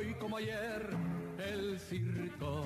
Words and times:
Hoy 0.00 0.14
como 0.18 0.38
ayer, 0.38 0.96
el 1.46 1.78
circo. 1.78 2.64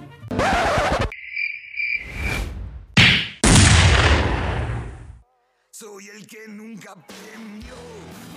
Soy 5.73 6.11
el 6.11 6.25
que 6.29 6.47
nunca 6.47 6.93
aprendió 6.93 7.75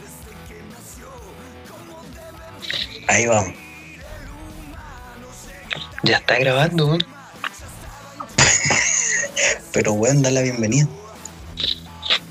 desde 0.02 0.32
que 0.48 0.64
nació 0.72 1.10
cómo 1.70 2.02
debe 2.12 2.88
vivir 2.88 3.06
Ahí 3.08 3.28
vamos. 3.28 3.54
Ya 6.02 6.18
está 6.18 6.40
grabando, 6.40 6.88
weón. 6.88 7.06
Pero 9.74 9.94
weón, 9.94 10.24
da 10.24 10.32
la 10.32 10.42
bienvenida. 10.42 10.88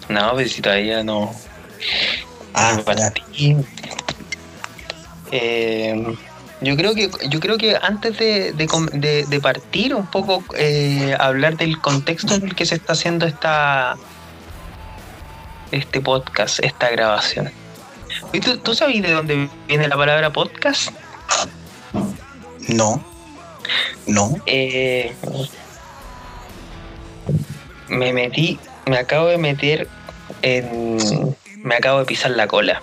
No, 0.09 0.33
pues 0.33 0.51
si 0.51 0.63
todavía 0.63 1.05
no. 1.05 1.33
Ah, 2.55 2.83
para 2.85 3.13
ti. 3.13 3.57
Eh, 5.31 6.17
yo 6.67 6.77
creo 6.77 6.95
que 6.95 7.11
yo 7.29 7.41
creo 7.41 7.57
que 7.59 7.77
antes 7.81 8.19
de, 8.19 8.53
de 8.53 8.67
com- 8.67 8.87
de- 8.93 9.25
de 9.27 9.41
partir 9.41 9.95
un 9.95 10.07
poco 10.07 10.43
eh, 10.57 11.17
hablar 11.19 11.57
del 11.57 11.81
contexto 11.81 12.35
en 12.35 12.45
el 12.45 12.55
que 12.55 12.67
se 12.67 12.75
está 12.75 12.93
haciendo 12.95 13.27
esta 13.27 13.97
este 15.71 16.01
podcast, 16.01 16.61
esta 16.63 16.91
grabación. 16.91 17.51
¿Y 18.33 18.41
tú, 18.41 18.59
tú 18.59 18.75
sabes 18.75 19.03
de 19.03 19.11
dónde 19.13 19.49
viene 19.69 19.89
la 19.89 19.97
palabra 19.97 20.31
podcast? 20.33 20.91
No. 22.69 23.05
No. 24.07 24.37
Eh, 24.47 25.15
me 27.89 28.13
metí, 28.13 28.59
me 28.87 28.99
acabo 28.99 29.27
de 29.27 29.39
meter 29.39 29.89
en. 30.43 30.99
Me 31.63 31.77
acabo 31.77 31.99
de 32.01 32.05
pisar 32.05 32.31
la 32.33 32.47
cola. 32.47 32.81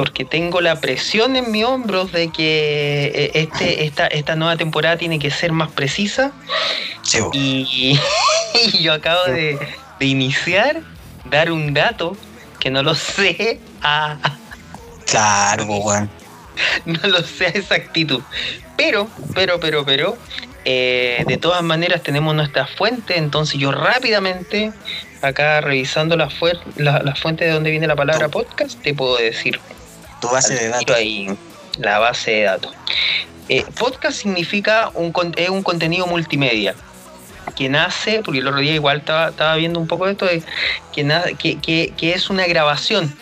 Porque 0.00 0.24
tengo 0.24 0.62
la 0.62 0.80
presión 0.80 1.36
en 1.36 1.52
mi 1.52 1.62
hombro 1.62 2.06
de 2.06 2.30
que 2.30 3.12
eh, 3.14 3.30
este, 3.34 3.84
esta, 3.84 4.06
esta 4.06 4.34
nueva 4.34 4.56
temporada 4.56 4.96
tiene 4.96 5.18
que 5.18 5.30
ser 5.30 5.52
más 5.52 5.70
precisa. 5.72 6.32
Sí. 7.02 7.18
Y, 7.34 8.00
y 8.72 8.82
yo 8.82 8.94
acabo 8.94 9.24
de, 9.26 9.58
de 9.98 10.06
iniciar, 10.06 10.80
dar 11.26 11.52
un 11.52 11.74
dato 11.74 12.16
que 12.58 12.70
no 12.70 12.82
lo 12.82 12.94
sé 12.94 13.60
a, 13.82 14.16
Claro, 15.04 15.64
weón. 15.66 16.08
no 16.86 17.08
lo 17.08 17.22
sé 17.22 17.44
a 17.44 17.48
exactitud. 17.50 18.22
Pero, 18.78 19.06
pero, 19.34 19.60
pero, 19.60 19.84
pero, 19.84 20.16
eh, 20.64 21.24
de 21.26 21.36
todas 21.36 21.62
maneras 21.62 22.02
tenemos 22.02 22.34
nuestra 22.34 22.66
fuente, 22.66 23.18
entonces 23.18 23.60
yo 23.60 23.70
rápidamente, 23.70 24.72
acá 25.20 25.60
revisando 25.60 26.16
la, 26.16 26.30
la, 26.76 27.02
la 27.02 27.14
fuente 27.16 27.44
de 27.44 27.50
donde 27.50 27.70
viene 27.70 27.86
la 27.86 27.96
palabra 27.96 28.30
podcast, 28.30 28.80
te 28.80 28.94
puedo 28.94 29.18
decir 29.18 29.60
Tu 30.20 30.28
base 30.28 30.54
de 30.54 30.68
datos. 30.68 30.96
ahí 30.96 31.28
la 31.78 31.98
base 31.98 32.30
de 32.32 32.42
datos. 32.42 32.72
Eh, 33.48 33.64
podcast 33.78 34.18
significa 34.20 34.90
un, 34.94 35.12
es 35.36 35.48
un 35.50 35.62
contenido 35.62 36.06
multimedia 36.06 36.74
que 37.56 37.68
nace, 37.68 38.22
porque 38.24 38.38
el 38.40 38.46
otro 38.46 38.60
día 38.60 38.74
igual 38.74 38.98
estaba, 38.98 39.30
estaba 39.30 39.56
viendo 39.56 39.80
un 39.80 39.86
poco 39.88 40.06
de 40.06 40.12
esto, 40.12 40.26
de 40.26 40.42
que, 40.92 41.04
que, 41.38 41.58
que- 41.58 41.92
que 41.96 42.12
es 42.12 42.30
una 42.30 42.46
grabación, 42.46 43.16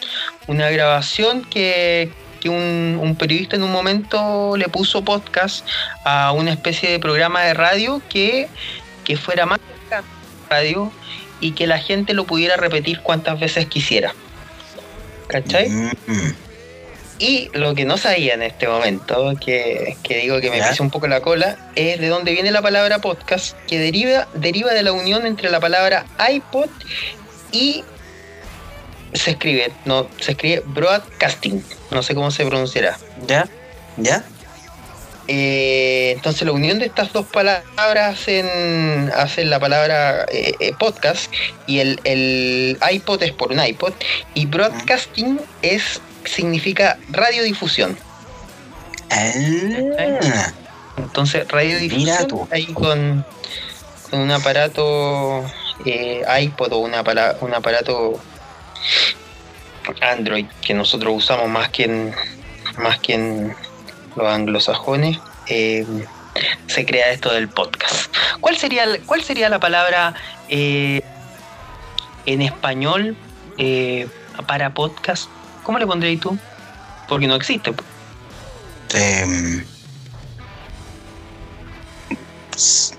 una 0.48 0.68
grabación 0.70 1.44
que, 1.44 2.12
que 2.40 2.48
un, 2.50 2.98
un 3.00 3.16
periodista 3.16 3.56
en 3.56 3.62
un 3.62 3.72
momento 3.72 4.56
le 4.56 4.68
puso 4.68 5.02
podcast 5.04 5.66
a 6.04 6.32
una 6.32 6.50
especie 6.52 6.90
de 6.90 6.98
programa 6.98 7.42
de 7.42 7.54
radio 7.54 8.02
que, 8.10 8.48
que 9.04 9.16
fuera 9.16 9.46
más 9.46 9.60
radio 10.50 10.92
y 11.40 11.52
que 11.52 11.66
la 11.66 11.78
gente 11.78 12.12
lo 12.12 12.24
pudiera 12.24 12.56
repetir 12.56 13.00
cuantas 13.00 13.38
veces 13.40 13.66
quisiera. 13.66 14.14
¿Cachai? 15.28 15.68
Mm, 15.68 15.90
mm. 16.06 16.34
Y 17.18 17.50
lo 17.52 17.74
que 17.74 17.84
no 17.84 17.96
sabía 17.96 18.34
en 18.34 18.42
este 18.42 18.68
momento, 18.68 19.32
que, 19.44 19.96
que 20.02 20.18
digo 20.18 20.40
que 20.40 20.50
me 20.50 20.62
pise 20.62 20.82
un 20.82 20.90
poco 20.90 21.08
la 21.08 21.20
cola, 21.20 21.56
es 21.74 22.00
de 22.00 22.08
dónde 22.08 22.32
viene 22.32 22.52
la 22.52 22.62
palabra 22.62 23.00
podcast, 23.00 23.56
que 23.66 23.78
deriva, 23.78 24.28
deriva 24.34 24.72
de 24.72 24.84
la 24.84 24.92
unión 24.92 25.26
entre 25.26 25.50
la 25.50 25.58
palabra 25.58 26.06
iPod 26.30 26.68
y 27.50 27.82
se 29.14 29.32
escribe, 29.32 29.72
no, 29.84 30.08
se 30.20 30.32
escribe 30.32 30.62
broadcasting, 30.66 31.64
no 31.90 32.02
sé 32.02 32.14
cómo 32.14 32.30
se 32.30 32.46
pronunciará. 32.46 32.96
¿Ya? 33.26 33.48
¿Ya? 33.96 34.24
Eh, 35.30 36.12
entonces 36.16 36.46
la 36.46 36.52
unión 36.52 36.78
de 36.78 36.86
estas 36.86 37.12
dos 37.12 37.26
palabras 37.26 38.14
hacen, 38.14 39.10
hacen 39.14 39.50
la 39.50 39.60
palabra 39.60 40.24
eh, 40.32 40.54
eh, 40.58 40.72
podcast 40.78 41.30
y 41.66 41.80
el, 41.80 42.00
el 42.04 42.78
iPod 42.90 43.22
es 43.22 43.32
por 43.32 43.52
un 43.52 43.62
iPod 43.62 43.92
y 44.32 44.46
broadcasting 44.46 45.38
es 45.60 46.00
significa 46.28 46.98
radiodifusión. 47.10 47.98
Ah, 49.10 50.52
Entonces, 50.96 51.46
radiodifusión 51.48 52.48
ahí 52.50 52.66
con, 52.66 53.24
con 54.10 54.20
un 54.20 54.30
aparato 54.30 55.44
eh, 55.84 56.22
iPod 56.40 56.72
o 56.72 56.78
un, 56.78 56.92
apara- 56.94 57.36
un 57.40 57.54
aparato 57.54 58.20
Android 60.02 60.46
que 60.60 60.74
nosotros 60.74 61.14
usamos 61.16 61.48
más 61.48 61.68
que 61.70 61.84
en, 61.84 62.14
más 62.78 62.98
que 62.98 63.14
en 63.14 63.54
los 64.16 64.26
anglosajones, 64.26 65.18
eh, 65.46 65.86
se 66.66 66.84
crea 66.84 67.10
esto 67.12 67.32
del 67.32 67.48
podcast. 67.48 68.14
¿Cuál 68.40 68.56
sería, 68.58 68.84
cuál 69.06 69.22
sería 69.22 69.48
la 69.48 69.58
palabra 69.58 70.14
eh, 70.48 71.00
en 72.26 72.42
español 72.42 73.16
eh, 73.56 74.06
para 74.46 74.74
podcast? 74.74 75.30
¿Cómo 75.68 75.78
le 75.78 75.86
pondréis 75.86 76.18
tú? 76.18 76.38
Porque 77.10 77.26
no 77.26 77.34
existe. 77.34 77.72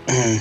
mm, 0.07 0.38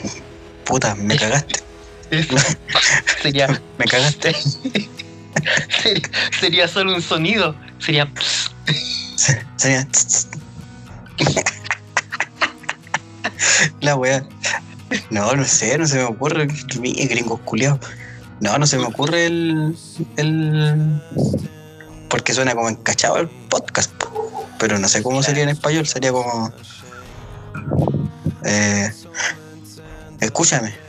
Puta, 0.63 0.95
me 0.97 1.17
cagaste. 1.17 1.63
sería, 3.23 3.63
Me 3.79 3.87
cagaste. 3.87 4.35
sería, 4.35 6.11
sería 6.39 6.69
solo 6.69 6.95
un 6.97 7.01
sonido. 7.01 7.55
Sería. 7.79 8.13
Sería. 9.57 9.89
La 13.81 13.97
weá. 13.97 14.23
No, 15.09 15.35
no 15.35 15.47
sé, 15.47 15.79
no 15.79 15.87
se 15.87 15.97
me 15.97 16.05
ocurre. 16.05 16.47
Gringos 16.47 17.41
culiados. 17.47 17.81
No, 18.41 18.59
no 18.59 18.67
se 18.67 18.77
me 18.77 18.85
ocurre 18.85 19.25
el. 19.25 19.75
el. 20.19 21.01
Porque 22.09 22.33
suena 22.35 22.55
como 22.55 22.69
encachado 22.69 23.19
el 23.19 23.29
podcast. 23.29 23.93
po. 23.95 24.47
Pero 24.59 24.79
no 24.79 24.89
sé 24.89 25.03
cómo 25.03 25.23
sería 25.23 25.43
en 25.45 25.51
español. 25.51 25.87
Sería 25.87 26.13
como. 26.13 26.53
Eh, 28.45 28.91
escúchame. 30.21 30.75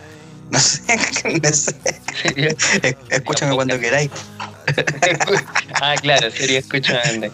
No 0.51 0.57
sé, 0.57 0.81
no 1.35 2.49
Escúchame 3.09 3.53
cuando 3.53 3.79
queráis. 3.79 4.09
ah, 5.79 5.93
claro, 6.01 6.31
sería 6.31 6.57
escuchando. 6.57 7.27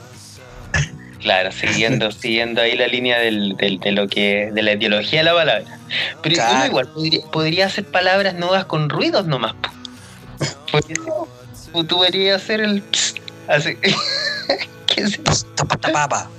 Claro, 1.21 1.49
siguiendo, 1.53 2.11
siguiendo 2.11 2.59
ahí 2.61 2.75
la 2.77 2.87
línea 2.87 3.17
del, 3.19 3.55
del- 3.55 3.79
de 3.79 3.93
lo 3.93 4.09
que, 4.09 4.51
de 4.53 4.61
la 4.61 4.73
etiología 4.73 5.19
de 5.21 5.23
la 5.23 5.33
palabra. 5.33 5.77
Pero 6.21 6.35
Claro. 6.35 6.55
uno 6.57 6.65
igual 6.65 6.87
podría, 6.89 7.25
podría 7.31 7.65
hacer 7.67 7.85
palabras 7.85 8.33
nuevas 8.35 8.65
con 8.65 8.89
ruidos 8.89 9.25
nomás. 9.25 9.55
tú, 11.73 11.87
podrías 11.87 12.41
hacer 12.43 12.59
el 12.59 12.83
así. 13.47 13.77
¿Qué 14.87 15.01
es 15.01 15.19
eso? 15.25 15.45
Tapa, 15.55 15.77
tapa, 15.77 16.07
papa. 16.07 16.29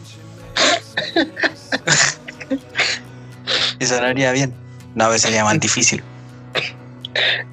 Y 3.79 3.85
sonaría 3.87 4.33
bien. 4.33 4.53
No, 4.95 5.11
que 5.11 5.19
sería 5.19 5.45
más 5.45 5.59
difícil. 5.61 6.03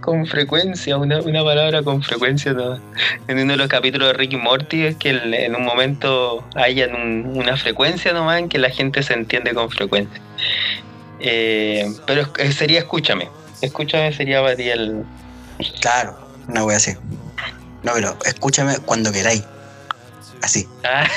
con 0.01 0.25
frecuencia, 0.27 0.97
una, 0.97 1.21
una 1.21 1.41
palabra 1.43 1.81
con 1.83 2.03
frecuencia. 2.03 2.51
¿no? 2.53 2.75
En 3.29 3.39
uno 3.39 3.53
de 3.53 3.57
los 3.57 3.67
capítulos 3.69 4.09
de 4.09 4.13
Ricky 4.13 4.35
Morty 4.35 4.85
es 4.85 4.95
que 4.97 5.11
el- 5.11 5.33
en 5.33 5.55
un 5.55 5.63
momento 5.63 6.43
hayan 6.55 6.93
un- 6.95 7.31
una 7.37 7.55
frecuencia 7.55 8.11
nomás 8.11 8.39
en 8.39 8.49
que 8.49 8.57
la 8.57 8.69
gente 8.69 9.01
se 9.03 9.13
entiende 9.13 9.53
con 9.53 9.69
frecuencia. 9.69 10.21
Eh, 11.21 11.89
pero 12.05 12.27
eh, 12.37 12.51
sería 12.51 12.79
escúchame. 12.79 13.29
Escúchame 13.61 14.11
sería 14.13 14.41
para 14.41 14.55
ti 14.57 14.69
el. 14.69 15.03
Claro, 15.79 16.17
una 16.49 16.65
wea 16.65 16.75
así. 16.77 16.91
No, 17.83 17.93
pero 17.93 18.17
escúchame 18.25 18.77
cuando 18.79 19.11
queráis. 19.13 19.43
Así. 20.43 20.67
Ah, 20.83 21.07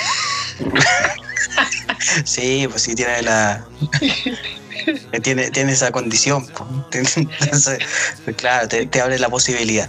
Sí, 2.24 2.66
pues 2.70 2.82
sí 2.82 2.94
tiene 2.94 3.22
la. 3.22 3.64
eh, 5.12 5.20
Tiene, 5.20 5.50
tiene 5.50 5.72
esa 5.72 5.90
condición. 5.90 6.46
po. 6.46 6.66
Entonces, 6.92 7.78
claro, 8.36 8.68
te, 8.68 8.86
te 8.86 9.00
abre 9.00 9.18
la 9.18 9.28
posibilidad. 9.28 9.88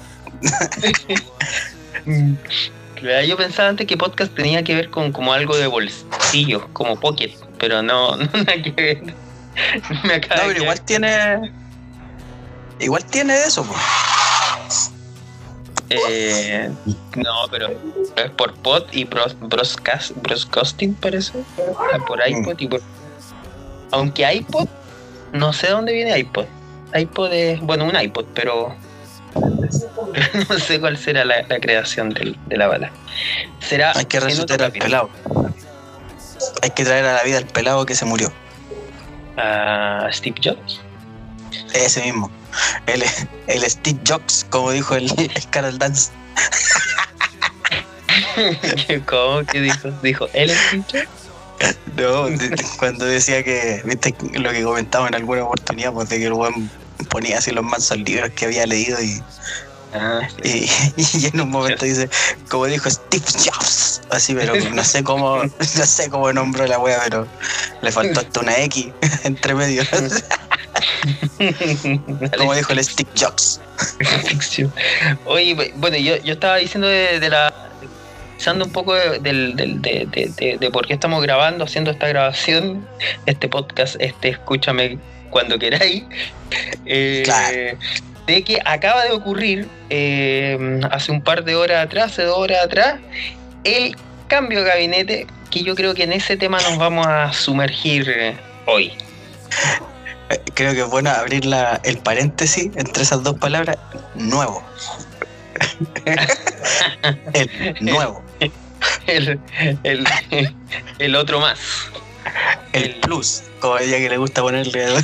yo 3.28 3.38
pensaba 3.38 3.69
antes 3.69 3.86
que 3.86 3.95
podcast 3.95 4.34
tenía 4.34 4.63
que 4.63 4.74
ver 4.74 4.89
con 4.89 5.12
como 5.12 5.34
algo 5.34 5.56
de 5.56 5.68
bolsillo, 5.68 6.68
como 6.74 7.00
pocket, 7.00 7.31
pero 7.60 7.83
no, 7.83 8.16
no 8.18 8.25
nada 8.33 8.62
que 8.62 8.72
ver. 8.72 9.04
Me 10.04 10.16
acaba 10.16 10.42
No, 10.42 10.48
de 10.48 10.54
pero 10.54 10.63
igual 10.63 10.81
tiene. 10.81 11.51
Igual 12.80 13.06
tiene 13.06 13.36
eso, 13.44 13.63
po. 13.63 13.75
Eh, 15.89 16.69
no, 17.16 17.34
pero 17.50 17.69
es 18.16 18.30
por 18.31 18.54
pod 18.56 18.84
y 18.92 19.06
bros, 19.06 19.36
broscast, 19.39 20.12
broscasting, 20.22 20.94
parece. 20.95 21.34
Por 22.07 22.19
iPod 22.28 22.60
y 22.60 22.68
por. 22.68 22.81
Aunque 23.92 24.31
iPod, 24.34 24.68
no 25.34 25.54
sé 25.54 25.68
dónde 25.69 25.94
viene 25.94 26.18
iPod. 26.19 26.45
iPod 26.94 27.31
es, 27.31 27.62
bueno, 27.62 27.86
un 27.86 27.95
iPod, 28.00 28.25
pero. 28.34 28.75
no 30.50 30.60
sé 30.60 30.80
cuál 30.80 30.98
será 30.98 31.24
la, 31.25 31.44
la 31.44 31.60
creación 31.60 32.10
del- 32.10 32.38
de 32.48 32.57
la 32.57 32.68
bala. 32.68 32.92
Será. 33.60 33.92
Hay 33.95 34.06
que 34.06 34.19
resucitar 34.19 34.62
al 34.63 34.72
pelado. 34.72 35.10
Hay 36.62 36.69
que 36.72 36.83
traer 36.83 37.06
a 37.06 37.13
la 37.16 37.24
vida 37.24 37.38
al 37.38 37.48
pelado 37.48 37.86
que 37.86 37.95
se 37.95 38.06
murió. 38.06 38.31
A 39.38 40.07
Steve 40.12 40.36
Jobs. 40.44 40.81
Ese 41.74 42.01
mismo. 42.04 42.31
El, 42.88 43.04
el 43.48 43.69
Steve 43.69 44.00
Jobs, 44.07 44.45
como 44.50 44.71
dijo 44.71 44.95
el, 44.95 45.12
el 45.18 45.50
Carol 45.50 45.77
Dance. 45.77 46.12
¿Cómo 49.06 49.44
que 49.45 49.62
dijo? 49.62 49.89
Dijo, 50.01 50.27
¿él 50.33 50.50
es 50.51 50.57
Steve 50.68 50.86
Jobs? 50.92 51.09
No, 51.95 52.25
de- 52.25 52.50
de- 52.50 52.65
cuando 52.77 53.06
decía 53.06 53.44
que, 53.44 53.81
viste 53.86 54.13
lo 54.33 54.51
que 54.51 54.63
comentaba 54.63 55.07
en 55.07 55.15
alguna 55.15 55.44
oportunidad, 55.44 55.92
pues 55.94 56.09
de 56.09 56.19
que 56.19 56.25
el 56.27 56.33
weón 56.33 56.69
ponía 57.09 57.39
así 57.39 57.51
los 57.51 57.63
mansos 57.63 57.98
libros 57.98 58.30
que 58.36 58.45
había 58.45 58.65
leído 58.68 59.01
y, 59.01 59.21
Ah, 59.94 60.19
sí. 60.44 60.69
y, 60.98 61.01
y 61.18 61.25
en 61.27 61.42
un 61.42 61.50
momento 61.50 61.86
dice, 61.86 62.09
como 62.50 62.65
dijo 62.68 62.89
Steve 62.89 63.24
Jobs, 63.45 64.01
así, 64.12 64.36
pero 64.36 64.54
no 64.71 64.83
sé 64.83 65.04
cómo, 65.04 65.42
no 65.77 65.86
sé 65.86 66.09
cómo 66.09 66.31
nombró 66.33 66.68
la 66.68 66.77
wea, 66.77 67.00
pero 67.06 67.25
le 67.81 67.92
faltó 67.92 68.19
hasta 68.19 68.39
una 68.42 68.57
X 68.59 68.89
entre 69.24 69.56
medio, 69.56 69.83
como 72.38 72.53
dijo 72.53 72.73
el 72.73 72.83
Steve 72.83 73.09
Jobs. 73.17 73.61
Oye, 75.25 75.55
bu- 75.55 75.71
bueno, 75.75 75.97
yo, 75.97 76.17
yo 76.17 76.33
estaba 76.33 76.57
diciendo 76.57 76.88
de, 76.88 77.19
de 77.19 77.29
la. 77.29 77.53
Pensando 78.38 78.65
un 78.65 78.71
poco 78.71 78.94
de, 78.94 79.19
de, 79.19 80.57
de- 80.59 80.69
por 80.71 80.85
qué 80.85 80.94
estamos 80.94 81.23
grabando, 81.23 81.63
haciendo 81.63 81.89
esta 81.89 82.07
grabación, 82.07 82.88
este 83.25 83.47
podcast, 83.49 83.95
este 83.99 84.29
Escúchame 84.29 84.99
cuando 85.31 85.57
queráis. 85.57 86.03
eh, 86.85 87.23
Claro. 87.25 87.79
De 88.27 88.44
que 88.44 88.59
acaba 88.65 89.05
de 89.05 89.11
ocurrir 89.11 89.67
eh, 89.89 90.79
hace 90.91 91.11
un 91.11 91.21
par 91.21 91.44
de 91.45 91.55
horas 91.55 91.85
atrás, 91.85 92.11
hace 92.11 92.23
dos 92.23 92.38
horas 92.38 92.63
atrás, 92.63 92.99
el 93.63 93.95
cambio 94.27 94.63
de 94.63 94.69
gabinete, 94.69 95.27
que 95.49 95.63
yo 95.63 95.73
creo 95.75 95.95
que 95.95 96.03
en 96.03 96.11
ese 96.13 96.35
tema 96.38 96.59
nos 96.61 96.77
vamos 96.77 97.07
a 97.07 97.31
sumergir 97.33 98.07
eh, 98.09 98.35
hoy. 98.65 98.91
Creo 100.53 100.74
que 100.74 100.81
es 100.81 100.88
bueno 100.88 101.09
abrir 101.09 101.45
la, 101.45 101.79
el 101.83 101.97
paréntesis 102.00 102.69
entre 102.75 103.03
esas 103.03 103.24
dos 103.24 103.38
palabras, 103.38 103.77
nuevo. 104.15 104.63
el 107.33 107.75
nuevo, 107.81 108.24
El, 109.07 109.39
el, 109.83 110.06
el 111.00 111.15
otro 111.15 111.39
más. 111.39 111.59
el 112.74 112.95
plus, 113.00 113.44
como 113.59 113.77
ella 113.77 113.97
que 113.97 114.09
le 114.09 114.18
gusta 114.18 114.41
ponerle 114.41 114.85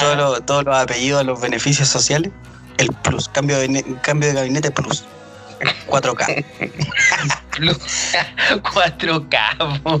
todos 0.00 0.16
los, 0.16 0.46
todos 0.46 0.64
los 0.64 0.76
apellidos, 0.76 1.24
los 1.26 1.40
beneficios 1.40 1.88
sociales, 1.88 2.32
el 2.78 2.88
plus, 3.02 3.28
cambio 3.28 3.58
de, 3.58 3.84
cambio 4.02 4.30
de 4.30 4.34
gabinete 4.34 4.70
plus, 4.70 5.04
4K. 5.86 6.44
Plus 7.50 7.78
4K. 8.62 9.82
po. 9.82 10.00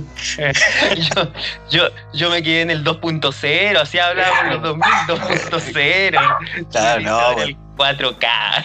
Yo, 0.96 1.32
yo, 1.70 1.88
yo 2.14 2.30
me 2.30 2.42
quedé 2.42 2.62
en 2.62 2.70
el 2.70 2.84
2.0, 2.84 3.76
así 3.78 3.98
hablábamos 3.98 4.54
los 4.54 4.62
2000, 4.62 4.90
2.0. 5.08 6.68
Claro, 6.70 7.00
no, 7.02 7.42
el 7.42 7.56
4K. 7.76 8.64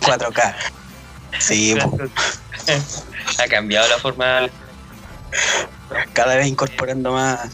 4K. 0.00 0.54
Sí, 1.38 1.78
Ha 3.38 3.48
cambiado 3.48 3.88
la 3.88 3.98
forma. 3.98 4.48
cada 6.12 6.36
vez 6.36 6.46
incorporando 6.46 7.12
más. 7.12 7.48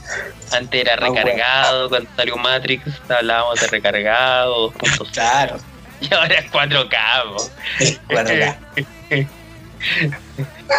Antes 0.52 0.80
era 0.80 0.96
recargado, 0.96 1.88
cuando 1.88 2.08
salió 2.16 2.36
Matrix 2.36 2.84
hablábamos 3.08 3.60
de 3.60 3.66
recargado, 3.68 4.72
2.0. 4.72 5.10
Claro, 5.12 5.58
Y 6.00 6.12
ahora 6.14 6.34
es 6.38 6.50
4K. 6.50 6.90
po. 7.34 7.50
4K. 8.08 9.26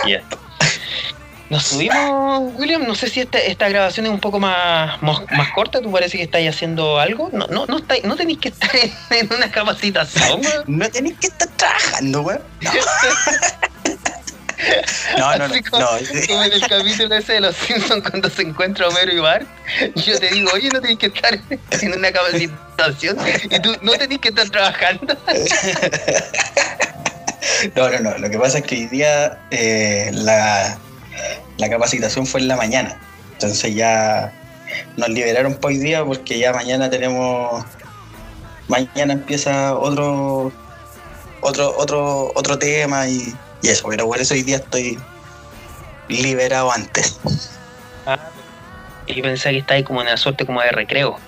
Ya. 0.08 0.22
Nos 1.50 1.64
subimos, 1.64 2.54
William. 2.56 2.84
No 2.86 2.94
sé 2.94 3.08
si 3.10 3.22
esta, 3.22 3.40
esta 3.40 3.69
grabación 3.69 4.06
es 4.06 4.12
un 4.12 4.19
poco 4.19 4.38
más, 4.40 5.02
más, 5.02 5.22
más 5.31 5.52
corta. 5.54 5.80
¿Tú 5.81 5.90
parece 5.92 6.18
que 6.18 6.24
estáis 6.24 6.50
haciendo 6.50 7.00
algo? 7.00 7.30
No, 7.31 7.48
no, 7.48 7.66
no, 7.68 7.78
estáis- 7.80 8.04
no 8.04 8.18
tenéis 8.18 8.40
que 8.40 8.50
estar 8.50 8.69
en, 8.75 8.92
en 9.12 9.34
una 9.34 9.50
capacitación, 9.50 10.42
weón. 10.42 10.64
No 10.68 10.90
tenéis 10.90 11.18
que 11.19 11.28
estar 11.28 11.48
trabajando, 11.56 12.22
weón. 12.22 12.42
No, 12.62 12.72
no, 15.18 15.38
no. 15.38 15.48
No, 15.48 15.54
como, 15.69 15.83
no. 15.83 15.89
como 16.27 16.44
en 16.44 16.54
el 16.54 16.62
capítulo 16.68 17.15
ese 17.15 17.33
de 17.33 17.42
los 17.42 17.56
Simpsons 17.56 18.04
cuando 18.09 18.30
se 18.30 18.42
encuentra 18.42 18.88
Homero 18.88 19.13
y 19.13 19.19
Bart. 19.19 19.48
Yo 19.95 20.19
te 20.19 20.30
digo, 20.30 20.50
oye, 20.54 20.69
no 20.69 20.81
tenéis 20.81 21.00
que 21.00 21.07
estar 21.07 21.39
en 21.81 21.94
una 21.94 22.12
capacitación 22.12 23.18
y 23.50 23.59
tú 23.59 23.75
no 23.81 23.94
tenéis 23.94 24.21
que 24.21 24.30
estar 24.30 24.50
trabajando. 24.50 25.18
No, 27.75 27.89
no, 27.89 28.00
no. 28.00 28.18
Lo 28.18 28.30
que 28.30 28.38
pasa 28.38 28.59
es 28.59 28.65
que 28.65 28.75
hoy 28.75 28.86
día 28.88 29.39
eh, 29.51 30.12
la, 30.13 30.77
la 31.57 31.69
capacitación 31.69 32.25
fue 32.25 32.42
en 32.42 32.48
la 32.48 32.56
mañana. 32.56 33.00
Entonces 33.33 33.74
ya 33.74 34.33
nos 34.98 35.09
liberaron 35.09 35.56
para 35.56 35.74
hoy 35.74 35.77
día 35.80 36.04
porque 36.04 36.39
ya 36.39 36.54
mañana 36.54 36.89
tenemos. 36.89 37.63
Mañana 38.68 39.13
empieza 39.13 39.75
otro 39.75 40.51
otro 41.42 41.77
otro 41.77 42.31
otro 42.36 42.59
tema 42.59 43.07
y, 43.07 43.33
y 43.62 43.69
eso. 43.69 43.88
Pero 43.89 44.06
por 44.07 44.19
eso 44.19 44.33
hoy 44.33 44.44
día 44.44 44.57
estoy 44.57 44.98
liberado 46.07 46.71
antes. 46.71 47.19
Y 49.06 49.15
yo 49.15 49.24
pensé 49.24 49.51
que 49.51 49.57
estáis 49.59 49.86
como 49.86 50.01
en 50.01 50.07
una 50.07 50.18
suerte 50.18 50.45
como 50.45 50.62
de 50.62 50.69
recreo. 50.71 51.19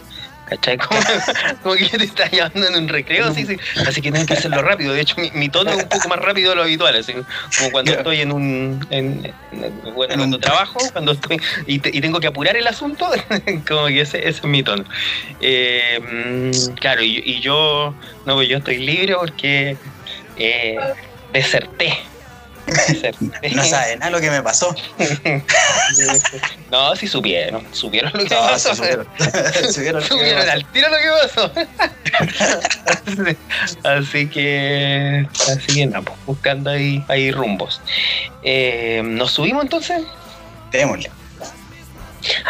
¿Cachai? 0.46 0.80
Como, 0.80 1.00
como 1.64 1.76
que 1.76 1.86
te 1.90 2.04
estás 2.06 2.32
llevando 2.32 2.66
en 2.68 2.76
un 2.76 2.88
recreo, 2.90 3.28
así, 3.28 3.44
así, 3.44 3.56
así 3.88 4.02
que 4.02 4.10
tienes 4.12 4.26
que 4.26 4.34
hacerlo 4.34 4.64
rápido. 4.64 4.94
De 4.94 5.02
hecho, 5.02 5.14
mi, 5.22 5.30
mi 5.32 5.48
tono 5.48 5.70
es 5.70 5.84
un 5.84 5.88
poco 5.90 6.10
más 6.10 6.18
rápido 6.18 6.50
de 6.50 6.56
lo 6.56 6.64
habitual, 6.64 6.96
así 6.96 7.14
como 7.14 7.70
cuando 7.72 7.92
estoy 7.94 8.22
en 8.22 8.32
un. 8.32 8.86
En, 8.90 9.32
en- 9.52 9.82
bueno, 9.94 10.14
En 10.16 10.20
cuando 10.22 10.40
trabajo, 10.40 10.80
cuando 10.92 11.12
estoy 11.12 11.40
y, 11.68 11.78
te- 11.78 11.92
y 11.96 12.02
tengo 12.02 12.20
que 12.20 12.26
apurar 12.28 12.58
el 12.58 12.66
asunto, 12.66 13.08
como 13.68 13.86
que 13.88 14.02
ese, 14.02 14.18
ese 14.28 14.30
es 14.40 14.44
mi 14.44 14.64
tono. 14.64 14.84
Eh, 15.40 16.50
claro, 16.80 17.04
y, 17.04 17.22
y 17.24 17.42
yo. 17.42 17.94
No, 18.26 18.34
pues 18.34 18.50
yo 18.50 18.58
estoy 18.58 18.80
libre 18.80 19.14
porque. 19.16 19.78
Eh, 20.36 20.78
deserté. 21.32 21.96
No 23.56 23.64
sabe 23.64 23.98
nada 23.98 24.12
lo 24.12 24.20
que 24.22 24.30
me 24.30 24.42
pasó. 24.42 24.74
No, 26.72 26.96
sí 26.96 27.08
supieron, 27.08 27.66
supieron 27.74 28.12
lo 28.14 28.20
que 28.26 28.36
No, 28.36 28.42
pasó. 28.42 28.76
supieron. 28.76 29.08
Supieron 29.72 30.04
lo 30.08 30.18
que 30.18 30.36
al 30.52 30.66
tiro 30.72 30.88
lo 30.90 30.98
que 30.98 31.12
pasó. 31.28 31.52
así 33.84 34.28
que. 34.28 35.28
Así 35.48 35.76
que 35.76 35.86
nada, 35.88 36.02
pues, 36.04 36.18
buscando 36.26 36.70
ahí, 36.70 37.04
ahí 37.08 37.32
rumbos. 37.32 37.82
Eh, 38.44 39.02
¿Nos 39.04 39.32
subimos 39.32 39.64
entonces? 39.64 40.02
Démosle. 40.72 41.10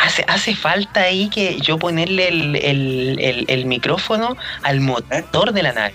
Hace, 0.01 0.25
hace 0.27 0.55
falta 0.55 1.01
ahí 1.01 1.29
que 1.29 1.59
yo 1.59 1.77
ponerle 1.77 2.27
el, 2.27 2.55
el- 2.57 3.19
el- 3.21 3.45
el 3.47 3.65
micrófono 3.65 4.35
al 4.63 4.81
motor 4.81 5.53
de 5.53 5.63
la 5.63 5.73
nave. 5.73 5.93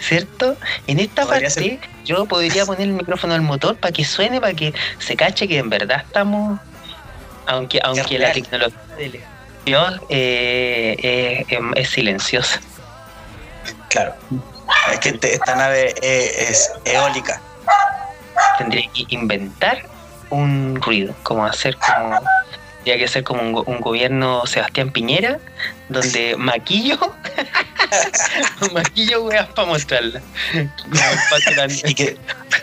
¿Cierto? 0.00 0.56
En 0.86 1.00
esta 1.00 1.22
¿Eh? 1.22 1.26
Parte 1.26 1.80
yo 2.04 2.26
podría 2.26 2.66
poner 2.66 2.82
el 2.82 2.92
micrófono 2.94 3.34
al 3.34 3.42
motor 3.42 3.76
para 3.76 3.92
que 3.92 4.04
suene, 4.04 4.40
para 4.40 4.54
que 4.54 4.74
se 4.98 5.16
cache 5.16 5.48
que 5.48 5.58
en 5.58 5.70
verdad 5.70 6.02
estamos. 6.06 6.58
Aunque, 7.46 7.78
aunque 7.82 8.18
la 8.18 8.32
tecnología 8.32 8.80
eh, 10.08 10.96
eh, 11.02 11.44
em, 11.48 11.72
es 11.74 11.88
silenciosa. 11.90 12.60
Claro. 13.88 14.14
Es 14.92 14.98
que 15.00 15.10
este- 15.10 15.34
esta 15.34 15.54
nave 15.54 15.94
es, 16.02 16.38
es 16.50 16.72
eólica. 16.84 17.40
Tendría 18.58 18.88
que 18.92 19.04
inventar 19.10 19.86
un 20.30 20.80
ruido, 20.82 21.14
como 21.22 21.44
hacer 21.44 21.76
como. 21.76 22.20
Tendría 22.84 22.98
que 23.06 23.10
ser 23.10 23.24
como 23.24 23.40
un, 23.40 23.52
go- 23.52 23.64
un 23.66 23.80
gobierno 23.80 24.44
Sebastián 24.46 24.90
Piñera, 24.90 25.38
donde 25.88 26.36
maquillo. 26.36 26.98
maquillo 28.74 29.24
weas 29.24 29.48
para 29.48 29.68
mostrarla. 29.68 30.20
Y 31.88 31.94
que, 31.94 32.18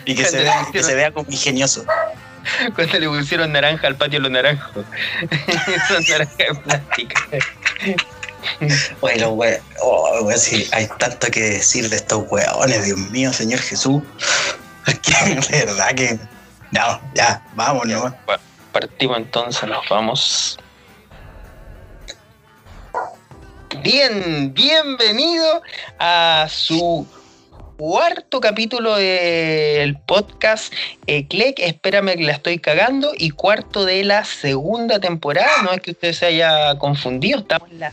y 0.06 0.14
que, 0.16 0.26
se, 0.30 0.44
vea, 0.44 0.68
que 0.72 0.84
se 0.84 0.94
vea 0.94 1.12
como 1.12 1.26
ingenioso. 1.32 1.84
Cuando 2.76 3.00
le 3.00 3.08
pusieron 3.10 3.52
naranja 3.52 3.88
al 3.88 3.96
patio 3.96 4.20
los 4.20 4.30
naranjos. 4.30 4.86
Son 5.88 6.04
naranjas 6.08 6.38
de 6.38 6.56
plástico. 6.66 7.22
We- 9.02 9.62
oh, 9.82 10.32
sí, 10.38 10.68
hay 10.72 10.88
tanto 11.00 11.32
que 11.32 11.42
decir 11.42 11.90
de 11.90 11.96
estos 11.96 12.26
weones, 12.30 12.86
Dios 12.86 13.00
mío, 13.10 13.34
Señor 13.34 13.60
Jesús. 13.60 14.04
Es 14.86 15.00
que 15.00 15.14
de 15.58 15.66
verdad 15.66 15.96
que. 15.96 16.20
No, 16.72 17.02
ya, 17.16 17.42
vamos, 17.56 17.86
¿no? 17.88 18.16
Partimos 18.72 19.18
entonces, 19.18 19.68
nos 19.68 19.88
vamos. 19.90 20.60
Bien, 23.84 24.54
bienvenido 24.54 25.62
a 26.00 26.48
su 26.50 27.08
cuarto 27.78 28.40
capítulo 28.40 28.96
del 28.96 29.98
podcast 29.98 30.72
eh, 31.08 31.28
Clec, 31.28 31.58
espérame 31.58 32.16
que 32.16 32.24
la 32.24 32.34
estoy 32.34 32.60
cagando, 32.60 33.12
y 33.18 33.32
cuarto 33.32 33.86
de 33.86 34.04
la 34.04 34.24
segunda 34.24 35.00
temporada, 35.00 35.64
no 35.64 35.72
es 35.72 35.82
que 35.82 35.92
usted 35.92 36.14
se 36.14 36.28
haya 36.28 36.78
confundido, 36.78 37.40
estamos 37.40 37.72
en 37.72 37.80
la 37.80 37.92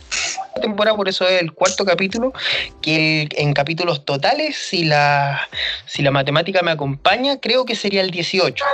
temporada, 0.60 0.96
por 0.96 1.08
eso 1.08 1.26
es 1.26 1.40
el 1.40 1.52
cuarto 1.52 1.84
capítulo, 1.84 2.32
que 2.80 3.22
el- 3.22 3.28
en 3.36 3.52
capítulos 3.52 4.04
totales, 4.04 4.56
si 4.56 4.84
la, 4.84 5.48
si 5.86 6.02
la 6.02 6.10
matemática 6.10 6.62
me 6.62 6.70
acompaña, 6.70 7.38
creo 7.40 7.64
que 7.64 7.74
sería 7.76 8.00
el 8.00 8.10
18, 8.10 8.64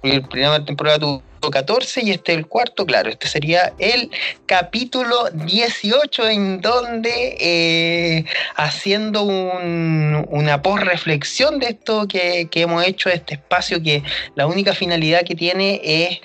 porque 0.00 0.16
la 0.18 0.26
primera 0.28 0.64
temporada 0.64 0.98
tuvo 0.98 1.24
14 1.50 2.02
y 2.02 2.10
este 2.10 2.32
el 2.32 2.46
cuarto, 2.46 2.86
claro, 2.86 3.10
este 3.10 3.28
sería 3.28 3.74
el 3.78 4.10
capítulo 4.46 5.28
18 5.30 6.26
en 6.26 6.62
donde 6.62 7.36
eh, 7.38 8.24
haciendo 8.56 9.24
un- 9.24 10.26
una 10.30 10.62
post-reflexión 10.62 11.58
de 11.58 11.66
esto 11.66 12.08
que, 12.08 12.48
que 12.50 12.62
hemos 12.62 12.82
hecho, 12.86 13.10
este 13.10 13.34
espacio 13.34 13.82
que 13.82 14.02
la 14.34 14.46
única 14.46 14.72
finalidad 14.72 15.22
que 15.24 15.34
tiene 15.34 15.80
es 15.84 16.20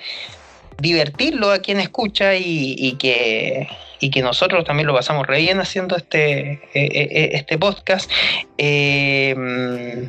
divertirlo 0.78 1.50
a 1.50 1.58
quien 1.58 1.80
escucha 1.80 2.34
y 2.36 2.96
que, 2.98 3.68
y 4.00 4.10
que 4.10 4.22
nosotros 4.22 4.64
también 4.64 4.86
lo 4.86 4.94
pasamos 4.94 5.26
re 5.26 5.38
bien 5.38 5.60
haciendo 5.60 5.96
este, 5.96 6.52
eh, 6.52 6.60
eh, 6.74 7.30
este 7.34 7.58
podcast. 7.58 8.10
Eh, 8.58 10.08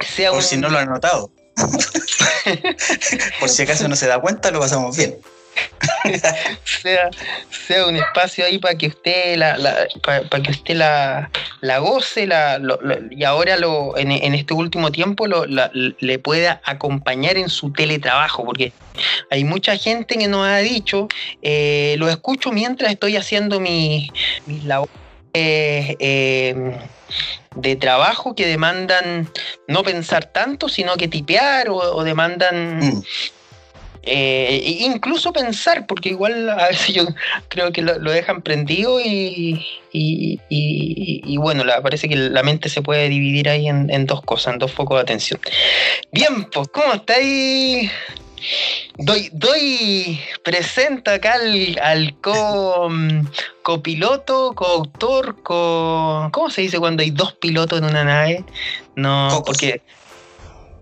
sea 0.00 0.30
Por 0.30 0.38
un- 0.38 0.44
si 0.44 0.56
no 0.56 0.68
lo 0.68 0.78
han 0.78 0.88
notado. 0.88 1.30
Por 3.40 3.48
si 3.48 3.62
acaso 3.62 3.88
no 3.88 3.96
se 3.96 4.06
da 4.06 4.20
cuenta, 4.20 4.50
lo 4.50 4.60
pasamos 4.60 4.96
bien. 4.96 5.16
sea, 6.82 7.10
sea 7.50 7.86
un 7.86 7.96
espacio 7.96 8.44
ahí 8.44 8.58
para 8.58 8.76
que 8.76 8.88
usted 8.88 9.36
la, 9.36 9.88
para 10.02 10.42
que 10.42 10.50
usted 10.50 10.74
la, 10.76 11.30
la 11.60 11.78
goce 11.78 12.26
la, 12.26 12.60
y 13.10 13.24
ahora 13.24 13.56
lo 13.56 13.96
en, 13.96 14.10
en 14.12 14.34
este 14.34 14.54
último 14.54 14.90
tiempo 14.92 15.26
lo, 15.26 15.44
le 15.46 16.18
pueda 16.18 16.60
acompañar 16.64 17.36
en 17.36 17.48
su 17.48 17.72
teletrabajo 17.72 18.44
porque 18.44 18.72
hay 19.30 19.44
mucha 19.44 19.76
gente 19.76 20.16
que 20.16 20.28
nos 20.28 20.46
ha 20.46 20.58
dicho 20.58 21.08
eh, 21.42 21.96
lo 21.98 22.08
escucho 22.08 22.52
mientras 22.52 22.92
estoy 22.92 23.16
haciendo 23.16 23.60
mi- 23.60 24.10
mis 24.46 24.64
labores 24.64 24.90
eh, 25.34 26.54
de 27.54 27.76
trabajo 27.76 28.34
que 28.34 28.46
demandan 28.46 29.30
no 29.68 29.82
pensar 29.82 30.24
tanto 30.32 30.68
sino 30.68 30.96
que 30.96 31.08
tipear 31.08 31.68
o, 31.68 31.76
o 31.76 32.04
demandan 32.04 32.78
Mm. 32.80 33.02
Eh, 34.06 34.78
incluso 34.80 35.32
pensar, 35.32 35.86
porque 35.86 36.10
igual 36.10 36.48
a 36.48 36.68
veces 36.68 36.94
yo 36.94 37.04
creo 37.48 37.72
que 37.72 37.82
lo, 37.82 37.98
lo 37.98 38.10
dejan 38.12 38.40
prendido 38.42 39.00
y, 39.00 39.66
y, 39.92 40.40
y- 40.48 41.22
y 41.24 41.36
bueno, 41.38 41.64
la- 41.64 41.82
parece 41.82 42.08
que 42.08 42.16
la 42.16 42.42
mente 42.42 42.68
se 42.68 42.82
puede 42.82 43.08
dividir 43.08 43.48
ahí 43.48 43.68
en, 43.68 43.90
en 43.90 44.06
dos 44.06 44.22
cosas, 44.22 44.54
en 44.54 44.58
dos 44.60 44.72
focos 44.72 44.96
de 44.98 45.02
atención. 45.02 45.40
Bien, 46.12 46.44
pues, 46.52 46.68
¿cómo 46.68 46.92
estáis? 46.94 47.90
Doy, 48.98 49.28
doy, 49.32 50.20
presenta 50.44 51.14
acá 51.14 51.34
al, 51.34 51.78
al 51.82 52.14
co, 52.20 52.88
mm, 52.90 53.26
copiloto, 53.62 54.54
coautor, 54.54 55.36
co, 55.42 56.28
¿cómo 56.32 56.50
se 56.50 56.62
dice 56.62 56.78
cuando 56.78 57.02
hay 57.02 57.10
dos 57.10 57.32
pilotos 57.34 57.78
en 57.78 57.86
una 57.86 58.04
nave? 58.04 58.44
No, 58.94 59.28
Cocos. 59.30 59.44
porque 59.58 59.82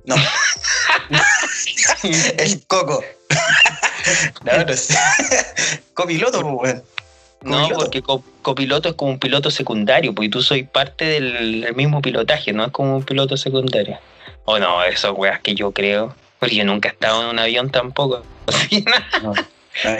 No. 0.04 0.16
El 2.38 2.66
coco. 2.66 3.02
no, 4.44 4.64
no 4.64 4.76
sé. 4.76 4.94
Copiloto, 5.94 6.40
pues, 6.42 6.54
weón. 6.74 6.84
No, 7.42 7.68
porque 7.76 8.00
co- 8.02 8.24
copiloto 8.42 8.88
es 8.90 8.94
como 8.94 9.10
un 9.12 9.18
piloto 9.18 9.50
secundario, 9.50 10.14
porque 10.14 10.30
tú 10.30 10.42
soy 10.42 10.64
parte 10.64 11.04
del, 11.04 11.60
del 11.60 11.74
mismo 11.74 12.00
pilotaje, 12.00 12.52
no 12.54 12.64
es 12.64 12.72
como 12.72 12.96
un 12.96 13.02
piloto 13.02 13.36
secundario. 13.36 13.98
O 14.46 14.58
no, 14.58 14.82
esas 14.82 15.12
weas 15.14 15.40
que 15.40 15.54
yo 15.54 15.70
creo, 15.72 16.14
porque 16.38 16.56
yo 16.56 16.64
nunca 16.64 16.88
he 16.88 16.92
estado 16.92 17.22
en 17.22 17.28
un 17.28 17.38
avión 17.38 17.70
tampoco. 17.70 18.22
Así, 18.46 18.82
No, 19.22 19.32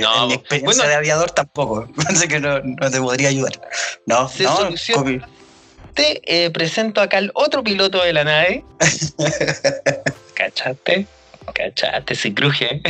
No, 0.01 0.23
en 0.23 0.29
mi 0.29 0.35
experiencia 0.35 0.65
bueno. 0.85 0.85
de 0.89 0.95
aviador 0.95 1.31
tampoco. 1.33 1.87
Pensé 2.07 2.29
que 2.29 2.41
no, 2.41 2.61
no 2.61 2.91
te 2.91 3.01
podría 3.01 3.29
ayudar. 3.29 3.61
No, 4.07 4.27
Se 4.29 4.45
no, 4.45 4.57
soluciona. 4.57 5.29
Eh, 5.97 6.51
presento 6.51 7.01
acá 7.01 7.19
al 7.19 7.31
otro 7.35 7.63
piloto 7.63 8.03
de 8.03 8.13
la 8.13 8.25
nave. 8.25 8.65
¿Cachaste? 10.35 11.07
¿Cachaste? 11.53 12.15
Se 12.15 12.35
cruje. 12.35 12.81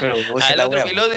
pero, 0.00 0.16
al 0.40 0.60
otro 0.60 0.84
piloto. 0.84 1.14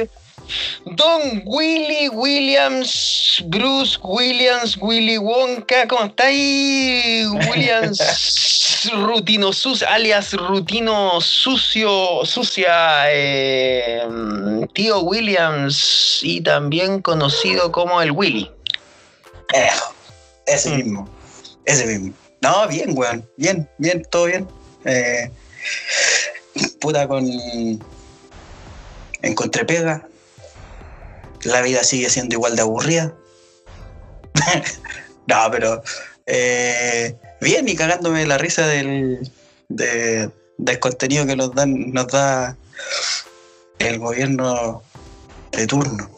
Don 0.85 1.41
Willy 1.45 2.09
Williams, 2.09 3.43
Bruce 3.47 3.97
Williams, 4.03 4.77
Willy 4.79 5.17
Wonka, 5.17 5.87
¿cómo 5.87 6.05
está 6.05 6.27
ahí? 6.27 7.25
Williams 7.49 8.91
Rutino 8.93 9.51
Sucio, 9.51 9.87
alias 9.89 10.33
Rutino 10.33 11.19
Sucio, 11.19 12.23
Sucia, 12.25 13.11
eh, 13.11 14.03
tío 14.73 14.99
Williams 15.01 16.19
y 16.21 16.41
también 16.41 17.01
conocido 17.01 17.71
como 17.71 18.01
el 18.01 18.11
Willy. 18.11 18.51
Eh, 19.53 19.69
ese 20.45 20.69
Mm. 20.71 20.75
mismo. 20.77 21.09
Ese 21.65 21.85
mismo. 21.85 22.13
No, 22.41 22.67
bien, 22.67 22.97
weón. 22.97 23.27
Bien, 23.37 23.67
bien, 23.77 24.03
todo 24.09 24.25
bien. 24.25 24.47
Eh, 24.85 25.31
puta 26.79 27.07
con. 27.07 27.25
Encontré 29.21 29.65
pega. 29.65 30.07
La 31.43 31.61
vida 31.61 31.83
sigue 31.83 32.09
siendo 32.09 32.35
igual 32.35 32.55
de 32.55 32.61
aburrida. 32.61 33.13
no, 35.27 35.51
pero. 35.51 35.81
eh, 36.27 37.15
bien 37.41 37.67
y 37.67 37.75
cagándome 37.75 38.25
la 38.25 38.37
risa 38.37 38.65
del, 38.67 39.31
de- 39.69 40.29
del 40.57 40.79
contenido 40.79 41.25
que 41.27 41.35
nos, 41.35 41.53
dan, 41.53 41.91
nos 41.91 42.07
da 42.07 42.57
el 43.79 43.99
gobierno 43.99 44.81
de 45.51 45.67
turno. 45.67 46.09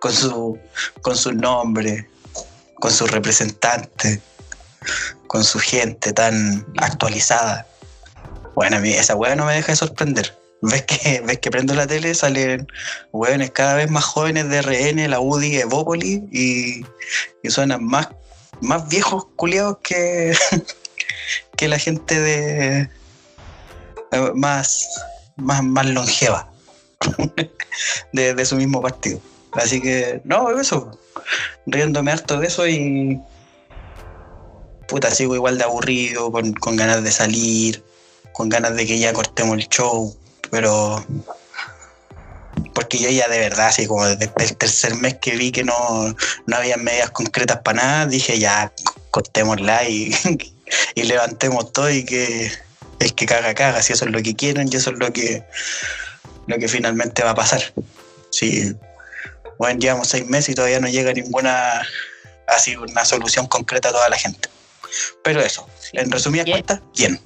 Con 0.00 0.12
su, 0.12 0.58
con 1.00 1.16
su 1.16 1.32
nombre, 1.32 2.08
con 2.80 2.90
sus 2.90 3.10
representantes, 3.10 4.20
con 5.26 5.44
su 5.44 5.58
gente 5.58 6.12
tan 6.12 6.66
actualizada. 6.78 7.66
Bueno, 8.54 8.76
a 8.76 8.80
mí 8.80 8.92
esa 8.92 9.14
weá 9.14 9.34
no 9.36 9.46
me 9.46 9.54
deja 9.54 9.72
de 9.72 9.76
sorprender. 9.76 10.36
Ves 10.62 10.82
que, 10.82 11.20
ves 11.26 11.38
que 11.38 11.50
prendo 11.50 11.74
la 11.74 11.86
tele, 11.86 12.14
salen 12.14 12.66
weones 13.12 13.50
cada 13.50 13.74
vez 13.74 13.90
más 13.90 14.04
jóvenes 14.04 14.48
de 14.48 14.62
RN, 14.62 15.10
la 15.10 15.20
UDI, 15.20 15.56
Evópolis 15.56 16.22
y, 16.32 16.84
y 17.42 17.50
suenan 17.50 17.84
más, 17.84 18.08
más 18.60 18.88
viejos 18.88 19.26
culiados 19.36 19.78
que, 19.82 20.36
que 21.56 21.68
la 21.68 21.78
gente 21.78 22.20
de 22.20 22.90
eh, 24.12 24.32
más, 24.34 24.86
más, 25.36 25.62
más 25.62 25.86
longeva 25.86 26.50
de, 28.12 28.34
de 28.34 28.46
su 28.46 28.56
mismo 28.56 28.80
partido. 28.80 29.20
Así 29.52 29.80
que, 29.80 30.20
no, 30.24 30.58
eso 30.58 30.98
riéndome 31.66 32.12
harto 32.12 32.38
de 32.38 32.46
eso 32.46 32.66
y. 32.66 33.20
Puta, 34.88 35.10
sigo 35.10 35.34
igual 35.34 35.58
de 35.58 35.64
aburrido, 35.64 36.30
con, 36.30 36.52
con 36.52 36.76
ganas 36.76 37.02
de 37.02 37.10
salir, 37.10 37.82
con 38.32 38.48
ganas 38.48 38.76
de 38.76 38.86
que 38.86 38.98
ya 38.98 39.12
cortemos 39.12 39.58
el 39.58 39.68
show, 39.68 40.16
pero. 40.50 41.04
Porque 42.74 42.98
yo 42.98 43.10
ya 43.10 43.28
de 43.28 43.38
verdad, 43.38 43.68
así 43.68 43.86
como 43.86 44.06
desde 44.06 44.30
el 44.38 44.56
tercer 44.56 44.94
mes 44.94 45.16
que 45.20 45.36
vi 45.36 45.50
que 45.50 45.64
no, 45.64 46.14
no 46.46 46.56
había 46.56 46.76
medidas 46.76 47.10
concretas 47.10 47.60
para 47.62 47.82
nada, 47.82 48.06
dije 48.06 48.38
ya, 48.38 48.72
cortémosla 49.10 49.88
y, 49.88 50.14
y 50.94 51.02
levantemos 51.02 51.72
todo 51.72 51.90
y 51.90 52.04
que 52.04 52.50
el 52.98 53.14
que 53.14 53.26
caga, 53.26 53.54
caga, 53.54 53.82
si 53.82 53.92
eso 53.92 54.04
es 54.04 54.10
lo 54.10 54.22
que 54.22 54.34
quieren 54.34 54.68
y 54.70 54.76
eso 54.76 54.90
es 54.90 54.98
lo 54.98 55.12
que, 55.12 55.44
lo 56.46 56.58
que 56.58 56.68
finalmente 56.68 57.22
va 57.22 57.30
a 57.30 57.34
pasar. 57.34 57.62
Sí, 58.30 58.74
bueno, 59.58 59.78
llevamos 59.78 60.08
seis 60.08 60.26
meses 60.26 60.50
y 60.50 60.54
todavía 60.54 60.80
no 60.80 60.88
llega 60.88 61.12
ninguna 61.12 61.86
así 62.46 62.76
una 62.76 63.04
solución 63.04 63.46
concreta 63.46 63.88
a 63.88 63.92
toda 63.92 64.08
la 64.08 64.16
gente. 64.16 64.48
Pero 65.22 65.40
eso, 65.40 65.68
en 65.92 66.10
resumidas 66.10 66.48
cuentas, 66.48 66.80
bien. 66.96 67.20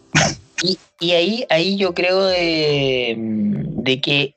Y, 0.63 0.79
y 0.99 1.13
ahí, 1.13 1.47
ahí 1.51 1.77
yo 1.77 1.95
creo 1.95 2.25
de, 2.25 3.15
de 3.17 4.01
que 4.01 4.35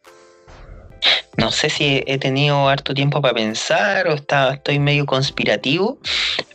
no 1.38 1.52
sé 1.52 1.70
si 1.70 2.04
he 2.06 2.18
tenido 2.18 2.70
harto 2.70 2.94
tiempo 2.94 3.22
para 3.22 3.34
pensar 3.34 4.08
o 4.08 4.14
está, 4.14 4.54
estoy 4.54 4.80
medio 4.80 5.06
conspirativo, 5.06 5.98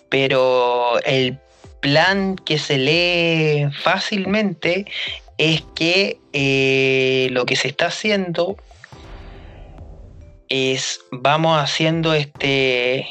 pero 0.09 1.01
el 1.05 1.39
plan 1.81 2.37
que 2.37 2.59
se 2.59 2.79
lee 2.79 3.71
fácilmente 3.83 4.87
es 5.37 5.63
que 5.75 6.19
eh, 6.33 7.29
lo 7.31 7.47
que 7.47 7.57
se 7.57 7.69
está 7.69 7.87
haciendo 7.87 8.57
es 10.49 11.01
vamos 11.11 11.61
haciendo 11.61 12.15
este 12.15 13.07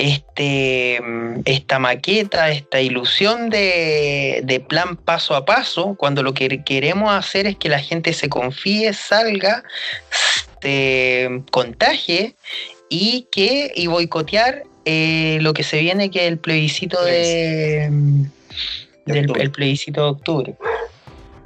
este, 0.00 0.98
mm, 1.02 1.42
esta 1.44 1.78
maqueta, 1.78 2.50
esta 2.50 2.80
ilusión 2.80 3.50
de, 3.50 4.40
de 4.44 4.60
plan 4.60 4.96
paso 4.96 5.34
a 5.34 5.44
paso, 5.44 5.94
cuando 5.94 6.22
lo 6.22 6.32
que 6.32 6.62
queremos 6.64 7.12
hacer 7.12 7.46
es 7.46 7.56
que 7.56 7.68
la 7.68 7.80
gente 7.80 8.14
se 8.14 8.30
confíe, 8.30 8.94
salga, 8.94 9.62
se 10.62 11.42
contagie 11.50 12.34
y 12.88 13.28
que 13.30 13.72
y 13.74 13.88
boicotear 13.88 14.62
eh, 14.86 15.38
lo 15.42 15.52
que 15.52 15.62
se 15.62 15.80
viene, 15.80 16.10
que 16.10 16.20
es 16.20 16.32
el 16.32 16.38
plebiscito 16.38 17.02
de, 17.04 17.88
mm, 17.90 18.22
De 19.04 19.12
del 19.12 19.40
el 19.40 19.50
plebiscito 19.50 20.02
de 20.02 20.08
octubre. 20.08 20.54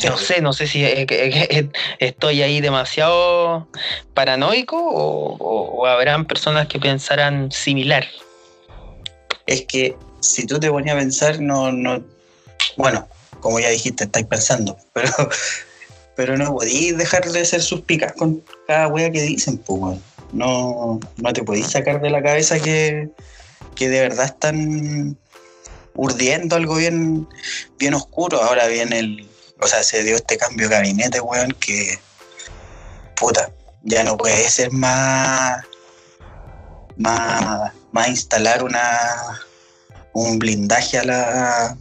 No 0.03 0.19
sé, 0.19 0.41
no 0.41 0.53
sé 0.53 0.67
si 0.67 0.85
eh, 0.85 1.07
que 1.07 1.71
estoy 1.99 2.43
ahí 2.43 2.61
demasiado 2.61 3.69
paranoico 4.13 4.77
o, 4.77 5.87
habrán 5.87 6.25
personas 6.27 6.67
que 6.67 6.79
pensarán 6.81 7.51
similar. 7.53 8.07
Es 9.47 9.63
que 9.63 9.97
si 10.21 10.47
tú 10.47 10.59
te 10.59 10.71
ponías 10.71 10.97
a 10.97 10.99
pensar, 10.99 11.41
no, 11.41 11.71
no. 11.71 12.03
Bueno, 12.77 13.07
como 13.41 13.61
ya 13.61 13.69
dijiste, 13.69 14.05
estáis 14.05 14.27
pensando, 14.27 14.77
pero, 14.93 15.13
pero 16.17 16.37
no 16.37 16.53
podéis 16.53 16.97
dejar 16.97 17.25
de 17.31 17.45
ser 17.45 17.63
suspicaz 17.63 18.13
con 18.15 18.43
cada 18.67 18.89
wea 18.89 19.11
que 19.11 19.23
dicen, 19.23 19.59
pues. 19.59 19.99
No, 20.33 20.99
no 21.17 21.33
te 21.33 21.45
podéis 21.45 21.69
sacar 21.69 22.01
de 22.01 22.11
la 22.11 22.21
cabeza 22.21 22.59
que, 22.59 23.09
que 23.77 23.89
de 23.89 24.01
verdad 24.01 24.25
están 24.27 25.17
urdiendo 25.95 26.57
algo 26.57 26.77
bien, 26.77 27.29
bien 27.79 27.95
oscuro. 27.95 28.43
Ahora 28.43 28.67
viene 28.67 28.99
el. 28.99 29.29
O 29.61 29.67
sea, 29.67 29.83
se 29.83 30.03
dio 30.03 30.17
este 30.17 30.37
cambio 30.37 30.69
de 30.69 30.75
gabinete, 30.77 31.21
weón, 31.21 31.53
que. 31.53 31.99
Puta, 33.17 33.51
ya 33.83 34.03
no 34.05 34.17
puede 34.17 34.49
ser 34.49 34.73
más. 34.73 35.65
Más, 36.97 37.73
más 37.93 38.09
instalar 38.09 38.63
una 38.63 39.41
un 40.13 40.39
blindaje 40.39 40.99
a 40.99 41.05
la 41.05 41.77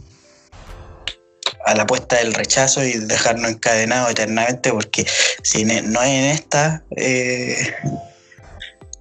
a 1.66 1.74
la 1.74 1.86
puesta 1.86 2.16
del 2.16 2.34
rechazo 2.34 2.84
y 2.84 2.92
dejarnos 2.98 3.52
encadenados 3.52 4.10
eternamente 4.10 4.70
porque 4.70 5.06
si 5.42 5.64
no 5.64 6.02
es 6.02 6.08
en 6.08 6.24
esta 6.24 6.84
eh, 6.96 7.74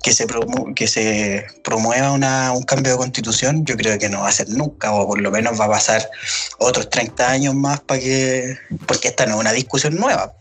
que 0.03 0.13
se 0.13 0.27
que 0.75 0.87
se 0.87 1.45
promueva 1.63 2.11
una- 2.11 2.51
un 2.51 2.63
cambio 2.63 2.91
de 2.91 2.97
constitución 2.99 3.65
yo 3.65 3.75
creo 3.77 3.97
que 3.97 4.09
no 4.09 4.21
va 4.21 4.27
a 4.27 4.31
ser 4.31 4.49
nunca 4.49 4.91
o 4.93 5.07
por 5.07 5.19
lo 5.21 5.31
menos 5.31 5.59
va 5.59 5.65
a 5.65 5.69
pasar 5.69 6.07
otros 6.59 6.89
30 6.89 7.29
años 7.31 7.55
más 7.55 7.79
para 7.79 7.99
que 8.01 8.57
porque 8.85 9.07
esta 9.07 9.25
no 9.25 9.35
es 9.35 9.39
una 9.39 9.53
discusión 9.53 9.95
nueva. 9.95 10.33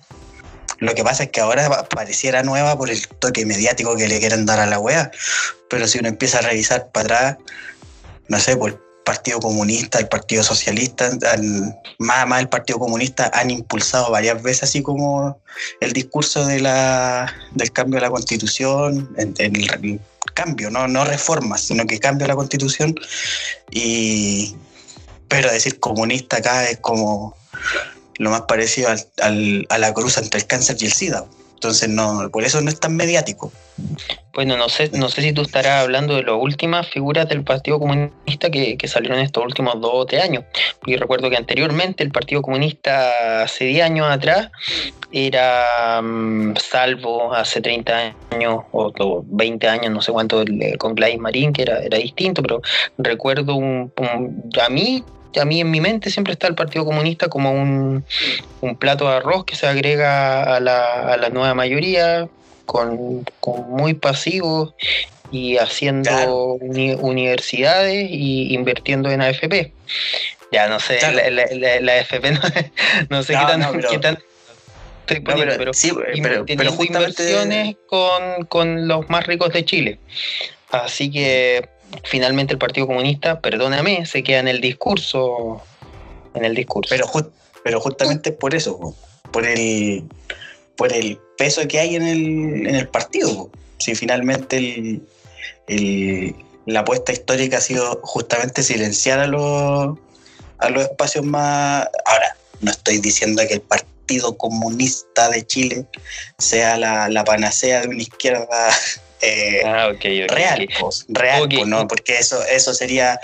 Lo 0.79 0.95
que 0.97 1.05
pasa 1.05 1.23
es 1.23 1.31
que 1.31 1.41
ahora 1.41 1.69
pa- 1.69 1.89
pareciera 1.89 2.43
nueva 2.43 2.77
por 2.77 2.91
el 2.91 3.07
toque 3.07 3.47
mediático 3.47 3.95
que 3.97 4.09
le 4.09 4.19
quieren 4.19 4.45
dar 4.47 4.59
a 4.61 4.67
la 4.67 4.79
wea 4.81 5.11
pero 5.71 5.87
si 5.87 5.99
uno 6.01 6.09
empieza 6.09 6.39
a 6.39 6.43
revisar 6.43 6.91
para 6.93 7.05
atrás 7.05 7.37
no 8.29 8.39
sé, 8.41 8.57
por 8.57 8.81
Partido 9.05 9.41
Comunista, 9.41 9.99
el 9.99 10.09
Partido 10.09 10.43
Socialista, 10.43 11.11
han- 11.33 11.77
más, 11.99 12.27
más 12.27 12.41
el 12.41 12.49
Partido 12.49 12.79
Comunista 12.79 13.31
han 13.35 13.51
impulsado 13.51 14.11
varias 14.11 14.43
veces 14.43 14.65
así 14.65 14.83
como 14.83 15.41
el 15.81 15.93
discurso 15.93 16.47
de 16.47 16.61
la, 16.61 17.33
del 17.53 17.73
cambio 17.73 17.97
de 17.97 18.03
la 18.07 18.11
constitución, 18.11 19.13
el, 19.17 20.01
cambio, 20.35 20.71
no, 20.71 20.87
no 20.89 21.05
reformas, 21.05 21.63
sino 21.63 21.87
que 21.87 21.99
cambio 21.99 22.25
de 22.25 22.29
la 22.29 22.37
constitución. 22.37 22.95
Y, 23.71 24.57
pero 25.29 25.51
decir 25.51 25.81
comunista 25.81 26.37
acá 26.39 26.69
es 26.69 26.79
como 26.79 27.37
lo 28.19 28.31
más 28.31 28.43
parecido 28.43 28.91
al- 29.21 29.67
a 29.69 29.79
la 29.79 29.93
cruz 29.95 30.17
entre 30.19 30.41
el 30.41 30.47
cáncer 30.47 30.77
y 30.81 30.87
el 30.87 30.93
SIDA. 30.93 31.25
Entonces, 31.63 31.89
no, 31.89 32.29
por 32.33 32.43
eso 32.43 32.61
no 32.61 32.71
es 32.71 32.81
tan 32.81 32.97
mediático. 32.97 33.53
Bueno, 34.33 34.57
no 34.57 34.69
sé, 34.69 34.91
no 34.95 35.09
sé 35.09 35.23
si 35.23 35.33
tú 35.33 35.43
estarás 35.43 35.85
hablando 35.85 36.17
de 36.17 36.25
las 36.25 36.35
últimas 36.35 36.89
figuras 36.89 37.29
del 37.29 37.45
Partido 37.45 37.79
Comunista 37.79 38.51
que, 38.51 38.77
que 38.77 38.89
salieron 38.89 39.21
estos 39.21 39.45
últimos 39.45 39.81
dos 39.81 39.93
o 39.95 40.05
tres 40.05 40.25
años. 40.25 40.43
Porque 40.81 40.97
recuerdo 40.97 41.31
que 41.31 41.37
anteriormente 41.37 42.03
el 42.03 42.11
Partido 42.11 42.43
Comunista, 42.43 43.43
hace 43.45 43.67
10 43.67 43.85
años 43.85 44.09
atrás, 44.11 44.49
era 45.13 46.03
mm, 46.03 46.57
salvo 46.57 47.33
hace 47.33 47.61
30 47.61 48.17
años 48.31 48.63
o, 48.73 48.93
o 48.99 49.25
20 49.25 49.69
años, 49.69 49.93
no 49.93 50.03
sé 50.03 50.11
cuánto, 50.11 50.43
el- 50.43 50.77
con 50.79 50.97
Gladys 50.97 51.21
Marín, 51.21 51.53
que 51.53 51.63
era, 51.63 51.79
era 51.79 51.97
distinto, 51.99 52.43
pero 52.43 52.61
recuerdo 52.99 53.55
un, 53.55 53.93
un- 53.97 54.51
a 54.61 54.69
mí. 54.69 55.05
A 55.41 55.45
mí 55.45 55.61
en 55.61 55.71
mi 55.71 55.81
mente 55.81 56.11
siempre 56.11 56.33
está 56.35 56.47
el 56.49 56.55
Partido 56.55 56.85
Comunista 56.85 57.29
como 57.29 57.53
un, 57.53 58.05
un 58.61 58.77
plato 58.77 59.09
de 59.09 59.17
arroz 59.17 59.45
que 59.45 59.57
se 59.57 59.67
agrega 59.67 60.43
a 60.57 60.61
la, 60.61 61.13
a 61.13 61.17
la 61.17 61.29
nueva 61.31 61.55
mayoría, 61.55 62.29
con, 62.67 63.25
con 63.41 63.71
muy 63.71 63.95
pasivos 63.95 64.75
y 65.31 65.57
haciendo 65.57 66.11
Claro. 66.11 66.45
uni- 66.61 66.95
universidades 66.95 68.07
y 68.11 68.55
invirtiendo 68.55 69.11
en 69.11 69.23
AFP. 69.23 69.73
Ya 70.53 70.69
no 70.69 70.79
sé, 70.81 70.99
Claro. 70.99 71.17
la, 71.17 71.31
la- 71.31 71.47
la- 71.53 71.81
la 71.81 71.93
AFP 72.01 72.31
no, 72.33 72.41
no 73.11 73.23
sé 73.23 73.33
No, 73.33 73.41
qué 73.41 73.47
tan, 73.47 73.61
no, 73.61 73.73
pero- 73.73 73.89
qué 73.91 73.99
tan 73.99 74.19
poniendo, 75.25 75.45
pero, 75.45 75.57
pero, 75.59 75.73
sí, 75.75 75.93
pero, 76.23 76.45
pero, 76.47 76.73
justamente... 76.73 77.23
inversiones 77.23 77.77
con, 77.87 78.45
con 78.47 78.87
los 78.89 79.09
más 79.11 79.27
ricos 79.27 79.53
de 79.53 79.65
Chile. 79.65 79.99
Así 80.71 81.11
que 81.11 81.69
finalmente 82.05 82.53
el 82.53 82.59
Partido 82.59 82.87
Comunista, 82.87 83.41
perdóname, 83.41 84.07
se 84.07 84.23
queda 84.23 84.41
en 84.41 84.49
el 84.49 84.61
discurso. 84.61 85.63
En 86.35 86.45
el 86.45 86.55
discurso. 86.55 86.89
Pero, 86.91 87.07
ju- 87.07 87.31
pero 87.65 87.81
justamente 87.81 88.33
por 88.33 88.55
eso, 88.55 88.79
po, 88.79 88.97
por 89.31 89.47
el, 89.47 90.05
por 90.77 90.93
el 90.93 91.19
peso 91.39 91.67
que 91.69 91.79
hay 91.81 91.97
en 91.97 92.03
el, 92.07 92.67
en 92.67 92.75
el 92.75 92.89
partido. 92.89 93.51
Si 93.79 93.95
finalmente 93.95 94.57
el, 94.59 95.03
el- 95.69 96.35
la 96.67 96.81
apuesta 96.81 97.13
histórica 97.13 97.59
ha 97.59 97.61
sido 97.61 98.01
justamente 98.03 98.63
silenciar 98.63 99.19
a 99.19 99.27
los, 99.27 99.99
a 100.59 100.71
los 100.71 100.85
espacios 100.85 101.25
más... 101.25 101.89
Ahora, 102.07 102.37
no 102.61 102.71
estoy 102.71 102.99
diciendo 102.99 103.43
que 103.49 103.55
el 103.55 103.61
Partido 103.63 104.37
Comunista 104.37 105.29
de 105.31 105.45
Chile 105.45 105.87
sea 106.39 106.77
la, 106.79 107.09
la 107.09 107.25
panacea 107.25 107.81
de 107.81 107.89
una 107.89 108.03
izquierda 108.03 108.71
eh, 109.23 109.63
ah, 109.65 109.89
ok, 109.89 110.05
ok, 110.25 110.31
real, 110.31 110.69
pues, 110.81 111.05
real, 111.09 111.49
pues, 111.49 111.67
no, 111.67 111.89
porque 111.89 112.19
eso, 112.19 112.45
eso 112.47 112.75
sería 112.75 113.19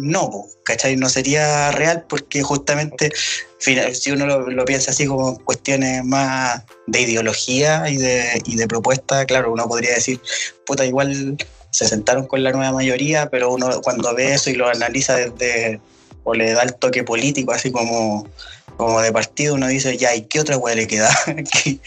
no, 0.00 0.46
¿cachai? 0.64 0.96
No 0.96 1.08
sería 1.08 1.70
real 1.72 2.04
porque 2.08 2.42
justamente 2.42 3.12
si 3.58 4.10
uno 4.10 4.26
lo, 4.26 4.50
lo 4.50 4.64
piensa 4.64 4.90
así 4.90 5.06
como 5.06 5.38
cuestiones 5.44 6.04
más 6.04 6.62
de 6.86 7.00
ideología 7.02 7.88
y 7.88 7.96
de, 7.96 8.42
y 8.44 8.56
de 8.56 8.68
propuesta, 8.68 9.24
claro, 9.26 9.52
uno 9.52 9.68
podría 9.68 9.94
decir, 9.94 10.20
puta, 10.64 10.84
igual 10.86 11.36
se 11.70 11.86
sentaron 11.86 12.26
con 12.26 12.42
la 12.42 12.52
nueva 12.52 12.72
mayoría, 12.72 13.28
pero 13.30 13.52
uno 13.52 13.80
cuando 13.82 14.14
ve 14.14 14.34
eso 14.34 14.50
y 14.50 14.54
lo 14.54 14.68
analiza 14.68 15.16
desde, 15.16 15.80
o 16.24 16.34
le 16.34 16.52
da 16.52 16.62
el 16.62 16.74
toque 16.74 17.04
político, 17.04 17.52
así 17.52 17.70
como, 17.70 18.28
como 18.76 19.00
de 19.00 19.12
partido, 19.12 19.54
uno 19.54 19.68
dice, 19.68 19.96
ya, 19.96 20.14
¿y 20.14 20.22
qué 20.22 20.40
otra 20.40 20.56
weá 20.56 20.74
le 20.74 20.86
queda? 20.86 21.10
Que, 21.26 21.78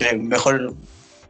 eh, 0.00 0.16
Mejor 0.16 0.74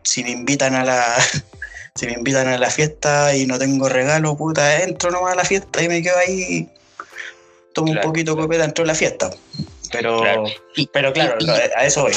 si 0.02 0.22
me 0.24 0.30
invitan 0.30 0.74
a 0.74 0.84
la 0.84 1.16
si 1.94 2.06
me 2.06 2.12
invitan 2.12 2.48
a 2.48 2.58
la 2.58 2.70
fiesta 2.70 3.34
y 3.36 3.46
no 3.46 3.58
tengo 3.58 3.88
regalo, 3.88 4.36
puta, 4.36 4.82
entro 4.82 5.10
nomás 5.10 5.32
a 5.32 5.36
la 5.36 5.44
fiesta 5.44 5.82
y 5.82 5.88
me 5.88 6.02
quedo 6.02 6.16
ahí, 6.18 6.68
tomo 7.74 7.92
Claro, 7.92 8.06
un 8.06 8.12
poquito 8.12 8.34
de 8.34 8.42
copeta 8.42 8.62
dentro 8.62 8.84
de 8.84 8.88
la 8.88 8.94
fiesta. 8.94 9.30
Pero, 9.92 10.20
Claro. 10.20 10.44
Y- 10.76 10.86
pero 10.92 11.12
claro, 11.12 11.36
y- 11.40 11.48
a 11.50 11.84
eso 11.84 12.02
voy. 12.02 12.12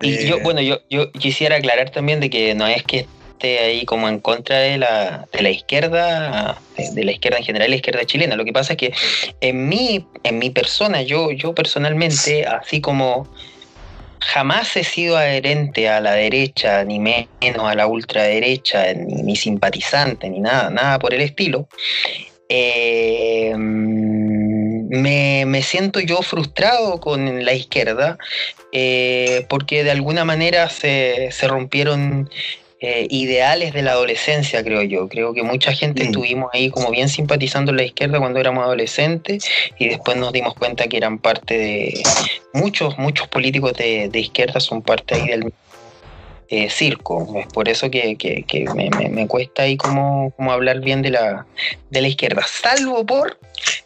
Y 0.00 0.14
Eh, 0.14 0.26
yo, 0.26 0.40
bueno, 0.40 0.60
yo, 0.60 0.78
yo 0.90 1.10
quisiera 1.12 1.56
aclarar 1.56 1.90
también 1.90 2.20
de 2.20 2.30
que 2.30 2.54
no 2.54 2.66
es 2.66 2.84
que 2.84 3.08
esté 3.32 3.58
ahí 3.60 3.84
como 3.84 4.08
en 4.08 4.20
contra 4.20 4.58
de 4.58 4.78
la, 4.78 5.26
de 5.32 5.42
la 5.42 5.50
izquierda, 5.50 6.60
de, 6.76 6.90
de 6.92 7.04
la 7.04 7.12
izquierda 7.12 7.38
en 7.38 7.44
general, 7.44 7.70
la 7.70 7.76
izquierda 7.76 8.04
chilena. 8.04 8.36
Lo 8.36 8.44
que 8.44 8.52
pasa 8.52 8.74
es 8.74 8.78
que 8.78 8.92
en 9.40 9.68
mi, 9.68 10.04
en 10.24 10.38
mi 10.38 10.50
persona, 10.50 11.02
yo, 11.02 11.30
yo 11.32 11.54
personalmente, 11.54 12.44
así 12.46 12.80
como 12.80 13.28
jamás 14.20 14.76
he 14.76 14.84
sido 14.84 15.16
adherente 15.16 15.88
a 15.88 16.00
la 16.00 16.12
derecha, 16.12 16.84
ni 16.84 16.98
menos 16.98 17.26
a 17.64 17.74
la 17.74 17.86
ultraderecha, 17.86 18.92
ni, 18.94 19.36
simpatizante, 19.36 20.28
ni 20.28 20.40
nada, 20.40 20.70
nada 20.70 20.98
por 20.98 21.14
el 21.14 21.20
estilo, 21.20 21.68
eh, 22.48 23.54
me, 23.56 25.44
me 25.46 25.62
siento 25.62 26.00
yo 26.00 26.22
frustrado 26.22 26.98
con 26.98 27.44
la 27.44 27.52
izquierda 27.52 28.16
eh, 28.72 29.46
porque 29.48 29.84
de 29.84 29.90
alguna 29.90 30.24
manera 30.24 30.68
se, 30.68 31.28
se 31.30 31.46
rompieron 31.46 32.30
eh, 32.80 33.06
ideales 33.10 33.72
de 33.72 33.82
la 33.82 33.92
adolescencia, 33.92 34.62
creo 34.62 34.82
yo. 34.82 35.08
Creo 35.08 35.34
que 35.34 35.42
mucha 35.42 35.72
gente 35.72 36.02
Mm. 36.04 36.06
estuvimos 36.06 36.50
ahí 36.52 36.70
como 36.70 36.90
bien 36.90 37.08
simpatizando 37.08 37.72
la 37.72 37.82
izquierda 37.82 38.18
cuando 38.20 38.38
éramos 38.38 38.64
adolescentes 38.64 39.44
y 39.78 39.88
después 39.88 40.16
nos 40.16 40.32
dimos 40.32 40.54
cuenta 40.54 40.86
que 40.86 40.96
eran 40.96 41.18
parte 41.18 41.58
de... 41.58 42.02
Muchos, 42.54 42.96
muchos 42.98 43.26
políticos 43.28 43.72
de, 43.74 44.08
de 44.08 44.20
izquierda 44.20 44.60
son 44.60 44.82
parte 44.82 45.14
ahí 45.16 45.26
del 45.26 45.52
eh, 46.50 46.70
circo. 46.70 47.26
Es 47.38 47.46
por 47.48 47.68
eso 47.68 47.90
que, 47.90 48.16
que- 48.16 48.44
que 48.44 48.64
me, 48.74 48.90
me- 48.90 49.08
me 49.10 49.26
cuesta 49.26 49.62
ahí 49.64 49.76
como, 49.76 50.30
como 50.36 50.52
hablar 50.52 50.80
bien 50.80 51.02
de 51.02 51.10
la, 51.10 51.46
de 51.90 52.00
la 52.00 52.08
izquierda, 52.08 52.42
salvo 52.46 53.04
por 53.04 53.38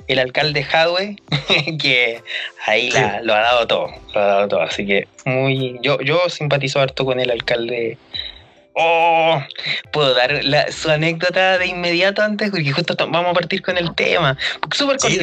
el 0.06 0.18
alcalde 0.18 0.62
Jadwe, 0.62 1.16
que 1.80 2.20
ahí 2.66 2.90
la- 2.90 3.20
lo 3.22 3.34
ha 3.34 3.40
dado 3.40 3.66
todo, 3.66 3.88
lo 4.14 4.20
ha 4.20 4.24
dado 4.26 4.48
todo. 4.48 4.60
Así 4.62 4.86
que 4.86 5.08
muy, 5.24 5.78
yo, 5.82 5.98
yo 6.02 6.28
simpatizo 6.28 6.78
harto 6.80 7.04
con 7.04 7.18
el 7.20 7.30
alcalde. 7.30 7.96
Oh, 8.74 9.42
puedo 9.92 10.14
dar 10.14 10.42
la- 10.44 10.70
su 10.72 10.90
anécdota 10.90 11.58
de 11.58 11.66
inmediato 11.66 12.22
antes, 12.22 12.50
porque 12.50 12.72
justo 12.72 12.94
to- 12.96 13.08
vamos 13.08 13.30
a 13.32 13.34
partir 13.34 13.60
con 13.62 13.76
el 13.76 13.94
tema. 13.94 14.36
Súper 14.74 14.98
Sí. 15.10 15.18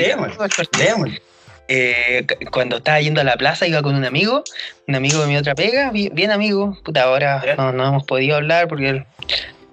Eh, 1.67 2.25
cu- 2.27 2.49
cuando 2.51 2.77
estaba 2.77 2.99
yendo 2.99 3.21
a 3.21 3.23
la 3.23 3.35
plaza 3.37 3.67
iba 3.67 3.81
con 3.81 3.95
un 3.95 4.03
amigo, 4.05 4.43
un 4.87 4.95
amigo 4.95 5.21
de 5.21 5.27
mi 5.27 5.37
otra 5.37 5.53
pega, 5.55 5.91
bi- 5.91 6.09
bien 6.11 6.31
amigo, 6.31 6.77
puta, 6.83 7.03
ahora 7.03 7.43
no, 7.57 7.71
no 7.71 7.87
hemos 7.87 8.03
podido 8.05 8.35
hablar 8.37 8.67
porque 8.67 9.03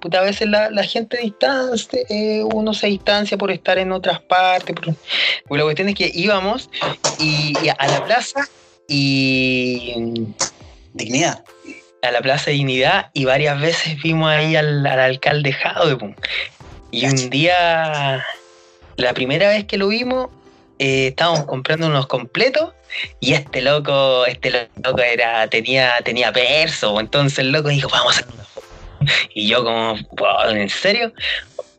puta, 0.01 0.19
a 0.19 0.23
veces 0.23 0.49
la, 0.49 0.71
la 0.71 0.85
gente 0.85 1.17
distancia, 1.17 1.99
eh, 2.11 2.43
uno 2.45 2.75
se 2.75 2.87
distancia 2.89 3.37
por 3.39 3.51
estar 3.51 3.79
en 3.79 3.93
otras 3.93 4.21
partes. 4.21 4.75
Por, 4.77 4.95
por 5.49 5.59
la 5.59 5.65
cuestión 5.65 5.89
es 5.89 5.95
que 5.95 6.11
íbamos 6.15 6.69
y, 7.19 7.55
y 7.63 7.69
a 7.71 7.87
la 7.89 8.05
plaza 8.05 8.47
y 8.89 9.95
Dignidad. 10.93 11.45
A 12.07 12.13
la 12.13 12.21
Plaza 12.21 12.47
de 12.47 12.53
Dignidad 12.53 13.11
y 13.13 13.25
varias 13.25 13.61
veces 13.61 14.01
vimos 14.03 14.31
ahí 14.31 14.57
al, 14.57 14.87
al 14.87 15.01
alcalde 15.01 15.57
pum. 15.99 16.15
Y 16.91 17.07
un 17.07 17.31
día, 17.31 18.25
la 18.97 19.13
primera 19.15 19.49
vez 19.49 19.65
que 19.65 19.77
lo 19.77 19.89
vimos, 19.89 20.29
eh, 20.79 21.09
estábamos 21.09 21.45
comprando 21.45 21.87
unos 21.87 22.07
completos 22.07 22.73
y 23.21 23.35
este 23.35 23.61
loco, 23.61 24.25
este 24.27 24.69
loco 24.83 25.01
era, 25.01 25.47
tenía, 25.49 25.95
tenía 26.05 26.33
perso, 26.33 26.99
entonces 27.01 27.41
el 27.41 27.53
loco 27.53 27.69
dijo, 27.69 27.89
vamos 27.91 28.17
a 28.17 28.21
hacer 28.21 28.33
una 28.33 28.45
foto. 28.45 28.67
Y 29.35 29.49
yo 29.49 29.63
como, 29.63 29.97
"Wow, 30.13 30.51
¿en 30.51 30.71
serio? 30.71 31.13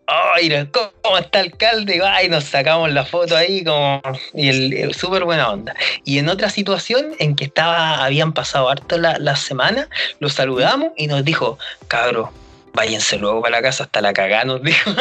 Ay, 0.08 0.50
¿cómo 0.72 1.18
está 1.18 1.42
el 1.42 1.48
alcalde? 1.52 2.02
Ay, 2.02 2.30
nos 2.30 2.46
sacamos 2.46 2.90
la 2.92 3.04
foto 3.06 3.36
ahí 3.36 3.64
como 3.64 4.02
y 4.34 4.48
el, 4.48 4.74
el 4.74 4.96
súper 4.96 5.26
buena 5.26 5.50
onda. 5.50 5.76
Y 6.06 6.18
en 6.20 6.30
otra 6.30 6.50
situación 6.50 7.14
en 7.20 7.36
que 7.36 7.44
estaba, 7.44 8.04
habían 8.06 8.32
pasado 8.34 8.70
harto 8.70 8.98
la, 8.98 9.18
la 9.20 9.36
semana, 9.36 9.90
lo 10.20 10.30
saludamos 10.30 10.92
y 10.96 11.08
nos 11.08 11.26
dijo, 11.26 11.60
cabro, 11.90 12.32
váyanse 12.74 13.18
luego 13.18 13.42
para 13.42 13.58
la 13.58 13.62
casa 13.62 13.84
hasta 13.84 14.00
la 14.00 14.14
cagá, 14.14 14.46
nos 14.46 14.64
dijo. 14.64 14.92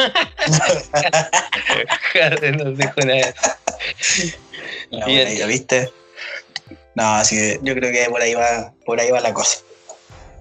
nos 2.57 2.77
dijo 2.77 2.93
una 2.97 3.13
vez. 3.13 3.35
No, 4.91 5.05
Bien. 5.05 5.21
por 5.21 5.27
ahí, 5.27 5.37
¿lo 5.37 5.47
¿viste? 5.47 5.89
No, 6.95 7.15
así 7.15 7.35
que 7.37 7.59
yo 7.61 7.75
creo 7.75 7.91
que 7.93 8.09
por 8.09 8.21
ahí 8.21 8.33
va, 8.33 8.73
por 8.85 8.99
ahí 8.99 9.09
va 9.11 9.21
la 9.21 9.33
cosa. 9.33 9.59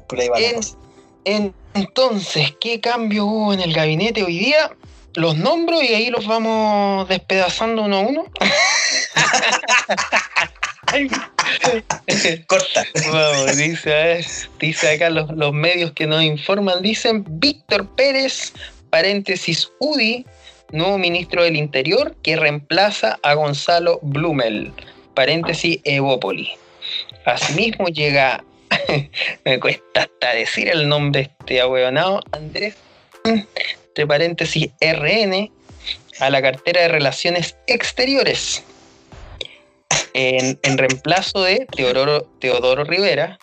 Por 0.08 0.18
ahí 0.18 0.28
va 0.28 0.40
la 0.40 0.54
cosa. 0.54 0.76
En- 1.24 1.54
entonces, 1.76 2.54
¿qué 2.60 2.80
cambio 2.80 3.26
hubo 3.26 3.52
en 3.52 3.60
el 3.60 3.72
gabinete 3.72 4.24
hoy 4.24 4.38
día? 4.38 4.72
Los 5.14 5.36
nombro 5.36 5.82
y 5.82 5.88
ahí 5.88 6.10
los 6.10 6.26
vamos 6.26 7.08
despedazando 7.08 7.82
uno 7.82 7.96
a 7.96 8.00
uno. 8.00 8.24
Corta. 12.46 12.86
Vamos, 13.10 13.56
dice, 13.56 13.94
a 13.94 14.04
ver, 14.04 14.24
dice 14.60 14.94
acá 14.94 15.10
los, 15.10 15.28
los 15.30 15.52
medios 15.52 15.90
que 15.92 16.06
nos 16.06 16.22
informan, 16.22 16.80
dicen 16.82 17.24
Víctor 17.28 17.88
Pérez, 17.96 18.52
paréntesis 18.90 19.70
UDI, 19.78 20.26
nuevo 20.72 20.98
ministro 20.98 21.44
del 21.44 21.56
Interior, 21.56 22.14
que 22.22 22.36
reemplaza 22.36 23.18
a 23.22 23.34
Gonzalo 23.34 23.98
Blumel, 24.02 24.72
paréntesis 25.14 25.80
Evópoli. 25.84 26.50
Asimismo 27.24 27.88
llega, 27.88 28.44
me 29.44 29.60
cuesta 29.60 30.02
hasta 30.02 30.34
decir 30.34 30.68
el 30.68 30.88
nombre 30.88 31.22
de 31.22 31.30
este 31.40 31.60
ahueonado, 31.60 32.20
Andrés, 32.32 32.74
entre 33.24 34.06
paréntesis 34.06 34.70
RN, 34.80 35.50
a 36.20 36.30
la 36.30 36.42
cartera 36.42 36.82
de 36.82 36.88
Relaciones 36.88 37.56
Exteriores. 37.66 38.62
En, 40.14 40.58
en 40.62 40.78
reemplazo 40.78 41.42
de 41.42 41.66
Teodoro, 41.76 42.22
Teodoro 42.40 42.84
Rivera, 42.84 43.38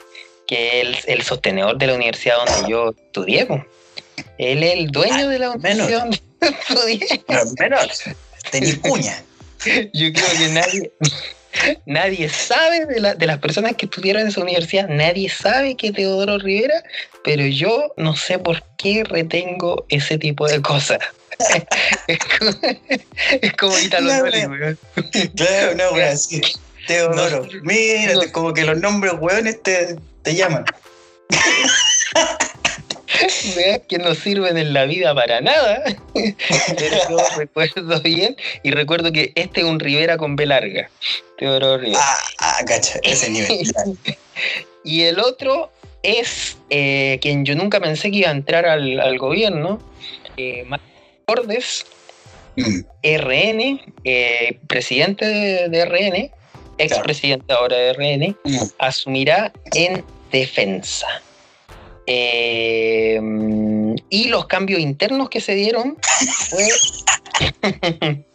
que 0.48 0.82
es 0.82 1.06
el, 1.06 1.20
el 1.20 1.22
sostenedor 1.22 1.78
de 1.78 1.88
la 1.88 1.94
universidad 1.94 2.38
donde 2.38 2.70
yo 2.70 2.90
estudié. 2.90 3.48
Él 4.40 4.64
es 4.64 4.74
el 4.74 4.88
dueño 4.88 5.30
de 5.30 5.40
la 5.40 5.52
universidad 5.52 6.00
donde 6.00 6.22
yo 6.40 6.48
estudié. 6.48 7.24
Pero 7.28 7.44
menos. 7.60 8.04
Tenís 8.52 8.78
cuña. 8.80 9.24
Yo 9.94 10.12
creo 10.12 10.30
que 10.38 10.50
nadie, 10.50 10.92
nadie 11.86 12.30
sabe 12.30 12.86
de, 12.86 13.00
la- 13.00 13.16
de 13.16 13.26
las 13.26 13.40
personas 13.40 13.76
que 13.76 13.86
estudiaron 13.86 14.24
en 14.24 14.28
esa 14.30 14.42
universidad, 14.42 14.88
nadie 14.90 15.30
sabe 15.30 15.76
que 15.76 15.92
Teodoro 15.92 16.38
Rivera, 16.40 16.84
pero 17.24 17.46
yo 17.46 17.94
no 17.98 18.16
sé 18.16 18.40
por 18.40 18.64
qué 18.78 19.04
retengo 19.04 19.86
ese 19.90 20.18
tipo 20.18 20.48
de 20.48 20.62
cosas. 20.62 21.00
es 22.08 22.20
como, 22.40 22.52
es 23.42 23.54
como 23.54 23.80
Italo 23.80 24.14
No. 24.14 24.24
Claro, 25.36 25.76
no, 25.76 25.90
güey, 25.92 26.04
así. 26.04 26.42
Teodoro. 26.88 27.46
No. 27.46 27.60
Mira, 27.64 28.14
No. 28.14 28.32
como 28.32 28.54
que 28.54 28.64
los 28.66 28.78
nombres 28.80 29.14
hueones 29.20 29.62
te, 29.64 29.96
te 30.22 30.36
llaman. 30.36 30.66
Weas 33.56 33.82
que 33.88 33.98
no 33.98 34.16
sirven 34.16 34.58
en 34.58 34.74
la 34.74 34.86
vida 34.86 35.14
para 35.14 35.42
nada. 35.42 35.84
Pero 36.14 36.98
yo 37.10 37.18
recuerdo 37.38 38.02
bien 38.02 38.36
y 38.64 38.72
recuerdo 38.72 39.12
que 39.12 39.32
este 39.36 39.62
es 39.62 39.66
un 39.66 39.80
Rivera 39.80 40.18
con 40.18 40.36
B 40.36 40.46
larga. 40.46 40.90
Teodoro 41.38 41.78
Rivera. 41.78 42.00
Ah, 42.02 42.18
ah, 42.40 42.66
cacha, 42.66 43.00
ese 43.04 43.30
nivel. 43.30 43.68
Y 44.84 45.04
el 45.04 45.20
otro 45.20 45.72
es 46.02 46.58
eh, 46.70 47.20
quien 47.22 47.46
yo 47.46 47.56
nunca 47.56 47.80
pensé 47.80 48.12
que 48.12 48.18
iba 48.18 48.30
a 48.30 48.34
entrar 48.34 48.66
al, 48.66 49.00
al 49.00 49.18
gobierno, 49.18 49.80
eh, 50.38 50.66
Cordes, 51.26 51.86
Mm, 52.56 52.86
RN, 53.02 53.82
eh, 54.04 54.60
presidente 54.68 55.26
de, 55.26 55.70
de 55.70 55.86
RN, 55.86 56.32
expresidente 56.78 57.52
ahora 57.54 57.78
de 57.78 57.94
RN, 57.94 58.36
mm. 58.44 58.58
asumirá 58.78 59.52
en 59.74 60.04
defensa. 60.32 61.08
Eh, 62.06 63.20
y 64.10 64.28
los 64.28 64.46
cambios 64.48 64.80
internos 64.80 65.30
que 65.30 65.42
se 65.42 65.56
dieron 65.56 65.98
fue 66.50 66.68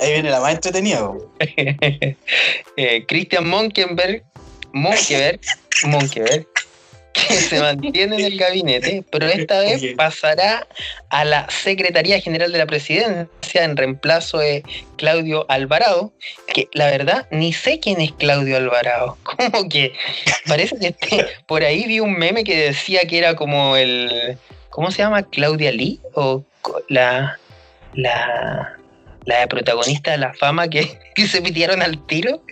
Ahí 0.00 0.12
viene 0.12 0.30
la 0.30 0.40
más 0.40 0.54
entretenida. 0.54 1.12
eh, 2.76 3.04
Christian 3.06 3.48
Monkenberg, 3.48 4.24
Monkeberg, 4.72 5.40
Monkeberg, 5.86 6.46
que 7.12 7.34
se 7.34 7.60
mantiene 7.60 8.16
en 8.16 8.24
el 8.24 8.38
gabinete, 8.38 9.04
pero 9.10 9.26
esta 9.26 9.60
vez 9.60 9.82
Oye. 9.82 9.94
pasará 9.96 10.66
a 11.10 11.24
la 11.24 11.48
Secretaría 11.50 12.20
General 12.20 12.52
de 12.52 12.58
la 12.58 12.66
Presidencia 12.66 13.64
en 13.64 13.76
reemplazo 13.76 14.38
de 14.38 14.62
Claudio 14.96 15.44
Alvarado, 15.48 16.12
que 16.52 16.68
la 16.72 16.86
verdad 16.86 17.26
ni 17.30 17.52
sé 17.52 17.80
quién 17.80 18.00
es 18.00 18.12
Claudio 18.12 18.56
Alvarado. 18.56 19.16
Como 19.24 19.68
que 19.68 19.92
parece 20.46 20.78
que 20.78 20.88
este- 20.88 21.26
por 21.46 21.64
ahí 21.64 21.86
vi 21.86 22.00
un 22.00 22.12
meme 22.12 22.44
que 22.44 22.56
decía 22.56 23.00
que 23.06 23.18
era 23.18 23.34
como 23.34 23.76
el. 23.76 24.38
¿Cómo 24.70 24.90
se 24.90 24.98
llama? 24.98 25.22
¿Claudia 25.24 25.72
Lee? 25.72 26.00
O 26.14 26.44
la. 26.88 27.38
la. 27.94 28.76
la 29.24 29.46
protagonista 29.48 30.12
de 30.12 30.18
la 30.18 30.32
fama 30.34 30.68
que, 30.68 30.98
que 31.14 31.26
se 31.26 31.42
pitearon 31.42 31.82
al 31.82 32.06
tiro? 32.06 32.42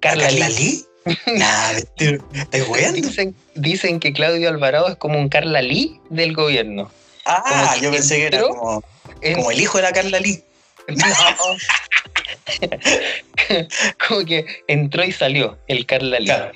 Carla 0.00 0.24
¿Carla 0.24 0.48
Lee. 0.48 0.54
Lee? 0.56 0.84
Nah. 1.26 1.72
Dicen, 2.94 3.34
dicen 3.54 4.00
que 4.00 4.12
Claudio 4.12 4.48
Alvarado 4.48 4.88
es 4.88 4.96
como 4.96 5.18
un 5.18 5.28
Carla 5.28 5.62
Lee 5.62 6.00
del 6.10 6.34
gobierno. 6.34 6.90
Ah, 7.26 7.76
yo 7.80 7.90
pensé 7.90 8.16
que 8.16 8.26
era 8.26 8.40
como, 8.42 8.82
En- 9.20 9.34
como 9.36 9.50
el 9.50 9.60
hijo 9.60 9.78
de 9.78 9.84
la 9.84 9.92
Carla 9.92 10.18
Lee. 10.20 10.42
como 14.08 14.24
que 14.24 14.46
entró 14.66 15.04
y 15.04 15.12
salió 15.12 15.58
el 15.68 15.86
Carla 15.86 16.18
Lee. 16.18 16.26
Claro. 16.26 16.52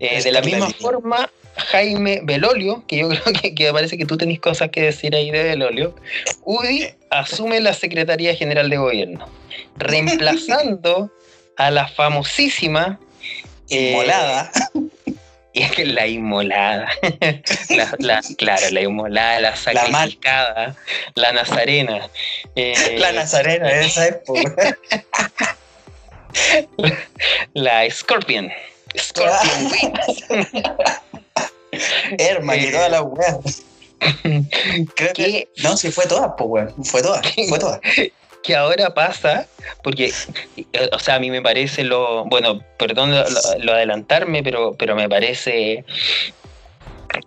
Eh, 0.00 0.22
de 0.22 0.32
la 0.32 0.40
Carla 0.40 0.56
misma 0.56 0.68
Lee. 0.68 0.74
forma, 0.80 1.30
Jaime 1.56 2.20
Belolio, 2.24 2.84
que 2.86 2.98
yo 2.98 3.08
creo 3.08 3.22
que, 3.40 3.54
que 3.54 3.72
parece 3.72 3.96
que 3.98 4.06
tú 4.06 4.16
tenés 4.16 4.40
cosas 4.40 4.70
que 4.70 4.82
decir 4.82 5.14
ahí 5.14 5.30
de 5.30 5.42
Belolio, 5.44 5.94
UDI 6.44 6.88
asume 7.10 7.60
la 7.60 7.74
Secretaría 7.74 8.34
General 8.34 8.68
de 8.70 8.76
Gobierno, 8.76 9.28
reemplazando 9.76 11.12
a 11.56 11.70
la 11.70 11.86
famosísima 11.86 12.98
eh, 13.76 13.90
Inmolada. 13.90 14.50
Y 15.56 15.62
es 15.62 15.70
que 15.70 15.84
la 15.84 16.04
inmolada, 16.08 16.88
la, 17.68 17.94
la- 18.00 18.22
claro, 18.36 18.70
la 18.72 18.80
inmolada, 18.80 19.38
la 19.38 19.50
La 19.50 19.56
sacrificada, 19.56 20.76
la, 21.14 21.32
nazarena. 21.32 22.08
eh, 22.56 22.96
la 22.98 23.12
Nazarena 23.12 23.68
de 23.68 23.86
esa 23.86 24.08
época. 24.08 24.76
La 27.52 27.88
Scorpion. 27.88 28.50
Scorpion 28.98 29.70
Wings. 29.70 30.24
Hermano, 32.18 32.60
y 32.60 32.64
Eh, 32.66 32.72
toda 32.72 32.88
la 32.88 33.02
weá. 33.02 33.38
Creo 34.96 35.12
que. 35.12 35.48
No, 35.62 35.76
sí 35.76 35.92
fue 35.92 36.06
todas, 36.06 36.32
pues 36.36 36.48
weón. 36.50 36.84
Fue 36.84 37.00
todas, 37.00 37.22
fue 37.48 37.58
todas. 37.60 37.80
Que 38.44 38.54
ahora 38.54 38.92
pasa, 38.92 39.46
porque, 39.82 40.12
eh, 40.56 40.90
o 40.92 40.98
sea, 40.98 41.14
a 41.14 41.18
mí 41.18 41.30
me 41.30 41.40
parece 41.40 41.82
lo, 41.82 42.26
bueno, 42.26 42.60
perdón 42.78 43.10
lo, 43.10 43.72
adelantarme, 43.72 44.42
pero, 44.42 44.74
pero 44.74 44.94
me 44.94 45.08
parece 45.08 45.84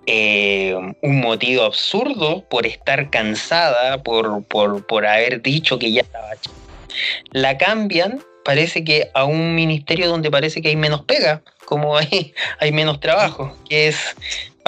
eh, 0.05 0.75
un 1.01 1.19
motivo 1.19 1.63
absurdo 1.63 2.45
por 2.47 2.67
estar 2.67 3.09
cansada, 3.09 4.03
por, 4.03 4.43
por, 4.45 4.85
por 4.85 5.07
haber 5.07 5.41
dicho 5.41 5.79
que 5.79 5.91
ya 5.91 6.01
estaba 6.01 6.33
hecha. 6.33 6.51
La 7.31 7.57
cambian, 7.57 8.23
parece 8.45 8.83
que 8.83 9.09
a 9.15 9.25
un 9.25 9.55
ministerio 9.55 10.07
donde 10.07 10.29
parece 10.29 10.61
que 10.61 10.69
hay 10.69 10.75
menos 10.75 11.01
pega, 11.01 11.41
como 11.65 11.97
hay, 11.97 12.33
hay 12.59 12.71
menos 12.71 12.99
trabajo, 12.99 13.57
que 13.67 13.87
es, 13.87 14.15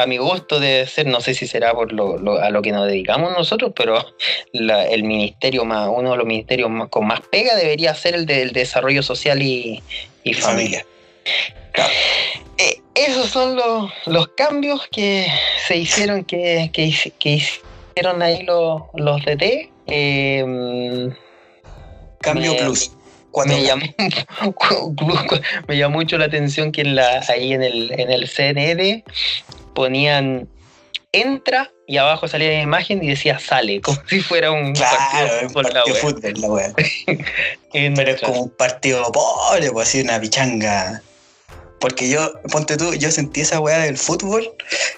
a 0.01 0.05
mi 0.07 0.17
gusto, 0.17 0.59
debe 0.59 0.85
ser, 0.87 1.05
no 1.07 1.21
sé 1.21 1.33
si 1.33 1.47
será 1.47 1.73
por 1.73 1.91
lo, 1.91 2.17
lo- 2.17 2.39
a 2.41 2.49
lo 2.49 2.61
que 2.61 2.71
nos 2.71 2.87
dedicamos 2.87 3.31
nosotros, 3.31 3.71
pero 3.75 4.03
la- 4.53 4.85
el 4.87 5.03
ministerio 5.03 5.65
más, 5.65 5.89
uno 5.91 6.11
de 6.11 6.17
los 6.17 6.25
ministerios 6.25 6.69
más, 6.69 6.89
con 6.89 7.07
más 7.07 7.21
pega 7.31 7.55
debería 7.55 7.93
ser 7.93 8.15
el 8.15 8.25
del 8.25 8.51
desarrollo 8.51 9.03
social 9.03 9.41
y, 9.41 9.83
y 10.23 10.33
familia. 10.33 10.85
Claro. 11.73 11.91
Eh, 12.57 12.81
esos 12.95 13.29
son 13.29 13.55
los, 13.55 13.91
los 14.07 14.27
cambios 14.29 14.87
que 14.91 15.27
se 15.67 15.77
hicieron 15.77 16.23
que, 16.25 16.69
que, 16.73 16.91
hicieron 17.29 18.21
ahí 18.21 18.43
los, 18.43 18.81
los 18.95 19.23
DT. 19.23 19.69
Eh, 19.87 21.09
Cambio 22.21 22.53
Me- 22.53 22.59
plus. 22.59 22.91
Cuatro 23.31 23.55
me 23.55 23.63
llamó, 23.63 23.85
me 25.67 25.77
llamó 25.77 25.97
mucho 25.99 26.17
la 26.17 26.25
atención 26.25 26.71
que 26.71 26.81
en 26.81 26.95
la, 26.95 27.23
ahí 27.29 27.53
en 27.53 27.61
el, 27.61 27.91
en 27.97 28.11
el 28.11 28.27
CND 28.27 29.03
ponían 29.73 30.47
entra 31.11 31.71
y 31.87 31.97
abajo 31.97 32.27
salía 32.27 32.49
la 32.49 32.61
imagen 32.61 33.03
y 33.03 33.09
decía 33.09 33.39
sale, 33.39 33.81
como 33.81 33.97
si 34.07 34.21
fuera 34.21 34.51
un 34.51 34.73
Claro, 34.73 34.97
partido 34.97 35.35
de 35.35 35.49
fútbol, 35.49 35.63
la 35.63 35.83
partido 35.83 35.93
wea. 35.95 36.01
fútbol, 36.01 36.33
la 36.41 36.47
wea. 36.47 36.73
Entra. 37.73 38.03
Pero 38.05 38.15
es 38.15 38.21
como 38.21 38.41
un 38.43 38.49
partido 38.51 39.11
pobre, 39.11 39.71
pues 39.71 39.87
así 39.89 40.01
una 40.01 40.19
pichanga. 40.19 41.01
Porque 41.79 42.09
yo, 42.09 42.33
ponte 42.51 42.75
tú, 42.75 42.93
yo 42.93 43.09
sentí 43.09 43.41
esa 43.41 43.59
weá 43.61 43.79
del 43.79 43.97
fútbol 43.97 44.51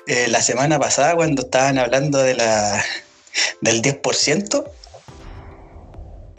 eh, 0.08 0.28
la 0.28 0.42
semana 0.42 0.80
pasada 0.80 1.16
cuando 1.16 1.44
estaban 1.44 1.78
hablando 1.78 2.18
de 2.20 2.34
la 2.34 2.84
del 3.62 3.82
10%. 3.84 4.66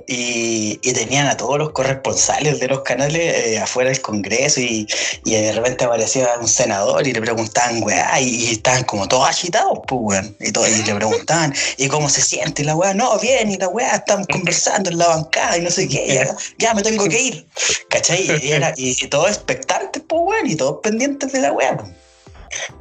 Y, 0.09 0.79
y 0.83 0.93
tenían 0.93 1.27
a 1.27 1.37
todos 1.37 1.59
los 1.59 1.71
corresponsales 1.73 2.59
de 2.61 2.69
los 2.69 2.81
canales 2.83 3.21
eh, 3.47 3.59
afuera 3.59 3.91
del 3.91 4.01
Congreso 4.01 4.61
y, 4.61 4.87
y 5.25 5.33
de 5.33 5.53
repente 5.53 5.85
aparecía 5.85 6.29
un 6.41 6.49
senador 6.49 7.07
y 7.07 7.13
le 7.13 7.21
preguntaban, 7.21 7.83
weá, 7.83 8.21
y, 8.21 8.29
y 8.47 8.51
estaban 8.53 8.85
como 8.85 9.07
todos 9.09 9.29
agitados, 9.29 9.79
pues, 9.87 10.01
weón. 10.03 10.37
Y, 10.41 10.53
todo- 10.53 10.67
y 10.67 10.83
le 10.83 10.95
preguntaban, 10.95 11.55
¿y 11.79 11.89
cómo 11.89 12.09
se 12.09 12.21
siente 12.23 12.65
la 12.65 12.75
weá? 12.75 12.95
No, 12.95 13.19
bien, 13.19 13.51
y 13.51 13.57
la 13.57 13.69
weá, 13.69 13.97
estamos 13.97 14.27
conversando 14.27 14.91
en 14.91 14.99
la 14.99 15.09
bancada 15.09 15.57
y 15.59 15.61
no 15.63 15.71
sé 15.71 15.89
qué, 15.89 16.27
ya, 16.59 16.75
me 16.75 16.83
tengo 16.83 17.09
que 17.09 17.21
ir. 17.21 17.47
¿Cachai? 17.89 18.27
Y, 18.43 18.53
era, 18.53 18.73
y, 18.77 18.97
y 19.01 19.07
todos 19.09 19.29
expectantes, 19.31 20.03
pues, 20.09 20.23
weón, 20.25 20.47
y 20.51 20.57
todos 20.57 20.79
pendientes 20.83 21.33
de 21.33 21.41
la 21.41 21.53
weá. 21.53 21.77
pues. 21.77 21.91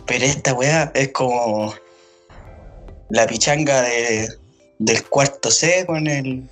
Pero 0.06 0.26
esta 0.26 0.54
weá 0.54 0.92
es 0.96 1.10
como 1.14 1.74
la 3.10 3.28
pichanga 3.28 3.82
de, 3.82 4.30
del 4.80 5.04
cuarto 5.08 5.52
C 5.52 5.86
con 5.86 6.08
el 6.08 6.44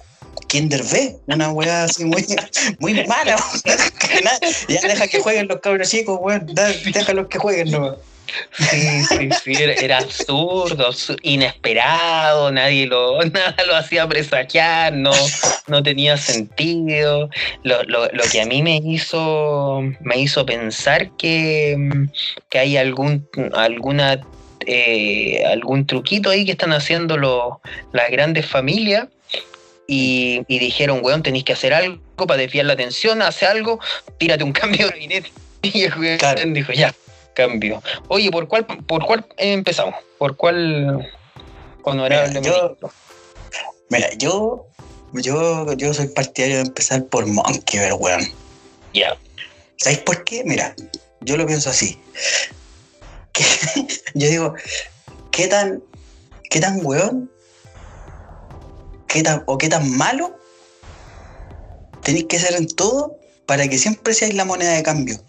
Kinder 0.48 0.84
B, 0.84 1.18
una 1.28 1.52
weá 1.52 1.84
así 1.84 2.06
muy, 2.06 2.26
muy 2.80 3.06
mala. 3.06 3.36
ya 4.68 4.82
deja 4.82 5.08
que 5.08 5.20
jueguen 5.20 5.48
los 5.48 5.60
cabros 5.60 5.90
chicos, 5.90 6.18
weón. 6.22 6.48
Déjalos 6.94 7.28
que 7.28 7.38
jueguen, 7.38 7.72
no. 7.72 7.96
Sí, 8.52 9.02
sí, 9.10 9.30
sí, 9.44 9.54
era, 9.58 10.00
absurdo, 10.00 10.88
absu- 10.90 11.18
inesperado, 11.24 12.52
nadie 12.52 12.86
lo, 12.86 13.24
nada 13.26 13.56
lo 13.66 13.76
hacía 13.76 14.08
presagiar, 14.08 14.94
no, 14.94 15.12
no 15.68 15.82
tenía 15.84 16.18
sentido. 16.18 17.30
Lo, 17.64 17.84
lo, 17.84 18.06
lo 18.08 18.24
que 18.32 18.42
a 18.42 18.46
mí 18.46 18.62
me 18.62 18.78
hizo, 18.84 19.82
me 20.02 20.18
hizo 20.20 20.46
pensar 20.46 21.12
que, 21.18 21.76
que 22.50 22.60
hay 22.60 22.78
algún, 22.78 23.28
alguna, 23.54 24.22
eh, 24.66 25.44
algún 25.46 25.88
truquito 25.88 26.30
ahí 26.30 26.46
que 26.46 26.52
están 26.52 26.74
haciendo 26.74 27.18
las 27.92 28.12
grandes 28.12 28.46
familias. 28.46 29.08
Y, 29.92 30.44
y 30.48 30.60
dijeron, 30.60 31.00
weón, 31.02 31.24
tenéis 31.24 31.44
que 31.46 31.54
hacer 31.54 31.74
algo 31.74 32.00
para 32.16 32.38
desviar 32.38 32.68
la 32.68 32.74
atención, 32.74 33.24
hace 33.24 33.48
algo, 33.48 33.80
tírate 34.20 34.44
un 34.44 34.52
cambio 34.54 34.86
de 34.86 34.92
gabinete. 34.92 35.34
Y 35.64 35.84
el 35.86 35.98
weón 35.98 36.18
Claro. 36.20 36.42
dijo, 36.46 36.72
ya, 36.74 36.94
cambio. 37.34 37.82
Oye, 38.08 38.30
¿por 38.30 38.48
cuál, 38.48 38.68
por 38.68 39.04
cuál 39.04 39.26
empezamos? 39.38 39.96
¿Por 40.20 40.36
cuál 40.38 41.10
honorable 41.82 42.40
Mira, 42.40 42.54
yo-? 42.54 42.78
Mira, 43.90 44.10
yo, 44.18 44.68
yo, 45.14 45.74
yo 45.74 45.94
soy 45.94 46.08
partidario 46.10 46.58
de 46.58 46.62
empezar 46.62 47.06
por 47.06 47.26
Monkey, 47.26 47.92
weón. 47.94 48.22
Ya. 48.94 49.18
¿Sabéis 49.78 50.02
por 50.02 50.24
qué? 50.24 50.44
Mira, 50.46 50.76
yo 51.22 51.36
lo 51.36 51.48
pienso 51.48 51.72
así. 51.72 51.98
Yo 54.14 54.28
digo, 54.28 54.54
¿qué 55.32 55.48
tan, 55.48 55.82
qué 56.50 56.60
tan 56.60 56.86
weón? 56.86 57.32
¿Qué 59.10 59.24
tan, 59.24 59.44
o 59.48 59.58
qué 59.58 59.68
tan 59.68 59.98
malo 59.98 60.40
tenéis 62.04 62.26
que 62.26 62.40
ser 62.40 62.56
en 62.56 62.68
todo 62.68 63.20
para 63.48 63.68
que 63.68 63.78
siempre 63.78 64.14
seáis 64.14 64.36
la 64.36 64.46
moneda 64.46 64.74
de 64.74 64.84
cambio? 64.84 65.20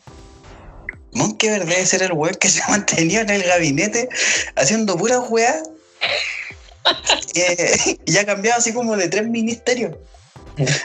Monkever 1.13 1.65
debe 1.65 1.87
ser 1.87 2.03
el 2.03 2.13
weón 2.13 2.35
que 2.35 2.51
se 2.51 2.63
ha 2.63 2.69
mantenido 2.69 3.23
en 3.23 3.31
el 3.31 3.43
gabinete 3.43 4.09
haciendo 4.55 4.97
puras 4.97 5.23
weas. 5.31 5.63
eh, 7.35 7.99
y 8.05 8.17
ha 8.19 8.27
cambiado 8.27 8.59
así 8.59 8.73
como 8.73 8.97
de 8.97 9.09
tres 9.09 9.27
ministerios. 9.27 9.97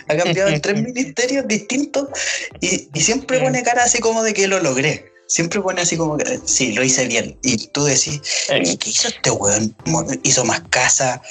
Ha 0.08 0.16
cambiado 0.16 0.50
en 0.50 0.62
tres 0.62 0.82
ministerios 0.82 1.46
distintos 1.48 2.08
y, 2.62 2.88
y 2.94 3.02
siempre 3.02 3.42
pone 3.42 3.62
cara 3.62 3.84
así 3.84 4.00
como 4.00 4.24
de 4.24 4.34
que 4.34 4.48
lo 4.48 4.62
logré. 4.62 5.12
Siempre 5.28 5.60
pone 5.60 5.82
así 5.82 5.98
como 5.98 6.18
que 6.18 6.40
sí, 6.46 6.72
lo 6.72 6.84
hice 6.84 7.08
bien. 7.08 7.38
Y 7.42 7.58
tú 7.68 7.84
decís, 7.84 8.22
¿y 8.64 8.78
qué 8.78 8.90
hizo 8.90 9.10
este 9.10 9.32
weón? 9.32 9.76
Hizo 10.24 10.46
más 10.46 10.62
casa, 10.70 11.22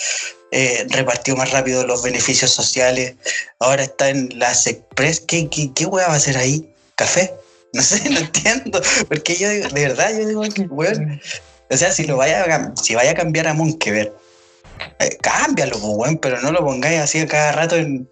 eh, 0.53 0.87
repartió 0.91 1.37
más 1.37 1.51
rápido 1.51 1.87
los 1.87 2.03
beneficios 2.03 2.51
sociales, 2.51 3.15
ahora 3.59 3.85
está 3.85 4.09
en 4.09 4.39
las 4.39 4.67
Express. 4.67 5.21
¿Qué, 5.21 5.49
qué, 5.49 5.73
qué 5.75 5.87
weá 5.87 6.07
va 6.07 6.15
a 6.15 6.17
hacer 6.17 6.37
ahí? 6.37 6.73
¿Café? 6.97 7.33
No 7.75 7.83
sé, 7.83 8.09
no 8.09 8.21
entiendo. 8.21 8.81
Porque 9.09 9.35
yo 9.35 9.51
digo, 9.51 9.69
de 9.69 9.89
verdad, 9.89 10.17
yo 10.17 10.29
digo, 10.29 10.43
weón, 10.71 11.21
o 11.71 11.77
sea, 11.77 11.91
si 11.91 12.05
lo 12.05 12.17
vaya 12.17 12.45
a, 12.45 12.73
si 12.81 12.95
vaya 12.95 13.11
a 13.11 13.15
cambiar 13.15 13.49
a 13.49 13.55
Monkever, 13.55 14.15
eh, 15.01 15.17
cámbialo, 15.21 15.73
pues, 15.81 15.93
weón, 15.97 16.19
pero 16.19 16.41
no 16.41 16.53
lo 16.53 16.61
pongáis 16.61 17.01
así 17.01 17.19
a 17.19 17.27
cada 17.27 17.51
rato 17.51 17.75
en. 17.75 18.09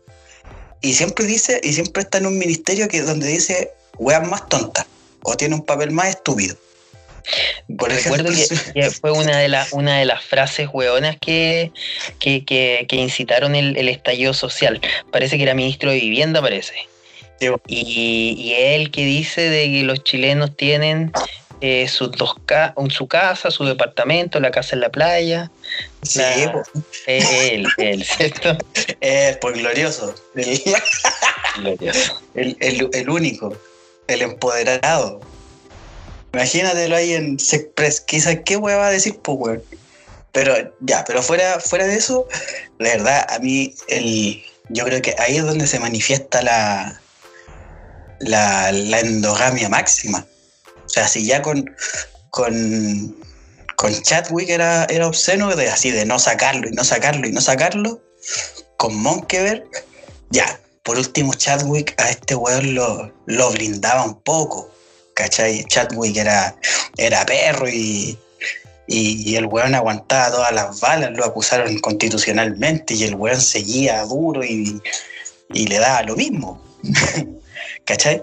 Y 0.80 0.94
siempre 0.94 1.26
dice, 1.26 1.60
y 1.62 1.74
siempre 1.74 2.02
está 2.02 2.18
en 2.18 2.26
un 2.26 2.38
ministerio 2.38 2.88
que 2.88 3.02
donde 3.02 3.28
dice 3.28 3.70
weas 3.98 4.26
más 4.26 4.48
tontas, 4.48 4.84
o 5.22 5.36
tiene 5.36 5.54
un 5.54 5.64
papel 5.64 5.92
más 5.92 6.08
estúpido. 6.08 6.56
Por 7.78 7.90
Recuerdo 7.92 8.30
que, 8.30 8.46
que 8.74 8.90
fue 8.90 9.12
una 9.12 9.38
de, 9.38 9.48
las 9.48 9.72
una 9.72 9.98
de 9.98 10.04
las 10.04 10.22
frases 10.24 10.68
hueonas 10.72 11.16
que, 11.20 11.72
que, 12.18 12.44
que, 12.44 12.86
que 12.88 12.96
incitaron 12.96 13.54
el, 13.54 13.76
el 13.76 13.88
estallido 13.88 14.34
social. 14.34 14.80
Parece 15.10 15.36
que 15.36 15.44
era 15.44 15.54
ministro 15.54 15.90
de 15.90 16.00
Vivienda, 16.00 16.40
parece. 16.40 16.74
Sí. 17.40 17.48
Y, 17.66 18.34
y 18.38 18.52
él 18.54 18.90
que 18.90 19.04
dice 19.04 19.48
de 19.50 19.64
que 19.66 19.82
los 19.84 20.04
chilenos 20.04 20.56
tienen 20.56 21.12
eh, 21.60 21.86
sus 21.88 22.10
dos 22.12 22.34
ca- 22.44 22.74
su 22.90 23.06
casa, 23.08 23.50
su 23.50 23.64
departamento, 23.64 24.38
la 24.40 24.50
casa 24.50 24.74
en 24.76 24.80
la 24.80 24.90
playa. 24.90 25.50
sí, 26.02 26.18
la- 26.18 26.52
po, 26.52 26.62
Eh, 27.06 27.50
él, 27.54 27.66
él, 27.78 28.04
¿cierto? 28.04 28.58
eh, 29.00 29.38
pues 29.40 29.54
glorioso, 29.58 30.14
el, 30.36 30.60
Glorioso. 31.56 32.20
el, 32.34 32.56
el- 32.60 32.88
el 32.92 33.10
único, 33.10 33.56
el 34.08 34.22
empoderado. 34.22 35.20
Imagínatelo 36.32 36.96
ahí 36.96 37.12
en 37.12 37.38
Sexpress, 37.38 38.00
quizás 38.00 38.38
qué 38.44 38.56
wea 38.56 38.76
va 38.76 38.86
a 38.86 38.90
decir, 38.90 39.18
pues 39.22 39.38
weón. 39.38 39.62
Pero 40.32 40.54
ya, 40.80 41.04
pero 41.04 41.22
fuera, 41.22 41.60
fuera 41.60 41.86
de 41.86 41.96
eso, 41.96 42.26
la 42.78 42.90
verdad, 42.90 43.26
a 43.28 43.38
mí 43.38 43.74
el, 43.88 44.42
yo 44.70 44.84
creo 44.84 45.02
que 45.02 45.14
ahí 45.18 45.36
es 45.36 45.44
donde 45.44 45.66
se 45.66 45.78
manifiesta 45.78 46.40
la, 46.40 47.00
la, 48.20 48.72
la 48.72 49.00
endogamia 49.00 49.68
máxima. 49.68 50.26
O 50.86 50.88
sea, 50.88 51.06
si 51.06 51.26
ya 51.26 51.42
con, 51.42 51.70
con, 52.30 53.14
con 53.76 54.02
Chadwick 54.02 54.48
era, 54.48 54.86
era 54.86 55.06
obsceno, 55.06 55.54
de 55.54 55.68
así 55.68 55.90
de 55.90 56.06
no 56.06 56.18
sacarlo 56.18 56.66
y 56.68 56.72
no 56.72 56.84
sacarlo 56.84 57.28
y 57.28 57.32
no 57.32 57.42
sacarlo, 57.42 58.02
con 58.78 58.94
Monkever, 58.96 59.66
ya, 60.30 60.60
por 60.82 60.96
último 60.96 61.34
Chadwick 61.34 61.94
a 62.00 62.08
este 62.08 62.34
weón 62.34 62.74
lo, 62.74 63.12
lo 63.26 63.50
blindaba 63.50 64.04
un 64.04 64.20
poco. 64.22 64.70
¿Cachai? 65.14 65.64
Chadwick 65.64 66.16
era, 66.16 66.56
era 66.96 67.24
perro 67.26 67.68
y, 67.68 68.18
y, 68.86 69.30
y 69.30 69.36
el 69.36 69.46
weón 69.46 69.74
aguantaba 69.74 70.30
todas 70.30 70.52
las 70.52 70.80
balas, 70.80 71.10
lo 71.12 71.24
acusaron 71.24 71.78
constitucionalmente 71.80 72.94
y 72.94 73.04
el 73.04 73.14
weón 73.14 73.40
seguía 73.40 74.02
duro 74.04 74.42
y, 74.44 74.80
y 75.52 75.66
le 75.66 75.78
daba 75.78 76.02
lo 76.02 76.16
mismo. 76.16 76.62
¿Cachai? 77.84 78.22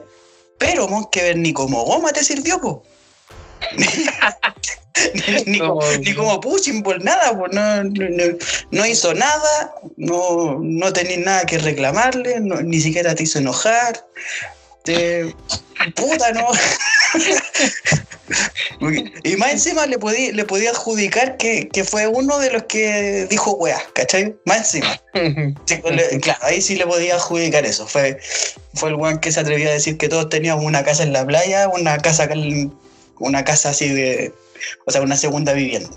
Pero 0.57 0.87
Monkever 0.87 1.37
ni 1.37 1.53
como 1.53 1.83
goma 1.85 2.11
te 2.11 2.23
sirvió, 2.23 2.59
po. 2.59 2.83
ni, 5.45 5.59
como, 5.59 5.81
ni 5.97 6.13
como 6.13 6.39
ball, 6.39 7.03
nada, 7.03 7.37
pues 7.37 7.51
no, 7.53 7.83
no, 8.71 8.85
hizo 8.85 9.13
nada, 9.13 9.73
no, 9.97 10.57
no 10.61 10.93
tenías 10.93 11.19
nada 11.19 11.45
que 11.45 11.57
reclamarle, 11.57 12.39
no- 12.39 12.61
ni 12.61 12.79
siquiera 12.81 13.15
te 13.15 13.23
hizo 13.23 13.39
enojar. 13.39 14.05
Te, 14.83 15.35
puta, 15.95 16.31
no. 16.31 16.47
y 19.23 19.35
más 19.37 19.51
encima 19.51 19.85
le 19.85 19.97
podía, 19.97 20.31
le 20.31 20.45
podía 20.45 20.71
adjudicar 20.71 21.37
que, 21.37 21.67
que 21.69 21.83
fue 21.83 22.07
uno 22.07 22.39
de 22.39 22.51
los 22.51 22.63
que 22.63 23.27
dijo 23.29 23.51
weá, 23.53 23.81
¿cachai? 23.93 24.35
Más 24.45 24.57
encima. 24.57 25.01
Sí, 25.65 25.81
claro, 26.21 26.39
ahí 26.41 26.61
sí 26.61 26.75
le 26.75 26.85
podía 26.85 27.15
adjudicar 27.15 27.65
eso. 27.65 27.87
Fue, 27.87 28.19
fue 28.73 28.89
el 28.89 28.95
weón 28.95 29.19
que 29.19 29.31
se 29.31 29.39
atrevió 29.39 29.69
a 29.69 29.73
decir 29.73 29.97
que 29.97 30.09
todos 30.09 30.29
teníamos 30.29 30.63
una 30.63 30.83
casa 30.83 31.03
en 31.03 31.13
la 31.13 31.25
playa, 31.25 31.67
una 31.67 31.97
casa, 31.97 32.29
una 33.19 33.43
casa 33.43 33.69
así 33.69 33.89
de. 33.89 34.33
O 34.85 34.91
sea, 34.91 35.01
una 35.01 35.17
segunda 35.17 35.53
vivienda. 35.53 35.89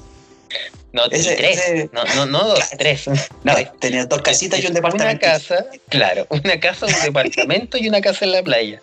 No, 0.92 1.06
Ese- 1.06 1.36
tres. 1.36 1.58
ese- 1.58 1.90
No, 1.92 2.04
no, 2.14 2.26
no 2.26 2.44
dos, 2.48 2.60
tres. 2.76 3.08
No, 3.44 3.54
tenía 3.80 4.04
dos 4.04 4.20
casitas 4.20 4.60
y 4.60 4.66
un 4.66 4.72
Una 4.72 4.80
departamento. 4.80 5.20
casa, 5.26 5.66
claro, 5.88 6.26
una 6.28 6.60
casa, 6.60 6.84
un 6.86 6.92
departamento 7.02 7.78
y 7.78 7.88
una 7.88 8.00
casa 8.02 8.24
en 8.26 8.32
la 8.32 8.42
playa. 8.42 8.82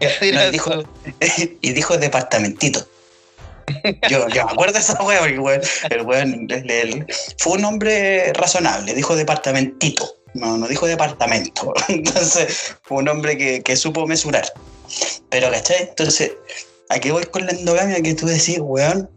No, 0.00 0.46
y 0.46 0.50
dijo- 0.50 0.84
y 1.60 1.72
dijo 1.72 1.98
departamentito. 1.98 2.86
Yo, 4.08 4.26
yo 4.28 4.44
me 4.46 4.52
acuerdo 4.52 4.74
de 4.74 4.80
esa 4.80 5.00
wea, 5.02 5.20
porque 5.20 5.38
weón, 5.38 5.60
el 5.90 6.02
weón 6.02 6.48
fue 7.38 7.52
un 7.52 7.64
hombre 7.64 8.32
razonable, 8.32 8.94
dijo 8.94 9.14
departamentito, 9.14 10.16
no, 10.34 10.56
no 10.56 10.66
dijo 10.66 10.86
departamento. 10.86 11.72
Entonces, 11.88 12.74
fue 12.82 12.98
un 12.98 13.08
hombre 13.08 13.36
que, 13.38 13.62
que 13.62 13.76
supo 13.76 14.06
mesurar. 14.06 14.50
Pero, 15.28 15.50
¿cachai? 15.52 15.82
Entonces, 15.82 16.32
¿a 16.88 16.98
qué 16.98 17.12
voy 17.12 17.24
con 17.26 17.46
la 17.46 17.52
endogamia 17.52 18.00
que 18.02 18.14
tú 18.14 18.26
decís, 18.26 18.58
weón? 18.60 19.08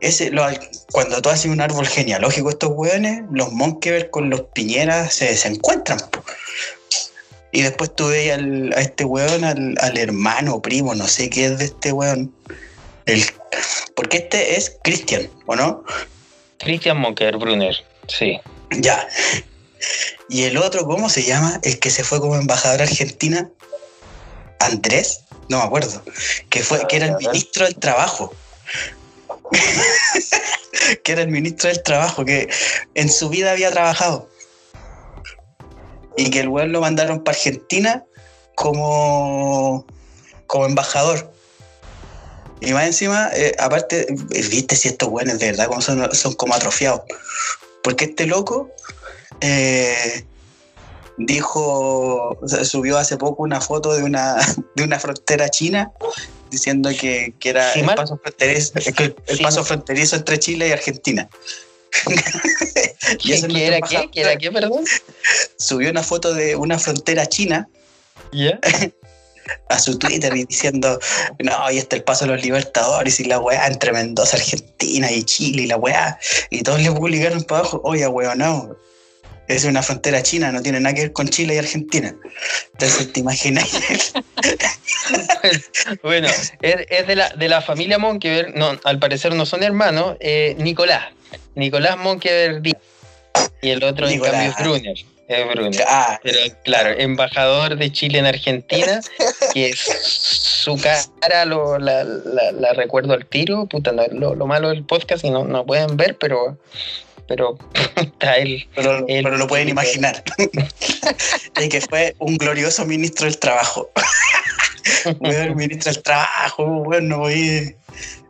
Ese, 0.00 0.30
lo- 0.30 0.46
cuando 0.92 1.20
tú 1.20 1.28
haces 1.28 1.50
un 1.50 1.60
árbol 1.60 1.86
genealógico, 1.86 2.50
estos 2.50 2.70
weones, 2.72 3.22
los 3.32 3.52
Monkever 3.52 4.10
con 4.10 4.30
los 4.30 4.42
Piñeras 4.54 5.12
se, 5.14 5.36
se 5.36 5.48
encuentran. 5.48 5.98
po. 6.10 6.24
Y 7.52 7.62
después 7.62 7.94
tú 7.94 8.08
veis 8.08 8.32
al- 8.32 8.72
a 8.76 8.80
este 8.80 9.04
weón, 9.04 9.44
al, 9.44 9.74
al 9.80 9.98
hermano, 9.98 10.62
primo, 10.62 10.94
no 10.94 11.06
sé 11.08 11.28
qué 11.30 11.46
es 11.46 11.58
de 11.58 11.64
este 11.66 11.92
weón. 11.92 12.32
El, 13.06 13.24
porque 13.96 14.18
este 14.18 14.56
es 14.56 14.76
Christian, 14.82 15.28
¿o 15.46 15.56
no? 15.56 15.84
Christian 16.58 16.98
Monker 16.98 17.36
Brunner, 17.38 17.74
sí. 18.08 18.38
Ya. 18.70 19.06
Y 20.28 20.44
el 20.44 20.58
otro, 20.58 20.84
¿cómo 20.86 21.08
se 21.08 21.24
llama? 21.24 21.58
El 21.64 21.78
que 21.80 21.90
se 21.90 22.04
fue 22.04 22.20
como 22.20 22.36
embajador 22.36 22.80
a 22.82 22.84
Argentina. 22.84 23.50
Andrés, 24.60 25.22
no 25.48 25.58
me 25.58 25.64
acuerdo. 25.64 26.02
Que 26.50 26.62
fue, 26.62 26.86
que 26.86 26.96
era 26.96 27.06
el 27.06 27.16
ministro 27.16 27.64
del 27.64 27.74
trabajo. 27.76 28.32
que 31.02 31.12
era 31.12 31.22
el 31.22 31.28
ministro 31.28 31.68
del 31.68 31.82
trabajo, 31.82 32.24
que 32.24 32.48
en 32.94 33.08
su 33.08 33.28
vida 33.28 33.52
había 33.52 33.70
trabajado. 33.70 34.28
Y 36.16 36.30
que 36.30 36.40
el 36.40 36.48
weón 36.48 36.72
lo 36.72 36.80
mandaron 36.80 37.22
para 37.22 37.36
Argentina 37.36 38.04
como, 38.54 39.86
como 40.46 40.66
embajador. 40.66 41.32
Y 42.60 42.72
más 42.72 42.84
encima, 42.84 43.30
eh, 43.32 43.54
aparte, 43.58 44.06
eh, 44.12 44.48
viste 44.50 44.76
si 44.76 44.88
estos 44.88 45.08
weones 45.08 45.38
de 45.38 45.52
verdad 45.52 45.70
son, 45.80 46.14
son 46.14 46.34
como 46.34 46.54
atrofiados. 46.54 47.02
Porque 47.82 48.06
este 48.06 48.26
loco 48.26 48.70
eh, 49.40 50.26
dijo, 51.16 52.38
subió 52.64 52.98
hace 52.98 53.16
poco 53.16 53.42
una 53.42 53.60
foto 53.60 53.94
de 53.94 54.02
una, 54.02 54.36
de 54.76 54.84
una 54.84 54.98
frontera 54.98 55.48
china 55.48 55.92
diciendo 56.50 56.90
que, 56.98 57.32
que 57.38 57.48
era 57.50 57.72
el, 57.74 57.84
mal. 57.84 57.96
paso 57.96 58.18
fronterizo, 58.22 58.72
el, 58.78 59.14
el 59.26 59.36
Sí. 59.36 59.42
paso 59.42 59.64
fronterizo 59.64 60.16
entre 60.16 60.38
Chile 60.38 60.68
y 60.68 60.72
Argentina. 60.72 61.28
Y 63.24 63.42
¿Qué, 63.48 63.66
era 63.66 63.80
qué? 63.80 64.08
¿Qué 64.12 64.20
era 64.20 64.36
qué, 64.36 64.52
perdón? 64.52 64.84
Subió 65.58 65.90
una 65.90 66.02
foto 66.02 66.32
de 66.32 66.54
una 66.54 66.78
frontera 66.78 67.26
china 67.26 67.68
¿Ya? 68.32 68.60
a 69.68 69.78
su 69.80 69.98
Twitter 69.98 70.36
y 70.36 70.44
diciendo, 70.44 71.00
no, 71.42 71.70
y 71.72 71.78
este 71.78 71.96
es 71.96 72.00
el 72.00 72.04
paso 72.04 72.24
de 72.26 72.32
los 72.32 72.42
libertadores 72.44 73.18
y 73.18 73.24
la 73.24 73.40
weá 73.40 73.66
entre 73.66 73.92
Mendoza, 73.92 74.36
Argentina 74.36 75.10
y 75.10 75.24
Chile 75.24 75.62
y 75.62 75.66
la 75.66 75.76
weá. 75.76 76.18
Y 76.50 76.62
todos 76.62 76.80
le 76.80 76.92
publicaron 76.92 77.42
para 77.42 77.60
abajo, 77.62 77.80
oye, 77.84 78.06
weón, 78.06 78.38
no. 78.38 78.76
Es 79.50 79.64
una 79.64 79.82
frontera 79.82 80.22
china, 80.22 80.52
no 80.52 80.62
tiene 80.62 80.78
nada 80.80 80.94
que 80.94 81.00
ver 81.02 81.12
con 81.12 81.28
Chile 81.28 81.54
y 81.54 81.58
Argentina. 81.58 82.14
Entonces, 82.72 83.12
¿te 83.12 83.20
imaginas? 83.20 83.68
Bueno, 86.02 86.28
es, 86.28 86.52
es 86.88 87.06
de, 87.06 87.16
la, 87.16 87.30
de 87.30 87.48
la 87.48 87.60
familia 87.62 87.98
Monkever, 87.98 88.54
no, 88.56 88.78
al 88.84 88.98
parecer 88.98 89.34
no 89.34 89.44
son 89.46 89.62
hermanos, 89.62 90.16
eh, 90.20 90.54
Nicolás. 90.58 91.04
Nicolás 91.54 91.96
Monkever. 91.96 92.60
Y 93.62 93.70
el 93.70 93.82
otro, 93.82 94.06
Nicolás. 94.06 94.34
en 94.34 94.52
cambio, 94.52 94.76
es 94.76 94.84
Brunner. 94.84 94.98
Es 95.28 95.48
Brunner. 95.48 95.84
ah, 95.88 96.20
Pero 96.22 96.38
claro, 96.64 96.90
embajador 96.98 97.76
de 97.76 97.90
Chile 97.92 98.18
en 98.18 98.26
Argentina, 98.26 99.00
que 99.54 99.72
su 99.76 100.76
cara 101.20 101.44
lo, 101.44 101.78
la, 101.78 102.04
la- 102.04 102.52
la 102.52 102.72
recuerdo 102.72 103.14
al 103.14 103.26
tiro, 103.26 103.66
puta, 103.66 103.92
no, 103.92 104.06
lo, 104.12 104.34
lo 104.34 104.46
malo 104.46 104.68
del 104.70 104.84
podcast 104.84 105.24
y 105.24 105.30
no, 105.30 105.44
no 105.44 105.64
pueden 105.66 105.96
ver, 105.96 106.16
pero 106.18 106.58
pero 107.30 107.56
está 107.96 108.38
él. 108.38 108.68
pero, 108.74 109.06
el- 109.06 109.22
pero 109.22 109.38
lo 109.38 109.46
pueden 109.46 109.68
imaginar. 109.68 110.22
y 111.62 111.68
que 111.68 111.80
fue 111.80 112.16
un 112.18 112.36
glorioso 112.36 112.84
ministro 112.84 113.26
del 113.26 113.38
trabajo. 113.38 113.88
Weón, 115.20 115.56
ministro 115.56 115.92
del 115.92 116.02
trabajo, 116.02 116.64
weón, 116.64 117.08
no 117.08 117.18
voy. 117.18 117.76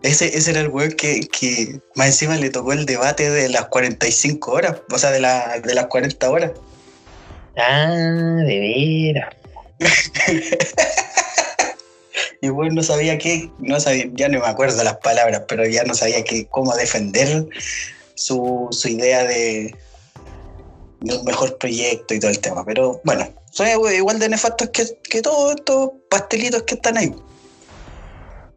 Ese, 0.02 0.36
ese 0.36 0.50
era 0.50 0.60
el 0.60 0.68
weón 0.68 0.92
que, 0.92 1.20
que 1.20 1.80
más 1.94 2.08
encima 2.08 2.36
le 2.36 2.50
tocó 2.50 2.74
el 2.74 2.84
debate 2.84 3.30
de 3.30 3.48
las 3.48 3.66
45 3.66 4.52
horas, 4.52 4.76
o 4.92 4.98
sea, 4.98 5.10
de, 5.10 5.20
la, 5.20 5.60
de 5.60 5.74
las 5.74 5.86
40 5.86 6.30
horas. 6.30 6.52
Ah, 7.56 7.88
de 7.90 9.14
veras. 9.14 9.34
Y 12.42 12.50
weón 12.50 12.74
no 12.74 12.82
sabía 12.82 13.16
qué, 13.16 13.50
no 13.58 13.80
sabía, 13.80 14.04
ya 14.12 14.28
no 14.28 14.40
me 14.40 14.46
acuerdo 14.46 14.82
las 14.84 14.98
palabras, 14.98 15.42
pero 15.48 15.66
ya 15.66 15.84
no 15.84 15.94
sabía 15.94 16.22
qué, 16.24 16.46
cómo 16.50 16.74
defender 16.76 17.46
su, 18.20 18.68
su 18.70 18.88
idea 18.88 19.24
de, 19.24 19.74
de 21.00 21.16
un 21.16 21.24
mejor 21.24 21.56
proyecto 21.56 22.14
y 22.14 22.20
todo 22.20 22.30
el 22.30 22.38
tema. 22.38 22.64
Pero 22.64 23.00
bueno, 23.04 23.32
son 23.50 23.66
igual 23.68 24.18
de 24.18 24.28
nefastos 24.28 24.68
que, 24.70 24.86
que 25.08 25.22
todos 25.22 25.56
estos 25.56 25.90
pastelitos 26.10 26.62
que 26.64 26.74
están 26.74 26.98
ahí. 26.98 27.14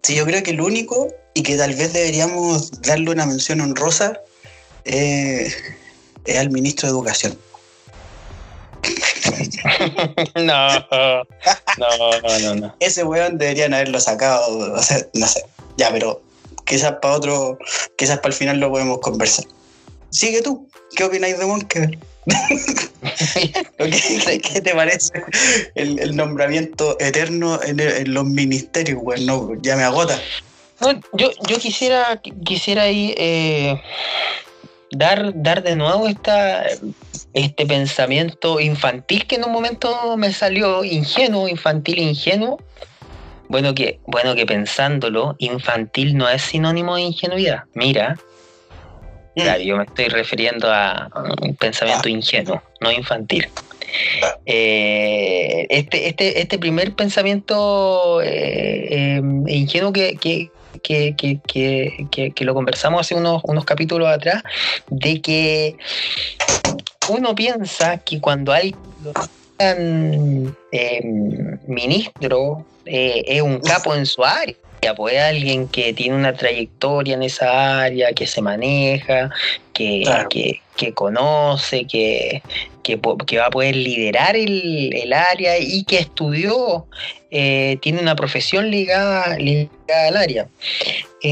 Sí, 0.01 0.15
yo 0.15 0.25
creo 0.25 0.43
que 0.43 0.51
el 0.51 0.59
único, 0.59 1.07
y 1.33 1.43
que 1.43 1.55
tal 1.55 1.73
vez 1.75 1.93
deberíamos 1.93 2.81
darle 2.81 3.11
una 3.11 3.25
mención 3.25 3.61
honrosa, 3.61 4.19
eh, 4.83 5.49
es 6.25 6.37
al 6.37 6.49
ministro 6.51 6.87
de 6.87 6.91
Educación. 6.91 7.37
No, 10.35 10.79
no, 11.77 12.39
no, 12.41 12.55
no. 12.55 12.75
Ese 12.79 13.03
weón 13.03 13.37
deberían 13.37 13.73
haberlo 13.73 13.99
sacado, 13.99 14.73
o 14.73 14.81
sea, 14.81 14.99
no 15.13 15.25
sé, 15.27 15.45
ya, 15.77 15.89
pero 15.91 16.21
quizás 16.65 16.93
para 17.01 17.15
otro, 17.15 17.57
quizás 17.97 18.17
para 18.17 18.29
el 18.29 18.33
final 18.33 18.59
lo 18.59 18.69
podemos 18.71 18.99
conversar. 18.99 19.45
Sigue 20.09 20.41
tú, 20.41 20.69
¿qué 20.95 21.03
opináis 21.03 21.37
de 21.39 21.45
Monker? 21.45 21.97
¿Qué, 23.77 24.39
qué 24.39 24.61
te 24.61 24.73
parece 24.73 25.09
el, 25.75 25.99
el 25.99 26.15
nombramiento 26.15 26.97
eterno 26.99 27.61
en, 27.63 27.79
el- 27.79 27.93
en 27.97 28.13
los 28.13 28.25
ministerios, 28.25 28.99
weón? 29.01 29.25
No, 29.25 29.51
ya 29.61 29.75
me 29.75 29.83
agota. 29.83 30.19
No, 30.79 30.91
yo, 31.13 31.31
yo 31.47 31.57
quisiera, 31.57 32.21
quisiera 32.45 32.83
ahí 32.83 33.13
eh, 33.17 33.81
dar, 34.91 35.31
dar 35.35 35.63
de 35.63 35.75
nuevo 35.75 36.07
esta, 36.07 36.65
este 37.33 37.65
pensamiento 37.65 38.59
infantil 38.59 39.25
que 39.27 39.35
en 39.35 39.45
un 39.45 39.51
momento 39.51 40.15
me 40.17 40.31
salió 40.33 40.83
ingenuo, 40.83 41.47
infantil, 41.47 41.99
ingenuo. 41.99 42.59
Bueno 43.53 43.75
que, 43.75 43.99
bueno 44.07 44.33
que 44.33 44.47
pensándolo, 44.47 45.35
infantil 45.37 46.17
no 46.17 46.27
es 46.27 46.41
sinónimo 46.41 46.95
de 46.95 47.03
ingenuidad. 47.03 47.65
Mira, 47.75 48.19
claro, 49.35 49.61
yo 49.61 49.77
me 49.77 49.83
estoy 49.83 50.07
refiriendo 50.07 50.73
a 50.73 51.07
un 51.39 51.55
pensamiento 51.55 52.07
Ah. 52.07 52.09
ingenuo, 52.09 52.63
no 52.81 52.91
infantil. 52.91 53.47
Eh, 54.47 55.67
este, 55.69 56.07
este, 56.07 56.41
este 56.41 56.57
primer 56.57 56.95
pensamiento 56.95 58.23
eh, 58.23 58.87
eh, 59.19 59.21
ingenuo 59.45 59.93
que, 59.93 60.17
que- 60.17 60.51
que- 60.81 62.33
que 62.33 62.45
lo 62.45 62.55
conversamos 62.55 63.01
hace 63.01 63.13
unos, 63.13 63.43
unos 63.43 63.65
capítulos 63.65 64.07
atrás, 64.07 64.41
de 64.89 65.21
que 65.21 65.77
uno 67.07 67.35
piensa 67.35 67.99
que 67.99 68.19
cuando 68.19 68.51
hay 68.51 68.75
ministro 71.67 72.65
eh, 72.85 73.23
es 73.25 73.41
un 73.41 73.59
capo 73.59 73.95
en 73.95 74.05
su 74.05 74.23
área. 74.23 74.55
Pues 74.97 75.15
es 75.15 75.21
alguien 75.21 75.69
que 75.69 75.93
tiene 75.93 76.15
una 76.17 76.33
trayectoria 76.33 77.13
en 77.13 77.23
esa 77.23 77.83
área, 77.83 78.11
que 78.11 78.27
se 78.27 78.41
maneja, 78.41 79.31
que, 79.73 80.01
Claro. 80.03 80.29
que, 80.29 80.61
que 80.77 80.93
conoce, 80.93 81.85
que, 81.85 82.41
que, 82.83 82.95
va 82.97 83.45
a 83.45 83.49
poder 83.49 83.75
liderar 83.75 84.35
el, 84.35 84.93
el 84.93 85.13
área 85.13 85.57
y 85.59 85.83
que 85.83 85.99
estudió, 85.99 86.85
eh, 87.31 87.77
tiene 87.81 88.01
una 88.01 88.15
profesión 88.15 88.69
ligada, 88.69 89.37
ligada 89.37 90.07
al 90.07 90.17
área. 90.17 90.47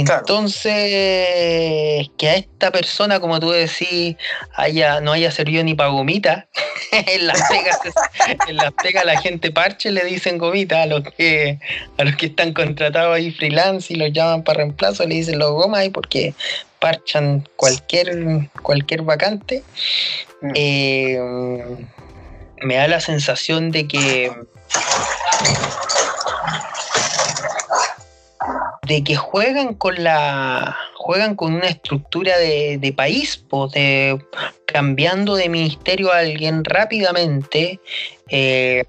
Claro. 0.05 0.21
Entonces, 0.21 2.07
que 2.17 2.29
a 2.29 2.35
esta 2.35 2.71
persona, 2.71 3.19
como 3.19 3.39
tú 3.41 3.51
decís, 3.51 4.15
haya, 4.55 5.01
no 5.01 5.11
haya 5.11 5.31
servido 5.31 5.63
ni 5.63 5.73
para 5.75 5.89
gomita, 5.89 6.47
en 6.91 7.27
las 7.27 7.41
pegas, 7.49 7.79
en 8.47 8.55
las 8.55 8.71
pegas 8.71 9.05
la 9.05 9.19
gente 9.19 9.51
parche 9.51 9.91
le 9.91 10.05
dicen 10.05 10.37
gomita 10.37 10.83
a 10.83 10.85
los 10.85 11.03
que 11.03 11.59
a 11.97 12.03
los 12.03 12.15
que 12.15 12.27
están 12.27 12.53
contratados 12.53 13.15
ahí 13.15 13.31
freelance 13.31 13.93
y 13.93 13.97
los 13.97 14.11
llaman 14.13 14.43
para 14.43 14.59
reemplazo, 14.59 15.05
le 15.05 15.15
dicen 15.15 15.39
los 15.39 15.51
gomas 15.51 15.81
ahí 15.81 15.89
porque 15.89 16.33
parchan 16.81 17.47
cualquier, 17.55 18.49
cualquier 18.61 19.03
vacante. 19.03 19.63
Mm. 20.41 20.51
Eh, 20.55 21.87
me 22.63 22.75
da 22.75 22.87
la 22.87 22.99
sensación 22.99 23.71
de 23.71 23.87
que 23.87 24.31
de 28.87 29.03
que 29.03 29.15
juegan 29.15 29.75
con 29.75 30.03
la 30.03 30.75
juegan 30.95 31.35
con 31.35 31.53
una 31.53 31.67
estructura 31.67 32.37
de, 32.37 32.77
de 32.79 32.93
país 32.93 33.43
pues, 33.49 33.71
de, 33.71 34.19
cambiando 34.65 35.35
de 35.35 35.49
ministerio 35.49 36.11
a 36.11 36.19
alguien 36.19 36.63
rápidamente 36.63 37.79
eh, 38.29 38.83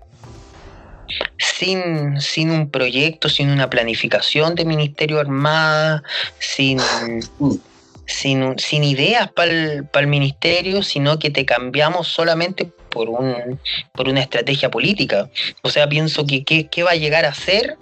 sin, 1.39 2.21
sin 2.21 2.51
un 2.51 2.71
proyecto, 2.71 3.29
sin 3.29 3.51
una 3.51 3.69
planificación 3.69 4.55
de 4.55 4.65
Ministerio 4.65 5.21
Armada, 5.21 6.03
sin, 6.39 6.79
sin, 8.13 8.59
sin 8.59 8.85
ideas 8.85 9.31
para 9.33 9.51
el, 9.51 10.07
ministerio, 10.07 10.83
sino 10.83 11.19
que 11.19 11.31
te 11.31 11.45
cambiamos 11.45 12.09
solamente 12.09 12.67
por, 12.91 13.09
un, 13.09 13.59
por 13.95 14.09
una 14.09 14.21
estrategia 14.21 14.71
política. 14.71 15.29
O 15.63 15.71
sea, 15.71 15.89
pienso 15.89 16.27
que 16.27 16.45
qué 16.45 16.83
va 16.83 16.91
a 16.93 16.97
llegar 16.97 17.25
a 17.25 17.35
ser, 17.35 17.77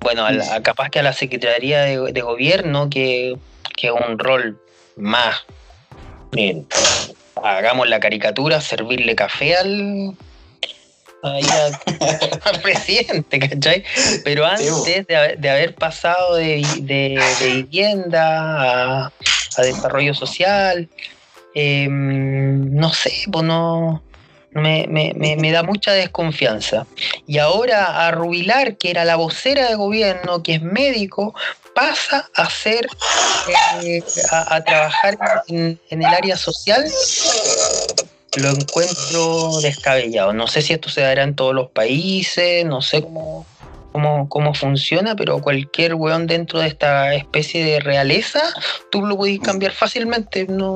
bueno, 0.00 0.24
a 0.26 0.32
la- 0.32 0.62
capaz 0.62 0.90
que 0.90 0.98
a 0.98 1.02
la 1.02 1.12
Secretaría 1.12 1.82
de, 1.82 2.12
de 2.12 2.20
Gobierno, 2.20 2.88
que, 2.90 3.34
que 3.76 3.86
es 3.88 3.92
un 3.92 4.18
rol 4.18 4.58
más, 4.96 5.36
eh, 6.36 6.62
hagamos 7.42 7.88
la 7.88 8.00
caricatura, 8.00 8.60
servirle 8.60 9.14
café 9.14 9.56
al... 9.56 10.16
al 12.44 12.60
presidente, 12.62 13.38
¿cachai? 13.38 13.84
Pero 14.24 14.46
antes 14.46 15.06
de, 15.06 15.16
haber- 15.16 15.38
de 15.38 15.50
haber 15.50 15.74
pasado 15.74 16.36
de, 16.36 16.62
de- 16.80 17.20
de 17.40 17.46
vivienda 17.52 19.04
a, 19.06 19.12
a 19.56 19.62
desarrollo 19.62 20.14
social, 20.14 20.88
eh, 21.54 21.88
no 21.90 22.92
sé, 22.92 23.12
pues 23.30 23.44
no, 23.44 24.02
me, 24.52 24.86
me- 24.88 25.12
me- 25.16 25.36
me 25.36 25.50
da 25.52 25.62
mucha 25.62 25.92
desconfianza. 25.92 26.86
Y 27.26 27.38
ahora 27.38 28.06
a 28.06 28.10
Rubilar, 28.10 28.76
que 28.76 28.90
era 28.90 29.04
la 29.04 29.16
vocera 29.16 29.68
de 29.68 29.74
gobierno, 29.74 30.42
que 30.42 30.54
es 30.54 30.62
médico, 30.62 31.34
pasa 31.74 32.28
a 32.34 32.50
ser, 32.50 32.86
eh, 33.82 34.02
a, 34.30 34.56
a 34.56 34.64
trabajar 34.64 35.18
en, 35.48 35.80
en 35.90 36.02
el 36.02 36.12
área 36.12 36.36
social, 36.36 36.84
lo 38.36 38.50
encuentro 38.50 39.60
descabellado. 39.60 40.32
No 40.32 40.46
sé 40.46 40.62
si 40.62 40.72
esto 40.72 40.88
se 40.88 41.00
dará 41.00 41.22
en 41.24 41.34
todos 41.34 41.54
los 41.54 41.70
países, 41.70 42.64
no 42.64 42.80
sé 42.82 43.02
cómo, 43.02 43.46
cómo, 43.92 44.28
cómo 44.28 44.54
funciona, 44.54 45.14
pero 45.16 45.40
cualquier 45.40 45.94
weón 45.94 46.26
dentro 46.26 46.60
de 46.60 46.68
esta 46.68 47.14
especie 47.14 47.64
de 47.64 47.80
realeza, 47.80 48.40
tú 48.90 49.04
lo 49.04 49.16
puedes 49.16 49.40
cambiar 49.40 49.72
fácilmente. 49.72 50.46
No, 50.46 50.74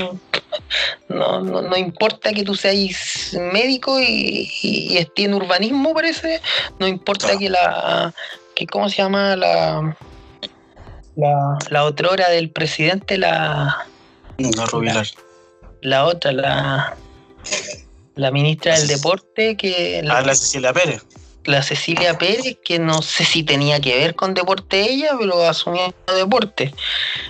no, 1.09 1.41
no, 1.41 1.63
no 1.63 1.77
importa 1.77 2.33
que 2.33 2.45
tú 2.45 2.55
seas 2.55 3.37
médico 3.53 4.01
y, 4.01 4.49
y, 4.63 4.93
y 4.95 4.99
estés 4.99 5.27
en 5.27 5.35
urbanismo, 5.35 5.93
parece. 5.95 6.41
No 6.79 6.87
importa 6.87 7.37
que 7.39 7.51
la. 7.51 8.13
Que, 8.55 8.67
¿Cómo 8.67 8.89
se 8.89 8.97
llama? 8.97 9.37
La. 9.37 9.97
La, 11.17 11.59
la 11.71 11.85
otra 11.85 12.11
hora 12.11 12.29
del 12.29 12.51
presidente, 12.51 13.19
la, 13.19 13.87
No, 14.39 14.67
Rubilar. 14.67 15.07
la 15.81 16.07
otra, 16.07 16.33
la, 16.33 16.97
la 18.17 18.31
ministra 18.33 18.77
del 18.77 18.89
deporte, 18.89 19.57
que 19.57 20.01
la, 20.03 20.19
Ah, 20.19 20.23
la 20.23 20.35
Cecilia 20.35 20.73
Pérez. 20.73 21.05
La 21.45 21.63
Cecilia 21.63 22.17
Pérez, 22.19 22.57
que 22.65 22.79
no 22.79 23.03
sé 23.03 23.25
si 23.25 23.43
tenía 23.43 23.81
que 23.81 23.97
ver 23.99 24.15
con 24.15 24.35
deporte 24.35 24.81
ella, 24.81 25.11
pero 25.19 25.45
asumió 25.47 25.95
deporte 26.17 26.73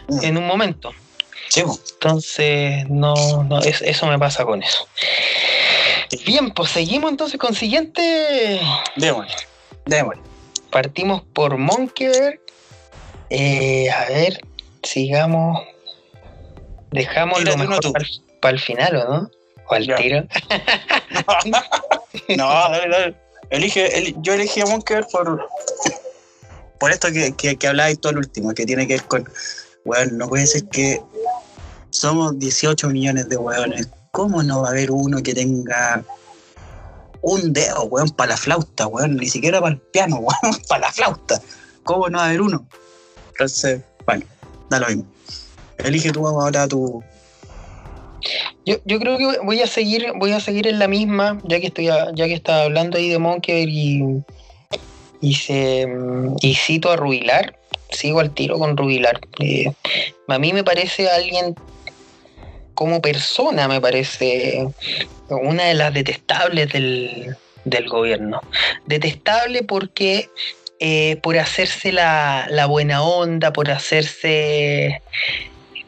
Mm. 0.08 0.24
en 0.24 0.36
un 0.38 0.46
momento. 0.46 0.92
Sí. 1.48 1.62
Entonces, 1.94 2.88
no, 2.88 3.14
no 3.44 3.60
es- 3.60 3.82
eso 3.82 4.06
me 4.06 4.18
pasa 4.18 4.44
con 4.44 4.62
eso. 4.62 4.86
Bien, 6.26 6.50
pues 6.52 6.70
seguimos 6.70 7.10
entonces 7.10 7.38
con 7.38 7.54
siguiente. 7.54 8.60
Démosle. 8.96 9.34
Démosle. 9.84 10.22
Partimos 10.70 11.22
por 11.32 11.56
Monkeberg. 11.58 12.40
Eh, 13.30 13.90
a 13.90 14.04
ver, 14.06 14.40
sigamos. 14.82 15.60
Dejamos 16.90 17.42
lo 17.42 17.56
mejor 17.56 17.80
para 18.40 18.54
el 18.54 18.60
final, 18.60 18.96
¿o 18.96 19.04
no? 19.08 19.30
O 19.68 19.74
al 19.74 19.86
Ya. 19.86 19.96
tiro. 19.96 20.24
No, 22.36 22.48
dale, 22.48 22.88
dale. 22.88 23.14
Elige, 23.54 23.98
el- 23.98 24.14
yo 24.22 24.34
elegí 24.34 24.60
a 24.60 24.66
Monker 24.66 25.06
por, 25.10 25.48
por 26.78 26.90
esto 26.90 27.08
que, 27.12 27.32
que, 27.32 27.56
que 27.56 27.68
hablabais 27.68 28.00
todo 28.00 28.12
el 28.12 28.18
último, 28.18 28.52
que 28.52 28.66
tiene 28.66 28.86
que 28.86 28.94
ver 28.94 29.04
con, 29.04 29.28
weón, 29.84 30.18
no 30.18 30.28
puede 30.28 30.46
ser 30.46 30.64
que 30.64 31.00
somos 31.90 32.38
18 32.38 32.88
millones 32.88 33.28
de 33.28 33.36
weones. 33.36 33.88
¿Cómo 34.10 34.42
no 34.42 34.62
va 34.62 34.68
a 34.68 34.70
haber 34.72 34.90
uno 34.90 35.22
que 35.22 35.34
tenga 35.34 36.04
un 37.22 37.52
dedo, 37.52 37.84
weón, 37.84 38.10
para 38.10 38.32
la 38.32 38.36
flauta, 38.36 38.86
weón? 38.86 39.16
Ni 39.16 39.28
siquiera 39.28 39.60
para 39.60 39.74
el 39.74 39.80
piano, 39.80 40.16
weón, 40.42 40.60
para 40.68 40.86
la 40.86 40.92
flauta. 40.92 41.40
¿Cómo 41.84 42.08
no 42.08 42.18
va 42.18 42.24
a 42.24 42.28
haber 42.28 42.40
uno? 42.40 42.66
Entonces, 43.30 43.80
bueno, 44.06 44.24
da 44.70 44.80
lo 44.80 44.86
mismo. 44.88 45.06
Elige 45.78 46.10
tú 46.12 46.26
ahora 46.26 46.66
tu... 46.68 47.02
Yo, 48.64 48.76
yo 48.84 48.98
creo 48.98 49.18
que 49.18 49.38
voy 49.42 49.60
a 49.60 49.66
seguir, 49.66 50.12
voy 50.16 50.32
a 50.32 50.40
seguir 50.40 50.66
en 50.66 50.78
la 50.78 50.88
misma, 50.88 51.40
ya 51.44 51.60
que 51.60 51.66
estoy 51.66 51.86
ya 51.86 52.12
que 52.14 52.34
estaba 52.34 52.62
hablando 52.62 52.98
ahí 52.98 53.08
de 53.08 53.18
Monkeberg 53.18 53.68
y, 53.68 54.02
y 55.20 55.34
se 55.34 55.86
y 56.40 56.54
cito 56.54 56.90
a 56.90 56.96
Rubilar, 56.96 57.58
sigo 57.90 58.20
al 58.20 58.32
tiro 58.32 58.58
con 58.58 58.76
Rubilar. 58.76 59.20
Eh, 59.40 59.72
a 60.28 60.38
mí 60.38 60.52
me 60.52 60.64
parece 60.64 61.08
alguien 61.08 61.54
como 62.74 63.00
persona, 63.00 63.68
me 63.68 63.80
parece 63.80 64.66
una 65.28 65.64
de 65.64 65.74
las 65.74 65.94
detestables 65.94 66.72
del, 66.72 67.36
del 67.64 67.88
gobierno. 67.88 68.40
Detestable 68.86 69.62
porque 69.62 70.28
eh, 70.80 71.16
por 71.22 71.38
hacerse 71.38 71.92
la, 71.92 72.46
la 72.50 72.66
buena 72.66 73.02
onda, 73.02 73.52
por 73.52 73.70
hacerse 73.70 75.00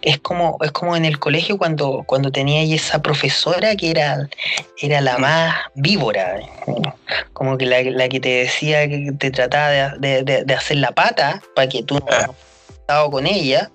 es 0.06 0.20
como, 0.20 0.56
es 0.62 0.70
como 0.70 0.94
en 0.94 1.04
el 1.04 1.18
colegio 1.18 1.58
cuando, 1.58 2.04
cuando 2.06 2.30
tenía 2.30 2.62
esa 2.62 3.02
profesora 3.02 3.74
que 3.74 3.90
era, 3.90 4.28
era 4.80 5.00
la 5.00 5.18
más 5.18 5.56
víbora, 5.74 6.38
como 7.32 7.58
que 7.58 7.66
la, 7.66 8.08
que 8.08 8.20
te 8.20 8.28
decía 8.28 8.88
que 8.88 9.10
te 9.18 9.32
trataba 9.32 9.68
de, 9.68 9.98
de- 9.98 10.22
de- 10.22 10.44
de 10.44 10.54
hacer 10.54 10.76
la 10.76 10.92
pata 10.92 11.42
para 11.56 11.68
que 11.68 11.82
tú 11.82 11.96
no 11.98 12.06
Ah. 12.08 12.30
Estado 12.86 13.10
con 13.10 13.26
ella 13.26 13.72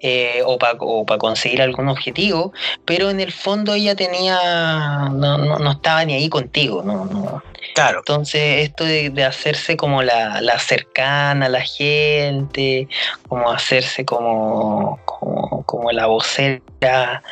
eh, 0.00 0.42
o 0.44 0.58
para 0.58 1.18
conseguir 1.18 1.62
algún 1.62 1.88
objetivo, 1.88 2.52
pero 2.84 3.08
en 3.08 3.20
el 3.20 3.30
fondo 3.30 3.72
ella 3.72 3.94
tenía, 3.94 5.08
no, 5.12 5.38
no, 5.38 5.60
no 5.60 5.70
estaba 5.70 6.04
ni 6.04 6.14
ahí 6.14 6.28
contigo, 6.28 6.82
no, 6.82 7.04
no, 7.04 7.42
Claro, 7.74 8.00
entonces, 8.00 8.68
esto 8.68 8.84
de, 8.84 9.10
de 9.10 9.24
hacerse 9.24 9.76
como 9.76 10.02
la, 10.02 10.40
la 10.40 10.58
cercana 10.58 11.46
a 11.46 11.48
la 11.48 11.60
gente, 11.62 12.88
como 13.28 13.50
hacerse 13.50 14.04
como, 14.04 14.98
como, 15.04 15.62
como 15.62 15.92
la 15.92 16.06
vocera, 16.06 17.22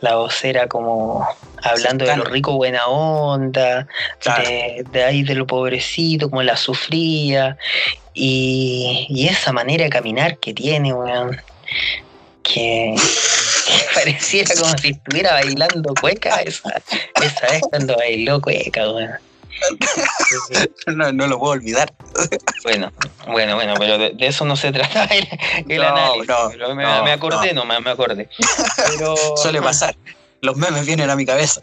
la 0.00 0.16
vocera 0.16 0.68
como 0.68 1.26
hablando 1.62 2.04
de 2.04 2.16
lo 2.16 2.24
rico 2.24 2.52
buena 2.52 2.86
onda, 2.86 3.88
claro. 4.20 4.48
de, 4.48 4.84
de 4.92 5.04
ahí 5.04 5.22
de 5.22 5.34
lo 5.34 5.46
pobrecito, 5.46 6.28
como 6.28 6.42
la 6.42 6.56
sufría, 6.56 7.56
y, 8.22 9.06
y 9.08 9.28
esa 9.28 9.50
manera 9.52 9.84
de 9.84 9.90
caminar 9.90 10.36
que 10.38 10.52
tiene, 10.52 10.92
weón, 10.92 11.40
que, 12.42 12.94
que 13.66 13.84
pareciera 13.94 14.54
como 14.60 14.76
si 14.76 14.90
estuviera 14.90 15.32
bailando 15.32 15.94
cueca 15.94 16.36
esa, 16.42 16.82
esa 17.22 17.46
vez 17.48 17.62
cuando 17.70 17.96
bailó 17.96 18.40
cueca, 18.40 18.90
weón. 18.92 19.12
No, 20.86 21.12
no 21.12 21.26
lo 21.26 21.38
puedo 21.38 21.52
olvidar. 21.52 21.92
Bueno, 22.62 22.90
bueno, 23.26 23.54
bueno, 23.56 23.74
pero 23.78 23.98
de, 23.98 24.10
de 24.10 24.26
eso 24.26 24.44
no 24.44 24.56
se 24.56 24.72
trata 24.72 25.04
el, 25.04 25.26
el 25.68 25.80
No, 25.82 25.88
análisis. 25.88 26.28
no, 26.28 26.48
pero 26.50 26.74
me, 26.74 26.82
no, 26.82 27.04
me 27.04 27.12
acordé, 27.12 27.52
no, 27.54 27.64
me, 27.64 27.78
me 27.80 27.90
acordé. 27.90 28.28
Pero, 28.96 29.14
Suele 29.36 29.60
pasar. 29.62 29.94
Los 30.40 30.56
memes 30.56 30.86
vienen 30.86 31.10
a 31.10 31.16
mi 31.16 31.26
cabeza. 31.26 31.60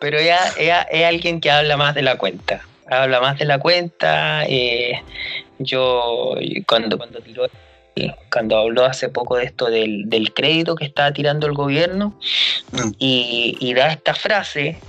pero 0.00 0.18
ella, 0.18 0.52
ella 0.56 0.82
es 0.82 1.04
alguien 1.06 1.40
que 1.40 1.50
habla 1.50 1.76
más 1.76 1.94
de 1.94 2.02
la 2.02 2.16
cuenta. 2.18 2.62
Habla 3.00 3.20
más 3.20 3.38
de 3.38 3.44
la 3.46 3.58
cuenta. 3.58 4.44
eh, 4.46 5.00
yo 5.58 6.34
cuando, 6.66 6.98
cuando 6.98 7.20
tiró 7.20 7.46
cuando 8.32 8.56
habló 8.56 8.84
hace 8.86 9.10
poco 9.10 9.36
de 9.36 9.44
esto 9.44 9.66
del, 9.66 10.08
del 10.08 10.32
crédito 10.32 10.74
que 10.74 10.86
estaba 10.86 11.12
tirando 11.12 11.46
el 11.46 11.52
gobierno 11.52 12.18
Mm. 12.72 12.92
y, 12.98 13.58
y 13.60 13.74
da 13.74 13.88
esta 13.88 14.14
frase 14.14 14.82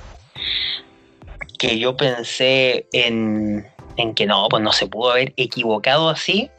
que 1.59 1.77
yo 1.79 1.97
pensé 1.97 2.87
en, 2.93 3.65
en 3.97 4.13
que 4.15 4.25
no, 4.25 4.47
pues 4.49 4.63
no 4.63 4.71
se 4.71 4.87
pudo 4.87 5.11
haber 5.11 5.33
equivocado 5.35 6.09
así. 6.09 6.49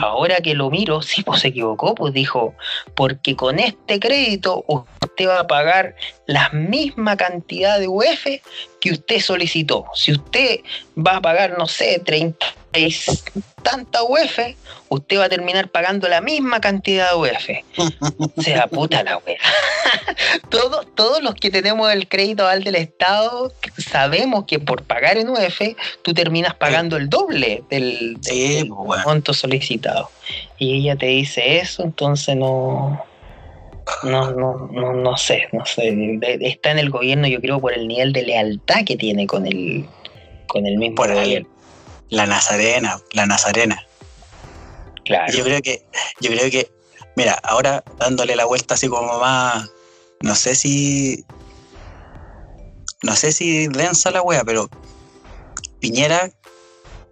Ahora 0.00 0.36
que 0.36 0.54
lo 0.54 0.70
miro, 0.70 1.02
sí, 1.02 1.22
pues 1.22 1.40
se 1.40 1.48
equivocó, 1.48 1.94
pues 1.94 2.12
dijo, 2.14 2.54
porque 2.94 3.36
con 3.36 3.58
este 3.58 3.98
crédito 4.00 4.64
usted 4.66 5.28
va 5.28 5.40
a 5.40 5.46
pagar 5.46 5.94
la 6.26 6.50
misma 6.50 7.16
cantidad 7.16 7.78
de 7.78 7.88
UF 7.88 8.26
que 8.80 8.92
usted 8.92 9.20
solicitó. 9.20 9.86
Si 9.94 10.12
usted 10.12 10.60
va 10.96 11.16
a 11.16 11.20
pagar, 11.20 11.56
no 11.58 11.66
sé, 11.66 12.00
30 12.04 12.46
y 12.74 12.94
tanta 13.62 14.02
UF, 14.02 14.38
usted 14.88 15.18
va 15.18 15.24
a 15.24 15.28
terminar 15.28 15.68
pagando 15.68 16.08
la 16.08 16.20
misma 16.20 16.60
cantidad 16.60 17.10
de 17.10 17.16
UF. 17.16 17.48
O 18.36 18.40
sea, 18.42 18.66
puta 18.66 19.02
la 19.02 19.18
wea. 19.18 19.36
todos, 20.48 20.86
todos 20.94 21.22
los 21.22 21.34
que 21.34 21.50
tenemos 21.50 21.92
el 21.92 22.08
crédito 22.08 22.42
aval 22.44 22.64
del 22.64 22.76
Estado 22.76 23.52
sabemos 23.76 24.44
que 24.46 24.58
por 24.58 24.82
pagar 24.84 25.16
en 25.18 25.28
UF 25.28 25.60
tú 26.02 26.14
terminas 26.14 26.54
pagando 26.54 26.96
el 26.96 27.08
doble 27.08 27.62
del, 27.70 28.14
del- 28.14 28.18
Sí, 28.22 28.54
del 28.54 28.68
pues, 28.68 28.86
bueno. 28.86 29.02
monto 29.06 29.32
solicitado. 29.34 30.10
Y 30.58 30.78
ella 30.80 30.96
te 30.96 31.06
dice 31.06 31.58
eso, 31.58 31.82
entonces 31.82 32.36
no. 32.36 33.04
No, 34.02 34.30
no, 34.32 34.68
no, 34.70 34.92
no 34.92 35.16
sé, 35.16 35.48
no 35.52 35.64
sé. 35.64 36.18
Está 36.42 36.72
en 36.72 36.78
el 36.78 36.90
gobierno, 36.90 37.26
yo 37.26 37.40
creo, 37.40 37.58
por 37.58 37.72
el 37.72 37.88
nivel 37.88 38.12
de 38.12 38.22
lealtad 38.22 38.84
que 38.84 38.96
tiene 38.96 39.26
con 39.26 39.46
el, 39.46 39.86
con 40.46 40.66
el 40.66 40.76
mismo 40.76 40.96
Por 40.96 41.14
gobierno. 41.14 41.48
La 42.10 42.26
Nazarena, 42.26 43.00
la 43.12 43.26
Nazarena. 43.26 43.86
Claro. 45.04 45.32
Yo 45.32 45.44
creo 45.44 45.60
que, 45.62 45.86
yo 46.20 46.30
creo 46.30 46.50
que, 46.50 46.70
mira, 47.16 47.34
ahora 47.42 47.82
dándole 47.98 48.36
la 48.36 48.44
vuelta 48.44 48.74
así 48.74 48.88
como 48.88 49.18
más, 49.18 49.70
no 50.20 50.34
sé 50.34 50.54
si, 50.54 51.24
no 53.02 53.14
sé 53.16 53.32
si 53.32 53.68
densa 53.68 54.10
la 54.10 54.22
wea, 54.22 54.44
pero 54.44 54.68
Piñera, 55.80 56.30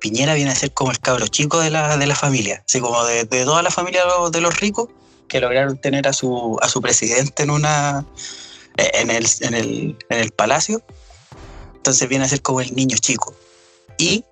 Piñera 0.00 0.34
viene 0.34 0.50
a 0.50 0.54
ser 0.54 0.72
como 0.72 0.90
el 0.90 0.98
cabro 0.98 1.26
chico 1.28 1.60
de 1.60 1.70
la, 1.70 1.96
de 1.96 2.06
la 2.06 2.14
familia, 2.14 2.62
así 2.66 2.80
como 2.80 3.04
de, 3.04 3.24
de 3.24 3.44
toda 3.44 3.62
la 3.62 3.70
familia 3.70 4.02
de 4.02 4.08
los, 4.08 4.32
de 4.32 4.40
los 4.40 4.60
ricos 4.60 4.88
que 5.28 5.40
lograron 5.40 5.78
tener 5.78 6.06
a 6.08 6.12
su, 6.12 6.58
a 6.62 6.68
su 6.68 6.80
presidente 6.80 7.42
en 7.42 7.50
una, 7.50 8.04
en 8.76 9.10
el, 9.10 9.26
en 9.40 9.54
el, 9.54 9.96
en 10.08 10.18
el 10.18 10.30
palacio. 10.32 10.82
Entonces 11.74 12.08
viene 12.08 12.24
a 12.24 12.28
ser 12.28 12.42
como 12.42 12.60
el 12.60 12.74
niño 12.74 12.96
chico. 12.98 13.34
Y 13.98 14.24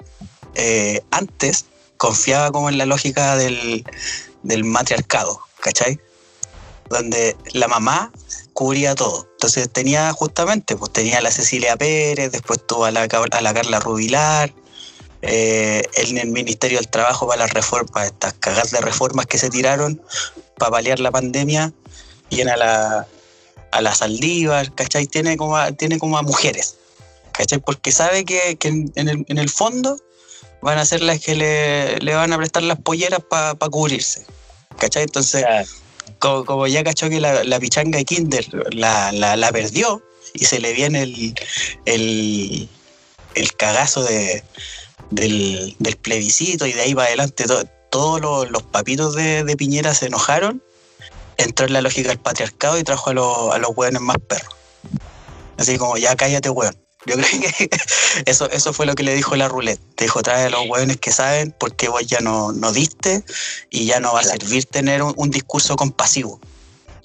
eh, 0.55 1.03
antes 1.11 1.67
confiaba 1.97 2.51
como 2.51 2.69
en 2.69 2.79
la 2.79 2.87
lógica 2.87 3.37
del, 3.37 3.85
del 4.43 4.65
matriarcado, 4.65 5.41
¿cachai? 5.61 5.99
Donde 6.89 7.37
la 7.53 7.69
mamá 7.69 8.13
cubría 8.53 8.95
todo. 8.95 9.29
Entonces 9.33 9.71
tenía 9.71 10.13
justamente, 10.13 10.77
pues 10.77 10.93
tenía 10.93 11.19
a 11.19 11.23
la 11.23 11.31
Cecilia 11.31 11.77
Pérez, 11.77 12.33
después 12.33 12.65
tuvo 12.67 12.85
a 12.85 12.91
la, 12.91 13.03
a 13.03 13.41
la 13.41 13.55
Carla 13.55 13.81
Rubilar, 13.81 14.53
eh, 15.23 15.83
en 15.95 16.19
el 16.19 16.29
Ministerio 16.29 16.79
del 16.79 16.89
Trabajo 16.89 17.27
para 17.27 17.45
las 17.45 17.53
reformas, 17.53 18.07
estas 18.07 18.35
cagadas 18.35 18.71
de 18.71 18.81
reformas 18.81 19.27
que 19.27 19.39
se 19.39 19.49
tiraron 19.49 20.03
para 20.59 20.73
paliar 20.73 21.01
la 21.01 21.11
pandemia, 21.11 21.73
y 22.31 22.43
a 22.43 22.57
la, 22.57 23.07
a 23.71 23.81
la 23.81 23.95
Saldívar, 23.95 24.75
¿cachai? 24.75 25.07
Tiene 25.07 25.37
como 25.37 25.57
a, 25.57 25.73
tiene 25.73 25.99
como 25.99 26.19
a 26.19 26.23
mujeres, 26.23 26.77
¿cachai? 27.33 27.59
Porque 27.59 27.93
sabe 27.93 28.25
que, 28.25 28.59
en 28.61 29.09
el, 29.09 29.25
en 29.29 29.39
el 29.39 29.49
fondo 29.49 29.99
van 30.65 30.79
a 30.79 30.85
ser 30.85 31.03
las 31.03 31.21
que 31.21 31.35
le, 31.35 31.99
le 32.01 32.15
van 32.15 32.33
a 32.33 32.39
prestar 32.39 32.63
las 32.63 32.79
polleras 32.81 33.21
para 33.29 33.55
cubrirse. 33.71 34.25
¿Cachai? 34.79 35.03
Entonces, 35.05 35.43
Claro. 35.45 35.69
como, 36.19 36.45
como 36.45 36.67
ya 36.67 36.83
cachó 36.83 37.09
que 37.09 37.21
la, 37.21 37.45
la 37.45 37.61
pichanga 37.61 37.99
de 37.99 38.05
Kinder 38.05 38.75
la, 38.75 39.13
la, 39.13 39.37
la 39.37 39.53
perdió 39.53 40.03
y 40.33 40.47
se 40.47 40.59
le 40.59 40.73
viene 40.73 41.03
el, 41.03 41.35
el, 41.85 42.69
el 43.35 43.53
cagazo 43.57 44.03
de, 44.03 44.43
del, 45.11 45.77
del 45.79 45.97
plebiscito 45.97 46.67
y 46.67 46.73
de 46.73 46.81
ahí 46.81 46.95
para 46.95 47.09
adelante 47.09 47.45
to- 47.45 47.65
todos 47.91 48.21
los, 48.21 48.51
los 48.51 48.63
papitos 48.65 49.15
de, 49.15 49.45
de 49.45 49.57
Piñera 49.57 49.95
se 49.95 50.07
enojaron, 50.07 50.63
entró 51.37 51.67
en 51.67 51.75
la 51.75 51.83
lógica 51.83 52.09
del 52.09 52.19
patriarcado 52.19 52.79
y 52.79 52.83
trajo 52.85 53.11
a, 53.11 53.13
los 53.15 53.55
a 53.55 53.59
los 53.59 53.71
hueones 53.77 54.01
más 54.01 54.17
perros. 54.19 54.55
Así 55.59 55.79
como, 55.79 55.97
ya 55.99 56.17
cállate, 56.17 56.49
hueón. 56.51 56.75
Yo 57.07 57.15
creo 57.17 57.27
que 57.59 57.69
eso, 58.31 58.51
eso 58.51 58.73
fue 58.73 58.87
lo 58.87 58.95
que 58.95 59.03
le 59.03 59.15
dijo 59.15 59.37
la 59.37 59.49
roulette. 59.49 59.81
Te 59.97 60.05
dijo, 60.05 60.23
trae 60.23 60.47
a 60.47 60.51
los 60.51 60.67
hueones 60.69 60.97
que 60.99 61.11
saben 61.13 61.55
porque 61.59 61.89
vos 61.89 62.07
ya 62.07 62.21
no, 62.21 62.53
no 62.53 62.73
diste 62.73 63.23
y 63.71 63.87
ya 63.87 64.01
no 64.01 64.13
va 64.15 64.21
a 64.21 64.25
servir 64.25 64.65
tener 64.65 65.03
un, 65.03 65.13
un 65.17 65.31
discurso 65.31 65.77
compasivo. 65.77 66.41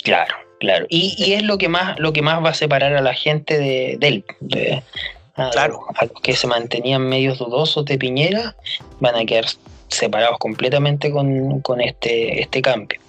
Claro, 0.03 0.35
claro. 0.59 0.85
Y, 0.89 1.15
y 1.17 1.33
es 1.33 1.43
lo 1.43 1.57
que 1.57 1.67
más, 1.69 1.99
lo 1.99 2.13
que 2.13 2.21
más 2.21 2.43
va 2.43 2.49
a 2.51 2.53
separar 2.53 2.95
a 2.95 3.01
la 3.01 3.13
gente 3.13 3.57
de, 3.57 3.97
de 3.99 4.07
él. 4.07 4.25
de- 4.39 4.83
a, 5.35 5.49
Claro. 5.51 5.85
a 5.95 6.05
los 6.05 6.21
que 6.21 6.35
se 6.35 6.47
mantenían 6.47 7.07
medios 7.07 7.37
dudosos 7.39 7.85
de 7.85 7.97
Piñera, 7.97 8.55
van 8.99 9.15
a 9.15 9.25
quedar 9.25 9.45
separados 9.87 10.37
completamente 10.37 11.11
con, 11.11 11.61
con 11.61 11.79
este, 11.81 12.41
este 12.41 12.61
cambio. 12.61 12.99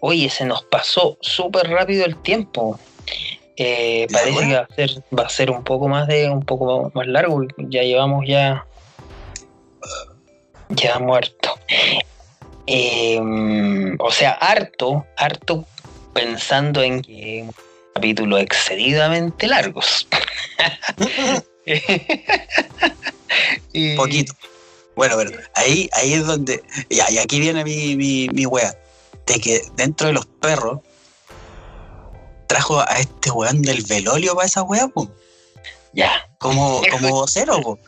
Oye, 0.00 0.28
se 0.28 0.44
nos 0.44 0.62
pasó 0.64 1.16
súper 1.20 1.68
rápido 1.70 2.04
el 2.04 2.16
tiempo. 2.16 2.78
Eh, 3.56 4.06
parece 4.12 4.40
que 4.46 4.54
va 4.54 4.60
a 4.70 4.74
ser, 4.74 4.90
va 5.18 5.22
a 5.24 5.28
ser 5.28 5.50
un 5.50 5.64
poco 5.64 5.88
más 5.88 6.06
de, 6.06 6.28
un 6.28 6.44
poco 6.44 6.90
más 6.94 7.06
largo. 7.06 7.42
Ya 7.56 7.82
llevamos 7.82 8.24
ya, 8.26 8.66
ya 10.70 10.98
muerto. 10.98 11.58
Eh, 12.66 13.18
o 13.98 14.10
sea, 14.10 14.32
harto, 14.32 15.06
harto 15.16 15.64
pensando 16.12 16.82
en 16.82 17.00
que 17.02 17.42
un 17.44 17.54
capítulo 17.94 18.38
excedidamente 18.38 19.46
largos. 19.46 20.06
Y- 23.72 23.96
Poquito. 23.96 24.32
Bueno, 24.94 25.16
pero 25.18 25.30
ahí, 25.54 25.90
ahí 25.92 26.14
es 26.14 26.26
donde. 26.26 26.62
Ya, 26.88 27.10
y 27.10 27.18
aquí 27.18 27.38
viene 27.40 27.64
mi, 27.64 27.96
mi, 27.96 28.28
mi 28.28 28.46
wea. 28.46 28.74
De 29.26 29.40
que 29.40 29.60
dentro 29.74 30.06
de 30.06 30.14
los 30.14 30.26
perros 30.26 30.80
trajo 32.46 32.80
a 32.80 32.98
este 32.98 33.30
weón 33.30 33.62
del 33.62 33.82
velolio 33.84 34.34
para 34.34 34.46
esa 34.46 34.62
wea, 34.62 34.88
po. 34.88 35.10
Ya. 35.92 36.10
Como, 36.38 36.80
como 36.90 37.10
vocero, 37.10 37.60
po. 37.62 37.78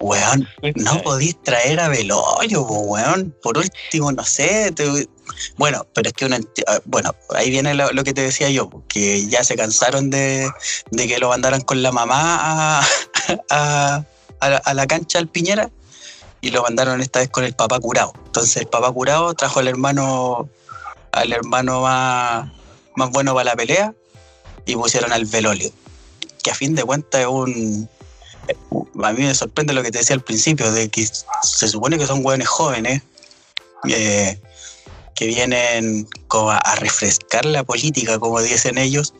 Weón, 0.00 0.48
no 0.74 1.00
podís 1.02 1.40
traer 1.44 1.78
a 1.78 1.88
Velorio, 1.88 2.66
po, 2.66 2.80
weón. 2.80 3.34
Por 3.42 3.56
último, 3.58 4.10
no 4.10 4.24
sé. 4.24 4.72
te- 4.72 5.08
Bueno, 5.56 5.86
pero 5.94 6.08
es 6.08 6.14
que 6.14 6.26
enti- 6.26 6.64
ah, 6.66 6.80
Bueno, 6.86 7.14
ahí 7.36 7.50
viene 7.50 7.72
lo, 7.74 7.92
lo 7.92 8.02
que 8.02 8.12
te 8.12 8.22
decía 8.22 8.50
yo, 8.50 8.68
que 8.88 9.28
ya 9.28 9.44
se 9.44 9.54
cansaron 9.54 10.10
de, 10.10 10.50
de 10.90 11.06
que 11.08 11.18
lo 11.18 11.28
mandaran 11.28 11.60
con 11.60 11.82
la 11.82 11.92
mamá 11.92 12.80
a, 12.80 12.86
a, 13.50 14.04
a 14.40 14.48
la, 14.48 14.56
a 14.56 14.74
la 14.74 14.86
cancha 14.88 15.20
al 15.20 15.28
Piñera 15.28 15.70
y 16.40 16.50
lo 16.50 16.62
mandaron 16.64 17.00
esta 17.00 17.20
vez 17.20 17.28
con 17.28 17.44
el 17.44 17.54
papá 17.54 17.78
curado. 17.78 18.12
Entonces 18.26 18.56
el 18.56 18.66
papá 18.66 18.90
curado 18.90 19.32
trajo 19.34 19.60
al 19.60 19.68
hermano 19.68 20.48
al 21.12 21.32
hermano 21.32 21.82
más, 21.82 22.50
más 22.96 23.10
bueno 23.10 23.34
para 23.34 23.44
la 23.44 23.56
pelea 23.56 23.94
y 24.66 24.74
pusieron 24.76 25.12
al 25.12 25.24
Velolio, 25.26 25.70
que 26.42 26.50
a 26.50 26.54
fin 26.54 26.74
de 26.74 26.84
cuentas 26.84 27.20
es 27.22 27.26
un 27.26 27.88
a 29.04 29.12
mí 29.12 29.22
me 29.24 29.34
sorprende 29.34 29.72
lo 29.72 29.82
que 29.82 29.90
te 29.90 29.98
decía 29.98 30.14
al 30.14 30.22
principio, 30.24 30.70
de 30.72 30.88
que 30.88 31.06
se 31.42 31.68
supone 31.68 31.98
que 31.98 32.06
son 32.06 32.24
hueones 32.24 32.48
jóvenes 32.48 33.02
eh, 33.88 34.38
que 35.14 35.26
vienen 35.26 36.08
como 36.26 36.50
a, 36.50 36.58
a 36.58 36.74
refrescar 36.76 37.44
la 37.44 37.62
política, 37.64 38.18
como 38.18 38.40
dicen 38.40 38.78
ellos, 38.78 39.14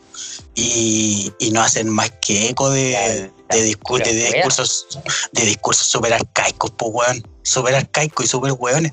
y, 0.55 1.31
y 1.39 1.51
no 1.51 1.61
hacen 1.61 1.87
más 1.89 2.11
que 2.21 2.49
eco 2.49 2.69
de, 2.69 3.31
de, 3.49 3.71
discu- 3.71 4.03
de- 4.03 4.13
de 4.13 4.23
discursos 4.33 4.87
de 5.31 5.45
discursos 5.45 5.87
súper 5.87 6.13
arcaicos, 6.13 6.71
pues 6.77 6.91
weón, 6.93 7.27
súper 7.43 7.75
arcaicos 7.75 8.25
y 8.25 8.27
súper 8.27 8.53
hueones. 8.57 8.91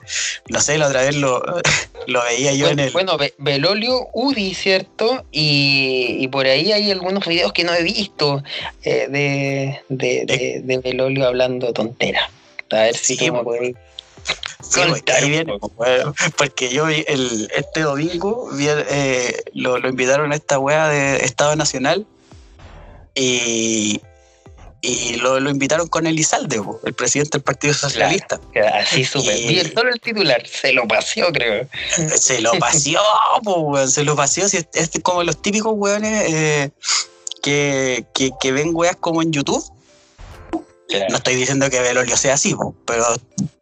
No 0.48 0.60
sé, 0.60 0.76
la 0.76 0.88
otra 0.88 1.02
vez 1.02 1.16
lo, 1.16 1.42
lo 2.06 2.22
veía 2.24 2.52
yo 2.52 2.68
en 2.68 2.80
el... 2.80 2.90
bueno, 2.90 3.16
Be- 3.16 3.34
Belolio 3.38 4.08
Udi, 4.12 4.54
¿cierto? 4.54 5.24
Y, 5.32 6.16
y 6.18 6.28
por 6.28 6.46
ahí 6.46 6.72
hay 6.72 6.90
algunos 6.90 7.24
videos 7.26 7.52
que 7.52 7.64
no 7.64 7.72
he 7.74 7.82
visto 7.82 8.42
eh, 8.82 9.06
de, 9.08 9.80
de, 9.88 10.24
de, 10.26 10.60
de 10.62 10.78
Belolio 10.78 11.26
hablando 11.26 11.72
tontera. 11.72 12.28
A 12.72 12.76
ver 12.76 12.96
si 12.96 13.16
Sí, 13.16 13.30
me 13.30 13.42
pues. 13.42 13.74
Sí, 14.62 14.80
pues, 14.86 15.02
ahí 15.16 15.30
viene, 15.30 15.58
pues, 15.76 16.02
porque 16.36 16.68
yo 16.68 16.86
vi 16.86 17.04
el, 17.08 17.50
este 17.56 17.80
domingo 17.80 18.50
vi 18.52 18.68
el, 18.68 18.84
eh, 18.90 19.42
lo, 19.54 19.78
lo 19.78 19.88
invitaron 19.88 20.32
a 20.32 20.36
esta 20.36 20.58
wea 20.58 20.88
de 20.88 21.16
Estado 21.24 21.56
Nacional 21.56 22.06
y, 23.14 24.00
y 24.82 25.16
lo, 25.16 25.40
lo 25.40 25.50
invitaron 25.50 25.88
con 25.88 26.06
Elizalde, 26.06 26.60
po, 26.62 26.80
el 26.84 26.94
presidente 26.94 27.38
del 27.38 27.42
Partido 27.42 27.74
Socialista. 27.74 28.40
Así 28.74 29.04
súper 29.04 29.36
Y- 29.36 29.48
bien. 29.48 29.72
Solo 29.74 29.90
el 29.90 30.00
titular 30.00 30.42
se 30.46 30.72
lo 30.72 30.86
paseó, 30.88 31.30
creo. 31.32 31.68
Se 32.16 32.40
lo 32.40 32.52
paseó, 32.58 33.02
po, 33.42 33.86
se 33.86 34.04
lo 34.04 34.16
paseó. 34.16 34.48
si 34.48 34.58
es, 34.58 34.68
es 34.74 34.90
como 35.02 35.22
los 35.22 35.40
típicos 35.42 35.72
weones 35.76 36.24
eh, 36.32 36.70
que, 37.42 38.04
que, 38.14 38.30
que 38.40 38.52
ven 38.52 38.70
weas 38.72 38.96
como 38.96 39.22
en 39.22 39.32
YouTube. 39.32 39.64
No 41.08 41.18
estoy 41.18 41.36
diciendo 41.36 41.70
que 41.70 41.78
Belolio 41.80 42.16
sea 42.16 42.34
así, 42.34 42.52
po, 42.52 42.74
pero, 42.84 43.04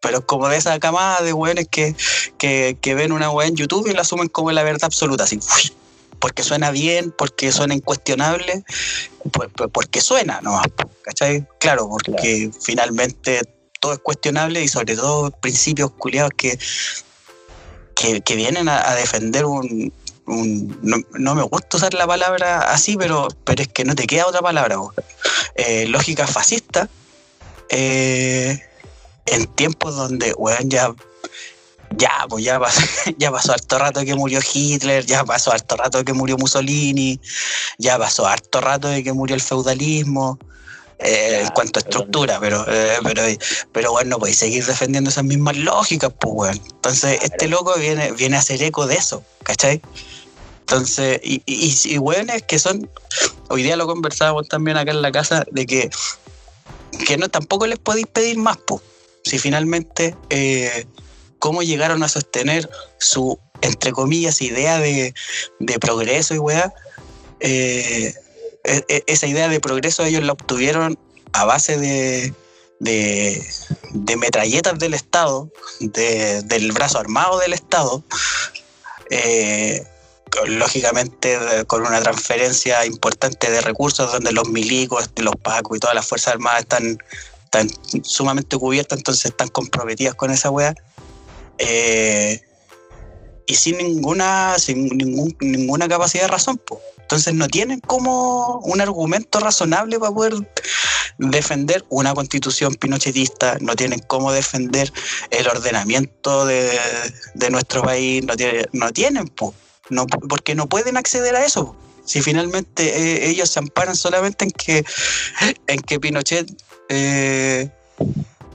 pero 0.00 0.18
es 0.20 0.24
como 0.24 0.48
de 0.48 0.56
esa 0.56 0.78
camada 0.80 1.20
de 1.20 1.34
weones 1.34 1.68
que, 1.68 1.94
que, 2.38 2.78
que 2.80 2.94
ven 2.94 3.12
una 3.12 3.30
wea 3.30 3.46
en 3.48 3.54
YouTube 3.54 3.86
y 3.86 3.92
la 3.92 4.00
asumen 4.00 4.28
como 4.28 4.50
la 4.50 4.62
verdad 4.62 4.84
absoluta, 4.84 5.24
así, 5.24 5.36
uy, 5.36 5.72
porque 6.18 6.42
suena 6.42 6.70
bien, 6.70 7.12
porque 7.16 7.52
suena 7.52 7.74
incuestionable, 7.74 8.64
por- 9.32 9.50
porque 9.70 10.00
suena 10.00 10.40
nomás, 10.40 10.66
¿cachai? 11.02 11.46
Claro, 11.60 11.88
porque 11.88 12.50
finalmente 12.62 13.42
todo 13.80 13.92
es 13.92 13.98
cuestionable 14.00 14.62
y 14.62 14.68
sobre 14.68 14.96
todo 14.96 15.30
principios 15.30 15.92
culiados 15.92 16.32
que, 16.36 16.58
que, 17.94 18.20
que 18.22 18.36
vienen 18.36 18.68
a, 18.68 18.88
a 18.90 18.94
defender 18.94 19.44
un... 19.44 19.92
un- 20.26 20.78
no, 20.82 20.96
no 21.12 21.34
me 21.34 21.42
gusta 21.42 21.76
usar 21.76 21.94
la 21.94 22.06
palabra 22.06 22.70
así, 22.72 22.96
pero, 22.96 23.28
pero 23.44 23.62
es 23.62 23.68
que 23.68 23.84
no 23.84 23.94
te 23.94 24.06
queda 24.06 24.26
otra 24.26 24.40
palabra. 24.42 24.76
Eh, 25.54 25.86
lógica 25.88 26.26
fascista 26.26 26.88
eh, 27.70 28.60
en 29.26 29.46
tiempos 29.54 29.94
donde, 29.96 30.32
weón, 30.34 30.68
ya, 30.70 30.94
ya, 31.90 32.26
pues 32.28 32.44
ya 32.44 32.58
pasó, 32.60 32.80
ya 33.18 33.30
pasó 33.30 33.52
harto 33.52 33.78
rato 33.78 34.04
que 34.04 34.14
murió 34.14 34.40
Hitler, 34.52 35.04
ya 35.06 35.24
pasó 35.24 35.52
harto 35.52 35.76
rato 35.76 36.04
que 36.04 36.12
murió 36.12 36.36
Mussolini, 36.38 37.20
ya 37.78 37.98
pasó 37.98 38.26
harto 38.26 38.60
rato 38.60 38.88
de 38.88 39.02
que 39.02 39.12
murió 39.12 39.34
el 39.36 39.42
feudalismo. 39.42 40.40
eh, 40.98 41.42
en 41.42 41.46
Ya, 41.46 41.50
cuanto 41.50 41.78
a 41.80 41.82
estructura, 41.82 42.40
pero, 42.40 42.64
eh, 42.68 42.98
pero, 43.04 43.22
pero 43.72 43.92
bueno, 43.92 44.10
no 44.10 44.18
podéis 44.18 44.38
seguir 44.38 44.64
defendiendo 44.66 45.10
esas 45.10 45.24
mismas 45.24 45.56
lógicas, 45.56 46.12
pues, 46.18 46.32
weón. 46.34 46.62
Entonces, 46.76 47.18
este 47.22 47.48
loco 47.48 47.74
viene, 47.78 48.12
viene 48.12 48.36
a 48.36 48.40
hacer 48.40 48.62
eco 48.62 48.86
de 48.86 48.96
eso, 48.96 49.26
¿cachai? 49.44 49.84
Entonces, 50.66 51.20
y, 51.24 51.42
y, 51.46 51.74
y 51.94 51.98
weones 51.98 52.42
que 52.44 52.58
son, 52.58 52.90
hoy 53.48 53.62
día 53.62 53.76
lo 53.76 53.86
conversábamos 53.86 54.48
también 54.48 54.76
acá 54.76 54.90
en 54.92 55.02
la 55.02 55.12
casa, 55.12 55.44
de 55.50 55.66
que 55.66 55.90
que 57.06 57.16
no 57.18 57.28
tampoco 57.28 57.66
les 57.66 57.78
podéis 57.78 58.06
pedir 58.06 58.38
más, 58.38 58.56
po. 58.58 58.82
Si 59.24 59.38
finalmente, 59.38 60.18
eh, 60.30 60.86
cómo 61.38 61.62
llegaron 61.62 62.02
a 62.02 62.08
sostener 62.08 62.68
su, 62.98 63.38
entre 63.60 63.92
comillas, 63.92 64.40
idea 64.42 64.78
de, 64.78 65.14
de 65.60 65.78
progreso 65.78 66.34
y 66.34 66.38
weá, 66.38 66.72
eh, 67.40 68.14
e- 68.64 68.84
e- 68.88 69.04
esa 69.06 69.26
idea 69.26 69.48
de 69.48 69.60
progreso 69.60 70.04
ellos 70.04 70.22
la 70.22 70.32
obtuvieron 70.32 70.98
a 71.32 71.44
base 71.44 71.78
de, 71.78 72.34
de, 72.80 74.16
metralletas 74.16 74.78
del 74.78 74.94
Estado, 74.94 75.50
de- 75.80 76.42
del 76.42 76.72
brazo 76.72 76.98
armado 76.98 77.38
del 77.38 77.52
Estado, 77.52 78.02
eh, 79.10 79.86
lógicamente 80.46 81.38
con 81.66 81.86
una 81.86 82.00
transferencia 82.00 82.84
importante 82.84 83.50
de 83.50 83.60
recursos 83.60 84.12
donde 84.12 84.32
los 84.32 84.48
milicos, 84.48 85.10
los 85.16 85.34
pacos 85.36 85.76
y 85.76 85.80
todas 85.80 85.94
las 85.94 86.06
Fuerzas 86.06 86.34
Armadas 86.34 86.60
están, 86.60 86.98
están 87.44 87.70
sumamente 88.04 88.56
cubiertas, 88.58 88.98
entonces 88.98 89.26
están 89.26 89.48
comprometidas 89.48 90.14
con 90.14 90.30
esa 90.30 90.50
weá. 90.50 90.74
Eh, 91.58 92.40
y 93.46 93.54
sin 93.54 93.78
ninguna, 93.78 94.56
sin 94.58 94.88
ningún- 94.88 95.36
ninguna 95.40 95.88
capacidad 95.88 96.24
de 96.24 96.28
razón, 96.28 96.58
po. 96.58 96.80
Entonces 97.00 97.32
no 97.34 97.48
tienen 97.48 97.80
como 97.80 98.58
un 98.58 98.80
argumento 98.82 99.40
razonable 99.40 99.98
para 99.98 100.12
poder 100.12 100.34
defender 101.16 101.84
una 101.88 102.12
constitución 102.12 102.74
pinochetista, 102.74 103.56
no 103.60 103.74
tienen 103.74 104.00
cómo 104.00 104.30
defender 104.32 104.92
el 105.30 105.48
ordenamiento 105.48 106.44
de, 106.44 106.78
de 107.34 107.50
nuestro 107.50 107.82
país, 107.82 108.22
no, 108.24 108.36
tiene- 108.36 108.66
no 108.72 108.92
tienen, 108.92 109.26
po. 109.28 109.54
No, 109.88 110.06
porque 110.06 110.54
no 110.54 110.68
pueden 110.68 110.98
acceder 110.98 111.34
a 111.34 111.46
eso. 111.46 111.74
Si 112.04 112.20
finalmente 112.20 112.82
eh, 113.24 113.30
ellos 113.30 113.48
se 113.50 113.58
amparan 113.58 113.96
solamente 113.96 114.44
en 114.44 114.50
que, 114.50 114.84
en 115.66 115.80
que 115.80 115.98
Pinochet 115.98 116.46
eh, 116.90 117.70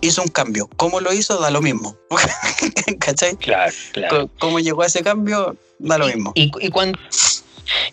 hizo 0.06 0.22
un 0.22 0.28
cambio. 0.30 0.70
¿Cómo 0.78 1.00
lo 1.00 1.14
hizo? 1.14 1.40
Da 1.40 1.50
lo 1.52 1.62
mismo. 1.62 1.96
¿Cachai? 3.00 3.36
Claro, 3.38 4.30
¿Cómo 4.40 4.60
llegó 4.60 4.84
a 4.84 4.88
ese 4.88 5.02
cambio? 5.04 5.56
Da 5.80 5.98
lo 5.98 6.08
mismo. 6.08 6.32
Y, 6.36 6.52
y 6.60 6.70
cuando 6.70 6.98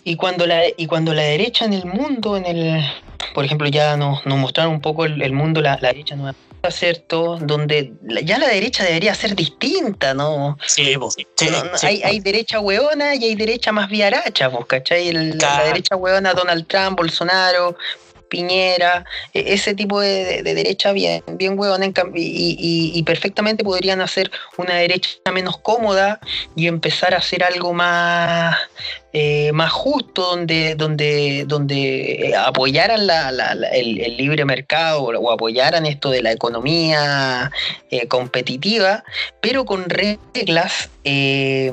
y 0.03 0.15
cuando 0.15 0.45
la 0.45 0.63
y 0.75 0.85
cuando 0.87 1.13
la 1.13 1.23
derecha 1.23 1.65
en 1.65 1.73
el 1.73 1.85
mundo 1.85 2.35
en 2.37 2.45
el 2.45 2.83
por 3.33 3.45
ejemplo 3.45 3.67
ya 3.69 3.95
nos, 3.97 4.25
nos 4.25 4.37
mostraron 4.37 4.73
un 4.73 4.81
poco 4.81 5.05
el, 5.05 5.21
el 5.21 5.31
mundo 5.31 5.61
la, 5.61 5.77
la 5.81 5.89
derecha 5.89 6.15
nueva 6.15 6.35
¿cierto? 6.69 7.37
donde 7.41 7.93
ya 8.23 8.37
la 8.37 8.47
derecha 8.49 8.83
debería 8.83 9.15
ser 9.15 9.35
distinta 9.35 10.13
no, 10.13 10.57
Sí, 10.67 10.95
po. 10.97 11.09
Sí, 11.09 11.25
No, 11.49 11.63
no, 11.63 11.77
sí, 11.77 11.87
hay, 11.87 12.03
hay 12.03 12.19
derecha 12.19 12.59
hueona 12.59 13.15
y 13.15 13.23
hay 13.23 13.35
derecha 13.35 13.71
más 13.71 13.89
viaracha, 13.89 14.51
pues, 14.51 14.65
¿cachai? 14.67 15.07
El- 15.07 15.37
La 15.39 15.63
derecha 15.63 15.95
hueona, 15.95 16.33
Donald 16.33 16.67
Trump, 16.67 16.97
Bolsonaro, 16.97 17.75
Piñera, 18.31 19.03
e- 19.33 19.53
ese 19.53 19.75
tipo 19.75 19.99
de, 19.99 20.23
de- 20.25 20.43
de 20.43 20.53
derecha 20.55 20.93
bien, 20.93 21.21
bien 21.33 21.57
cam- 21.93 22.13
y, 22.15 23.03
perfectamente 23.03 23.63
podrían 23.63 23.99
hacer 23.99 24.31
una 24.57 24.75
derecha 24.75 25.09
menos 25.33 25.57
cómoda 25.57 26.19
y 26.55 26.67
empezar 26.67 27.13
a 27.13 27.17
hacer 27.17 27.43
algo 27.43 27.73
más, 27.73 28.55
eh, 29.11 29.51
más 29.53 29.71
justo, 29.73 30.21
donde, 30.21 30.75
donde, 30.75 31.43
donde 31.45 32.33
apoyaran 32.37 33.05
la- 33.05 33.31
la- 33.33 33.67
el, 33.73 33.95
libre 34.15 34.45
mercado 34.45 35.01
o 35.03 35.31
apoyaran 35.31 35.85
esto 35.85 36.09
de 36.09 36.21
la 36.21 36.31
economía 36.31 37.51
eh, 37.89 38.07
competitiva, 38.07 39.03
pero 39.41 39.65
con 39.65 39.89
reglas, 39.89 40.89
eh, 41.03 41.71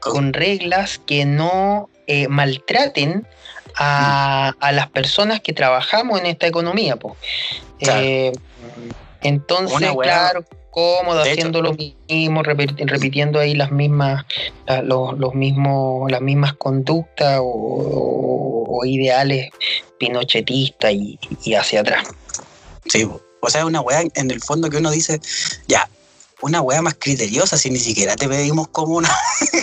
con 0.00 0.32
reglas 0.32 0.98
que 0.98 1.26
no 1.26 1.90
maltraten 2.28 3.24
a, 3.80 4.54
a 4.60 4.72
las 4.72 4.88
personas 4.90 5.40
que 5.40 5.52
trabajamos 5.52 6.20
en 6.20 6.26
esta 6.26 6.46
economía. 6.46 6.96
Claro. 7.78 8.00
Eh, 8.00 8.32
entonces, 9.22 9.90
claro, 10.02 10.44
cómodo, 10.70 11.22
de 11.22 11.32
hecho- 11.32 11.40
haciendo 11.40 11.62
lo 11.62 11.74
mismo, 11.74 12.42
repiti- 12.42 12.86
repitiendo 12.86 13.40
ahí 13.40 13.54
las 13.54 13.70
mismas, 13.72 14.24
los, 14.84 15.18
los 15.18 15.34
mismos, 15.34 16.10
las 16.10 16.20
mismas 16.20 16.52
conductas 16.54 17.38
o, 17.40 17.44
o- 17.44 18.78
o 18.78 18.84
ideales 18.84 19.50
pinochetistas 19.98 20.92
y, 20.92 21.18
y 21.44 21.54
hacia 21.54 21.80
atrás. 21.80 22.06
Sí, 22.86 23.08
o 23.40 23.50
sea, 23.50 23.66
una 23.66 23.80
weá 23.80 24.02
en 24.14 24.30
el 24.30 24.40
fondo 24.40 24.70
que 24.70 24.76
uno 24.78 24.90
dice, 24.90 25.20
ya, 25.66 25.88
una 26.42 26.60
weá 26.60 26.82
más 26.82 26.94
criteriosa, 26.98 27.56
si 27.56 27.70
ni 27.70 27.78
siquiera 27.78 28.16
te 28.16 28.28
pedimos 28.28 28.68
como 28.68 28.96
una, 28.96 29.10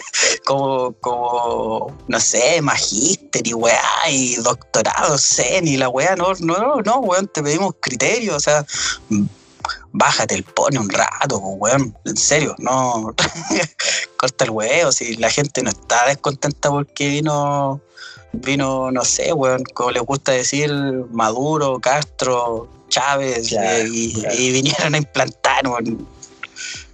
como, 0.46 0.94
como, 0.94 1.98
no 2.08 2.20
sé, 2.20 2.62
magíster 2.62 3.48
y 3.48 3.54
weá 3.54 4.10
y 4.10 4.36
doctorado, 4.36 5.18
sé, 5.18 5.62
ni 5.62 5.78
la 5.78 5.90
weá, 5.90 6.16
no, 6.16 6.34
no, 6.40 6.82
no, 6.82 7.00
weón, 7.00 7.28
te 7.28 7.42
pedimos 7.42 7.76
criterio, 7.80 8.36
o 8.36 8.40
sea, 8.40 8.66
bájate 9.92 10.36
el 10.36 10.44
pone 10.44 10.80
un 10.80 10.90
rato, 10.90 11.40
po, 11.40 11.50
weón, 11.54 11.98
en 12.06 12.18
serio, 12.18 12.56
no, 12.60 13.14
corta 14.18 14.46
el 14.46 14.52
huevo, 14.52 14.92
si 14.92 15.16
la 15.18 15.30
gente 15.30 15.64
no 15.64 15.70
está 15.70 16.06
descontenta 16.08 16.70
porque 16.70 17.10
vino, 17.10 17.82
vino, 18.34 18.92
no 18.92 19.04
sé, 19.04 19.34
weón, 19.34 19.64
como 19.74 19.92
les 19.92 20.04
gusta 20.04 20.32
decir, 20.32 20.72
Maduro, 21.12 21.80
Castro, 21.80 22.70
Chávez, 22.90 23.50
Claro, 23.50 23.80
eh, 23.80 23.90
y, 23.92 24.14
claro. 24.14 24.36
y 24.36 24.52
vinieron 24.52 24.96
a 24.96 24.98
implantar 24.98 25.68
un, 25.68 26.08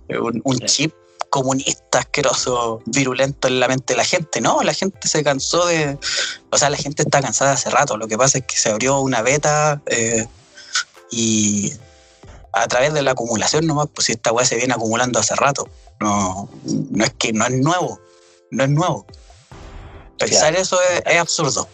un- 0.09 0.41
un 0.43 0.59
chip 0.59 0.93
comunista 1.29 1.99
asqueroso, 1.99 2.81
virulento 2.85 3.47
en 3.47 3.59
la 3.59 3.67
mente 3.67 3.93
de 3.93 3.97
la 3.97 4.05
gente. 4.05 4.39
No, 4.39 4.61
la 4.61 4.73
gente 4.73 5.07
se 5.07 5.23
cansó 5.23 5.65
de... 5.65 5.97
O 6.51 6.57
sea, 6.57 6.69
la 6.69 6.77
gente 6.77 7.01
está 7.03 7.21
cansada 7.21 7.53
hace 7.53 7.71
rato. 7.71 7.97
Lo 7.97 8.07
que 8.07 8.17
pasa 8.17 8.37
es 8.37 8.45
que 8.45 8.55
se 8.55 8.69
abrió 8.69 8.99
una 8.99 9.23
beta 9.23 9.81
eh, 9.87 10.27
y 11.09 11.73
a 12.51 12.67
través 12.67 12.93
de 12.93 13.01
la 13.01 13.11
acumulación 13.11 13.65
nomás, 13.65 13.87
pues 13.95 14.09
esta 14.09 14.31
weá 14.31 14.45
se 14.45 14.57
viene 14.57 14.75
acumulando 14.75 15.19
hace 15.19 15.35
rato. 15.35 15.67
No, 15.99 16.49
no 16.65 17.03
es 17.03 17.13
que 17.17 17.33
no 17.33 17.45
es 17.45 17.51
nuevo, 17.53 17.99
no 18.51 18.63
es 18.63 18.69
nuevo. 18.69 19.07
Pensar 20.19 20.55
eso 20.55 20.79
es, 20.91 21.01
es 21.03 21.19
absurdo. 21.19 21.67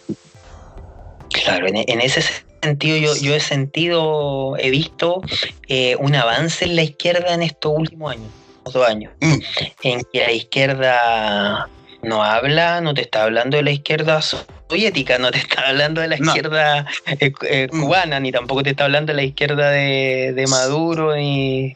Claro, 1.31 1.67
en, 1.67 1.75
en 1.77 1.99
ese 2.01 2.23
sentido 2.61 2.97
yo, 2.97 3.15
yo 3.15 3.35
he 3.35 3.39
sentido, 3.39 4.55
he 4.57 4.69
visto 4.69 5.21
eh, 5.67 5.95
un 5.97 6.15
avance 6.15 6.65
en 6.65 6.75
la 6.75 6.83
izquierda 6.83 7.33
en 7.33 7.41
estos 7.43 7.73
últimos 7.75 8.11
años, 8.13 8.29
dos 8.65 8.87
años, 8.87 9.11
Mm. 9.21 9.39
en 9.83 10.01
que 10.11 10.19
la 10.19 10.31
izquierda 10.31 11.69
no 12.01 12.23
habla, 12.23 12.81
no 12.81 12.93
te 12.93 13.01
está 13.01 13.23
hablando 13.23 13.57
de 13.57 13.63
la 13.63 13.71
izquierda 13.71 14.21
soviética, 14.21 15.17
no 15.17 15.31
te 15.31 15.39
está 15.39 15.67
hablando 15.69 16.01
de 16.01 16.07
la 16.09 16.17
No. 16.17 16.25
izquierda 16.27 16.85
eh, 17.19 17.31
eh, 17.49 17.67
Mm. 17.71 17.81
cubana, 17.81 18.19
ni 18.19 18.31
tampoco 18.31 18.63
te 18.63 18.69
está 18.71 18.85
hablando 18.85 19.11
de 19.11 19.17
la 19.17 19.23
izquierda 19.23 19.69
de, 19.71 20.33
de 20.35 20.47
Maduro 20.47 21.15
ni, 21.15 21.73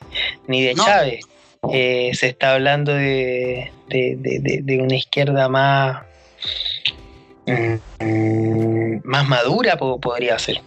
ni 0.47 0.63
de 0.63 0.73
No. 0.75 0.85
Chávez. 0.85 1.25
Eh, 1.71 2.11
se 2.13 2.27
está 2.27 2.53
hablando 2.55 2.93
de, 2.93 3.71
de- 3.87 4.15
de- 4.17 4.39
de- 4.39 4.59
de 4.63 4.81
una 4.81 4.95
izquierda 4.97 5.47
más, 5.47 6.03
mm, 7.47 8.99
más 9.05 9.27
madura, 9.27 9.77
po- 9.77 9.99
podría 9.99 10.37
ser. 10.39 10.61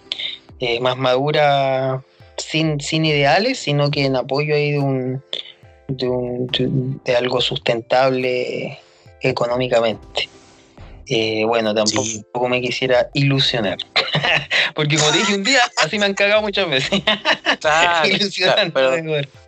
Eh, 0.60 0.80
más 0.80 0.96
madura 0.96 2.02
sin, 2.36 2.80
sin 2.80 3.04
ideales, 3.04 3.58
sino 3.58 3.90
que 3.90 4.04
en 4.06 4.16
apoyo 4.16 4.54
ahí 4.54 4.72
de 4.72 4.78
un, 4.78 5.22
de, 5.88 6.08
un- 6.08 6.46
de- 6.48 6.68
de 7.12 7.16
algo 7.16 7.40
sustentable 7.40 8.78
económicamente. 9.20 10.28
Eh, 11.08 11.44
bueno, 11.46 11.72
tampoco 11.74 12.02
Sí. 12.04 12.24
me 12.48 12.60
quisiera 12.60 13.08
ilusionar. 13.14 13.76
Porque 14.74 14.96
como 14.96 15.10
te 15.12 15.18
dije 15.18 15.34
un 15.36 15.44
día, 15.44 15.60
así 15.76 15.98
me 15.98 16.06
han 16.06 16.14
cagado 16.14 16.42
muchas 16.42 16.68
veces. 16.68 17.00
Claro, 17.60 18.08
Ilusionando. 18.12 18.74
pero-. 18.74 18.96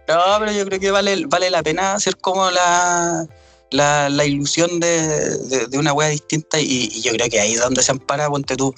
No, 0.09 0.23
pero 0.39 0.53
yo 0.53 0.65
creo 0.67 0.81
que 0.81 0.91
vale, 0.91 1.25
vale 1.27 1.51
la 1.51 1.63
pena 1.63 1.95
hacer 1.95 2.17
como 2.17 2.51
la, 2.51 3.27
la, 3.71 4.09
la 4.09 4.25
ilusión 4.25 4.79
de, 4.81 5.09
de- 5.49 5.67
de 5.67 5.79
una 5.79 5.93
wea 5.93 6.09
distinta 6.09 6.61
y, 6.61 6.89
y 6.93 7.03
yo 7.03 7.13
creo 7.13 7.29
que 7.29 7.41
ahí 7.41 7.55
es 7.55 7.61
donde 7.61 7.83
se 7.83 7.91
ampara, 7.93 8.29
ponte 8.29 8.57
tú. 8.57 8.75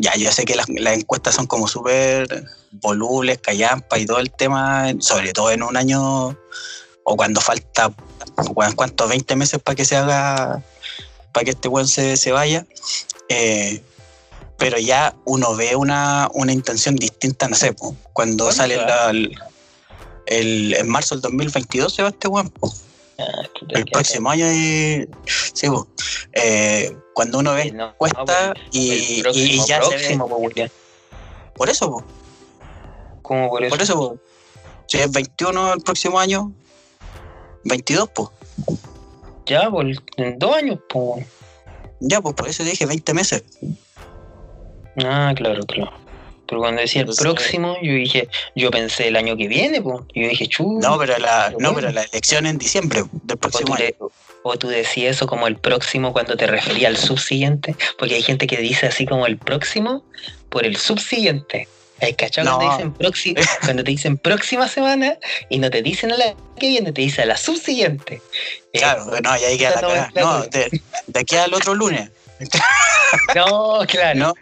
Ya, 0.00 0.14
yo 0.16 0.30
sé 0.32 0.44
que 0.44 0.54
las, 0.56 0.66
las 0.68 0.96
encuestas 0.98 1.34
son 1.34 1.46
como 1.46 1.68
súper 1.68 2.44
volubles, 2.72 3.38
callampa 3.38 3.98
y 3.98 4.06
todo 4.06 4.18
el 4.18 4.30
tema, 4.30 4.92
sobre 5.00 5.32
todo 5.32 5.50
en 5.50 5.62
un 5.62 5.76
año 5.76 6.28
o 7.04 7.16
cuando 7.16 7.40
falta, 7.40 7.92
¿cuántos? 8.76 9.08
20 9.08 9.36
meses 9.36 9.60
para 9.60 9.74
que 9.76 9.84
se 9.84 9.96
haga, 9.96 10.62
para 11.32 11.44
que 11.44 11.50
este 11.50 11.68
weón 11.68 11.88
se, 11.88 12.16
se 12.16 12.32
vaya. 12.32 12.66
Eh, 13.28 13.82
pero 14.58 14.78
ya 14.78 15.14
uno 15.24 15.56
ve 15.56 15.74
una, 15.76 16.28
una 16.34 16.52
intención 16.52 16.94
distinta, 16.96 17.48
no 17.48 17.56
sé, 17.56 17.72
po, 17.72 17.96
cuando 18.12 18.44
¿Cuándo 18.44 18.52
sale 18.52 18.76
la- 18.76 19.10
el- 20.26 20.74
en 20.74 20.88
marzo 20.88 21.14
del 21.14 21.22
2022 21.22 21.94
se 21.94 22.02
va 22.02 22.10
este 22.10 22.28
weón. 22.28 22.50
po. 22.50 22.72
El 23.68 23.84
próximo 23.86 24.30
año 24.30 24.46
y, 24.50 25.08
sí, 25.26 25.68
po. 25.68 25.86
Eh, 26.32 26.96
cuando 27.14 27.38
uno 27.38 27.54
ve 27.54 27.72
no, 27.72 27.88
encuesta 27.88 28.54
no, 28.54 28.54
y, 28.72 29.22
próximo, 29.22 29.46
y 29.46 29.56
ya 29.66 29.82
se 29.82 29.90
ve, 29.90 29.96
próximo, 29.96 30.28
po, 30.28 30.36
Julián. 30.36 30.70
por 31.54 31.68
eso, 31.68 31.90
po, 31.90 32.04
¿Cómo 33.22 33.48
por 33.48 33.64
eso? 33.64 33.70
por 33.70 33.82
eso, 33.82 33.96
po. 33.96 34.18
si 34.86 34.98
es 34.98 35.10
21 35.10 35.74
el 35.74 35.80
próximo 35.80 36.18
año, 36.18 36.52
22, 37.64 38.10
pues. 38.14 38.28
Ya, 39.46 39.70
por, 39.70 39.86
en 40.16 40.38
dos 40.38 40.56
años, 40.56 40.78
pues. 40.88 41.26
Ya, 42.00 42.20
pues 42.20 42.34
por 42.34 42.48
eso 42.48 42.64
dije 42.64 42.86
20 42.86 43.14
meses. 43.14 43.44
Ah, 45.04 45.32
claro, 45.36 45.62
claro. 45.64 45.92
Pero 46.50 46.60
cuando 46.60 46.82
decía 46.82 47.02
el 47.02 47.08
próximo, 47.16 47.76
yo 47.80 47.92
dije, 47.94 48.28
yo 48.56 48.70
pensé 48.70 49.06
el 49.08 49.16
año 49.16 49.36
que 49.36 49.46
viene, 49.48 49.80
pues. 49.80 50.00
Yo 50.14 50.28
dije, 50.28 50.48
chu. 50.48 50.78
No, 50.82 50.98
pero 50.98 51.16
la, 51.18 51.50
no, 51.50 51.72
bueno. 51.72 51.74
pero 51.76 51.90
la 51.92 52.02
elección 52.02 52.44
en 52.46 52.58
diciembre 52.58 53.04
del 53.22 53.36
o, 53.36 53.38
tú 53.38 53.38
próximo 53.38 53.74
año. 53.76 53.84
le- 53.84 53.96
o 54.42 54.58
tú 54.58 54.68
decías 54.68 55.16
eso 55.16 55.26
como 55.26 55.46
el 55.46 55.56
próximo 55.56 56.12
cuando 56.12 56.36
te 56.36 56.46
refería 56.46 56.88
al 56.88 56.96
subsiguiente, 56.96 57.76
porque 57.98 58.16
hay 58.16 58.22
gente 58.22 58.46
que 58.46 58.56
dice 58.56 58.86
así 58.86 59.06
como 59.06 59.26
el 59.26 59.38
próximo 59.38 60.02
por 60.48 60.66
el 60.66 60.76
subsiguiente. 60.76 61.68
¿Hay 62.02 62.14
cachado 62.14 62.48
No. 62.50 62.56
cuando, 62.58 63.10
dicen 63.10 63.34
cuando 63.64 63.84
te 63.84 63.90
dicen 63.90 64.16
próxima 64.18 64.66
semana 64.66 65.18
y 65.50 65.58
no 65.58 65.70
te 65.70 65.82
dicen 65.82 66.10
a 66.12 66.16
la 66.16 66.34
que 66.58 66.68
viene, 66.68 66.92
te 66.92 67.02
dice 67.02 67.22
a 67.22 67.26
la 67.26 67.36
subsiguiente? 67.36 68.22
Eh, 68.72 68.78
Claro, 68.80 69.04
no, 69.22 69.36
y 69.38 69.44
ahí 69.44 69.58
queda 69.58 69.74
la. 69.76 69.80
No, 69.82 69.88
nomenclatura. 69.88 70.46
de, 70.50 70.80
de 71.06 71.20
aquí 71.20 71.36
al 71.36 71.52
otro 71.54 71.74
lunes. 71.74 72.10
no, 73.34 73.80
claro. 73.86 74.18
No. 74.18 74.34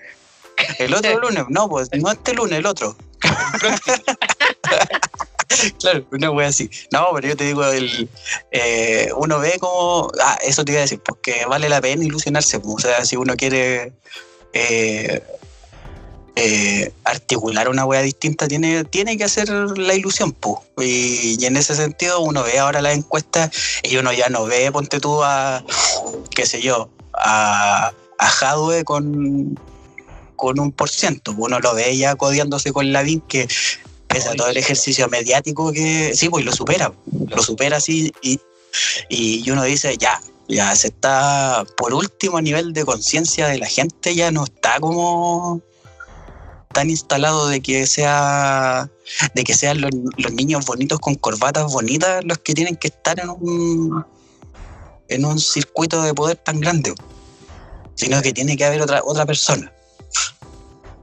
El 0.78 0.94
otro 0.94 1.20
lunes, 1.20 1.44
no, 1.48 1.68
pues 1.68 1.88
no 1.92 2.10
este 2.10 2.34
lunes, 2.34 2.58
el 2.58 2.66
otro. 2.66 2.96
claro, 5.80 6.06
una 6.12 6.30
wea 6.30 6.48
así. 6.48 6.70
No, 6.92 7.08
pero 7.14 7.28
yo 7.28 7.36
te 7.36 7.44
digo, 7.44 7.64
el, 7.64 8.08
eh, 8.50 9.10
uno 9.16 9.38
ve 9.38 9.56
como. 9.58 10.10
Ah, 10.22 10.38
eso 10.42 10.64
te 10.64 10.72
iba 10.72 10.80
a 10.80 10.82
decir, 10.82 11.00
porque 11.04 11.44
vale 11.46 11.68
la 11.68 11.80
pena 11.80 12.04
ilusionarse. 12.04 12.60
pues, 12.60 12.74
O 12.74 12.88
sea, 12.88 13.04
si 13.04 13.16
uno 13.16 13.36
quiere 13.36 13.92
eh, 14.52 15.22
eh, 16.36 16.92
articular 17.04 17.68
una 17.68 17.84
wea 17.84 18.02
distinta, 18.02 18.48
tiene, 18.48 18.84
tiene 18.84 19.16
que 19.16 19.24
hacer 19.24 19.48
la 19.50 19.94
ilusión. 19.94 20.32
Pues. 20.32 20.58
Y, 20.80 21.44
en 21.44 21.56
ese 21.56 21.74
sentido, 21.74 22.20
uno 22.20 22.42
ve 22.42 22.58
ahora 22.58 22.82
las 22.82 22.96
encuestas 22.96 23.50
y 23.82 23.96
uno 23.96 24.12
ya 24.12 24.28
no 24.28 24.44
ve, 24.44 24.70
ponte 24.72 25.00
tú 25.00 25.22
a, 25.24 25.64
qué 26.30 26.46
sé 26.46 26.60
yo, 26.60 26.88
a, 27.14 27.92
a 28.18 28.28
Jadwe 28.28 28.84
con, 28.84 29.58
con 30.38 30.58
un 30.58 30.72
por 30.72 30.88
ciento. 30.88 31.34
Uno 31.36 31.58
lo 31.58 31.74
ve 31.74 31.94
ya 31.94 32.14
codiándose 32.14 32.72
con 32.72 32.90
Lavín, 32.92 33.20
que 33.22 33.46
pese 34.06 34.30
a 34.30 34.34
todo 34.34 34.48
el 34.48 34.56
ejercicio 34.56 35.06
mediático 35.08 35.70
que 35.72 36.14
sí, 36.14 36.30
pues 36.30 36.46
lo 36.46 36.52
supera, 36.52 36.94
lo 37.28 37.42
supera 37.42 37.76
así 37.76 38.10
y, 38.22 38.40
y 39.10 39.50
uno 39.50 39.64
dice, 39.64 39.98
ya, 39.98 40.18
ya 40.48 40.74
se 40.76 40.88
está, 40.88 41.66
por 41.76 41.92
último, 41.92 42.38
a 42.38 42.42
nivel 42.42 42.72
de 42.72 42.86
conciencia 42.86 43.48
de 43.48 43.58
la 43.58 43.66
gente, 43.66 44.14
ya 44.14 44.30
no 44.30 44.44
está 44.44 44.80
como 44.80 45.60
tan 46.72 46.90
instalado 46.90 47.48
de 47.48 47.60
que 47.60 47.86
sea 47.86 48.88
de 49.34 49.44
que 49.44 49.54
sean 49.54 49.80
los, 49.80 49.90
los 50.16 50.32
niños 50.32 50.64
bonitos 50.66 51.00
con 51.00 51.14
corbatas 51.14 51.72
bonitas 51.72 52.22
los 52.24 52.38
que 52.38 52.54
tienen 52.54 52.76
que 52.76 52.88
estar 52.88 53.18
en 53.18 53.30
un 53.30 54.04
en 55.08 55.24
un 55.24 55.40
circuito 55.40 56.02
de 56.02 56.12
poder 56.12 56.36
tan 56.36 56.60
grande 56.60 56.94
sino 57.94 58.20
que 58.20 58.32
tiene 58.34 58.56
que 58.56 58.66
haber 58.66 58.82
otra 58.82 59.00
otra 59.02 59.24
persona 59.24 59.72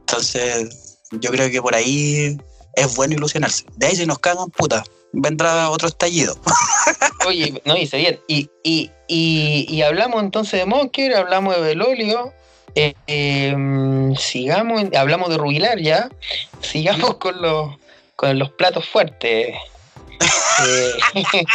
entonces 0.02 0.98
yo 1.12 1.32
creo 1.32 1.50
que 1.50 1.62
por 1.62 1.76
ahí 1.76 2.38
es 2.74 2.96
bueno 2.96 3.16
ilusionarse 3.16 3.66
de 3.76 3.88
ahí 3.88 3.96
si 3.96 4.06
nos 4.06 4.20
cagan 4.20 4.50
puta 4.50 4.84
vendrá 5.14 5.70
otro 5.70 5.88
estallido 5.88 6.38
Oye, 7.26 7.62
no 7.66 7.74
dice 7.74 7.98
bien. 7.98 8.20
Y, 8.28 8.50
y, 8.64 8.92
y, 9.08 9.66
y 9.70 9.82
hablamos 9.82 10.22
entonces 10.24 10.60
de 10.60 10.66
Monker, 10.66 11.16
hablamos 11.16 11.56
de 11.56 11.62
Belolio. 11.62 12.34
eh, 12.76 12.94
eh, 13.08 13.56
sigamos, 14.18 14.84
hablamos 14.96 15.30
de 15.30 15.38
Rubilar 15.38 15.80
ya. 15.80 16.10
Sigamos 16.62 17.16
con 17.16 17.42
los, 17.42 17.76
con 18.16 18.38
los 18.38 18.52
platos 18.52 18.88
fuertes. 18.88 19.56
Eh, 20.68 20.92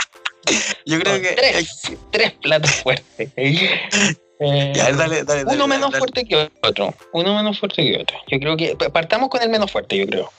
yo 0.86 0.98
creo 1.00 1.20
que 1.20 1.28
tres, 1.36 1.82
tres 2.10 2.32
platos 2.32 2.70
fuertes. 2.82 3.30
Eh, 4.40 4.72
Ya, 4.74 4.84
dale, 4.92 5.22
dale, 5.22 5.24
dale, 5.24 5.42
uno 5.44 5.50
dale, 5.52 5.66
menos 5.68 5.96
fuerte 5.96 6.24
que 6.24 6.50
otro. 6.62 6.94
Uno 7.12 7.34
menos 7.36 7.58
fuerte 7.60 7.82
que 7.84 7.98
otro. 8.00 8.16
Yo 8.28 8.38
creo 8.38 8.56
que 8.56 8.74
partamos 8.90 9.28
con 9.28 9.42
el 9.42 9.50
menos 9.50 9.70
fuerte, 9.70 9.96
yo 9.98 10.06
creo. 10.06 10.32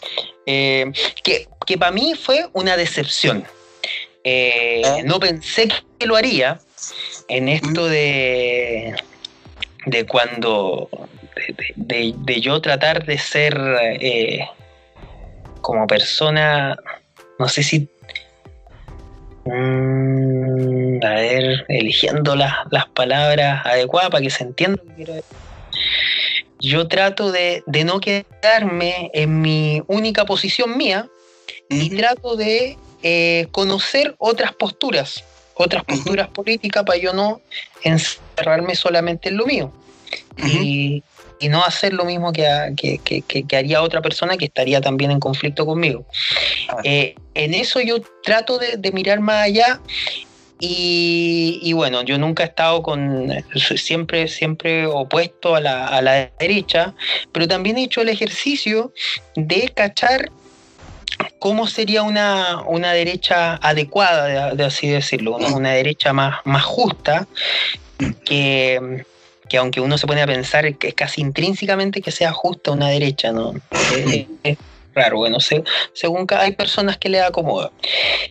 Eh, 0.46 0.92
que 1.24 1.48
que 1.68 1.78
para 1.78 1.92
mí 1.92 2.16
fue 2.16 2.48
una 2.54 2.76
decepción. 2.78 3.46
Eh. 4.24 5.04
No 5.06 5.20
pensé 5.20 5.68
que 6.00 6.06
lo 6.08 6.16
haría 6.16 6.60
en 7.28 7.48
esto 7.48 7.88
de, 7.88 8.96
de 9.86 10.06
cuando. 10.08 10.90
De, 11.36 11.74
de- 11.76 12.14
de 12.18 12.42
yo 12.42 12.60
tratar 12.62 13.06
de 13.06 13.18
ser 13.20 13.56
como 15.62 15.86
persona. 15.86 16.76
No 17.38 17.48
sé 17.48 17.62
si. 17.64 17.88
mm, 19.46 19.81
a 21.04 21.10
ver, 21.14 21.66
eligiendo 21.68 22.36
las, 22.36 22.54
las 22.72 22.88
palabras 22.90 23.66
adecuadas 23.66 24.10
para 24.10 24.24
que 24.24 24.30
se 24.30 24.44
entienda 24.44 24.82
lo 24.84 24.90
que 24.90 24.96
quiero 24.96 25.14
decir. 25.14 25.38
Yo 26.60 26.88
trato 26.88 27.32
de, 27.32 27.64
de 27.66 27.84
no 27.84 28.00
quedarme 28.00 29.10
en 29.14 29.42
mi 29.42 29.82
única 29.88 30.26
posición 30.26 30.78
mía 30.78 31.08
y 31.70 31.90
trato 31.90 32.36
de 32.36 32.78
eh, 33.02 33.48
conocer 33.52 34.14
otras 34.20 34.54
posturas, 34.54 35.24
otras 35.56 35.84
posturas 35.84 36.28
políticas 36.30 36.84
para 36.84 37.00
yo 37.00 37.14
no 37.14 37.42
encerrarme 37.84 38.76
solamente 38.76 39.30
en 39.30 39.38
lo 39.38 39.46
mío. 39.46 39.74
Y, 40.38 41.04
y 41.40 41.50
no 41.50 41.64
hacer 41.64 41.94
lo 41.94 42.06
mismo 42.06 42.32
que, 42.32 42.46
que, 42.76 43.22
que- 43.24 43.58
haría 43.58 43.82
otra 43.82 44.02
persona 44.02 44.38
que 44.38 44.46
estaría 44.46 44.82
también 44.82 45.10
en 45.12 45.20
conflicto 45.20 45.66
conmigo. 45.66 46.06
Eh, 46.84 47.16
en 47.34 47.54
eso 47.56 47.80
yo 47.82 47.98
trato 48.22 48.58
de, 48.60 48.78
de 48.78 48.92
mirar 48.92 49.20
más 49.20 49.46
allá 49.46 49.82
y, 50.64 51.60
y 51.64 51.74
bueno, 51.74 52.04
yo 52.04 52.20
nunca 52.20 52.44
he 52.44 52.46
estado 52.46 52.84
con, 52.84 53.34
siempre, 53.78 54.28
siempre 54.28 54.86
opuesto 54.86 55.56
a 55.56 55.60
la, 55.60 55.88
a 55.88 56.04
la 56.04 56.30
derecha, 56.40 56.94
pero 57.32 57.48
también 57.48 57.80
he 57.80 57.84
hecho 57.86 58.02
el 58.02 58.10
ejercicio 58.10 58.94
de 59.36 59.72
cachar 59.74 60.30
cómo 61.40 61.66
sería 61.66 62.04
una, 62.04 62.62
una 62.68 62.94
derecha 62.94 63.56
adecuada, 63.56 64.52
de, 64.52 64.56
de 64.56 64.64
así 64.64 64.88
decirlo, 64.88 65.36
una, 65.38 65.48
una 65.48 65.72
derecha 65.72 66.14
más, 66.14 66.42
más 66.46 66.64
justa, 66.64 67.28
que, 68.24 69.04
que 69.50 69.58
aunque 69.58 69.82
uno 69.82 69.98
se 69.98 70.06
pone 70.06 70.22
a 70.22 70.28
pensar 70.28 70.76
que 70.76 70.90
es 70.90 70.94
casi 70.94 71.22
intrínsecamente 71.22 72.04
que 72.04 72.12
sea 72.12 72.34
justa 72.34 72.70
una 72.70 72.90
derecha, 72.90 73.32
¿no? 73.32 73.56
Es, 73.96 74.28
es 74.44 74.58
raro, 74.94 75.18
bueno, 75.18 75.40
se- 75.40 75.64
según 75.94 76.28
hay 76.38 76.52
personas 76.54 76.98
que 76.98 77.10
le 77.10 77.22
acomoda. 77.22 77.72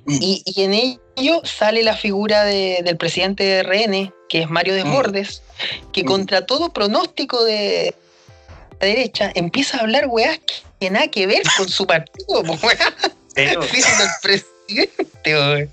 Y, 0.06 0.42
y 0.44 0.62
en 0.62 0.74
ello 0.74 1.40
sale 1.44 1.82
la 1.82 1.96
figura 1.96 2.44
de- 2.44 2.80
del 2.84 2.96
presidente 2.96 3.44
de 3.44 3.62
RN, 3.62 4.12
que 4.28 4.42
es 4.42 4.50
Mario 4.50 4.74
Desbordes, 4.74 5.42
que 5.92 6.02
Mm. 6.02 6.06
contra 6.06 6.46
todo 6.46 6.72
pronóstico 6.72 7.44
de 7.44 7.94
la 8.80 8.86
derecha 8.86 9.30
empieza 9.34 9.78
a 9.78 9.80
hablar 9.80 10.06
weás 10.08 10.38
que 10.80 10.90
nada 10.90 11.08
que 11.08 11.26
ver 11.26 11.42
con 11.56 11.68
su 11.68 11.86
partido, 11.86 12.40
weá 12.62 12.94
siendo 13.34 13.60
el. 14.22 14.44
Claro. 15.22 15.68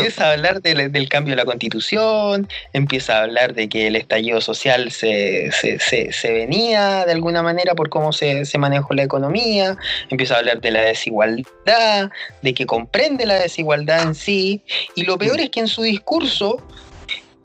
Empieza 0.00 0.28
a 0.28 0.32
hablar 0.32 0.62
del, 0.62 0.90
del 0.90 1.08
cambio 1.08 1.32
de 1.32 1.36
la 1.36 1.44
constitución, 1.44 2.48
empieza 2.72 3.18
a 3.18 3.22
hablar 3.24 3.54
de 3.54 3.68
que 3.68 3.88
el 3.88 3.96
estallido 3.96 4.40
social 4.40 4.90
se, 4.90 5.50
se, 5.52 5.78
se- 5.78 6.12
se 6.12 6.32
venía 6.32 7.04
de 7.04 7.12
alguna 7.12 7.42
manera 7.42 7.74
por 7.74 7.90
cómo 7.90 8.12
se, 8.12 8.44
se 8.46 8.56
manejó 8.58 8.94
la 8.94 9.02
economía, 9.02 9.76
empieza 10.08 10.36
a 10.36 10.38
hablar 10.38 10.60
de 10.60 10.70
la 10.70 10.80
desigualdad, 10.82 12.10
de 12.42 12.54
que 12.54 12.64
comprende 12.66 13.26
la 13.26 13.34
desigualdad 13.34 14.02
en 14.02 14.14
sí, 14.14 14.62
y 14.94 15.02
lo 15.02 15.18
peor 15.18 15.40
es 15.40 15.50
que 15.50 15.60
en 15.60 15.68
su 15.68 15.82
discurso 15.82 16.56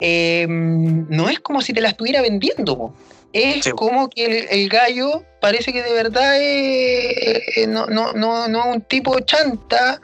eh, 0.00 0.46
no 0.48 1.28
es 1.28 1.40
como 1.40 1.60
si 1.60 1.72
te 1.74 1.80
la 1.82 1.88
estuviera 1.90 2.22
vendiendo, 2.22 2.76
po. 2.78 2.94
Es 3.32 3.64
Sí. 3.64 3.70
como 3.72 4.08
que 4.10 4.24
el, 4.26 4.46
el 4.50 4.68
gallo 4.68 5.24
parece 5.40 5.72
que 5.72 5.82
de 5.82 5.92
verdad 5.92 6.36
es, 6.40 7.56
eh, 7.56 7.66
no, 7.68 7.86
no, 7.86 8.12
no, 8.12 8.48
no 8.48 8.60
es 8.60 8.66
un 8.76 8.80
tipo 8.82 9.18
chanta, 9.20 10.00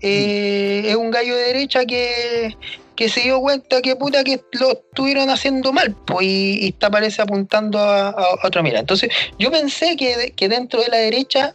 eh, 0.00 0.82
es 0.86 0.96
un 0.96 1.10
gallo 1.10 1.36
de 1.36 1.42
derecha 1.44 1.84
que, 1.84 2.56
que 2.96 3.08
se 3.08 3.20
dio 3.20 3.40
cuenta 3.40 3.80
que 3.82 3.96
puta 3.96 4.24
que 4.24 4.40
lo 4.52 4.72
estuvieron 4.72 5.30
haciendo 5.30 5.72
mal, 5.72 5.94
pues, 6.06 6.26
y, 6.26 6.64
y 6.64 6.68
está 6.70 6.90
parece 6.90 7.22
apuntando 7.22 7.78
a, 7.78 8.08
a 8.10 8.24
otra 8.44 8.62
mira. 8.62 8.80
Entonces, 8.80 9.10
yo 9.38 9.50
pensé 9.50 9.96
que, 9.96 10.32
que 10.36 10.48
dentro 10.48 10.80
de 10.82 10.88
la 10.88 10.96
derecha 10.98 11.54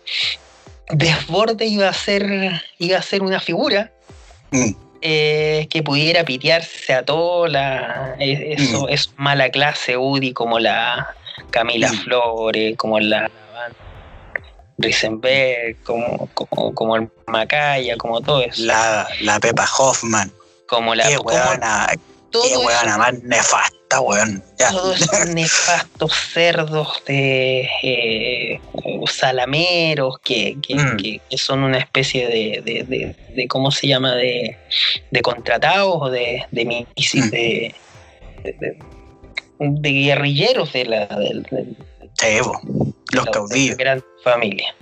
Desborde 0.92 1.66
iba 1.66 1.90
a 1.90 1.94
ser, 1.94 2.62
iba 2.78 2.98
a 3.00 3.02
ser 3.02 3.24
una 3.24 3.40
figura 3.40 3.92
Mm. 4.52 4.76
Eh, 5.08 5.68
que 5.70 5.84
pudiera 5.84 6.26
pitearse 6.26 6.92
a 6.92 7.06
todo 7.06 7.46
la, 7.46 8.16
eh, 8.20 8.56
eso, 8.58 8.90
es 8.90 9.14
mala 9.18 9.50
clase 9.50 9.98
UDI 9.98 10.34
como 10.34 10.58
la 10.58 11.14
Camila 11.52 11.92
Mm. 11.92 11.98
Flores, 12.04 12.76
como 12.76 13.00
la 13.00 13.30
Risenberg, 14.80 15.78
como, 15.84 16.28
como, 16.34 16.74
como 16.74 16.96
el 16.96 17.08
Macaya, 17.28 17.96
como 17.98 18.20
todo 18.22 18.42
eso. 18.42 18.64
La, 18.64 19.08
la 19.22 19.40
Pepa 19.40 19.68
Hoffman. 19.78 20.32
como 20.68 20.96
la 20.96 21.08
Qué 21.08 21.18
como 21.18 21.30
todo 22.32 22.44
qué 22.44 22.58
weona 22.58 22.98
más 22.98 23.14
nefasta, 23.24 24.02
weón. 24.02 24.44
Ya. 24.60 24.72
todos 24.72 25.00
esos 25.02 25.30
nefastos 25.34 26.12
cerdos 26.34 27.02
de 27.06 27.70
eh, 27.84 28.60
salameros 29.08 30.20
que, 30.20 30.58
que- 30.62 30.76
Mm. 30.76 30.98
que- 30.98 31.22
que 31.30 31.38
son 31.38 31.64
una 31.64 31.78
especie 31.78 32.28
de, 32.28 32.62
de, 32.64 32.84
de- 32.84 33.16
de- 33.36 33.48
¿cómo 33.48 33.72
se 33.72 33.88
llama? 33.88 34.16
de, 34.16 34.58
de 35.12 35.22
contratados 35.22 35.98
o 36.02 36.10
de, 36.10 36.44
de, 36.52 36.66
Mm. 36.66 36.86
de, 39.82 39.92
guerrilleros 39.92 40.74
de 40.74 40.86
la, 40.86 41.06
del- 41.08 41.78
po. 42.44 42.62
los 43.12 43.26
caudillos. 43.28 43.78
Gran 43.78 44.04
familia. 44.24 44.74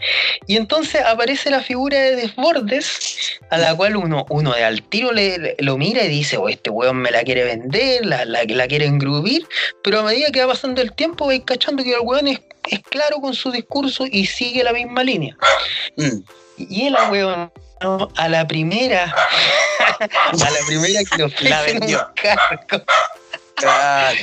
Y 0.48 0.56
entonces 0.58 1.02
aparece 1.06 1.50
la 1.50 1.62
figura 1.62 2.00
de 2.00 2.16
Desbordes, 2.16 3.40
a 3.50 3.58
la 3.58 3.76
cual 3.76 3.96
uno, 3.98 4.26
uno 4.30 4.54
de 4.54 4.64
al 4.64 4.82
tiro 4.84 5.12
le, 5.12 5.38
le- 5.38 5.56
lo 5.60 5.78
mira 5.78 6.04
y 6.04 6.10
dice, 6.10 6.38
oh, 6.38 6.48
este 6.50 6.70
weón 6.70 6.98
me 6.98 7.12
la 7.12 7.24
quiere 7.24 7.44
vender, 7.44 8.06
la, 8.06 8.26
la, 8.26 8.44
la 8.46 8.68
quiere 8.68 8.86
engrubir, 8.86 9.48
pero 9.84 10.00
a 10.00 10.04
medida 10.04 10.30
que 10.32 10.42
va 10.42 10.54
pasando 10.54 10.82
el 10.82 10.94
tiempo 10.94 11.28
vais 11.28 11.42
cachando 11.46 11.84
que 11.84 11.94
el 11.94 12.00
weón 12.02 12.28
es, 12.28 12.40
es 12.70 12.80
claro 12.84 13.18
con 13.20 13.34
su 13.34 13.52
discurso 13.52 14.06
y 14.10 14.26
sigue 14.26 14.64
la 14.64 14.72
misma 14.74 15.04
línea. 15.04 15.36
Mm. 15.98 16.20
Y 16.58 16.88
el 16.88 16.96
weón 17.12 17.52
a 18.16 18.30
la 18.30 18.48
primera, 18.48 19.14
a 20.00 20.50
la 20.50 20.66
primera 20.66 21.02
que 21.04 21.18
le 21.18 21.24
ofrecen 21.26 21.74
un 21.74 21.80
vendió. 21.82 22.08
cargo, 22.16 22.86
Claro. 23.56 24.18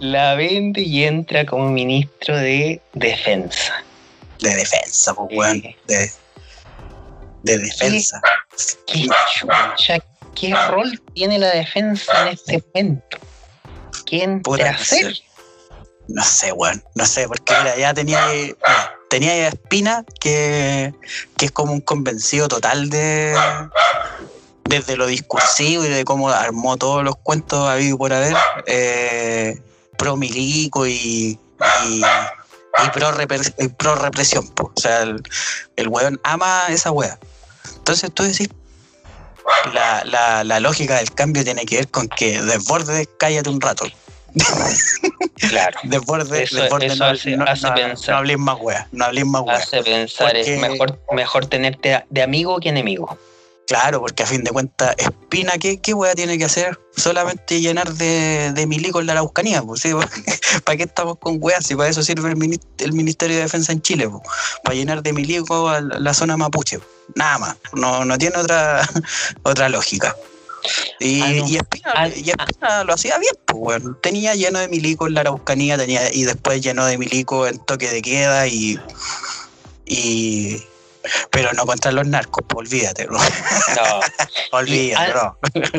La 0.00 0.34
vende 0.34 0.82
y 0.82 1.04
entra 1.04 1.46
como 1.46 1.70
ministro 1.70 2.36
de 2.36 2.80
defensa. 2.92 3.84
De 4.40 4.54
defensa, 4.54 5.14
pues, 5.14 5.28
weón. 5.32 5.62
De, 5.86 6.10
de 7.42 7.58
defensa. 7.58 8.20
¿Qué 10.34 10.54
rol 10.68 11.00
tiene 11.14 11.38
la 11.38 11.50
defensa 11.50 12.22
en 12.22 12.28
este 12.28 12.64
momento? 12.74 13.18
¿Qué 14.06 14.24
entra 14.24 14.42
Puta, 14.42 14.68
a 14.68 14.72
no 14.72 14.78
hacer? 14.78 15.14
No 16.08 16.22
sé, 16.24 16.52
weón. 16.52 16.82
No 16.94 17.06
sé, 17.06 17.28
porque 17.28 17.54
mira, 17.58 17.76
ya 17.76 17.94
tenía. 17.94 18.26
mira, 18.26 18.56
tenía 19.08 19.32
a 19.32 19.48
Espina, 19.48 20.04
que, 20.20 20.94
que 21.36 21.46
es 21.46 21.52
como 21.52 21.72
un 21.72 21.80
convencido 21.80 22.48
total 22.48 22.88
de. 22.88 23.34
Desde 24.64 24.96
lo 24.96 25.06
discursivo 25.06 25.84
y 25.84 25.88
de 25.88 26.04
cómo 26.04 26.28
armó 26.30 26.76
todos 26.76 27.02
los 27.04 27.16
cuentos 27.16 27.68
habido 27.68 27.98
por 27.98 28.12
haber. 28.12 28.34
Eh, 28.66 29.60
pro 29.98 30.16
milico 30.16 30.86
y. 30.86 31.38
y 31.86 32.02
y 32.84 32.88
pro, 32.90 33.10
y 33.58 33.68
pro 33.68 33.94
represión, 33.96 34.48
po. 34.48 34.72
o 34.74 34.80
sea, 34.80 35.02
el, 35.02 35.22
el 35.76 35.88
weón 35.88 36.18
ama 36.24 36.62
esa 36.70 36.90
wea. 36.90 37.18
Entonces 37.76 38.10
tú 38.14 38.22
decís, 38.22 38.48
la, 39.74 40.02
la, 40.06 40.42
la 40.42 40.58
lógica 40.58 40.96
del 40.96 41.12
cambio 41.12 41.44
tiene 41.44 41.66
que 41.66 41.76
ver 41.76 41.88
con 41.88 42.08
que 42.08 42.40
desborde, 42.40 43.06
cállate 43.18 43.50
un 43.50 43.60
rato. 43.60 43.84
Claro. 45.50 45.78
Desborde, 45.84 46.44
Eso- 46.44 46.56
desborde, 46.62 46.86
eso 46.86 46.96
no, 46.96 47.04
hace- 47.10 47.36
no, 47.36 47.44
hace 47.44 47.66
no- 47.68 47.74
pensar. 47.74 48.12
no 48.14 48.16
hables 48.18 48.38
más 48.38 48.56
wea, 48.60 48.88
no 48.92 49.04
hables 49.04 49.26
más. 49.26 49.42
Hace 49.48 49.82
pensar, 49.82 50.34
es 50.34 50.58
mejor, 50.58 50.98
mejor 51.12 51.44
tenerte 51.46 52.02
de 52.08 52.22
amigo 52.22 52.58
que 52.58 52.70
enemigo. 52.70 53.18
Claro, 53.68 54.00
porque 54.00 54.22
a 54.24 54.26
fin 54.26 54.42
de 54.44 54.50
cuentas, 54.50 54.94
Espina, 54.98 55.52
¿qué, 55.58 55.80
qué 55.80 55.94
wea 55.94 56.14
tiene 56.14 56.36
que 56.36 56.44
hacer? 56.44 56.78
Solamente 56.96 57.60
llenar 57.60 57.94
de, 57.94 58.52
de 58.52 58.66
milicos 58.66 59.04
la 59.04 59.12
Araucanía, 59.12 59.62
pues, 59.62 59.80
¿sí? 59.82 59.92
¿Para 60.64 60.76
qué 60.76 60.82
estamos 60.82 61.16
con 61.18 61.38
weas? 61.40 61.64
Si 61.66 61.74
para 61.76 61.88
eso 61.88 62.02
sirve 62.02 62.28
el, 62.30 62.36
mini- 62.36 62.60
el 62.78 62.92
Ministerio 62.92 63.36
de 63.36 63.42
Defensa 63.44 63.72
en 63.72 63.80
Chile, 63.80 64.08
pues, 64.08 64.22
para 64.64 64.74
llenar 64.74 65.02
de 65.02 65.12
milicos 65.12 65.70
a 65.74 65.80
la, 65.80 66.12
zona 66.12 66.36
mapuche. 66.36 66.80
Nada 67.14 67.38
más, 67.38 67.56
no, 67.72 68.04
no 68.04 68.18
tiene 68.18 68.36
otra, 68.36 68.86
otra 69.42 69.68
lógica. 69.68 70.14
Y, 71.00 71.20
Ah, 71.22 71.30
no. 71.32 71.48
y 71.48 71.56
Espina, 71.56 71.92
Ah, 71.94 72.08
y 72.08 72.30
Espina 72.30 72.84
lo 72.84 72.92
hacía 72.94 73.16
bien, 73.18 73.34
pues, 73.46 73.58
weón. 73.82 73.98
Tenía 74.02 74.34
lleno 74.34 74.58
de 74.58 74.68
milicos 74.68 75.08
en 75.08 75.14
la 75.14 75.20
Araucanía, 75.22 75.78
tenía, 75.78 76.12
y 76.12 76.24
después 76.24 76.60
llenó 76.60 76.84
de 76.84 76.98
milicos 76.98 77.48
en 77.48 77.58
toque 77.60 77.88
de 77.90 78.02
queda 78.02 78.46
y. 78.48 78.78
y 79.86 80.62
pero 81.30 81.52
no 81.52 81.66
contra 81.66 81.92
los 81.92 82.06
narcos, 82.06 82.44
pues, 82.48 82.68
olvídate, 82.68 83.06
bro. 83.06 83.18
No. 83.18 84.00
Olvídate, 84.52 85.08
Y- 85.08 85.12
bro. 85.12 85.36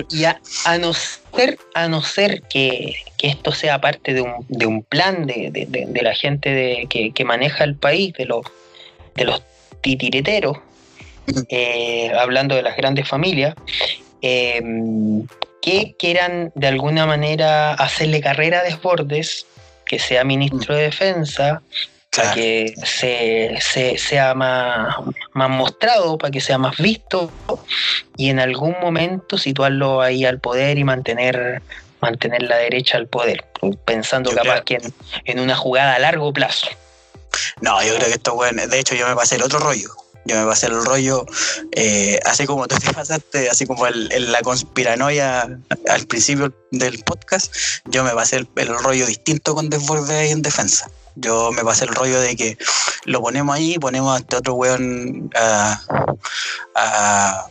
Y 0.10 0.24
a, 0.26 0.40
a 0.66 0.78
no 0.78 0.94
ser, 0.94 1.60
a 1.76 1.88
no 1.88 2.02
ser 2.02 2.42
que, 2.44 2.96
que 3.18 3.28
esto 3.28 3.52
sea 3.52 3.80
parte 3.80 4.14
de 4.14 4.22
un, 4.22 4.46
de 4.50 4.66
un 4.66 4.84
plan 4.84 5.26
de, 5.26 5.50
de- 5.52 5.66
de- 5.68 5.86
de 5.88 6.02
la 6.02 6.14
gente 6.16 6.50
de, 6.50 6.88
que, 6.90 7.12
que 7.12 7.26
maneja 7.26 7.64
el 7.64 7.76
país, 7.76 8.14
de 8.14 8.26
los, 8.26 8.46
de 9.16 9.26
los 9.26 9.42
titireteros, 9.82 10.58
eh, 11.50 12.12
hablando 12.20 12.56
de 12.56 12.64
las 12.64 12.76
grandes 12.76 13.08
familias, 13.08 13.56
eh, 14.22 14.62
que 15.62 15.96
quieran 15.98 16.52
de 16.56 16.68
alguna 16.68 17.06
manera 17.06 17.74
hacerle 17.74 18.20
carrera 18.22 18.60
a 18.60 18.64
Desbordes, 18.64 19.46
que 19.86 20.00
sea 20.00 20.24
ministro 20.24 20.76
de 20.76 20.84
defensa, 20.84 21.62
para 22.16 22.34
que 22.34 22.74
se, 22.86 23.56
se- 23.62 23.98
sea 23.98 24.34
más, 24.36 24.96
más 25.34 25.50
mostrado, 25.50 26.18
para 26.18 26.32
que 26.32 26.42
sea 26.42 26.58
más 26.58 26.78
visto 26.78 27.32
y 28.18 28.30
en 28.30 28.40
algún 28.40 28.76
momento 28.82 29.38
situarlo 29.38 30.02
ahí 30.02 30.26
al 30.26 30.40
poder 30.40 30.78
y 30.78 30.84
mantener, 30.84 31.62
mantener 32.02 32.44
la 32.44 32.58
derecha 32.58 32.98
al 32.98 33.08
poder, 33.08 33.46
pensando 33.86 34.30
Yo 34.32 34.38
capaz 34.38 34.62
creo- 34.62 34.64
que 34.66 34.76
en, 34.76 34.94
en 35.26 35.40
una 35.40 35.56
jugada 35.56 35.96
a 35.96 36.00
largo 36.00 36.32
plazo. 36.34 36.68
No, 37.62 37.82
yo 37.84 37.96
creo 37.96 38.08
que 38.08 38.14
esto, 38.14 38.34
weón, 38.36 38.58
de 38.58 38.80
hecho 38.80 38.96
yo 38.96 39.08
me 39.08 39.16
pasé 39.16 39.36
el 39.36 39.44
otro 39.44 39.60
rollo. 39.60 39.90
Yo 40.26 40.38
me 40.40 40.46
pasé 40.46 40.68
el 40.68 40.86
rollo, 40.86 41.26
eh, 41.74 42.18
así 42.26 42.46
como 42.46 42.66
tú 42.68 42.78
te 42.78 42.94
pasaste, 42.94 43.50
así 43.50 43.66
como 43.66 43.88
el, 43.88 44.10
el- 44.14 44.32
la 44.32 44.42
conspiranoia 44.42 45.50
al 45.90 46.08
principio 46.08 46.54
del 46.72 47.04
podcast, 47.04 47.54
yo 47.86 48.04
me 48.06 48.12
pasé 48.12 48.38
el, 48.38 48.48
el 48.56 48.68
rollo 48.70 49.06
distinto 49.06 49.54
con 49.54 49.70
Desborde 49.70 50.16
ahí 50.16 50.32
en 50.32 50.42
defensa. 50.42 50.90
Yo 51.16 51.52
me 51.52 51.64
pasé 51.64 51.86
el 51.86 51.94
rollo 51.94 52.20
de 52.20 52.36
que 52.36 52.58
lo 53.06 53.22
ponemos 53.22 53.56
ahí, 53.56 53.78
ponemos 53.78 54.16
a 54.16 54.20
este 54.20 54.36
otro 54.38 54.54
weón 54.56 55.30
a, 55.36 55.80
a- 56.76 57.48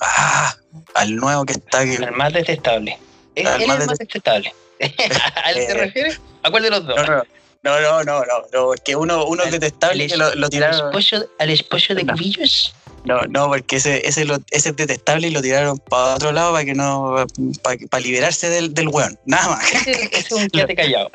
a- 0.00 0.54
al 0.94 1.16
nuevo 1.16 1.44
que 1.44 1.54
está 1.54 1.80
aquí. 1.80 1.94
El 1.94 2.12
más 2.12 2.32
detestable. 2.32 2.98
Él, 3.34 3.46
Al 3.46 3.62
él 3.62 3.68
más 3.68 3.76
es 3.78 3.82
el 3.82 3.86
más 3.88 3.98
detestable. 3.98 4.54
¿A 4.80 5.50
él 5.50 5.54
te 5.66 5.70
Eh, 5.72 5.74
refieres? 5.74 6.20
¿A 6.42 6.50
cuál 6.50 6.62
de 6.62 6.70
los 6.70 6.86
dos? 6.86 6.96
No, 6.96 7.04
no, 7.04 7.24
no, 7.62 7.80
no, 7.80 8.04
no, 8.04 8.20
no, 8.20 8.38
no, 8.52 8.64
porque 8.66 8.94
uno, 8.94 9.24
uno 9.24 9.42
es 9.42 9.50
detestable 9.52 10.04
Al 10.04 10.10
que 10.10 10.16
lo, 10.16 10.34
lo 10.34 10.46
¿Al 10.46 10.62
esposo, 10.74 11.24
al 11.38 11.50
esposo 11.50 11.94
de. 11.94 12.06
Cubillos? 12.06 12.74
No, 13.04 13.20
no, 13.28 13.48
porque 13.48 13.76
ese, 13.76 14.06
ese, 14.08 14.24
lo- 14.24 14.38
ese 14.50 14.70
es 14.70 14.76
detestable 14.76 15.28
y 15.28 15.30
lo 15.30 15.42
tiraron 15.42 15.78
para 15.78 16.14
otro 16.14 16.32
lado 16.32 16.52
para 16.52 16.64
que 16.64 16.74
no, 16.74 17.14
para, 17.62 18.00
liberarse 18.02 18.48
del, 18.48 18.72
del 18.72 18.88
weón, 18.88 19.18
nada 19.26 19.50
más. 19.50 19.72
Ese, 19.72 20.08
es 20.12 20.32
un 20.32 20.48
quédate 20.52 20.74
callado. 20.74 21.10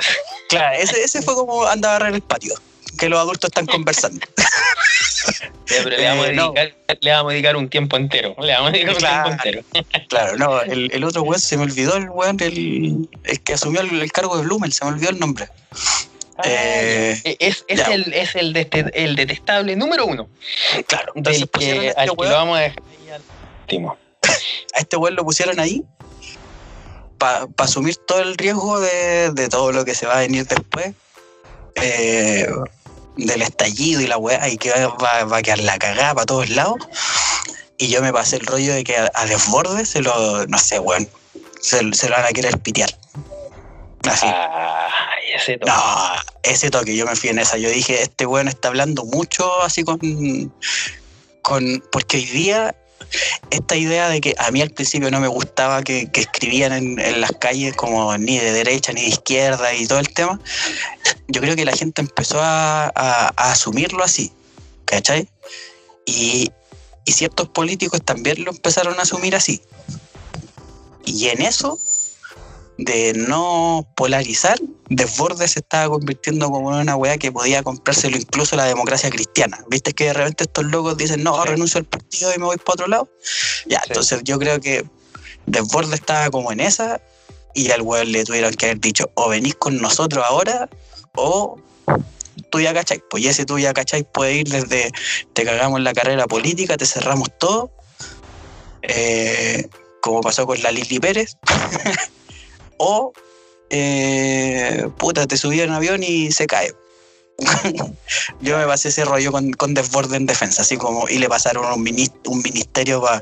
Claro, 0.50 0.78
ese, 0.80 1.02
ese 1.04 1.22
fue 1.24 1.34
como 1.34 1.66
andaba 1.66 1.96
a 1.96 2.00
barrer 2.00 2.16
el 2.16 2.22
patio, 2.22 2.54
que 2.98 3.10
los 3.10 3.20
adultos 3.20 3.48
están 3.50 3.66
conversando. 3.66 4.24
Pero 5.68 5.90
le, 5.90 6.04
vamos 6.08 6.26
a 6.26 6.30
Eh, 6.30 6.34
no. 6.34 6.52
dedicar, 6.54 6.98
le 7.02 7.12
vamos 7.12 7.30
a 7.30 7.34
dedicar 7.34 7.56
un 7.56 7.70
tiempo 7.70 7.98
entero. 7.98 8.36
Le 8.40 8.54
vamos 8.54 8.70
a 8.70 8.72
dedicar 8.72 8.94
un 8.94 9.00
Claro. 9.00 9.24
tiempo 9.38 9.44
entero. 9.44 9.88
Claro, 10.10 10.38
no, 10.38 10.62
el, 10.62 10.92
el 10.94 11.04
otro 11.04 11.22
weón 11.24 11.40
se 11.40 11.58
me 11.58 11.64
olvidó 11.64 11.96
el 11.98 12.10
weón, 12.10 12.38
el, 12.40 13.10
el 13.24 13.42
que 13.42 13.54
asumió 13.54 13.82
el, 13.82 14.02
el 14.02 14.12
cargo 14.12 14.38
de 14.38 14.44
Blumel, 14.44 14.74
se 14.74 14.86
me 14.86 14.92
olvidó 14.92 15.10
el 15.12 15.20
nombre. 15.20 15.48
Eh, 16.46 17.20
Eh, 17.24 17.36
es, 17.40 17.66
es, 17.68 17.80
ya. 17.80 17.86
el, 17.94 18.14
es 18.14 18.36
el, 18.36 18.56
el 18.94 19.16
detestable 19.16 19.76
número 19.76 20.06
uno. 20.06 20.30
Claro, 20.88 21.12
entonces 21.16 21.42
Del 21.42 21.50
pusieron 21.50 21.84
que, 21.84 21.90
a 21.90 21.94
al 21.94 22.06
este 22.06 22.16
que 22.16 22.22
weón 22.22 22.32
lo 22.32 22.38
vamos 22.38 22.58
a 22.58 22.62
dejar 22.62 22.84
ahí 23.04 23.10
al 23.12 23.22
último. 23.62 23.98
a 24.76 24.80
este 24.80 24.96
weón 24.98 25.16
lo 25.16 25.24
pusieron 25.26 25.60
ahí 25.60 25.84
para 27.18 27.48
asumir 27.58 27.96
todo 27.98 28.20
el 28.22 28.38
riesgo 28.38 28.80
de, 28.80 29.32
de 29.32 29.50
todo 29.50 29.72
lo 29.74 29.84
que 29.84 29.94
se 29.96 30.06
va 30.06 30.16
a 30.18 30.20
venir 30.20 30.46
después. 30.48 30.94
eh, 31.76 32.48
del 33.18 33.42
estallido 33.42 34.00
y 34.00 34.08
la 34.08 34.18
weá, 34.18 34.48
y 34.48 34.58
que 34.58 34.72
va, 34.72 34.88
va- 34.96 35.24
va 35.26 35.38
a 35.38 35.42
quedar 35.42 35.60
la 35.60 35.78
cagada 35.78 36.14
para 36.14 36.26
todos 36.26 36.50
lados. 36.50 36.78
Y 37.78 37.90
yo 37.90 38.02
me 38.02 38.14
pasé 38.14 38.38
el 38.38 38.46
rollo 38.46 38.74
de 38.74 38.84
que 38.86 38.96
a, 38.98 39.12
a 39.14 39.26
desborde 39.26 39.86
se 39.86 40.02
lo, 40.02 40.46
no 40.48 40.58
sé, 40.58 40.80
weón, 40.80 41.10
se, 41.62 41.80
se 41.94 42.08
lo 42.08 42.16
van 42.16 42.26
a 42.26 42.30
querer 42.30 42.58
pitear. 42.60 42.90
Así. 44.08 44.26
Ay, 44.28 45.34
ese 45.36 45.58
toque. 45.58 45.72
No, 45.72 46.14
ese 46.44 46.70
toque, 46.70 46.96
yo 46.96 47.06
me 47.06 47.16
fui 47.16 47.30
en 47.30 47.40
esa. 47.40 47.58
Yo 47.58 47.70
dije, 47.70 48.02
este 48.02 48.26
weón 48.26 48.48
está 48.48 48.70
hablando 48.70 49.04
mucho 49.06 49.62
así 49.62 49.84
con. 49.84 50.00
con 51.42 51.84
porque 51.92 52.18
hoy 52.18 52.26
día, 52.26 52.76
esta 53.50 53.76
idea 53.76 54.10
de 54.10 54.22
que 54.22 54.36
a 54.38 54.52
mí 54.52 54.62
al 54.62 54.70
principio 54.72 55.10
no 55.12 55.20
me 55.20 55.28
gustaba 55.28 55.84
que, 55.84 56.10
que 56.12 56.22
escribían 56.22 56.72
en, 56.74 57.00
en 57.00 57.22
las 57.22 57.32
calles 57.40 57.76
como 57.76 58.18
ni 58.18 58.38
de 58.38 58.52
derecha 58.54 58.94
ni 58.94 59.02
de 59.02 59.08
izquierda 59.08 59.74
y 59.74 59.86
todo 59.88 60.00
el 60.00 60.14
tema, 60.14 60.40
yo 61.28 61.42
creo 61.42 61.56
que 61.56 61.66
la 61.66 61.76
gente 61.76 62.02
empezó 62.02 62.42
a, 62.42 62.86
a- 62.88 63.34
a 63.36 63.52
asumirlo 63.52 64.04
así, 64.04 64.32
¿cachai? 64.86 65.28
Y, 66.06 66.52
y 67.06 67.12
ciertos 67.12 67.50
políticos 67.50 68.02
también 68.04 68.44
lo 68.44 68.52
empezaron 68.52 68.98
a 69.00 69.04
asumir 69.04 69.36
así. 69.36 69.62
Y 71.06 71.30
en 71.30 71.42
eso 71.42 71.80
de 72.80 73.14
no 73.14 73.86
polarizar, 73.96 74.58
Desbordes 74.90 75.52
se 75.52 75.60
estaba 75.60 75.90
convirtiendo 75.90 76.50
como 76.50 76.74
en 76.74 76.80
una 76.82 76.96
weá 76.96 77.18
que 77.18 77.32
podía 77.32 77.62
comprárselo 77.62 78.16
incluso 78.18 78.56
la 78.56 78.64
democracia 78.66 79.10
cristiana. 79.10 79.60
¿Viste 79.70 79.94
que 79.94 80.06
de 80.06 80.14
repente 80.14 80.46
estos 80.46 80.64
locos 80.66 80.98
dicen, 80.98 81.22
no, 81.22 81.36
Sí. 81.44 81.50
renuncio 81.50 81.78
al 81.78 81.86
partido 81.86 82.34
y 82.34 82.40
me 82.40 82.46
voy 82.46 82.58
para 82.58 82.74
otro 82.74 82.88
lado? 82.88 83.10
Ya, 83.68 83.80
Sí. 83.82 83.88
entonces 83.90 84.22
yo 84.24 84.40
creo 84.40 84.60
que 84.62 84.86
Desbordes 85.46 85.94
estaba 86.00 86.30
como 86.32 86.52
en 86.54 86.62
esa 86.62 87.02
y 87.54 87.70
al 87.72 87.82
weón 87.82 88.12
le 88.12 88.24
tuvieron 88.24 88.54
que 88.54 88.68
haber 88.68 88.80
dicho, 88.80 89.12
o 89.16 89.28
venís 89.30 89.56
con 89.56 89.78
nosotros 89.82 90.24
ahora, 90.28 90.70
o 91.16 91.60
tú 92.50 92.62
ya 92.62 92.74
cachai. 92.74 93.02
Pues 93.10 93.26
ese 93.26 93.46
tú 93.46 93.60
ya 93.60 93.74
cachai 93.74 94.04
puede 94.04 94.36
ir 94.36 94.48
desde 94.48 94.90
te 95.34 95.44
cagamos 95.44 95.82
la 95.82 95.94
carrera 95.94 96.28
política, 96.28 96.78
te 96.78 96.86
cerramos 96.86 97.30
todo, 97.38 97.72
eh, 98.84 99.68
como 100.02 100.22
pasó 100.22 100.46
con 100.48 100.62
la 100.64 100.72
Lili 100.72 101.00
Pérez, 101.00 101.36
o 102.80 103.14
eh, 103.70 104.88
puta, 104.98 105.28
te 105.28 105.38
subí 105.38 105.62
en 105.62 105.72
avión 105.72 106.02
y 106.04 106.32
se 106.32 106.48
cae. 106.48 106.74
Yo 108.42 108.58
me 108.58 108.66
pasé 108.66 108.90
ese 108.90 109.06
rollo 109.06 109.32
con, 109.32 109.52
con 109.54 109.74
desborde 109.74 110.18
en 110.18 110.26
defensa, 110.26 110.64
así 110.64 110.76
como, 110.78 111.08
y 111.08 111.20
le 111.20 111.30
pasaron 111.30 111.72
un, 111.72 111.86
minis- 111.86 112.12
un 112.26 112.42
ministerio 112.42 113.02
pa- 113.02 113.22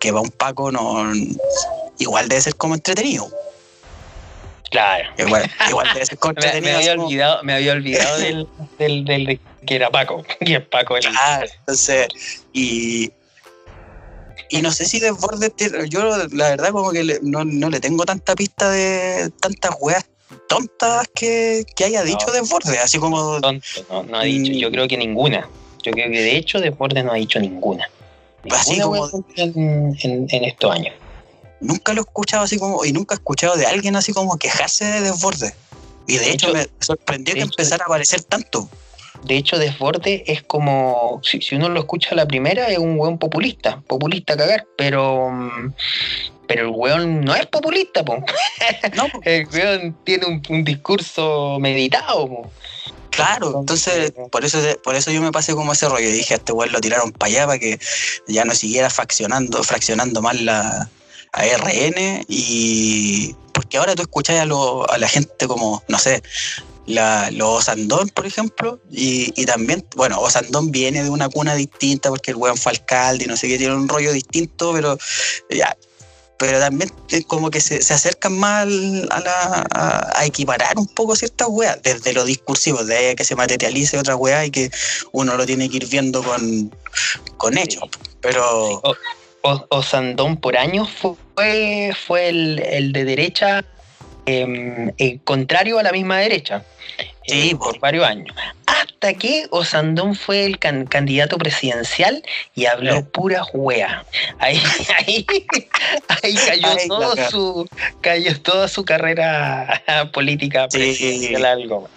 que 0.00 0.10
va 0.12 0.20
un 0.20 0.30
Paco, 0.30 0.70
no, 0.72 1.12
igual 1.98 2.28
debe 2.28 2.40
ser 2.40 2.54
como 2.56 2.74
entretenido. 2.74 3.28
Claro. 4.70 5.08
Igual, 5.18 5.50
igual 5.68 5.88
debe 5.94 6.06
ser 6.06 6.18
como 6.18 6.34
Me, 6.34 6.40
me 6.40 6.46
entretenido. 6.46 6.78
había 6.78 6.94
como- 6.94 7.06
olvidado, 7.08 7.42
me 7.42 7.52
había 7.54 7.72
olvidado 7.72 8.18
del, 8.18 8.48
del, 8.78 9.04
del 9.04 9.26
de- 9.26 9.40
que 9.66 9.74
era 9.76 9.90
Paco. 9.90 10.24
Y 10.40 10.54
es 10.54 10.64
Paco 10.66 10.96
el. 10.96 11.04
Claro, 11.04 11.46
entonces, 11.60 12.08
y, 12.52 13.10
y 14.50 14.62
no 14.62 14.70
sé 14.72 14.84
si 14.86 15.00
Desbordes, 15.00 15.52
tiene- 15.54 15.88
yo 15.88 16.04
la 16.32 16.48
verdad 16.50 16.70
como 16.72 16.90
que 16.90 17.04
le- 17.04 17.20
no, 17.22 17.44
no 17.44 17.70
le 17.70 17.80
tengo 17.80 18.04
tanta 18.04 18.34
pista 18.34 18.70
de 18.70 19.30
tantas 19.40 19.72
weas 19.80 20.04
tontas 20.48 21.06
que, 21.14 21.64
que 21.76 21.84
haya 21.84 22.02
dicho 22.02 22.26
No. 22.28 22.32
Desbordes, 22.34 22.78
así 22.82 22.98
como 22.98 23.40
tonto, 23.40 23.66
no, 23.90 24.02
no 24.04 24.18
ha 24.18 24.22
dicho. 24.24 24.52
Yo 24.52 24.70
creo 24.70 24.86
que 24.88 24.96
ninguna. 24.96 25.48
Yo 25.82 25.92
creo 25.92 26.10
que 26.10 26.20
de 26.20 26.36
hecho 26.36 26.60
Desbordes 26.60 27.04
no 27.04 27.12
ha 27.12 27.16
dicho 27.16 27.38
ninguna. 27.40 27.88
Así 28.50 28.72
Ninguna 28.76 29.06
como- 29.08 29.22
wea 29.36 29.44
en, 29.44 29.96
en, 30.02 30.26
en 30.30 30.44
estos 30.44 30.70
años. 30.72 30.94
nunca 31.60 31.92
lo 31.92 32.00
he 32.02 32.04
escuchado 32.04 32.44
así 32.44 32.58
como, 32.58 32.84
y 32.84 32.92
nunca 32.92 33.14
he 33.14 33.16
escuchado 33.18 33.56
de 33.56 33.66
alguien 33.66 33.96
así 33.96 34.12
como 34.12 34.38
quejarse 34.38 34.84
de 34.84 35.00
Desbordes. 35.02 35.52
Y 36.06 36.14
de, 36.14 36.20
De 36.20 36.30
hecho, 36.30 36.48
hecho- 36.48 36.56
me 36.56 36.66
sorprendió 36.80 37.34
de 37.34 37.40
que 37.40 37.44
hecho- 37.44 37.52
empezara 37.58 37.84
a 37.84 37.86
aparecer 37.86 38.22
tanto. 38.22 38.68
De 39.24 39.36
hecho, 39.36 39.58
Desborde 39.58 40.24
es 40.26 40.42
como, 40.42 41.20
si, 41.22 41.40
si 41.40 41.56
uno 41.56 41.68
lo 41.68 41.80
escucha 41.80 42.10
a 42.12 42.14
la 42.14 42.26
primera, 42.26 42.68
es 42.68 42.78
un 42.78 42.98
weón 42.98 43.18
populista, 43.18 43.82
populista 43.86 44.34
a 44.34 44.36
cagar, 44.36 44.66
pero, 44.76 45.30
mm, 45.30 45.74
pero 46.46 46.62
el 46.62 46.70
weón 46.74 47.20
no 47.22 47.34
es 47.34 47.46
populista, 47.46 48.04
po. 48.04 48.24
No, 48.94 49.06
el 49.24 49.46
weón 49.52 49.96
tiene 50.04 50.26
un, 50.26 50.42
un 50.48 50.64
discurso 50.64 51.58
meditado. 51.60 52.28
po. 52.28 52.50
claro, 53.10 53.58
entonces 53.60 54.12
por 54.30 54.44
eso 54.44 54.58
por 54.84 54.94
eso 54.94 55.10
yo 55.10 55.20
me 55.20 55.32
pasé 55.32 55.54
como 55.54 55.72
ese 55.72 55.88
rollo. 55.88 56.10
Dije, 56.10 56.34
a 56.34 56.36
este 56.36 56.52
weón 56.52 56.72
lo 56.72 56.80
tiraron 56.80 57.12
para 57.12 57.30
allá 57.30 57.46
para 57.46 57.58
que 57.58 57.78
ya 58.28 58.44
no 58.44 58.54
siguiera 58.54 58.88
fraccionando, 58.90 59.62
fraccionando 59.64 60.22
más 60.22 60.40
la 60.40 60.88
a 61.32 61.44
RN 61.44 62.24
y 62.28 63.34
porque 63.52 63.76
ahora 63.76 63.94
tú 63.94 64.02
escuchás 64.02 64.38
a, 64.40 64.44
lo- 64.46 64.88
a 64.90 64.96
la 64.98 65.08
gente 65.08 65.46
como, 65.48 65.82
no 65.88 65.98
sé, 65.98 66.22
la, 66.88 67.30
los 67.30 67.58
Osandón, 67.58 68.08
por 68.08 68.26
ejemplo, 68.26 68.80
y, 68.90 69.32
y 69.40 69.44
también, 69.44 69.84
bueno, 69.94 70.18
Osandón 70.20 70.70
viene 70.70 71.04
de 71.04 71.10
una 71.10 71.28
cuna 71.28 71.54
distinta 71.54 72.08
porque 72.08 72.30
el 72.30 72.36
weón 72.36 72.56
fue 72.56 72.72
alcalde 72.72 73.24
y 73.24 73.28
no 73.28 73.36
sé 73.36 73.46
qué, 73.46 73.58
tiene 73.58 73.74
un 73.74 73.88
rollo 73.88 74.12
distinto, 74.12 74.72
pero 74.72 74.98
ya. 75.50 75.76
Pero 76.38 76.60
también 76.60 76.90
es 77.10 77.24
como 77.26 77.50
que 77.50 77.60
se, 77.60 77.82
se 77.82 77.92
acercan 77.92 78.38
más 78.38 78.64
a, 79.10 79.20
la, 79.20 79.66
a, 79.74 80.20
a 80.20 80.24
equiparar 80.24 80.78
un 80.78 80.86
poco 80.86 81.16
ciertas 81.16 81.48
weas, 81.50 81.82
desde 81.82 82.12
lo 82.12 82.24
discursivo, 82.24 82.84
de 82.84 83.16
que 83.16 83.24
se 83.24 83.34
materialice 83.34 83.98
otra 83.98 84.14
wea 84.14 84.46
y 84.46 84.50
que 84.50 84.70
uno 85.12 85.36
lo 85.36 85.44
tiene 85.44 85.68
que 85.68 85.78
ir 85.78 85.88
viendo 85.88 86.22
con, 86.22 86.72
con 87.36 87.58
hechos. 87.58 87.88
Pero 88.20 88.80
O, 89.42 89.66
Osandón 89.70 90.36
por 90.36 90.56
años 90.56 90.88
fue, 91.34 91.92
fue 92.06 92.28
el, 92.28 92.60
el 92.60 92.92
de 92.92 93.04
derecha 93.04 93.64
em, 94.28 94.92
eh, 94.98 95.18
contrario 95.24 95.78
a 95.78 95.82
la 95.82 95.92
misma 95.92 96.18
derecha. 96.18 96.62
Sí, 97.26 97.50
eh, 97.50 97.56
po. 97.56 97.64
por 97.66 97.78
varios 97.80 98.04
años. 98.06 98.34
Hasta 98.66 99.14
que 99.14 99.46
Osandón 99.50 100.14
fue 100.14 100.44
el 100.44 100.58
can- 100.58 100.86
candidato 100.86 101.36
presidencial 101.38 102.22
y 102.54 102.66
habló 102.66 103.04
pura 103.04 103.42
hueá. 103.52 104.04
Ahí, 104.38 104.60
ahí, 104.98 105.26
ahí 106.22 106.34
cayó, 106.34 106.68
Ay, 106.78 106.88
todo 106.88 107.16
su, 107.30 107.68
cayó 108.00 108.40
toda 108.40 108.66
su 108.68 108.84
carrera 108.84 109.82
política 110.12 110.66
Sí. 110.70 110.78
presidencial 110.78 111.44
algo. 111.44 111.88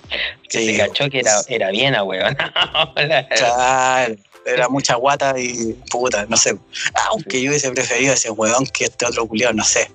Que 0.49 0.59
Sí. 0.59 0.65
se 0.75 0.77
cachó 0.77 1.09
que 1.09 1.19
era, 1.19 1.33
era 1.47 1.71
bien 1.71 1.95
a 1.95 2.03
hueón. 2.03 2.37
Claro, 3.35 4.15
era 4.45 4.69
mucha 4.69 4.95
guata 4.95 5.35
y 5.39 5.73
puta, 5.89 6.25
no 6.27 6.35
sé. 6.37 6.55
Aunque 7.09 7.41
yo 7.41 7.49
hubiese 7.51 7.71
preferido 7.71 8.11
a 8.11 8.15
ese 8.15 8.29
weón 8.31 8.65
que 8.67 8.85
este 8.85 9.05
otro 9.05 9.27
culiado, 9.27 9.53
no 9.53 9.63
sé. 9.63 9.89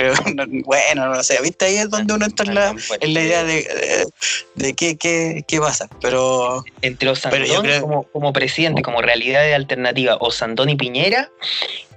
Creo, 0.00 0.14
no- 0.34 0.46
bueno, 0.64 1.08
no 1.14 1.22
sé. 1.22 1.38
¿Viste? 1.42 1.66
Ahí 1.66 1.76
es 1.76 1.90
donde 1.90 2.14
uno 2.14 2.24
entra 2.24 2.46
en 2.46 2.54
la, 2.54 2.74
en 3.00 3.12
la 3.14 3.20
idea 3.22 3.44
de, 3.44 3.52
de, 3.54 4.06
de 4.54 4.74
qué, 4.74 4.96
qué, 4.96 5.44
qué 5.46 5.60
pasa. 5.60 5.90
Pero 6.00 6.64
entre 6.80 7.12
Pero 7.30 7.44
yo 7.44 7.52
Osandón 7.52 7.62
creo- 7.62 7.80
como, 7.82 8.02
como 8.04 8.32
presidente, 8.32 8.80
como 8.80 9.02
realidad 9.02 9.42
de 9.42 9.54
alternativa, 9.54 10.16
Osandón 10.20 10.70
y 10.70 10.76
Piñera, 10.76 11.30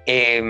eh, 0.05 0.41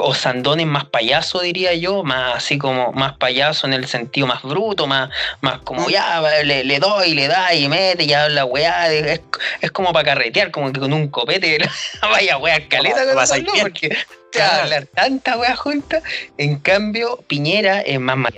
Osandón 0.00 0.60
es 0.60 0.66
más 0.66 0.84
payaso, 0.86 1.40
diría 1.40 1.74
yo, 1.74 2.02
más 2.04 2.36
así 2.36 2.58
como 2.58 2.92
más 2.92 3.16
payaso 3.18 3.66
en 3.66 3.72
el 3.74 3.86
sentido 3.86 4.26
más 4.26 4.42
bruto, 4.42 4.86
más, 4.86 5.10
más 5.40 5.58
como 5.60 5.86
Mm. 5.86 5.90
ya 5.90 6.20
le, 6.44 6.64
le 6.64 6.78
doy, 6.78 7.14
le 7.14 7.28
da 7.28 7.52
y 7.54 7.68
mete 7.68 8.04
y 8.04 8.12
habla 8.12 8.44
weá, 8.44 8.92
es, 8.92 9.20
es 9.60 9.70
como 9.70 9.92
para 9.92 10.04
carretear, 10.04 10.50
como 10.50 10.72
que 10.72 10.80
con 10.80 10.92
un 10.92 11.08
copete 11.08 11.58
vaya 12.02 12.38
weá 12.38 12.66
caleta 12.68 13.04
con 13.06 13.18
Osandón, 13.18 13.52
bien. 13.54 13.64
porque 13.66 13.88
te 13.88 13.96
Claro. 14.30 14.62
hablar 14.64 14.86
tanta 14.94 15.36
weá 15.38 15.56
junta, 15.56 16.02
en 16.36 16.58
cambio 16.58 17.16
Piñera 17.26 17.80
es 17.80 17.98
más 17.98 18.16
mal. 18.16 18.32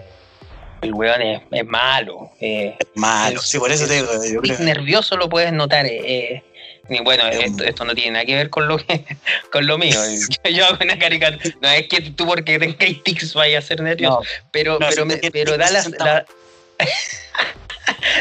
El 0.83 0.95
weón 0.95 1.21
es, 1.21 1.43
es 1.51 1.67
malo, 1.67 2.31
eh, 2.41 2.75
malo. 2.95 3.43
Sí, 3.43 3.59
por 3.59 3.71
eso 3.71 3.87
te 3.87 3.95
digo. 3.95 4.09
Yo 4.33 4.41
y 4.43 4.49
creo, 4.49 4.61
nervioso 4.61 5.17
lo 5.19 5.29
puedes 5.29 5.53
notar. 5.53 5.85
eh, 5.85 6.43
bueno, 7.05 7.27
Es 7.29 7.39
esto, 7.45 7.65
esto 7.65 7.85
no 7.85 7.95
tiene 7.95 8.13
nada 8.13 8.25
que 8.25 8.35
ver 8.35 8.51
con 8.51 8.67
lo 8.67 8.77
que, 8.79 9.05
con 9.53 9.67
lo 9.67 9.79
mío. 9.79 9.97
Yo, 10.45 10.51
yo 10.51 10.67
hago 10.67 10.79
una 10.83 10.99
caricatura. 10.99 11.55
No 11.61 11.69
es 11.71 11.87
que 11.89 12.01
tú 12.11 12.27
porque 12.27 12.59
tengas 12.59 13.03
tics 13.05 13.35
vayas 13.35 13.65
a 13.65 13.69
ser 13.69 13.81
nervioso, 13.81 14.21
no, 14.21 14.27
pero, 14.51 14.73
no, 14.79 14.89
pero, 14.89 15.03
si 15.03 15.05
me- 15.05 15.31
pero 15.31 15.57
da 15.57 15.71
la, 15.71 15.83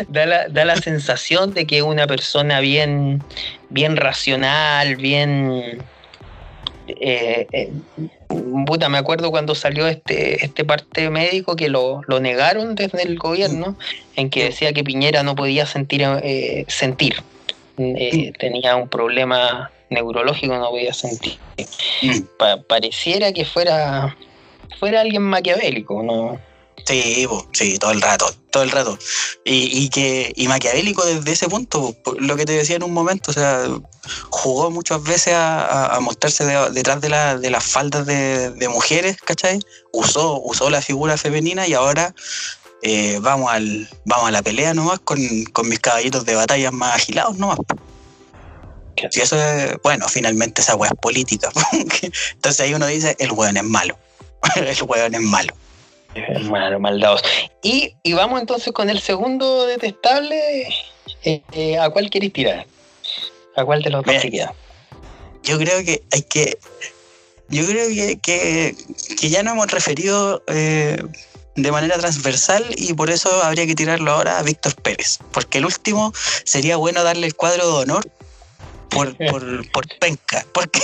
da 0.07 0.25
la, 0.25 0.47
da 0.49 0.65
la 0.65 0.77
sensación 0.81 1.53
de 1.53 1.65
que 1.65 1.81
una 1.81 2.07
persona 2.07 2.59
bien, 2.59 3.23
bien 3.69 3.95
racional, 3.95 4.95
bien 4.97 5.83
eh, 6.87 7.47
eh, 7.51 7.71
puta, 8.65 8.89
me 8.89 8.97
acuerdo 8.97 9.31
cuando 9.31 9.55
salió 9.55 9.87
este, 9.87 10.43
este 10.43 10.65
parte 10.65 11.09
médico 11.09 11.55
que 11.55 11.69
lo, 11.69 12.01
lo 12.07 12.19
negaron 12.19 12.75
desde 12.75 13.03
el 13.03 13.17
gobierno, 13.17 13.77
en 14.15 14.29
que 14.29 14.45
decía 14.45 14.73
que 14.73 14.83
Piñera 14.83 15.23
no 15.23 15.35
podía 15.35 15.65
sentir 15.65 16.03
eh, 16.23 16.65
sentir. 16.67 17.15
Eh, 17.81 18.33
tenía 18.37 18.75
un 18.75 18.89
problema 18.89 19.71
neurológico, 19.89 20.55
no 20.57 20.69
podía 20.69 20.93
sentir. 20.93 21.39
Mm. 22.01 22.19
Pa- 22.37 22.61
pareciera 22.61 23.31
que 23.31 23.45
fuera 23.45 24.15
fuera 24.79 25.01
alguien 25.01 25.23
maquiavélico, 25.23 26.03
¿no? 26.03 26.39
Sí, 26.85 27.27
sí, 27.53 27.77
todo 27.77 27.91
el 27.91 28.01
rato, 28.01 28.25
todo 28.51 28.63
el 28.63 28.71
rato. 28.71 28.97
Y, 29.45 29.83
y 29.85 29.89
que 29.89 30.31
y 30.35 30.47
maquiavélico 30.47 31.05
desde 31.05 31.31
ese 31.33 31.47
punto, 31.49 31.95
lo 32.19 32.35
que 32.35 32.45
te 32.45 32.53
decía 32.53 32.77
en 32.77 32.83
un 32.83 32.93
momento, 32.93 33.31
o 33.31 33.33
sea, 33.33 33.65
jugó 34.29 34.71
muchas 34.71 35.03
veces 35.03 35.33
a, 35.33 35.65
a- 35.65 35.95
a 35.95 35.99
mostrarse 35.99 36.45
de- 36.45 36.69
detrás 36.71 36.99
de, 37.01 37.09
la- 37.09 37.37
de 37.37 37.49
las 37.49 37.63
faldas 37.65 38.05
de, 38.05 38.51
de 38.51 38.69
mujeres, 38.69 39.17
¿cachai? 39.23 39.59
Usó, 39.91 40.39
usó 40.41 40.69
la 40.69 40.81
figura 40.81 41.17
femenina 41.17 41.67
y 41.67 41.73
ahora 41.73 42.13
eh, 42.81 43.19
vamos, 43.21 43.51
al, 43.51 43.87
vamos 44.05 44.27
a 44.27 44.31
la 44.31 44.41
pelea 44.41 44.73
nomás 44.73 44.99
con, 44.99 45.19
con 45.51 45.67
mis 45.67 45.79
caballitos 45.79 46.25
de 46.25 46.35
batalla 46.35 46.71
más 46.71 46.95
agilados 46.95 47.37
nomás. 47.37 47.59
Si 49.11 49.21
eso 49.21 49.41
es, 49.41 49.77
bueno, 49.81 50.07
finalmente 50.09 50.61
esa 50.61 50.75
weá 50.75 50.89
es 50.91 50.99
política. 50.99 51.49
Entonces 52.33 52.59
ahí 52.59 52.73
uno 52.73 52.85
dice, 52.87 53.15
el 53.19 53.31
weón 53.31 53.57
es 53.57 53.63
malo. 53.63 53.97
el 54.55 54.83
weón 54.83 55.15
es 55.15 55.21
malo. 55.21 55.53
Malo, 56.49 56.79
maldados. 56.79 57.21
Y, 57.61 57.95
y 58.03 58.13
vamos 58.13 58.41
entonces 58.41 58.73
con 58.73 58.89
el 58.89 58.99
segundo 58.99 59.67
detestable. 59.67 60.67
Eh, 61.23 61.41
eh, 61.51 61.77
¿A 61.77 61.89
cuál 61.91 62.09
queréis 62.09 62.33
tirar? 62.33 62.65
¿A 63.55 63.63
cuál 63.63 63.81
de 63.83 63.91
los 63.91 64.03
dos 64.03 64.17
te 64.19 64.31
queda? 64.31 64.53
yo 65.43 65.57
creo 65.57 65.83
que 65.83 66.03
hay 66.11 66.21
que. 66.23 66.57
Yo 67.49 67.65
creo 67.65 67.87
que, 67.89 68.19
que, 68.19 68.75
que 69.19 69.29
ya 69.29 69.41
nos 69.41 69.53
hemos 69.53 69.71
referido 69.71 70.43
eh, 70.47 71.01
de 71.61 71.71
manera 71.71 71.97
transversal 71.97 72.65
y 72.77 72.93
por 72.93 73.09
eso 73.09 73.43
habría 73.43 73.65
que 73.65 73.75
tirarlo 73.75 74.11
ahora 74.11 74.39
a 74.39 74.43
Víctor 74.43 74.75
Pérez. 74.75 75.19
Porque 75.31 75.57
el 75.59 75.65
último 75.65 76.13
sería 76.43 76.77
bueno 76.77 77.03
darle 77.03 77.27
el 77.27 77.35
cuadro 77.35 77.67
de 77.67 77.83
honor 77.83 78.09
por, 78.89 79.15
por, 79.29 79.71
por 79.71 79.87
penca. 79.99 80.45
Porque, 80.53 80.81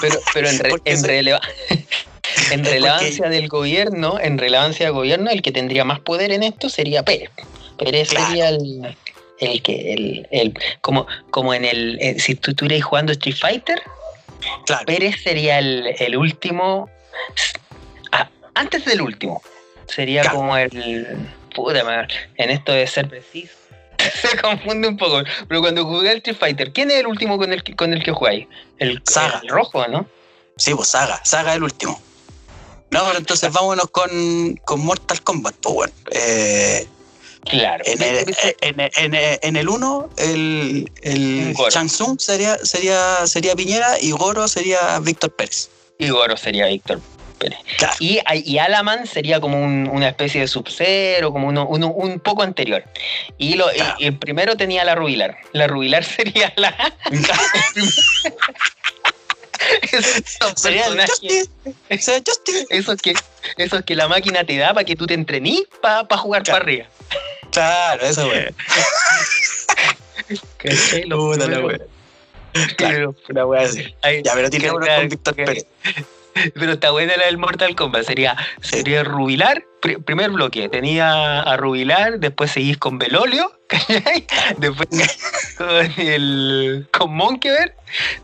Pero, 0.00 0.20
pero 0.34 0.48
en, 0.48 0.58
re- 0.58 0.70
Porque 0.70 0.90
en, 0.90 0.98
se- 1.00 1.06
releva- 1.06 1.40
en 1.70 2.60
porque- 2.60 2.70
relevancia 2.70 3.28
del 3.28 3.48
gobierno, 3.48 4.18
en 4.20 4.38
relevancia 4.38 4.86
del 4.86 4.94
gobierno, 4.94 5.30
el 5.30 5.42
que 5.42 5.52
tendría 5.52 5.84
más 5.84 6.00
poder 6.00 6.32
en 6.32 6.42
esto 6.42 6.68
sería 6.68 7.02
Pérez. 7.04 7.30
Pérez 7.78 8.08
Claro. 8.10 8.26
sería 8.26 8.48
el, 8.50 8.96
el 9.38 9.62
que, 9.62 9.92
el, 9.94 10.28
el, 10.30 10.54
como, 10.82 11.06
como 11.30 11.54
en 11.54 11.64
el, 11.64 11.98
eh, 12.00 12.18
si 12.18 12.34
tú 12.34 12.50
estuvieras 12.50 12.84
jugando 12.84 13.12
Street 13.12 13.36
Fighter, 13.40 13.80
claro, 14.66 14.84
Pérez 14.84 15.16
sería 15.24 15.58
el, 15.58 15.94
el 15.98 16.14
último, 16.16 16.90
ah, 18.12 18.28
antes 18.54 18.84
del 18.84 19.00
último, 19.00 19.42
sería 19.90 20.24
como 20.30 20.56
el, 20.56 21.16
puta 21.54 21.84
madre, 21.84 22.08
en 22.36 22.50
esto 22.50 22.72
de 22.72 22.86
ser 22.86 23.08
preciso. 23.08 23.54
Se 24.22 24.36
confunde 24.40 24.88
un 24.88 24.96
poco, 24.96 25.22
pero 25.48 25.60
cuando 25.60 25.84
jugué 25.84 26.10
al 26.10 26.16
Street 26.18 26.36
Fighter, 26.38 26.72
¿quién 26.72 26.90
es 26.90 26.98
el 26.98 27.06
último 27.06 27.36
con 27.38 27.52
el, 27.52 27.62
que- 27.62 27.76
con 27.76 27.92
el 27.92 28.02
que 28.02 28.12
jugáis? 28.12 28.46
El, 28.78 29.02
Saga. 29.04 29.40
el 29.42 29.48
rojo, 29.50 29.86
¿no? 29.88 30.06
sí, 30.56 30.74
pues 30.74 30.88
Saga, 30.88 31.20
Saga 31.24 31.54
el 31.54 31.62
último. 31.62 32.00
No, 32.90 33.04
pero 33.06 33.18
entonces 33.18 33.52
vámonos 33.52 33.86
con, 33.90 34.56
con 34.64 34.80
Mortal 34.80 35.22
Kombat, 35.22 35.54
pues 35.60 35.74
bueno. 35.74 35.92
Eh, 36.12 36.86
Claro. 37.44 37.82
en, 37.86 38.02
el, 38.02 38.36
en, 38.60 38.80
en, 39.14 39.38
en 39.42 39.56
el 39.56 39.68
1, 39.68 40.10
el, 40.18 40.90
el. 41.02 41.54
Shang 41.70 41.86
Tsung 41.88 42.20
sería, 42.20 42.58
sería, 42.58 43.26
sería 43.26 43.56
Piñera 43.56 43.98
y 43.98 44.10
Goro 44.10 44.46
sería 44.46 44.98
Víctor 44.98 45.34
Pérez. 45.34 45.70
Y 45.98 46.10
Goro 46.10 46.36
sería 46.36 46.66
Víctor 46.66 47.00
Pérez. 47.40 47.58
Claro. 47.78 47.94
Y, 47.98 48.20
y 48.44 48.58
Alaman 48.58 49.06
sería 49.06 49.40
como 49.40 49.60
un- 49.60 49.88
una 49.92 50.08
especie 50.08 50.40
de 50.42 50.46
sub-zero, 50.46 51.32
como 51.32 51.48
uno, 51.48 51.66
uno- 51.66 51.88
un 51.88 52.20
poco 52.20 52.42
anterior. 52.44 52.84
Y, 53.38 53.54
lo, 53.54 53.72
y- 53.72 53.76
Claro. 53.76 53.94
y 53.98 54.06
el 54.06 54.16
primero 54.18 54.56
tenía 54.56 54.84
la 54.84 54.94
Rubilar. 54.94 55.38
La 55.52 55.66
Rubilar 55.66 56.04
sería 56.04 56.52
la. 56.56 56.94
esos 59.82 60.62
personajes, 60.62 61.50
esos 61.88 63.02
que, 63.02 63.14
esos 63.58 63.82
que 63.84 63.94
la 63.94 64.08
máquina 64.08 64.44
te 64.44 64.56
da 64.56 64.72
para 64.74 64.84
que 64.84 64.96
tú 64.96 65.06
te 65.06 65.14
entrenís 65.14 65.62
para 65.80 66.06
jugar 66.16 66.42
Claro. 66.42 66.60
para 66.60 66.64
arriba. 66.64 66.86
Claro, 67.50 68.06
eso, 68.06 68.26
güey. 68.26 68.46
¿Cachai? 70.58 71.04
Los 71.04 71.36
la 71.38 71.44
primeros- 71.46 71.80
Claro, 72.76 73.14
una 73.28 73.46
wea 73.46 73.62
así. 73.62 73.94
Ya, 74.24 74.32
pero 74.34 74.50
tirémonos 74.50 74.86
Claro, 74.86 75.02
con 75.02 75.08
Víctor 75.08 75.34
Pérez. 75.36 75.66
Pero 76.54 76.72
está 76.72 76.90
buena 76.90 77.16
la 77.16 77.26
del 77.26 77.38
Mortal 77.38 77.74
Kombat. 77.74 78.04
Sería, 78.04 78.36
sería 78.62 79.02
Rubilar, 79.04 79.64
pri- 79.80 79.96
primer 79.96 80.30
bloque. 80.30 80.68
Tenía 80.68 81.40
a 81.40 81.56
Rubilar, 81.56 82.18
después 82.20 82.50
seguís 82.50 82.78
con 82.78 82.98
Belolio, 82.98 83.52
¿cachai? 83.68 84.26
Después 84.58 84.88
con 85.58 85.68
el 86.00 86.88
con 86.92 87.14
Monkever, 87.14 87.74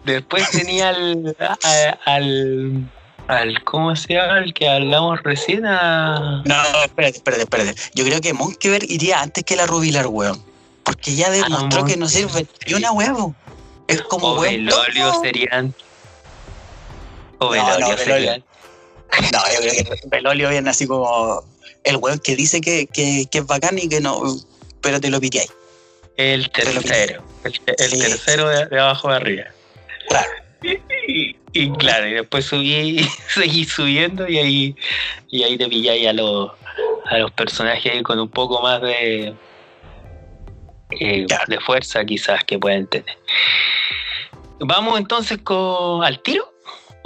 después 0.05 0.51
tenía 0.51 0.91
al, 0.91 1.37
a- 1.41 1.99
al 2.05 2.91
al 3.29 3.65
¿cómo 3.65 3.97
se 3.97 4.15
llama? 4.15 4.39
El 4.39 4.55
que 4.55 4.69
hablamos 4.69 5.21
recién 5.25 5.67
a 5.67 6.43
No, 6.45 6.55
espérate, 6.85 7.17
espérate, 7.17 7.43
espérate. 7.43 7.75
Yo 7.95 8.05
creo 8.05 8.21
que 8.21 8.33
Monkever 8.33 8.85
iría 8.89 9.21
antes 9.21 9.43
que 9.43 9.57
la 9.57 9.67
Rubilar, 9.67 10.07
weón. 10.07 10.41
Porque 10.85 11.17
ya 11.17 11.29
demostró 11.31 11.85
que 11.85 11.97
no 11.97 12.07
sirve 12.07 12.47
ni 12.69 12.75
una 12.75 12.93
weón. 12.93 13.35
Es 13.89 14.01
como 14.03 14.29
o. 14.29 14.41
Belolio 14.41 15.13
serían 15.23 15.75
o 17.39 17.45
No, 17.47 17.51
Belolio 17.51 17.79
no, 17.81 17.97
Belolio. 17.97 18.05
serían 18.05 18.45
No, 19.33 19.39
yo 19.55 19.61
creo 19.61 19.73
que 19.85 20.01
Belolio 20.09 20.49
viene 20.51 20.71
así 20.71 20.87
como 20.87 21.43
el 21.85 21.97
weón 21.97 22.19
que 22.19 22.35
dice 22.37 22.61
que, 22.61 22.87
que, 22.87 23.27
que 23.31 23.39
es 23.39 23.47
bacán 23.47 23.79
y 23.79 23.89
que 23.89 24.01
no, 24.01 24.21
pero 24.81 25.01
te 25.01 25.11
lo 25.11 25.21
piteáis. 25.21 25.53
el 26.17 26.51
tercero, 26.51 27.23
el, 27.45 27.61
el 27.79 27.91
Sí. 27.91 27.99
tercero 27.99 28.49
de, 28.49 28.67
de 28.67 28.81
abajo 28.81 29.09
de 29.11 29.17
arriba. 29.17 29.45
Claro. 30.09 30.31
Y, 31.09 31.37
y 31.53 31.71
claro, 31.75 32.09
y 32.09 32.15
después 32.15 32.45
subí, 32.47 33.07
seguí 33.35 33.65
subiendo 33.65 34.27
y 34.29 34.39
ahí, 34.39 34.77
y 35.29 35.43
ahí 35.45 35.57
te 35.57 35.69
pilláis 35.69 36.09
a 36.09 36.13
los, 36.13 36.51
a 37.11 37.19
los 37.19 37.31
personajes 37.33 38.03
con 38.03 38.19
un 38.19 38.29
poco 38.31 38.61
más 38.63 38.81
de, 38.83 39.35
eh, 40.91 41.25
Claro. 41.29 41.45
de 41.47 41.61
fuerza 41.61 42.05
quizás 42.05 42.43
que 42.45 42.59
pueden 42.59 42.87
tener. 42.89 43.17
Vamos 44.59 44.99
entonces 44.99 45.39
con 45.43 46.03
al 46.03 46.21
tiro. 46.23 46.53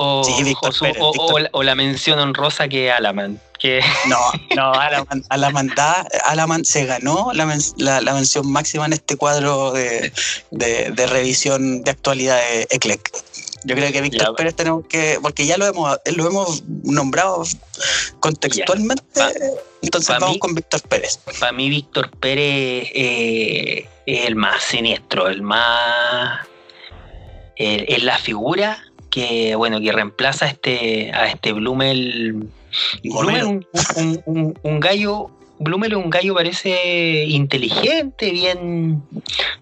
O, 0.03 0.25
Sí, 0.25 0.43
Víctor 0.45 0.71
o 0.71 0.73
su- 0.73 0.85
Pérez, 0.85 0.97
o- 1.03 1.13
Víctor. 1.13 1.49
o 1.53 1.63
la- 1.63 1.75
mención 1.75 2.19
honrosa 2.19 2.69
que 2.69 2.91
Alaman. 2.91 3.39
Que 3.59 3.81
No, 4.09 4.19
no, 4.57 4.73
Alaman, 4.73 5.23
Alaman, 5.29 5.69
da- 5.77 6.07
Alaman 6.25 6.65
se 6.65 6.87
ganó 6.87 7.31
la, 7.35 7.45
men- 7.45 7.61
la, 7.77 8.01
la 8.01 8.15
mención 8.15 8.51
máxima 8.51 8.87
en 8.87 8.95
este 8.95 9.17
cuadro 9.17 9.73
de, 9.73 10.11
de, 10.51 10.91
de 10.93 11.07
revisión 11.07 11.83
de 11.83 11.91
actualidad 11.91 12.39
de 12.39 12.67
ECLEC. 12.71 13.11
Yo 13.65 13.75
creo 13.77 13.93
que 13.93 14.01
Víctor 14.01 14.29
Ya. 14.29 14.33
Pérez 14.33 14.55
tenemos 14.57 14.87
que, 14.87 15.19
porque 15.21 15.45
ya 15.45 15.59
lo 15.59 15.67
hemos, 15.67 15.99
lo 16.17 16.27
hemos 16.27 16.63
nombrado 16.83 17.45
contextualmente, 18.21 19.03
Pa- 19.15 19.31
entonces 19.83 20.09
pa 20.09 20.19
vamos 20.19 20.37
mí- 20.37 20.39
con 20.39 20.55
Víctor 20.55 20.81
Pérez. 20.89 21.19
para 21.39 21.53
mí 21.53 21.69
Víctor 21.69 22.11
Pérez 22.19 22.89
eh, 22.95 23.87
es 24.07 24.25
el 24.27 24.35
más 24.37 24.63
siniestro, 24.63 25.29
el 25.29 25.43
más... 25.43 26.41
es 27.57 28.03
la 28.03 28.17
figura 28.19 28.83
que, 29.11 29.55
bueno, 29.57 29.81
que 29.81 29.93
reemplaza 29.93 30.47
a 30.47 30.49
este, 30.49 31.11
a 31.13 31.27
este 31.27 31.53
Blumel... 31.53 32.49
Blumel, 33.03 33.45
un, 33.45 33.67
un- 33.97 34.23
un- 34.27 34.59
un 34.63 34.81
gallo... 34.81 35.31
Blumel 35.59 35.93
es 35.93 35.99
un 35.99 36.09
gallo 36.09 36.35
parece 36.35 37.25
inteligente, 37.27 38.31
bien, 38.31 39.03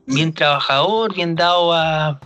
bien 0.07 0.33
trabajador, 0.33 1.13
bien 1.13 1.35
dado 1.35 1.73
a 1.73 2.21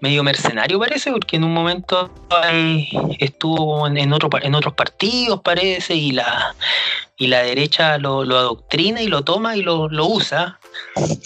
medio 0.00 0.22
mercenario 0.22 0.78
parece, 0.78 1.10
porque 1.10 1.34
en 1.36 1.42
un 1.42 1.52
momento 1.52 2.08
ahí 2.30 2.88
estuvo 3.18 3.84
en, 3.88 4.12
otro, 4.12 4.28
en 4.40 4.54
otros 4.54 4.74
partidos 4.74 5.40
parece 5.42 5.96
y 5.96 6.12
la 6.12 6.54
y 7.16 7.26
la 7.26 7.42
derecha 7.42 7.98
lo, 7.98 8.24
lo 8.24 8.38
adoctrina 8.38 9.02
y 9.02 9.08
lo 9.08 9.22
toma 9.24 9.56
y 9.56 9.62
lo, 9.62 9.88
lo 9.88 10.06
usa. 10.06 10.60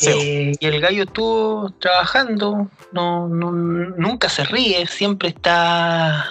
Eh, 0.02 0.54
y 0.58 0.66
el 0.66 0.80
gallo 0.80 1.04
estuvo 1.04 1.70
trabajando, 1.80 2.68
no, 2.92 3.28
no- 3.28 3.52
nunca 3.52 4.28
se 4.28 4.44
ríe, 4.44 4.86
siempre 4.86 5.28
está, 5.30 6.26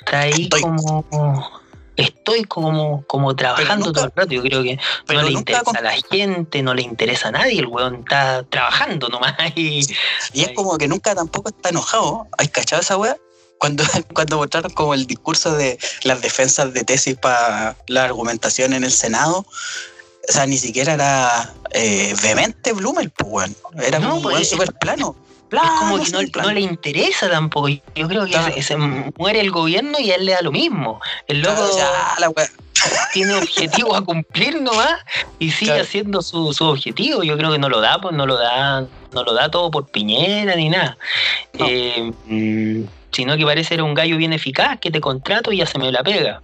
está 0.00 0.20
ahí 0.20 0.42
Estoy- 0.44 0.62
como 0.62 1.60
estoy 1.96 2.44
como, 2.44 3.04
como 3.06 3.34
trabajando 3.34 3.86
nunca- 3.86 4.00
todo 4.00 4.04
el 4.06 4.12
rato. 4.14 4.32
Yo 4.34 4.42
creo 4.42 4.62
que 4.62 4.78
no 5.08 5.22
le 5.22 5.30
interesa 5.32 5.62
con- 5.64 5.76
a 5.76 5.80
la 5.80 5.92
gente, 6.10 6.62
no 6.62 6.74
le 6.74 6.82
interesa 6.82 7.28
a 7.28 7.30
nadie, 7.32 7.58
el 7.60 7.66
weón 7.68 7.96
está 8.00 8.42
trabajando 8.44 9.08
nomás 9.08 9.34
y 9.54 9.80
Y 10.34 10.42
es 10.42 10.50
como 10.54 10.76
que 10.76 10.88
nunca 10.88 11.14
tampoco 11.14 11.48
está 11.48 11.70
enojado. 11.70 12.26
¿Hay 12.36 12.48
cachado 12.48 12.82
esa 12.82 12.98
weá? 12.98 13.16
Cuando, 13.58 13.82
cuando 14.14 14.36
mostraron 14.36 14.72
como 14.72 14.92
el 14.92 15.06
discurso 15.06 15.56
de 15.56 15.78
las 16.02 16.20
defensas 16.20 16.74
de 16.74 16.84
tesis 16.84 17.16
para 17.16 17.74
la 17.88 18.04
argumentación 18.04 18.74
en 18.74 18.84
el 18.84 18.92
Senado, 18.92 19.46
o 20.28 20.32
sea, 20.32 20.46
ni 20.46 20.56
siquiera 20.56 20.94
era 20.94 21.52
eh, 21.72 22.14
vehemente 22.22 22.72
Blumel, 22.72 23.10
pues, 23.10 23.30
weón. 23.30 23.56
Era 23.84 23.98
No, 23.98 24.16
un 24.16 24.22
pues, 24.22 24.34
weón 24.34 24.44
súper 24.44 24.72
plano. 24.74 25.14
es 25.18 25.58
como 25.78 25.96
Plano, 25.98 26.04
que 26.04 26.10
no, 26.10 26.32
plano. 26.32 26.52
le 26.52 26.60
interesa 26.60 27.30
tampoco. 27.30 27.68
Yo 27.68 28.08
creo 28.08 28.24
que 28.24 28.32
Claro. 28.32 28.52
se, 28.54 28.62
se 28.62 28.76
muere 28.76 29.40
el 29.40 29.50
gobierno 29.52 29.98
y 30.00 30.10
a 30.10 30.16
él 30.16 30.26
le 30.26 30.32
da 30.32 30.42
lo 30.42 30.50
mismo. 30.52 31.00
El 31.28 31.40
loco 31.42 31.68
Claro, 32.16 32.34
tiene 33.12 33.34
objetivos 33.36 33.96
a 33.96 34.02
cumplir 34.02 34.60
nomás 34.60 34.96
y 35.38 35.50
sigue 35.50 35.70
Claro. 35.72 35.82
haciendo 35.84 36.22
su, 36.22 36.52
su 36.52 36.64
objetivo. 36.64 37.22
Yo 37.22 37.36
creo 37.38 37.52
que 37.52 37.58
no 37.58 37.68
lo 37.68 37.80
da, 37.80 38.00
pues 38.00 38.14
no 38.14 38.26
lo 38.26 38.36
da, 38.36 38.82
no 39.12 39.22
lo 39.24 39.32
da 39.34 39.50
todo 39.50 39.70
por 39.70 39.86
Piñera 39.88 40.54
ni 40.56 40.68
nada. 40.68 40.98
No. 41.54 41.66
Eh, 41.68 42.12
mm, 42.26 42.82
sino 43.16 43.36
que 43.36 43.44
parece 43.44 43.70
ser 43.70 43.82
un 43.82 43.94
gallo 43.94 44.18
bien 44.18 44.34
eficaz 44.34 44.78
que 44.78 44.90
te 44.90 45.00
contrato 45.00 45.50
y 45.50 45.56
ya 45.56 45.66
se 45.66 45.78
me 45.78 45.90
la 45.90 46.02
pega. 46.02 46.42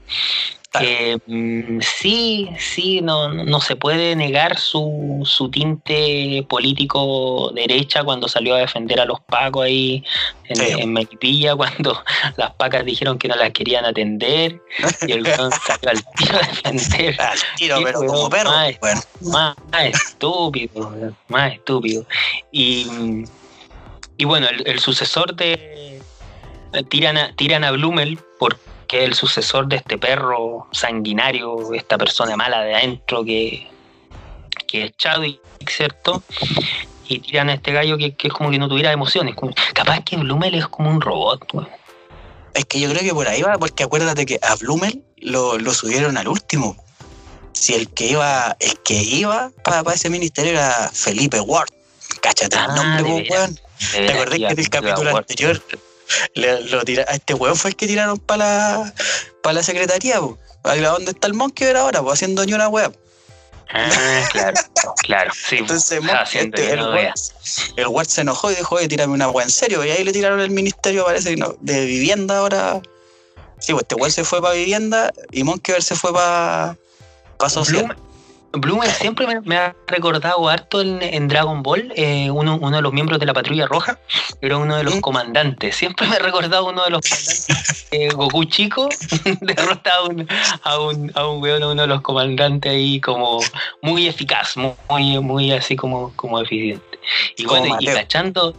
Claro. 0.70 0.86
Eh, 0.88 1.18
mm, 1.26 1.80
sí, 1.82 2.48
sí, 2.59 3.02
no, 3.02 3.28
no 3.28 3.60
se 3.60 3.76
puede 3.76 4.16
negar 4.16 4.59
su, 4.59 5.20
su 5.26 5.51
tinte 5.51 6.47
político 6.48 7.52
derecha 7.55 8.02
cuando 8.02 8.26
salió 8.26 8.55
a 8.55 8.60
defender 8.60 8.98
a 8.98 9.05
los 9.05 9.20
pacos 9.20 9.64
ahí 9.66 10.02
en, 10.48 10.56
Sí. 10.56 10.64
en 10.78 11.56
cuando 11.59 12.02
las 12.38 12.52
pacas 12.52 12.86
dijeron 12.86 13.18
que 13.18 13.28
no 13.28 13.36
las 13.36 13.51
querían 13.51 13.84
atender 13.84 14.62
y 15.06 15.12
el 15.12 15.24
weón 15.24 15.51
salió 15.66 15.90
al 15.90 16.02
tiro 16.16 16.38
a 16.38 16.47
defender. 16.47 17.20
Al 17.20 17.38
tiro, 17.56 17.76
pero 17.84 18.01
weón 18.01 18.12
como 18.14 18.30
perro. 18.30 18.51
más 18.51 18.80
Bueno, 18.80 19.01
Más, 19.20 19.56
más 19.70 19.84
estúpido, 19.84 21.14
más 21.28 21.52
estúpido. 21.52 22.06
Y, 22.51 22.86
y 24.16 24.24
bueno, 24.24 24.48
el, 24.48 24.66
el 24.66 24.78
sucesor 24.78 25.34
de. 25.34 25.91
Tiran 26.89 27.19
a, 27.19 27.35
tiran 27.36 27.65
a 27.65 27.70
Blumel 27.73 28.19
porque 28.39 28.99
es 29.01 29.05
el 29.05 29.15
sucesor 29.15 29.66
de 29.69 29.77
este 29.77 29.99
perro 29.99 30.69
sanguinario, 30.73 31.73
esta 31.74 31.99
persona 31.99 32.36
mala 32.36 32.62
de 32.62 32.74
adentro 32.74 33.24
que, 33.24 33.69
que 34.66 34.85
es 34.85 34.97
Chadwick, 34.97 35.40
¿cierto? 35.69 36.23
Y 37.09 37.19
tiran 37.20 37.51
a 37.51 37.55
este 37.55 37.73
gallo 37.73 37.99
que, 37.99 38.15
que 38.15 38.28
es 38.28 38.32
como 38.35 38.51
que 38.51 38.59
no 38.59 38.69
tuviera 38.69 38.90
emociones. 38.93 39.35
como- 39.35 39.53
capaz 39.74 40.01
que 40.05 40.16
Blumel 40.16 40.55
es 40.55 40.66
como 40.69 40.89
un 40.90 41.01
robot, 41.01 41.44
es 42.55 42.65
que 42.66 42.81
yo 42.81 42.89
creo 42.90 43.03
que 43.03 43.12
por 43.15 43.28
ahí 43.28 43.43
va, 43.43 43.59
porque 43.59 43.82
acuérdate 43.82 44.24
que 44.27 44.39
a 44.43 44.55
Blumel 44.57 45.03
lo, 45.19 45.59
lo 45.59 45.73
subieron 45.74 46.16
al 46.16 46.28
último. 46.28 46.77
Si 47.53 47.74
el 47.74 47.89
que 47.90 48.09
iba, 48.09 48.57
el 48.61 48.78
que 48.81 48.94
iba 48.94 49.51
para 49.62 49.82
ese 49.93 50.11
ministerio 50.11 50.53
era 50.53 50.90
Felipe 50.93 51.39
Ward. 51.40 51.69
Cáchate 52.20 52.57
Ah, 52.59 52.66
el 52.69 52.74
nombre, 52.74 53.03
de 53.03 53.09
po, 53.09 53.15
veras. 53.16 53.31
weón. 53.39 53.61
¿Te 54.07 54.12
acordás 54.12 54.39
que 54.39 54.47
en 54.47 54.59
el 54.59 54.69
capítulo 54.70 55.16
anterior 55.16 55.62
le- 56.34 56.60
lo 56.62 56.82
tira- 56.84 57.05
a 57.09 57.14
este 57.14 57.34
weón 57.34 57.56
fue 57.56 57.70
el 57.70 57.76
que 57.76 57.86
tiraron 57.86 58.18
para 58.18 58.44
la, 58.78 58.94
pa' 59.43 59.52
la 59.52 59.62
secretaría? 59.62 60.20
Po? 60.20 60.39
Ahí 60.64 60.80
¿Dónde 60.80 61.10
está 61.12 61.26
el 61.26 61.34
Monkey 61.34 61.68
ahora? 61.74 62.02
Pues 62.02 62.14
haciendo 62.14 62.44
ni 62.44 62.52
una 62.55 62.68
wea. 62.68 62.93
Ah, 63.74 64.28
claro, 64.32 64.60
claro, 65.02 65.32
sí. 65.48 65.56
Entonces 65.56 65.98
este, 66.34 66.72
el, 66.72 66.80
no 66.80 66.90
Ward, 66.90 67.14
el 67.76 67.86
Ward 67.86 68.06
se 68.06 68.20
enojó 68.20 68.52
y 68.52 68.56
dijo, 68.56 68.74
oye, 68.74 68.86
tírame 68.86 69.14
una 69.14 69.30
wea 69.30 69.44
en 69.47 69.51
serio. 69.51 69.82
Y 69.84 69.90
ahí 69.90 70.05
le 70.05 70.12
tiraron 70.12 70.40
el 70.40 70.51
ministerio, 70.51 71.06
parece 71.06 71.36
no, 71.36 71.56
de 71.60 71.86
vivienda 71.86 72.39
ahora. 72.39 72.82
Sí, 73.60 73.72
pues 73.72 73.82
este 73.82 73.94
weón 73.94 74.12
se 74.12 74.24
fue 74.24 74.43
para 74.43 74.55
vivienda 74.55 75.12
y 75.30 75.43
Monkever 75.43 75.82
se 75.82 75.94
fue 75.94 76.12
para 76.12 76.76
pa 77.39 77.48
social. 77.48 77.97
Bloomer 78.52 78.90
siempre 78.90 79.26
me, 79.26 79.40
me 79.42 79.56
ha 79.56 79.74
recordado 79.86 80.48
harto 80.48 80.80
en, 80.82 81.00
en 81.02 81.28
Dragon 81.28 81.62
Ball, 81.62 81.92
eh, 81.96 82.30
uno, 82.30 82.58
uno 82.60 82.76
de 82.76 82.82
los 82.82 82.92
miembros 82.92 83.18
de 83.18 83.26
la 83.26 83.32
Patrulla 83.34 83.66
Roja, 83.66 83.98
era 84.40 84.58
uno 84.58 84.76
de 84.76 84.84
los 84.84 84.96
¿Mm? 84.96 85.00
comandantes. 85.00 85.74
Siempre 85.76 86.06
me 86.06 86.16
ha 86.16 86.18
recordado 86.18 86.66
uno 86.68 86.84
de 86.84 86.90
los 86.90 87.00
comandantes. 87.00 87.86
eh, 87.92 88.10
Goku 88.10 88.44
chico 88.44 88.88
derrota 89.40 89.94
a 89.94 90.02
un, 90.02 90.28
a 90.64 90.78
un, 90.78 91.12
a 91.14 91.26
un 91.28 91.42
weón, 91.42 91.62
a 91.62 91.68
uno 91.68 91.82
de 91.82 91.88
los 91.88 92.00
comandantes 92.02 92.72
ahí 92.72 93.00
como 93.00 93.40
muy 93.82 94.06
eficaz, 94.06 94.54
muy, 94.56 95.18
muy 95.20 95.52
así 95.52 95.76
como, 95.76 96.12
como 96.16 96.40
eficiente. 96.40 96.84
Y 97.36 97.44
Como 97.44 97.60
bueno, 97.60 97.76
y 97.80 97.86
Mateo. 97.86 97.94
cachando, 98.02 98.54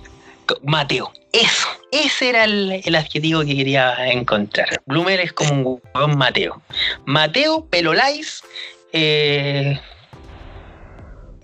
co- 0.46 0.58
Mateo, 0.64 1.12
eso, 1.32 1.68
ese 1.92 2.30
era 2.30 2.44
el, 2.44 2.82
el 2.86 2.96
adjetivo 2.96 3.42
que 3.42 3.56
quería 3.56 3.96
encontrar. 4.12 4.82
Bloomer 4.86 5.20
es 5.20 5.34
como 5.34 5.52
un 5.54 5.82
weón 5.96 6.18
Mateo. 6.18 6.62
Mateo 7.06 7.66
Pelolais, 7.66 8.44
eh, 8.94 9.80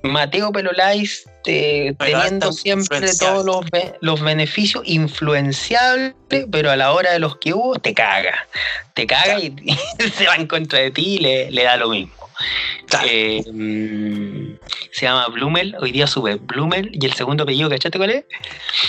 Mateo 0.04 0.52
Pelolais 0.52 1.26
eh, 1.46 1.94
teniendo 1.98 2.52
siempre 2.54 3.14
todos 3.16 3.46
los, 3.46 3.66
los 4.02 4.22
beneficios, 4.22 4.84
influenciable, 4.86 6.14
pero 6.52 6.72
a 6.72 6.76
la 6.76 6.92
hora 6.92 7.12
de 7.12 7.20
los 7.20 7.38
que 7.38 7.54
hubo, 7.54 7.78
te 7.80 7.94
caga. 7.94 8.48
Te 8.94 9.08
caga 9.08 9.40
y, 9.40 9.54
y 9.66 10.10
se 10.10 10.28
va 10.28 10.36
en 10.36 10.48
contra 10.48 10.80
de 10.80 10.92
ti 10.92 11.16
y 11.16 11.20
le, 11.20 11.52
le 11.52 11.64
da 11.64 11.78
lo 11.78 11.90
mismo. 11.90 12.14
Claro. 12.88 13.08
Eh, 13.10 13.44
se 14.92 15.06
llama 15.06 15.28
Blumel, 15.28 15.76
hoy 15.80 15.92
día 15.92 16.08
sube 16.08 16.36
Blumel 16.36 16.90
y 16.94 17.06
el 17.06 17.14
segundo 17.14 17.44
apellido, 17.44 17.70
¿cachaste 17.70 17.98
cuál 17.98 18.12
es? 18.12 18.26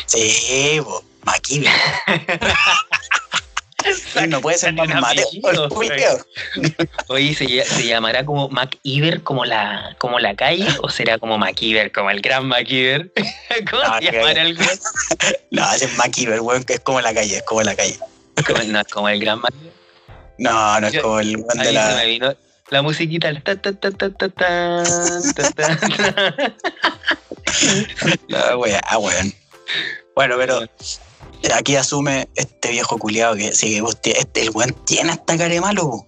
Sí, 0.07 0.81
po, 0.83 1.05
Maquive. 1.25 1.69
no 4.29 4.41
puede 4.41 4.59
ser 4.59 4.73
más 4.75 4.89
Mateo. 4.89 5.27
Oye, 7.09 7.35
¿se, 7.35 7.47
se 7.65 7.87
llamará 7.87 8.25
como 8.25 8.49
MacIver 8.49 9.23
como 9.23 9.45
la, 9.45 9.95
como 9.99 10.19
la 10.19 10.35
calle 10.35 10.67
o 10.83 10.89
será 10.89 11.19
como 11.19 11.39
MacIver, 11.39 11.93
como 11.93 12.11
el 12.11 12.21
gran 12.21 12.47
MacIver? 12.47 13.13
¿Cómo 13.71 13.83
Ah, 13.85 13.99
se 14.01 14.11
que- 14.11 14.17
llamará 14.17 14.43
el? 14.43 14.59
No, 15.51 15.73
ese 15.75 15.87
es 15.87 15.97
Maquive, 15.97 16.41
weón, 16.41 16.63
que 16.65 16.75
es 16.75 16.81
como 16.81 17.01
la 17.01 17.13
calle, 17.13 17.37
es 17.39 17.43
como 17.43 17.63
la 17.63 17.75
calle. 17.75 17.99
Como, 18.47 18.63
no, 18.65 18.83
como 18.93 19.09
el 19.09 19.21
gran 19.21 19.41
MacIver. 19.41 19.73
No, 20.39 20.81
no 20.81 20.87
es 20.87 20.93
Yo- 20.93 21.03
como 21.03 21.21
el 21.21 21.37
weón 21.37 21.59
de 21.59 21.73
la. 21.73 21.95
me 21.97 22.07
vino 22.07 22.35
la 22.71 22.83
musiquita. 22.83 23.29
el 23.29 23.43
ta, 23.43 23.57
ta, 23.61 23.73
ta, 23.73 23.91
ta, 23.91 24.11
ta, 24.11 24.29
ta, 24.29 24.83
ta, 25.35 25.53
ta, 25.55 25.79
ta. 25.79 26.55
La 28.29 28.57
weá, 28.57 28.81
weón. 28.99 29.35
Bueno, 30.15 30.37
pero 30.39 30.63
aquí 31.55 31.77
asume 31.77 32.29
este 32.35 32.71
viejo 32.71 32.99
culiado 32.99 33.35
que 33.37 33.53
sí, 33.53 33.81
vos 33.81 34.01
tie- 34.01 34.17
este, 34.17 34.43
el 34.43 34.51
weón 34.51 34.75
tiene 34.85 35.13
hasta 35.13 35.37
cara 35.37 35.53
de 35.53 35.61
malo. 35.61 36.05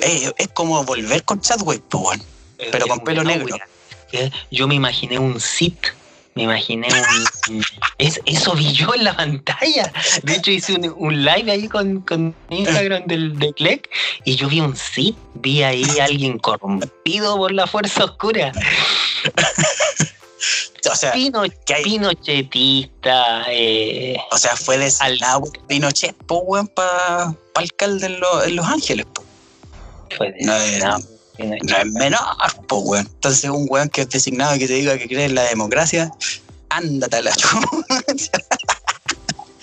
Eh, 0.00 0.32
es 0.38 0.48
como 0.48 0.82
volver 0.84 1.22
con 1.24 1.40
Chadwick, 1.40 1.82
weón. 1.94 2.22
Pero 2.72 2.86
con 2.86 3.00
pelo 3.00 3.22
No, 3.22 3.30
negro. 3.30 3.56
Yo 4.50 4.66
me 4.68 4.74
imaginé 4.74 5.18
un 5.18 5.40
Sith. 5.40 5.88
Me 6.34 6.42
imaginé 6.42 6.88
un. 7.48 7.62
es, 7.98 8.20
eso 8.26 8.54
vi 8.54 8.72
yo 8.72 8.94
en 8.94 9.04
la 9.04 9.16
pantalla. 9.16 9.90
De 10.22 10.34
hecho, 10.34 10.50
hice 10.50 10.74
un, 10.74 10.94
un 10.98 11.24
live 11.24 11.50
ahí 11.50 11.66
con, 11.68 12.00
con 12.02 12.34
Instagram 12.50 13.06
del, 13.06 13.38
de 13.38 13.52
Clec 13.54 13.88
y 14.24 14.36
yo 14.36 14.48
vi 14.48 14.60
un 14.60 14.76
Sith. 14.76 15.16
Vi 15.34 15.62
ahí 15.62 15.84
a 15.98 16.04
alguien 16.04 16.38
corrompido 16.38 17.36
por 17.36 17.52
la 17.52 17.66
fuerza 17.66 18.04
oscura. 18.04 18.52
O 20.90 20.94
sea, 20.94 21.12
Pino, 21.12 21.42
que 21.64 21.74
hay- 21.74 21.82
pinochetista. 21.84 23.44
Eh, 23.50 24.16
o 24.30 24.38
sea, 24.38 24.56
fue 24.56 24.78
designado 24.78 25.40
por 25.40 25.58
Pinochet, 25.66 26.14
pues 26.26 26.40
weón, 26.44 26.68
para 26.68 27.34
alcalde 27.54 28.06
en, 28.06 28.20
Lo- 28.20 28.44
en 28.44 28.56
Los 28.56 28.66
Ángeles, 28.66 29.06
po. 29.06 29.24
fue 30.16 30.34
No 30.40 30.54
es- 30.56 30.82
no, 30.84 30.98
Pinochet. 31.36 31.62
No 31.64 31.76
es 31.78 31.86
menor, 31.86 32.20
pues 32.68 32.82
weón. 32.84 33.06
Entonces, 33.06 33.50
un 33.50 33.66
weón 33.68 33.88
que 33.88 34.02
es 34.02 34.08
designado 34.10 34.54
y 34.56 34.58
que 34.60 34.66
te 34.68 34.74
diga 34.74 34.96
que 34.98 35.06
cree 35.08 35.24
en 35.26 35.34
la 35.34 35.42
democracia, 35.44 36.10
ándate 36.68 37.16
a 37.16 37.22
la. 37.22 37.32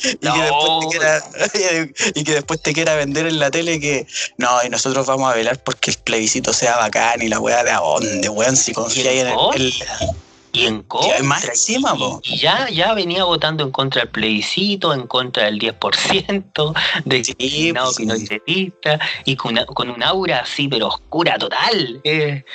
Y, 0.05 0.17
que 0.17 0.41
después 0.41 0.79
te 0.81 0.87
quiera, 0.89 1.23
y 2.15 2.23
que 2.25 2.33
después 2.33 2.61
te 2.61 2.73
quiera 2.73 2.95
vender 2.95 3.25
en 3.25 3.39
la 3.39 3.49
tele 3.51 3.79
que 3.79 4.05
no, 4.37 4.49
y 4.61 4.67
nosotros 4.69 5.05
vamos 5.05 5.31
a 5.31 5.35
velar 5.35 5.63
porque 5.63 5.91
el 5.91 5.97
plebiscito 5.97 6.51
sea 6.51 6.75
bacán 6.75 7.21
y 7.21 7.29
la 7.29 7.39
weá 7.39 7.63
de 7.63 7.71
a 7.71 7.77
dónde, 7.79 8.27
weón, 8.27 8.57
si 8.57 8.73
confía 8.73 9.11
en 9.13 9.27
el, 9.27 9.37
el- 9.55 9.73
Y 10.53 10.67
en 10.67 10.83
contra. 10.83 11.19
Y 11.19 11.23
más 11.23 11.43
encima, 11.45 11.95
po. 11.95 12.21
y 12.23 12.37
ya, 12.37 12.69
ya 12.69 12.93
venía 12.93 13.23
votando 13.23 13.63
en 13.63 13.71
contra 13.71 14.01
del 14.03 14.09
plebiscito, 14.11 14.93
en 14.93 15.07
contra 15.07 15.45
del 15.45 15.59
10% 15.59 16.73
de 17.05 17.23
Sí, 17.23 17.33
designado 17.37 17.87
pues, 17.87 17.95
sí. 17.97 18.03
pinochetista, 18.03 18.99
y 19.25 19.35
con, 19.35 19.53
una- 19.53 19.65
con 19.65 19.89
un 19.89 20.01
aura 20.03 20.39
así, 20.41 20.67
pero 20.67 20.87
oscura 20.89 21.37
total. 21.39 21.99
eh. 22.03 22.45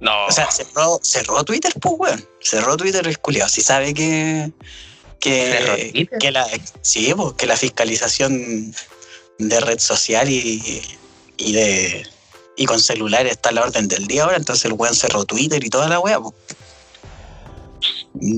no. 0.00 0.26
O 0.26 0.30
sea, 0.32 0.50
cerró, 0.50 1.00
cerró 1.02 1.42
Twitter, 1.44 1.72
pues 1.80 1.94
weón. 1.98 2.24
Cerró 2.40 2.76
Twitter 2.76 3.06
el 3.06 3.18
culiao. 3.18 3.48
Si 3.48 3.60
sabe 3.60 3.92
que. 3.92 4.50
¿Cerró 5.20 5.76
Que, 5.76 5.90
Twitter? 5.92 6.18
que 6.18 6.30
la, 6.32 6.46
sí, 6.80 7.12
pues, 7.16 7.34
que 7.34 7.46
la 7.46 7.56
fiscalización 7.56 8.74
de 9.38 9.60
red 9.60 9.78
social 9.80 10.28
y, 10.30 10.82
y 11.36 11.52
de 11.52 12.06
y 12.56 12.66
con 12.66 12.78
celulares 12.80 13.32
está 13.32 13.48
a 13.48 13.52
la 13.52 13.62
orden 13.62 13.88
del 13.88 14.06
día 14.06 14.24
ahora, 14.24 14.36
entonces 14.36 14.64
el 14.66 14.74
weón 14.74 14.94
cerró 14.94 15.24
Twitter 15.24 15.64
y 15.64 15.70
toda 15.70 15.88
la 15.88 15.98
weá, 16.00 16.20
pues. 16.20 16.34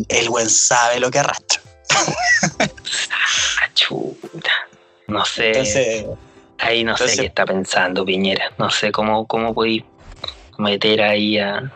El 0.08 0.28
weón 0.28 0.50
sabe 0.50 1.00
lo 1.00 1.10
que 1.10 1.18
arrastra. 1.18 1.60
Ah, 1.90 3.68
chuta. 3.74 4.50
No 5.06 5.24
sé. 5.24 5.48
Entonces, 5.48 6.06
ahí 6.58 6.84
no 6.84 6.96
sé 6.96 7.16
qué 7.16 7.26
está 7.26 7.44
pensando 7.44 8.04
Piñera. 8.04 8.52
No 8.58 8.70
sé 8.70 8.92
cómo, 8.92 9.26
cómo 9.26 9.54
podéis 9.54 9.84
meter 10.58 11.02
ahí 11.02 11.38
a. 11.38 11.72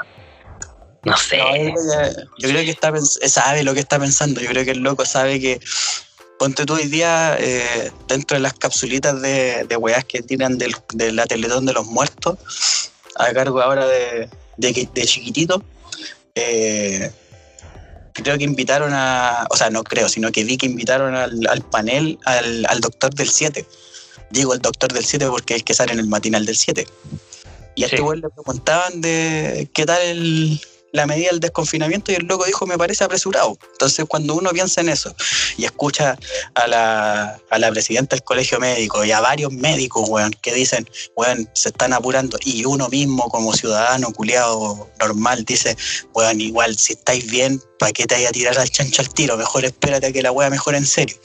No 1.05 1.17
sé. 1.17 1.39
No, 1.39 1.57
yo, 2.39 2.49
creo 2.49 2.65
que, 2.65 2.71
está 2.71 2.93
sabe 3.29 3.63
lo 3.63 3.75
que 3.75 3.81
está 3.81 3.99
pensando. 3.99 4.41
Yo 4.41 4.49
creo 4.49 4.65
que 4.65 4.73
el 4.73 4.81
loco 4.81 5.05
sabe 5.05 5.41
que. 5.41 5.61
Ponte 6.39 6.65
tú 6.65 6.75
hoy 6.75 6.87
día 6.87 7.37
eh, 7.41 7.91
dentro 8.07 8.37
de 8.37 8.41
las 8.41 8.55
capsulitas 8.55 9.21
de, 9.21 9.65
de 9.69 9.77
weas 9.77 10.05
que 10.05 10.23
tiran 10.23 10.57
del, 10.57 10.73
de 10.95 11.11
la 11.11 11.27
Teletón 11.27 11.67
de 11.67 11.73
los 11.73 11.87
Muertos, 11.87 12.39
a 13.17 13.33
cargo 13.33 13.61
ahora 13.61 13.89
de, 13.89 14.29
de, 14.57 14.89
de 14.95 15.05
Chiquitito. 15.05 15.65
eh, 16.37 17.11
creo 18.23 18.39
que 18.39 18.45
invitaron 18.45 18.93
a. 18.93 19.47
O 19.51 19.57
sea, 19.57 19.71
no 19.71 19.83
creo, 19.85 20.09
sino 20.09 20.31
que 20.33 20.45
vi 20.45 20.57
que 20.57 20.67
invitaron 20.67 21.15
al, 21.15 21.47
al 21.49 21.63
panel 21.63 22.19
al, 22.25 22.67
al 22.69 22.81
doctor 22.81 23.15
del 23.15 23.29
7. 23.29 23.65
Digo 24.31 24.53
el 24.55 24.61
doctor 24.61 24.93
del 24.93 25.05
7 25.05 25.27
porque 25.29 25.55
es 25.55 25.61
el 25.61 25.65
que 25.65 25.75
sale 25.75 25.93
en 25.93 26.01
el 26.01 26.07
matinal 26.07 26.45
del 26.47 26.57
7. 26.57 26.87
Y 27.75 27.83
a 27.83 27.87
este 27.87 27.97
Sí. 27.99 28.03
weón 28.03 28.21
le 28.21 28.29
preguntaban 28.29 29.01
de 29.01 29.69
qué 29.73 29.87
tal 29.87 30.03
el- 30.03 30.61
la 30.99 31.07
medida 31.07 31.31
del 31.31 31.41
desconfinamiento 31.41 32.13
y 32.13 32.17
el 32.17 32.27
loco 32.27 32.45
dijo, 32.45 32.67
me 32.67 32.77
parece 32.77 33.05
apresurado. 33.05 33.57
Entonces, 33.73 34.05
cuando 34.07 34.35
uno 34.35 34.51
piensa 34.51 34.81
en 34.81 34.89
eso 34.89 35.15
y 35.57 35.65
escucha 35.65 36.19
a 36.55 36.67
la, 36.67 37.41
a 37.51 37.59
la 37.59 37.71
presidenta 37.71 38.17
del 38.17 38.25
colegio 38.25 38.59
médico 38.59 39.05
y 39.05 39.13
a 39.13 39.21
varios 39.21 39.53
médicos, 39.53 40.09
weón, 40.09 40.33
que 40.43 40.53
dicen, 40.53 40.89
weón, 41.17 41.49
se 41.55 41.69
están 41.71 41.93
apurando, 41.93 42.37
y 42.45 42.65
uno 42.65 42.89
mismo 42.89 43.29
como 43.31 43.55
ciudadano 43.55 44.13
culiado 44.13 44.91
normal 44.99 45.45
dice, 45.45 45.77
weón, 46.15 46.41
igual, 46.41 46.77
si 46.77 46.95
estáis 46.95 47.31
bien, 47.31 47.63
¿para 47.79 47.93
qué 47.93 48.07
te 48.07 48.17
vaya 48.17 48.29
a 48.29 48.33
tirar 48.33 48.59
al 48.59 48.69
chancho 48.69 49.03
al 49.03 49.09
tiro? 49.09 49.37
Mejor 49.37 49.65
espérate 49.65 50.07
a 50.09 50.13
que 50.13 50.23
la 50.23 50.33
weá 50.33 50.51
mejore 50.51 50.79
en 50.79 50.87
serio. 50.87 51.17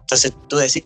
Entonces, 0.00 0.32
tú 0.48 0.56
decís, 0.56 0.82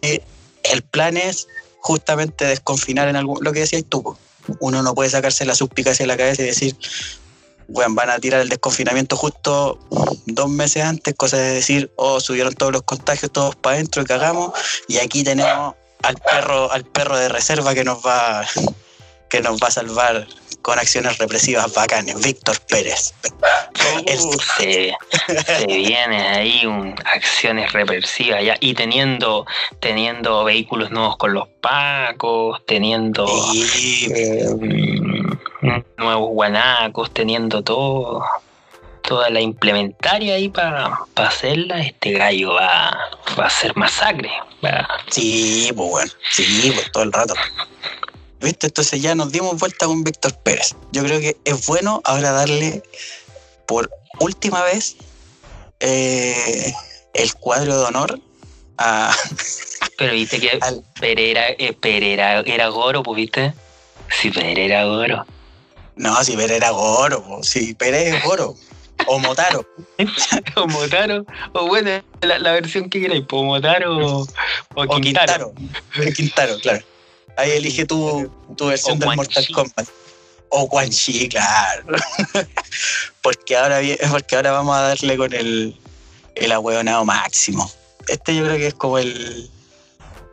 el 0.63 0.83
plan 0.83 1.17
es 1.17 1.49
justamente 1.81 2.45
desconfinar 2.45 3.09
en 3.09 3.17
algún, 3.17 3.39
lo 3.43 3.53
que 3.53 3.61
decías 3.61 3.85
tú, 3.89 4.17
uno 4.61 4.83
no 4.83 4.95
puede 4.95 5.11
sacarse 5.11 5.45
la 5.45 5.55
suspicacia 5.55 6.03
de 6.03 6.09
la 6.09 6.17
cabeza 6.17 6.43
y 6.43 6.47
decir, 6.47 6.77
bueno, 7.71 7.95
van 7.95 8.11
a 8.11 8.19
tirar 8.19 8.41
el 8.41 8.49
desconfinamiento 8.49 9.17
justo 9.17 9.79
dos 10.27 10.49
meses 10.49 10.85
antes, 10.85 11.15
cosa 11.15 11.37
de 11.37 11.55
decir, 11.55 11.91
oh, 11.97 12.21
subieron 12.21 12.55
todos 12.55 12.73
los 12.73 12.83
contagios, 12.83 13.33
todos 13.33 13.57
para 13.57 13.77
adentro 13.77 14.03
y 14.03 14.05
cagamos, 14.05 14.53
y 14.89 14.99
aquí 14.99 15.23
tenemos 15.23 15.75
al 16.03 16.17
perro, 16.17 16.71
al 16.73 16.85
perro 16.85 17.17
de 17.17 17.29
reserva 17.29 17.75
que 17.75 17.85
nos 17.85 18.05
va, 18.05 18.45
que 19.29 19.41
nos 19.41 19.61
va 19.61 19.69
a 19.69 19.71
salvar 19.71 20.27
con 20.63 20.79
acciones 20.79 21.19
represivas 21.19 21.73
bacanes, 21.73 22.21
Víctor 22.21 22.61
Pérez. 22.61 23.15
Uh, 24.07 24.39
se, 24.59 24.95
se 25.57 25.67
viene 25.67 26.29
ahí 26.29 26.67
un, 26.67 26.95
acciones 27.05 27.73
represivas 27.73 28.45
ya 28.45 28.57
y 28.61 28.75
teniendo 28.75 29.47
teniendo 29.81 30.45
vehículos 30.45 30.91
nuevos 30.91 31.17
con 31.17 31.33
los 31.33 31.49
pacos 31.61 32.61
teniendo 32.67 33.27
y 33.55 34.13
eh, 34.13 34.49
mm, 34.51 35.39
nuevos 35.97 36.31
guanacos 36.31 37.11
teniendo 37.13 37.63
todo 37.63 38.25
toda 39.03 39.29
la 39.31 39.41
implementaria 39.41 40.35
ahí 40.35 40.49
para 40.49 41.01
hacerla 41.17 41.81
este 41.81 42.13
gallo 42.13 42.53
va, 42.55 42.97
va 43.39 43.45
a 43.45 43.47
hacer 43.47 43.75
masacre 43.77 44.31
va- 44.65 44.87
sí, 45.09 45.71
pues 45.77 45.89
bueno, 45.91 46.13
sí, 46.31 46.71
pues 46.75 46.93
todo 46.93 47.03
el 47.05 47.13
rato. 47.13 47.35
¿Viste? 48.41 48.69
Entonces 48.69 49.03
ya 49.03 49.15
nos 49.15 49.33
dimos 49.33 49.59
vuelta 49.59 49.87
con 49.87 50.03
Víctor 50.05 50.33
Pérez. 50.43 50.75
Yo 50.93 51.03
creo 51.05 51.21
que 51.21 51.37
es 51.45 51.67
bueno 51.67 52.01
ahora 52.05 52.31
darle 52.33 52.83
por 53.67 53.91
última 54.21 54.63
vez 54.63 54.97
eh, 55.81 56.73
el 57.15 57.35
cuadro 57.35 57.79
de 57.79 57.85
honor 57.87 58.19
a, 58.79 59.15
pero 59.99 60.13
viste 60.13 60.41
que 60.41 60.59
al- 60.61 60.85
Pereira, 61.01 61.49
eh, 61.51 61.73
Pereira 61.79 62.41
era 62.41 62.69
Goro 62.69 63.03
pues 63.03 63.17
viste 63.17 63.53
si 64.09 64.31
Pereira 64.31 64.63
era 64.63 64.85
Goro 64.85 65.27
No, 66.01 66.25
si 66.25 66.35
Pérez 66.35 66.57
era 66.57 66.71
Goro, 66.71 67.23
po. 67.23 67.43
si 67.43 67.75
Pérez 67.75 68.15
es 68.15 68.25
Goro. 68.25 68.57
O 69.07 69.19
Motaro. 69.19 69.67
o 70.57 70.67
Motaro, 70.67 71.27
o 71.53 71.67
bueno, 71.67 72.03
la, 72.23 72.39
la 72.39 72.53
versión 72.53 72.89
que 72.89 73.03
queráis, 73.03 73.27
po, 73.27 73.45
Motaro 73.45 73.99
o, 73.99 74.23
o 74.23 74.27
O 74.75 75.01
Quintaro. 75.01 75.53
Quintaro. 75.55 76.13
Quintaro, 76.17 76.59
claro. 76.61 76.83
Ahí 77.37 77.51
elige 77.51 77.85
tu, 77.85 78.33
tu 78.57 78.67
versión 78.69 78.97
O 78.97 79.01
del 79.01 79.15
Mortal 79.15 79.45
Chi. 79.45 79.53
Kombat. 79.53 79.89
O 80.49 80.69
Quan 80.71 80.89
Chi, 80.89 81.29
claro. 81.29 81.85
porque, 83.23 83.57
ahora, 83.57 83.81
porque 84.11 84.37
ahora 84.37 84.53
vamos 84.53 84.75
a 84.77 84.81
darle 84.81 85.19
con 85.19 85.35
el, 85.35 85.77
el 86.35 86.53
ahueonado 86.53 87.05
máximo. 87.05 87.71
Este 88.09 88.35
yo 88.35 88.45
creo 88.45 88.57
que 88.57 88.69
es 88.69 88.75
como 88.75 88.97
el, 88.97 89.51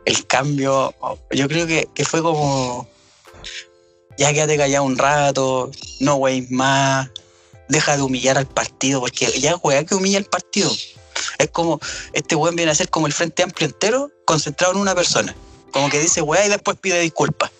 el 0.06 0.26
cambio. 0.26 0.94
Yo 1.30 1.46
creo 1.46 1.66
que, 1.66 1.86
que 1.94 2.04
fue 2.06 2.22
como. 2.22 2.88
Ya 4.18 4.32
quédate 4.32 4.56
callado 4.56 4.84
un 4.84 4.98
rato, 4.98 5.70
no 6.00 6.16
weis 6.16 6.50
más, 6.50 7.08
deja 7.68 7.96
de 7.96 8.02
humillar 8.02 8.36
al 8.36 8.46
partido, 8.46 9.00
porque 9.00 9.26
ya 9.40 9.56
weá 9.56 9.84
que 9.84 9.94
humilla 9.94 10.18
al 10.18 10.24
partido. 10.24 10.70
Es 11.38 11.48
como, 11.50 11.80
este 12.12 12.34
weón 12.34 12.56
viene 12.56 12.72
a 12.72 12.74
ser 12.74 12.88
como 12.88 13.06
el 13.06 13.12
Frente 13.12 13.44
Amplio 13.44 13.68
entero, 13.68 14.10
concentrado 14.24 14.74
en 14.74 14.80
una 14.80 14.94
persona. 14.94 15.34
Como 15.72 15.88
que 15.88 16.00
dice 16.00 16.20
weá 16.20 16.44
y 16.46 16.48
después 16.48 16.76
pide 16.80 17.00
disculpas. 17.00 17.50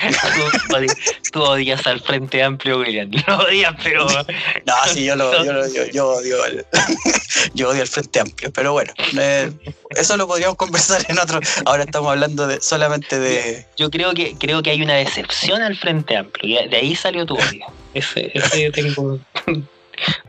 Tú, 0.00 0.74
odias, 0.76 0.96
tú 1.32 1.42
odias 1.42 1.86
al 1.86 2.00
Frente 2.00 2.42
Amplio, 2.42 2.78
William. 2.80 3.10
Lo 3.26 3.38
odias, 3.38 3.74
pero. 3.82 4.06
No, 4.66 4.74
sí, 4.92 5.04
yo, 5.04 5.16
lo, 5.16 5.44
yo, 5.44 5.52
lo- 5.52 5.66
yo, 5.72 5.84
yo 5.92 6.08
odio 6.08 6.44
el, 6.46 6.64
yo 7.54 7.68
odio 7.70 7.82
el 7.82 7.88
Frente 7.88 8.20
Amplio, 8.20 8.50
pero 8.52 8.72
bueno, 8.72 8.92
eh, 9.18 9.50
eso 9.90 10.16
lo 10.16 10.26
podríamos 10.26 10.56
conversar 10.56 11.04
en 11.08 11.18
otro. 11.18 11.40
Ahora 11.66 11.84
estamos 11.84 12.10
hablando 12.10 12.46
de 12.46 12.60
solamente 12.60 13.18
de. 13.18 13.66
Yo 13.76 13.90
creo 13.90 14.14
que 14.14 14.36
creo 14.38 14.62
que 14.62 14.70
hay 14.70 14.82
una 14.82 14.94
decepción 14.94 15.62
al 15.62 15.76
Frente 15.76 16.16
Amplio. 16.16 16.62
y 16.64 16.68
De 16.68 16.76
ahí 16.76 16.94
salió 16.96 17.26
tu 17.26 17.34
odio. 17.36 17.66
Ese, 17.92 18.30
ese 18.34 18.62
yo 18.64 18.72
tengo. 18.72 19.18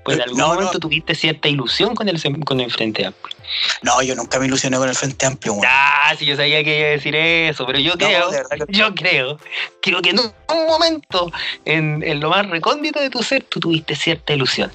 Pues 0.03 0.17
en 0.17 0.21
algún 0.23 0.37
No, 0.37 0.47
no. 0.49 0.53
momento 0.55 0.79
tuviste 0.79 1.15
cierta 1.15 1.47
ilusión 1.47 1.95
con 1.95 2.09
el, 2.09 2.21
con 2.45 2.59
el 2.59 2.71
Frente 2.71 3.05
Amplio. 3.05 3.34
No, 3.81 4.01
yo 4.01 4.15
nunca 4.15 4.39
me 4.39 4.45
ilusioné 4.45 4.77
con 4.77 4.89
el 4.89 4.95
Frente 4.95 5.25
Amplio, 5.25 5.53
weón. 5.53 5.65
Ah, 5.67 6.13
sí, 6.17 6.25
yo 6.25 6.35
sabía 6.35 6.63
que 6.63 6.79
iba 6.79 6.87
a 6.87 6.91
decir 6.91 7.15
eso, 7.15 7.65
pero 7.65 7.79
yo 7.79 7.91
No, 7.91 7.97
creo, 7.97 8.29
que- 8.29 8.65
yo 8.69 8.93
creo, 8.95 9.39
creo 9.81 10.01
que 10.01 10.09
en 10.11 10.19
un, 10.19 10.33
momento, 10.67 11.31
en, 11.65 12.03
en 12.03 12.19
lo 12.19 12.29
más 12.29 12.47
recóndito 12.49 12.99
de 12.99 13.09
tu 13.09 13.23
ser, 13.23 13.43
tú 13.43 13.59
tuviste 13.59 13.95
cierta 13.95 14.33
ilusión. 14.33 14.71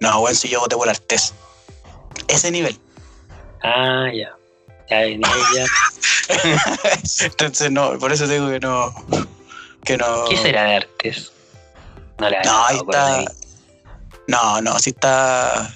No, 0.00 0.20
weón, 0.20 0.34
si 0.34 0.48
yo 0.48 0.60
voté 0.60 0.76
por 0.76 0.88
Artés. 0.88 1.34
Ese 2.28 2.50
nivel. 2.50 2.78
Ah, 3.62 4.06
ya. 4.12 4.34
Ya 4.88 5.06
ya. 5.06 5.66
Entonces, 7.20 7.70
no, 7.70 7.96
por 7.98 8.12
eso 8.12 8.26
digo 8.26 8.50
que 8.50 8.58
no. 8.58 8.92
Que 9.84 9.96
no. 9.96 10.24
¿Qué 10.28 10.36
será 10.36 10.64
de 10.64 10.76
artes? 10.76 11.32
No 12.18 12.28
le 12.28 12.40
No, 12.42 12.66
ahí 12.66 12.76
está. 12.78 13.24
No, 14.26 14.60
no, 14.60 14.78
sí 14.78 14.90
está. 14.90 15.74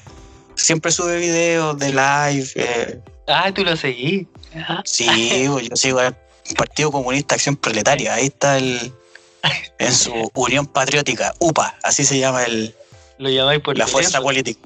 Siempre 0.57 0.93
sube 0.93 1.19
videos 1.19 1.79
de 1.79 1.89
live. 1.91 2.49
eh, 2.57 3.01
Ah, 3.27 3.51
tú 3.53 3.65
lo 3.65 3.77
seguí. 3.77 4.29
Ah, 4.55 4.83
Sí, 4.85 5.45
yo 5.45 5.77
sigo 5.77 5.99
al 6.01 6.17
Partido 6.57 6.93
Comunista 6.93 7.35
Acción 7.35 7.57
Proletaria. 7.57 8.15
Ahí 8.15 8.27
está 8.27 8.59
el. 8.59 8.93
En 9.79 9.95
su 9.95 10.13
Unión 10.35 10.67
Patriótica, 10.67 11.35
UPA, 11.39 11.77
así 11.83 12.05
se 12.05 12.19
llama 12.19 12.45
el, 12.45 12.75
lo 13.19 13.29
llamáis 13.29 13.61
por 13.61 13.77
la 13.77 13.87
fuerza 13.87 14.21
política. 14.21 14.61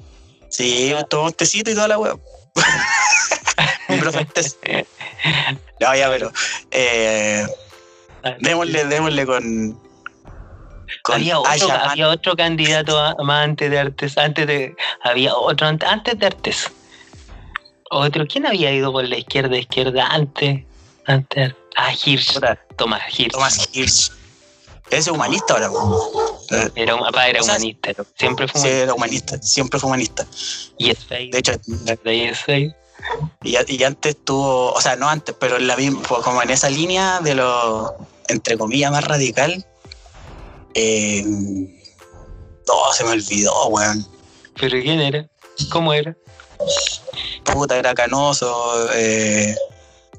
Sí, 0.49 0.89
pues, 0.93 1.05
toma 1.09 1.27
un 1.27 1.33
tecito 1.33 1.71
y 1.71 1.75
toda 1.75 1.87
la 1.87 1.97
Tess. 4.33 4.57
No, 5.81 5.95
ya, 5.95 6.09
pero. 6.09 6.31
Eh, 6.71 7.45
Ah, 8.21 8.35
démosle, 8.41 8.83
démosle 8.85 9.25
con. 9.25 9.79
Había 11.05 11.39
otro, 11.39 11.71
había 11.71 12.09
otro 12.09 12.35
candidato 12.35 12.97
a- 12.99 13.15
más 13.23 13.45
antes 13.45 13.69
de 13.71 13.79
Artes, 13.79 14.17
antes 14.17 14.47
de, 14.47 14.75
había 15.03 15.35
otro 15.35 15.67
ante- 15.67 15.85
antes 15.85 16.17
de 16.19 16.25
Artes. 16.25 16.71
Otro, 17.91 18.25
¿quién 18.27 18.45
había 18.45 18.71
ido 18.71 18.91
por 18.91 19.07
la 19.07 19.17
izquierda, 19.17 19.57
izquierda 19.57 20.07
antes? 20.07 20.63
Antes, 21.05 21.53
ah, 21.75 21.91
Hirsch, 21.93 22.39
Tomás 22.77 23.01
Hirsch. 23.17 23.31
Tomás 23.31 23.69
Hirsch. 23.73 24.11
Ese 24.91 24.97
es 24.97 25.07
humanista 25.07 25.53
ahora. 25.53 25.69
Eh, 26.51 26.69
Era 26.75 26.97
papá, 26.97 27.27
era 27.27 27.41
O 27.41 27.43
sea, 27.43 27.53
humanista, 27.55 27.91
siempre 28.15 28.47
fue 28.47 28.59
Sí, 28.61 28.67
humanista. 28.67 28.83
era 28.83 28.93
humanista, 28.93 29.41
siempre 29.41 29.79
fue 29.79 29.87
humanista. 29.87 30.25
Y 30.77 30.89
es. 30.89 31.07
De 31.09 31.29
hecho, 31.33 31.51
de 31.65 32.73
y, 33.43 33.55
y 33.67 33.83
antes 33.83 34.17
tuvo, 34.25 34.73
o 34.73 34.81
sea, 34.81 34.95
no 34.95 35.07
antes, 35.07 35.33
pero 35.39 35.57
en 35.57 35.67
la 35.67 35.75
misma, 35.77 36.01
pues, 36.07 36.21
como 36.23 36.41
en 36.41 36.49
esa 36.49 36.69
línea 36.69 37.19
de 37.21 37.35
lo, 37.35 37.95
entre 38.27 38.57
comillas, 38.57 38.91
más 38.91 39.03
radical. 39.03 39.63
Eh, 40.73 41.23
no, 41.25 42.93
se 42.93 43.03
me 43.03 43.11
olvidó, 43.11 43.67
weón. 43.67 44.05
¿Pero 44.59 44.81
quién 44.81 44.99
era? 44.99 45.27
¿Cómo 45.71 45.93
era? 45.93 46.15
Puta, 47.43 47.77
era 47.77 47.93
canoso. 47.93 48.89
eh, 48.93 49.55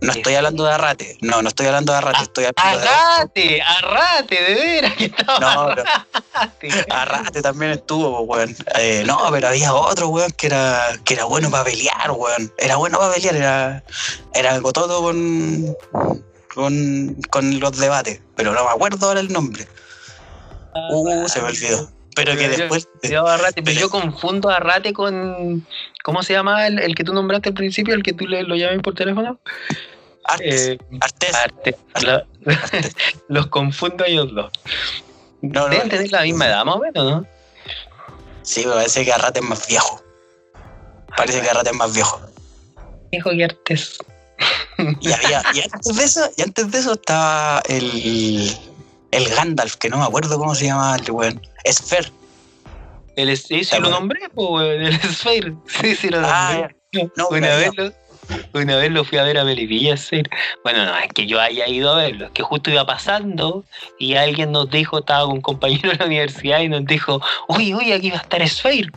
no 0.00 0.12
estoy 0.12 0.34
hablando 0.34 0.64
de 0.64 0.72
Arrate. 0.72 1.18
No, 1.20 1.42
no 1.42 1.48
estoy 1.48 1.66
hablando 1.66 1.92
de 1.92 1.98
Arrate, 1.98 2.22
estoy 2.22 2.44
hablando 2.46 2.80
de. 2.80 2.88
¡Arrate! 2.88 3.62
¡Arrate! 3.62 4.42
De 4.42 4.54
veras 4.54 4.94
que 4.94 5.04
estaba 5.06 5.38
No, 5.38 5.60
Arrate. 5.62 6.84
Arrate 6.88 7.42
también 7.42 7.72
estuvo, 7.72 8.26
pues, 8.26 8.38
weón. 8.48 8.56
Eh, 8.76 9.04
no, 9.06 9.28
pero 9.30 9.48
había 9.48 9.74
otro, 9.74 10.08
weón, 10.08 10.30
que 10.32 10.46
era, 10.46 10.98
que 11.04 11.14
era 11.14 11.24
bueno 11.26 11.50
para 11.50 11.64
pelear, 11.64 12.10
weón. 12.12 12.52
Era 12.56 12.76
bueno 12.76 12.98
para 12.98 13.12
pelear, 13.12 13.36
era, 13.36 13.84
era 14.32 14.60
cototo 14.62 15.02
con, 15.02 15.76
con, 16.54 17.16
con 17.28 17.60
los 17.60 17.76
debates. 17.76 18.20
Pero 18.36 18.54
no 18.54 18.64
me 18.64 18.70
acuerdo 18.70 19.06
ahora 19.06 19.20
el 19.20 19.30
nombre. 19.30 19.68
Uh, 20.74 21.28
se 21.28 21.40
me 21.42 21.48
olvidó. 21.48 21.90
Pero 22.14 22.36
que 22.36 22.44
Yo- 22.44 22.56
después. 22.56 22.88
Yo, 23.02 23.26
Arrate, 23.26 23.62
pero 23.62 23.78
yo 23.80 23.88
confundo 23.90 24.50
a 24.50 24.56
Arrate 24.56 24.92
con. 24.92 25.66
¿Cómo 26.04 26.22
se 26.22 26.32
llama 26.32 26.66
el, 26.66 26.78
el 26.78 26.94
que 26.94 27.04
tú 27.04 27.12
nombraste 27.12 27.50
al 27.50 27.54
principio, 27.54 27.94
el 27.94 28.02
que 28.02 28.12
tú 28.12 28.26
le, 28.26 28.42
lo 28.42 28.56
llamas 28.56 28.82
por 28.82 28.94
teléfono? 28.94 29.38
Artes. 30.24 30.68
Eh, 30.68 30.78
Artes. 31.00 31.34
Arte. 31.34 31.76
Lo- 32.02 32.22
los 33.28 33.46
confundo 33.48 34.04
a 34.04 34.06
ellos 34.08 34.34
dos. 34.34 34.50
No, 35.42 35.62
no, 35.62 35.68
Deben 35.68 35.88
tener 35.88 36.10
la 36.12 36.22
misma 36.22 36.46
edad, 36.46 36.64
más 36.64 36.76
o 36.76 36.80
menos, 36.80 37.04
¿no? 37.04 37.26
Sí, 38.42 38.66
me 38.66 38.72
parece 38.72 39.04
que 39.04 39.12
Arrate 39.12 39.40
es 39.40 39.44
más 39.46 39.66
viejo. 39.68 40.02
Parece 41.16 41.40
que 41.40 41.48
Arrate 41.50 41.70
es 41.70 41.76
más 41.76 41.94
viejo. 41.94 42.20
Hijo 43.12 43.30
que 43.30 43.44
artes. 43.44 43.98
Y 45.00 45.12
había, 45.12 45.42
y 45.54 45.60
antes 45.60 45.96
de 45.96 46.04
eso, 46.04 46.30
y 46.36 46.42
antes 46.42 46.70
de 46.70 46.78
eso 46.78 46.92
estaba 46.94 47.62
el, 47.68 48.50
el 49.12 49.28
Gandalf, 49.28 49.76
que 49.76 49.88
no 49.88 49.98
me 49.98 50.04
acuerdo 50.04 50.38
cómo 50.38 50.54
se 50.54 50.66
llama 50.66 50.96
el 50.96 51.10
weón. 51.10 51.40
Esfer. 51.64 52.10
El, 53.16 53.36
sí, 53.36 53.64
sí 53.64 53.78
lo 53.78 53.90
nombré, 53.90 54.28
pues, 54.30 54.80
el 54.80 55.00
Sphere. 55.12 55.54
Sí, 55.66 55.96
sí 55.96 56.08
lo 56.08 56.20
Ah, 56.24 56.68
nombré. 56.92 57.12
No, 57.16 57.28
una, 57.28 57.56
vez 57.56 57.70
lo, 57.76 57.92
una 58.54 58.76
vez 58.76 58.90
lo 58.90 59.04
fui 59.04 59.18
a 59.18 59.24
ver 59.24 59.38
a 59.38 59.44
Melipilla, 59.44 59.96
sí. 59.96 60.22
Bueno, 60.64 60.84
no 60.84 60.96
es 60.98 61.12
que 61.12 61.26
yo 61.26 61.40
haya 61.40 61.68
ido 61.68 61.92
a 61.92 61.96
verlo, 61.96 62.26
es 62.26 62.32
que 62.32 62.42
justo 62.42 62.70
iba 62.70 62.86
pasando 62.86 63.64
y 63.98 64.14
alguien 64.14 64.52
nos 64.52 64.70
dijo, 64.70 65.00
estaba 65.00 65.24
con 65.24 65.34
un 65.34 65.40
compañero 65.40 65.90
de 65.90 65.96
la 65.98 66.06
universidad 66.06 66.60
y 66.60 66.68
nos 66.68 66.84
dijo, 66.86 67.20
uy, 67.48 67.74
uy, 67.74 67.92
aquí 67.92 68.10
va 68.10 68.18
a 68.18 68.22
estar 68.22 68.46
Sphere. 68.48 68.90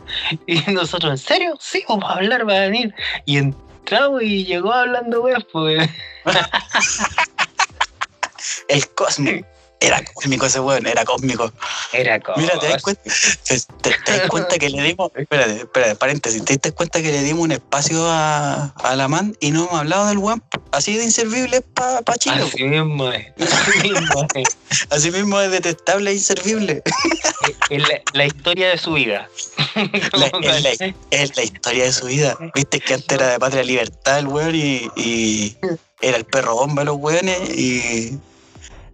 Y 0.46 0.60
nosotros, 0.72 1.10
¿en 1.12 1.18
serio? 1.18 1.56
Sí, 1.60 1.84
vamos 1.88 2.10
a 2.10 2.14
hablar, 2.14 2.48
va 2.48 2.54
a 2.54 2.60
venir. 2.60 2.94
Y 3.26 3.38
entramos 3.38 4.22
y 4.22 4.44
llegó 4.44 4.72
hablando, 4.72 5.22
weón, 5.22 5.46
pues. 5.52 5.88
El 8.68 8.88
Cosmo. 8.90 9.30
Era 9.86 10.02
cósmico 10.14 10.46
ese 10.46 10.60
weón, 10.60 10.86
era 10.86 11.04
cósmico. 11.04 11.52
Era 11.92 12.18
como. 12.20 12.38
Mira, 12.38 12.58
te 12.58 12.68
das 12.68 12.82
cuenta, 12.82 13.02
te, 13.02 13.60
te- 13.82 13.96
te 14.04 14.12
das 14.18 14.28
cuenta 14.28 14.58
que 14.58 14.70
le 14.70 14.82
dimos, 14.82 15.10
espérate, 15.14 15.56
espérate, 15.58 15.94
paréntesis, 15.96 16.44
te 16.44 16.56
das 16.56 16.72
cuenta 16.72 17.02
que 17.02 17.12
le 17.12 17.22
dimos 17.22 17.42
un 17.44 17.52
espacio 17.52 18.04
a, 18.08 18.66
a 18.76 18.96
la 18.96 19.08
man 19.08 19.36
y 19.40 19.50
no 19.50 19.64
hemos 19.64 19.78
hablado 19.80 20.06
del 20.06 20.18
weón 20.18 20.42
así 20.70 20.96
de 20.96 21.04
inservible 21.04 21.60
para 21.60 22.02
pa 22.02 22.14
Chile. 22.16 22.42
Así 22.42 22.64
mismo 22.64 23.12
es. 23.12 23.26
Así 23.40 23.78
mismo 23.90 24.26
es. 24.34 24.48
Así 24.90 25.10
mismo 25.10 25.40
es 25.40 25.50
detestable 25.50 26.10
e 26.10 26.14
inservible. 26.14 26.82
Es 27.70 27.82
la, 27.82 28.00
la 28.12 28.24
historia 28.26 28.68
de 28.70 28.78
su 28.78 28.92
vida. 28.94 29.28
La- 30.12 30.26
es, 30.26 30.62
la, 30.80 30.94
es 31.10 31.36
la 31.36 31.42
historia 31.42 31.84
de 31.84 31.92
su 31.92 32.06
vida. 32.06 32.36
Viste 32.54 32.80
que 32.80 32.94
antes 32.94 33.12
era 33.18 33.28
de 33.32 33.38
patria 33.38 33.62
libertad 33.64 34.18
el 34.18 34.28
weón 34.28 34.54
y, 34.54 34.88
y 34.96 35.56
era 36.00 36.16
el 36.16 36.24
perro 36.24 36.54
bomba 36.54 36.82
de 36.82 36.86
los 36.86 36.96
weones 36.96 37.50
y 37.50 38.18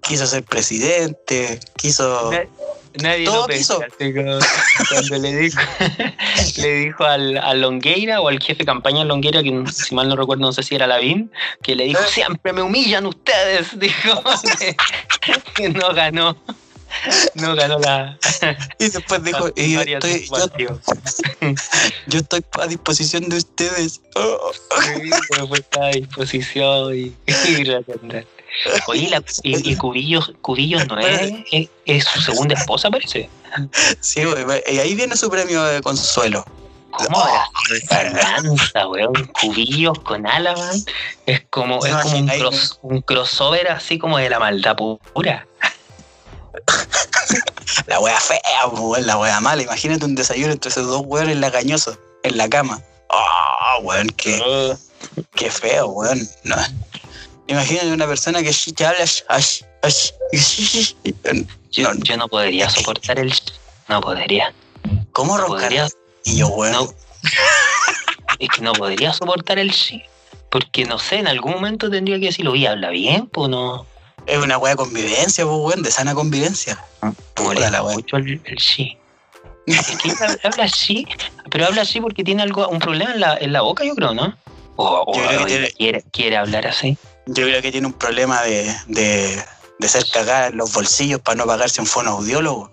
quiso 0.02 0.26
ser 0.26 0.42
presidente, 0.44 1.60
quiso... 1.76 2.30
Na- 2.30 2.44
Nadie 2.94 3.24
Todo 3.24 3.46
lo 3.46 3.54
quiso. 3.54 3.78
pensó. 3.98 4.16
como 4.16 4.38
Cuando 4.88 5.18
le 5.18 5.36
dijo, 5.36 5.60
le 6.56 6.74
dijo 6.74 7.04
al, 7.04 7.36
a 7.38 7.54
Longueira 7.54 8.20
o 8.20 8.26
al 8.26 8.40
jefe 8.40 8.58
de 8.58 8.64
campaña 8.64 9.04
Longueira, 9.04 9.44
que 9.44 9.62
si 9.72 9.94
mal 9.94 10.08
no 10.08 10.16
recuerdo, 10.16 10.42
no 10.42 10.52
sé 10.52 10.64
si 10.64 10.74
era 10.74 10.88
Lavín, 10.88 11.30
que 11.62 11.76
le 11.76 11.84
dijo: 11.84 12.00
Eh. 12.00 12.06
Siempre 12.08 12.52
me 12.52 12.62
humillan 12.62 13.06
ustedes. 13.06 13.78
Dijo 13.78 14.20
que 15.54 15.68
no 15.68 15.94
ganó. 15.94 16.36
No 17.34 17.54
ganó 17.54 17.78
la. 17.78 18.18
Y 18.78 18.88
después 18.90 19.22
dijo, 19.22 19.48
y 19.56 19.72
yo 19.74 19.80
estoy, 19.82 20.26
yo, 22.06 22.18
estoy 22.18 22.44
a 22.60 22.66
disposición 22.66 23.28
de 23.28 23.36
ustedes. 23.38 24.00
Oh. 24.16 24.52
Sí, 24.82 25.10
pues, 25.48 25.60
está 25.60 25.86
a 25.86 25.90
disposición 25.90 26.94
y, 26.96 27.16
y 27.48 27.64
la 27.64 27.82
tendrá. 27.82 28.24
Oye, 28.88 29.08
la- 29.08 29.22
y, 29.42 29.70
y 29.72 29.76
Cubillos, 29.76 30.32
Cubillos 30.42 30.86
no 30.88 30.98
es, 30.98 31.32
es, 31.52 31.68
es 31.86 32.04
su 32.04 32.20
segunda 32.20 32.54
esposa, 32.56 32.90
parece. 32.90 33.28
Sí, 34.00 34.22
y 34.70 34.78
ahí 34.78 34.94
viene 34.94 35.16
su 35.16 35.30
premio 35.30 35.62
de 35.64 35.80
consuelo. 35.82 36.44
¿Cómo 36.90 37.24
lanza, 37.90 38.88
weón? 38.88 39.12
Cubillos 39.40 39.98
con 40.00 40.26
Alaman. 40.26 40.84
Es 41.26 41.42
como, 41.50 41.84
es 41.86 41.94
como 41.94 42.16
un, 42.18 42.26
cross- 42.28 42.78
un 42.82 43.00
crossover 43.02 43.68
así 43.68 43.98
como 43.98 44.18
de 44.18 44.28
la 44.28 44.40
maldad 44.40 44.76
pura. 44.76 45.46
La 47.86 48.00
wea 48.00 48.18
fea, 48.20 48.66
weón, 48.72 49.06
la 49.06 49.16
wea 49.16 49.40
mala. 49.40 49.62
Imagínate 49.62 50.04
un 50.04 50.14
desayuno 50.14 50.52
entre 50.52 50.70
esos 50.70 50.86
dos 50.86 51.02
weones 51.04 51.36
lagañosos 51.36 51.98
en 52.22 52.36
la 52.36 52.48
cama. 52.48 52.82
Ah, 53.08 53.78
weón, 53.82 54.08
qué, 54.16 54.76
qué 55.34 55.50
feo, 55.50 55.86
weón. 55.88 56.28
No. 56.44 56.56
Imagínate 57.46 57.92
una 57.92 58.06
persona 58.06 58.42
que 58.42 58.52
sí 58.52 58.72
te 58.72 58.86
habla. 58.86 59.02
ash, 59.02 59.20
ash, 59.28 59.62
ash, 60.32 60.94
Yo, 61.70 61.92
No. 61.92 62.00
yo 62.04 62.16
no 62.16 62.28
podría 62.28 62.68
soportar 62.70 63.18
el. 63.18 63.32
No 63.88 64.00
podría. 64.00 64.52
¿Cómo 65.12 65.36
No 65.38 65.46
podría. 65.46 65.88
Y 66.24 66.38
yo, 66.38 66.48
weón. 66.48 66.72
No. 66.72 66.94
Es 68.38 68.48
que 68.48 68.62
no 68.62 68.72
podría 68.72 69.12
soportar 69.12 69.58
el 69.58 69.72
sí. 69.74 70.02
Porque 70.50 70.84
no 70.86 70.98
sé, 70.98 71.16
en 71.18 71.28
algún 71.28 71.52
momento 71.52 71.90
tendría 71.90 72.18
que 72.18 72.26
decirlo, 72.26 72.52
oye, 72.52 72.66
habla 72.68 72.88
bien, 72.90 73.26
pues 73.26 73.50
no. 73.50 73.86
Es 74.26 74.38
una 74.38 74.58
wea 74.58 74.72
de 74.72 74.76
convivencia, 74.76 75.44
pues, 75.44 75.56
weón, 75.58 75.82
de 75.82 75.90
sana 75.90 76.14
convivencia. 76.14 76.78
Puta 77.34 77.42
molesta 77.42 77.70
la 77.70 77.82
wea. 77.82 77.94
mucho 77.96 78.16
el, 78.16 78.40
el 78.44 78.58
sí. 78.58 78.96
Es 79.66 79.96
que 79.98 80.10
habla, 80.44 80.64
así, 80.64 81.06
pero 81.50 81.66
habla 81.66 81.82
así 81.82 82.00
porque 82.00 82.24
tiene 82.24 82.42
algo, 82.42 82.66
un 82.68 82.78
problema 82.80 83.12
en 83.12 83.20
la, 83.20 83.36
en 83.36 83.52
la 83.52 83.60
boca, 83.60 83.84
yo 83.84 83.94
creo, 83.94 84.14
¿no? 84.14 84.34
O, 84.76 85.04
o- 85.06 85.14
Yo 85.16 85.26
creo 85.26 85.38
que 85.38 85.44
o 85.44 85.46
tiene- 85.46 85.70
quiere, 85.72 86.02
quiere 86.12 86.36
hablar 86.36 86.66
así. 86.66 86.98
Yo 87.26 87.44
creo 87.44 87.62
que 87.62 87.70
tiene 87.70 87.86
un 87.86 87.92
problema 87.92 88.42
de, 88.42 88.74
de, 88.86 89.44
de 89.78 89.88
ser 89.88 90.04
cagada 90.10 90.48
en 90.48 90.56
los 90.56 90.72
bolsillos 90.72 91.20
para 91.20 91.36
no 91.36 91.46
pagarse 91.46 91.80
un 91.80 91.86
fonoaudiólogo. 91.86 92.70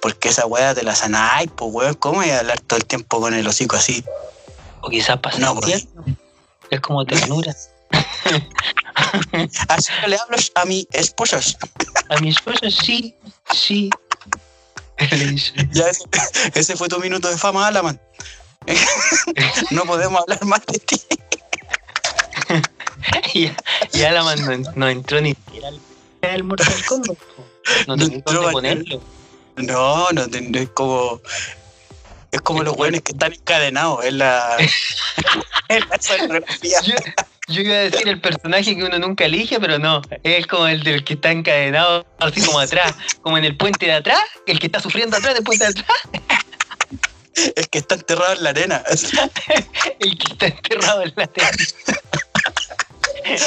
Porque 0.00 0.30
esa 0.30 0.46
weá 0.46 0.74
te 0.74 0.82
la 0.82 0.96
sanáis, 0.96 1.48
pues 1.54 1.70
weón, 1.72 1.94
¿cómo 1.94 2.16
voy 2.20 2.30
a 2.30 2.40
hablar 2.40 2.58
todo 2.60 2.78
el 2.78 2.84
tiempo 2.86 3.20
con 3.20 3.34
el 3.34 3.46
hocico 3.46 3.76
así? 3.76 4.02
O 4.80 4.88
quizás 4.90 5.18
pasa 5.20 5.38
No, 5.38 5.52
el 5.52 5.60
pues. 5.60 5.86
Es 6.70 6.80
como 6.80 7.04
ternura. 7.04 7.54
Así 9.68 9.92
que 10.00 10.08
le 10.08 10.16
hablo 10.16 10.36
a 10.54 10.64
mi 10.64 10.86
esposa. 10.92 11.40
A 12.08 12.20
mi 12.20 12.30
esposa 12.30 12.70
sí, 12.70 13.14
sí. 13.54 13.90
Ya 15.72 15.88
ese, 15.88 16.04
ese 16.54 16.76
fue 16.76 16.88
tu 16.88 16.98
minuto 17.00 17.28
de 17.28 17.36
fama, 17.36 17.66
Alaman. 17.66 18.00
no 19.70 19.84
podemos 19.84 20.20
hablar 20.22 20.44
más 20.44 20.64
de 20.66 20.78
ti. 20.78 21.00
ya, 23.34 23.56
ya 23.92 24.10
la 24.12 24.22
man 24.22 24.62
no, 24.62 24.70
no 24.76 24.88
entró 24.88 25.20
ni 25.20 25.34
siquiera 25.34 25.68
al- 25.68 25.80
al 26.22 26.44
Mortal 26.44 26.84
Kombat. 26.86 27.18
No 27.88 27.96
No 27.96 28.04
entró 28.04 28.46
al- 28.46 28.52
ponerlo. 28.52 29.02
No, 29.56 30.08
no, 30.12 30.22
es 30.24 30.68
como. 30.70 31.20
Es 32.30 32.40
como 32.40 32.62
los 32.62 32.76
weones 32.76 33.02
que 33.02 33.12
están 33.12 33.32
encadenados 33.32 34.04
en 34.04 34.18
la. 34.18 34.56
en 35.68 35.88
la 35.88 35.96
escenografía. 35.96 36.78
Yo, 37.52 37.60
iba 37.60 37.74
a 37.74 37.78
decir 37.80 38.08
el 38.08 38.20
personaje 38.20 38.76
que 38.76 38.84
uno 38.84 38.98
nunca 38.98 39.24
elige, 39.24 39.60
pero 39.60 39.78
no. 39.78 40.02
Es 40.22 40.46
como 40.46 40.66
el 40.66 40.82
del 40.82 41.04
que 41.04 41.14
está 41.14 41.30
encadenado, 41.30 42.06
así 42.18 42.40
como 42.44 42.58
atrás, 42.58 42.94
como 43.20 43.38
en 43.38 43.44
el 43.44 43.56
puente 43.56 43.86
de 43.86 43.92
atrás, 43.92 44.22
el 44.46 44.58
que 44.58 44.66
está 44.66 44.80
sufriendo 44.80 45.16
atrás 45.16 45.34
del 45.34 45.44
puente 45.44 45.64
de 45.64 45.70
atrás, 45.70 45.98
El 47.56 47.68
que 47.68 47.78
está 47.78 47.94
enterrado 47.94 48.34
en 48.34 48.42
la 48.42 48.50
arena. 48.50 48.84
el 49.98 50.18
que 50.18 50.32
está 50.32 50.46
enterrado 50.46 51.02
en 51.02 51.12
la 51.16 51.26
tierra. 51.26 51.50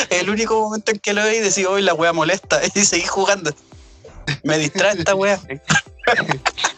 El 0.10 0.30
único 0.30 0.60
momento 0.60 0.92
en 0.92 1.00
que 1.00 1.14
lo 1.14 1.24
veis 1.24 1.38
y 1.38 1.42
decís, 1.42 1.66
hoy 1.68 1.82
la 1.82 1.94
wea 1.94 2.14
molesta. 2.14 2.62
Y 2.76 2.86
seguís 2.86 3.10
jugando. 3.10 3.54
Me 4.44 4.58
distrae 4.58 4.98
esta 4.98 5.16
wea. 5.16 5.40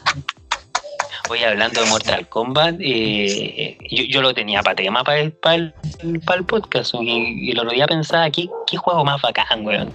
Oye, 1.29 1.45
hablando 1.45 1.81
de 1.81 1.89
Mortal 1.89 2.27
Kombat, 2.29 2.75
eh, 2.79 3.77
yo, 3.89 4.03
yo 4.05 4.21
lo 4.21 4.33
tenía 4.33 4.61
para 4.63 4.75
tema 4.75 5.03
para 5.03 5.19
el, 5.19 5.31
para 5.33 5.55
el, 5.55 5.73
para 6.25 6.39
el 6.39 6.45
podcast. 6.45 6.93
Y, 7.01 7.47
y 7.47 7.51
el 7.51 7.59
otro 7.59 7.71
día 7.71 7.85
pensaba, 7.85 8.29
¿qué, 8.29 8.47
qué 8.65 8.77
juego 8.77 9.03
más 9.03 9.21
bacán, 9.21 9.65
weón? 9.65 9.93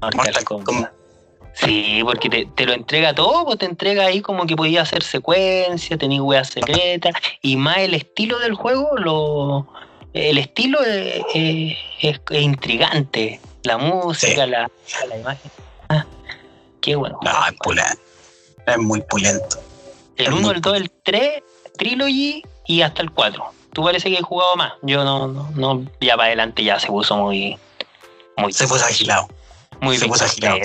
Mortal, 0.00 0.16
Mortal 0.16 0.44
Kombat. 0.44 0.66
Kombat. 0.66 0.92
Sí, 1.54 2.00
porque 2.02 2.28
te, 2.28 2.46
te 2.46 2.66
lo 2.66 2.72
entrega 2.72 3.14
todo, 3.14 3.44
pues 3.44 3.58
te 3.58 3.66
entrega 3.66 4.06
ahí 4.06 4.20
como 4.20 4.44
que 4.44 4.56
podía 4.56 4.82
hacer 4.82 5.04
secuencia, 5.04 5.96
tenía 5.96 6.20
weas 6.20 6.48
secretas, 6.48 7.14
y 7.42 7.56
más 7.56 7.78
el 7.78 7.94
estilo 7.94 8.40
del 8.40 8.54
juego, 8.54 8.90
lo 8.96 9.68
el 10.14 10.38
estilo 10.38 10.80
es, 10.82 11.22
es- 11.34 11.76
es- 12.00 12.20
es 12.30 12.42
intrigante. 12.42 13.40
La 13.62 13.78
música, 13.78 14.44
Sí. 14.44 14.50
la, 14.50 14.70
la 15.08 15.16
imagen. 15.16 15.50
Ah, 15.88 16.04
qué 16.80 16.96
bueno. 16.96 17.18
No, 17.22 17.30
es 17.46 17.52
pulento. 17.62 18.00
Es 18.66 18.78
muy 18.78 19.00
pulento. 19.02 19.56
El 20.16 20.26
Es 20.26 20.32
1, 20.32 20.40
muy 20.40 20.54
el 20.54 20.60
2, 20.60 20.76
el 20.76 20.90
3, 21.02 21.42
Trilogy 21.76 22.42
y 22.66 22.82
hasta 22.82 23.02
el 23.02 23.10
4. 23.10 23.44
Tú 23.72 23.82
parece 23.82 24.08
que 24.10 24.16
he 24.18 24.22
jugado 24.22 24.54
más. 24.56 24.72
Yo 24.82 25.02
no, 25.04 25.26
no, 25.28 25.50
no 25.54 25.84
ya 26.00 26.14
para 26.16 26.26
adelante 26.28 26.62
ya 26.62 26.78
se 26.78 26.86
puso 26.88 27.16
muy. 27.16 27.58
Muy, 28.36 28.52
Se 28.52 28.66
puso 28.68 28.84
agilado. 28.84 29.28
muy 29.80 29.96
se 29.98 30.06
puso 30.06 30.24
agilado. 30.24 30.58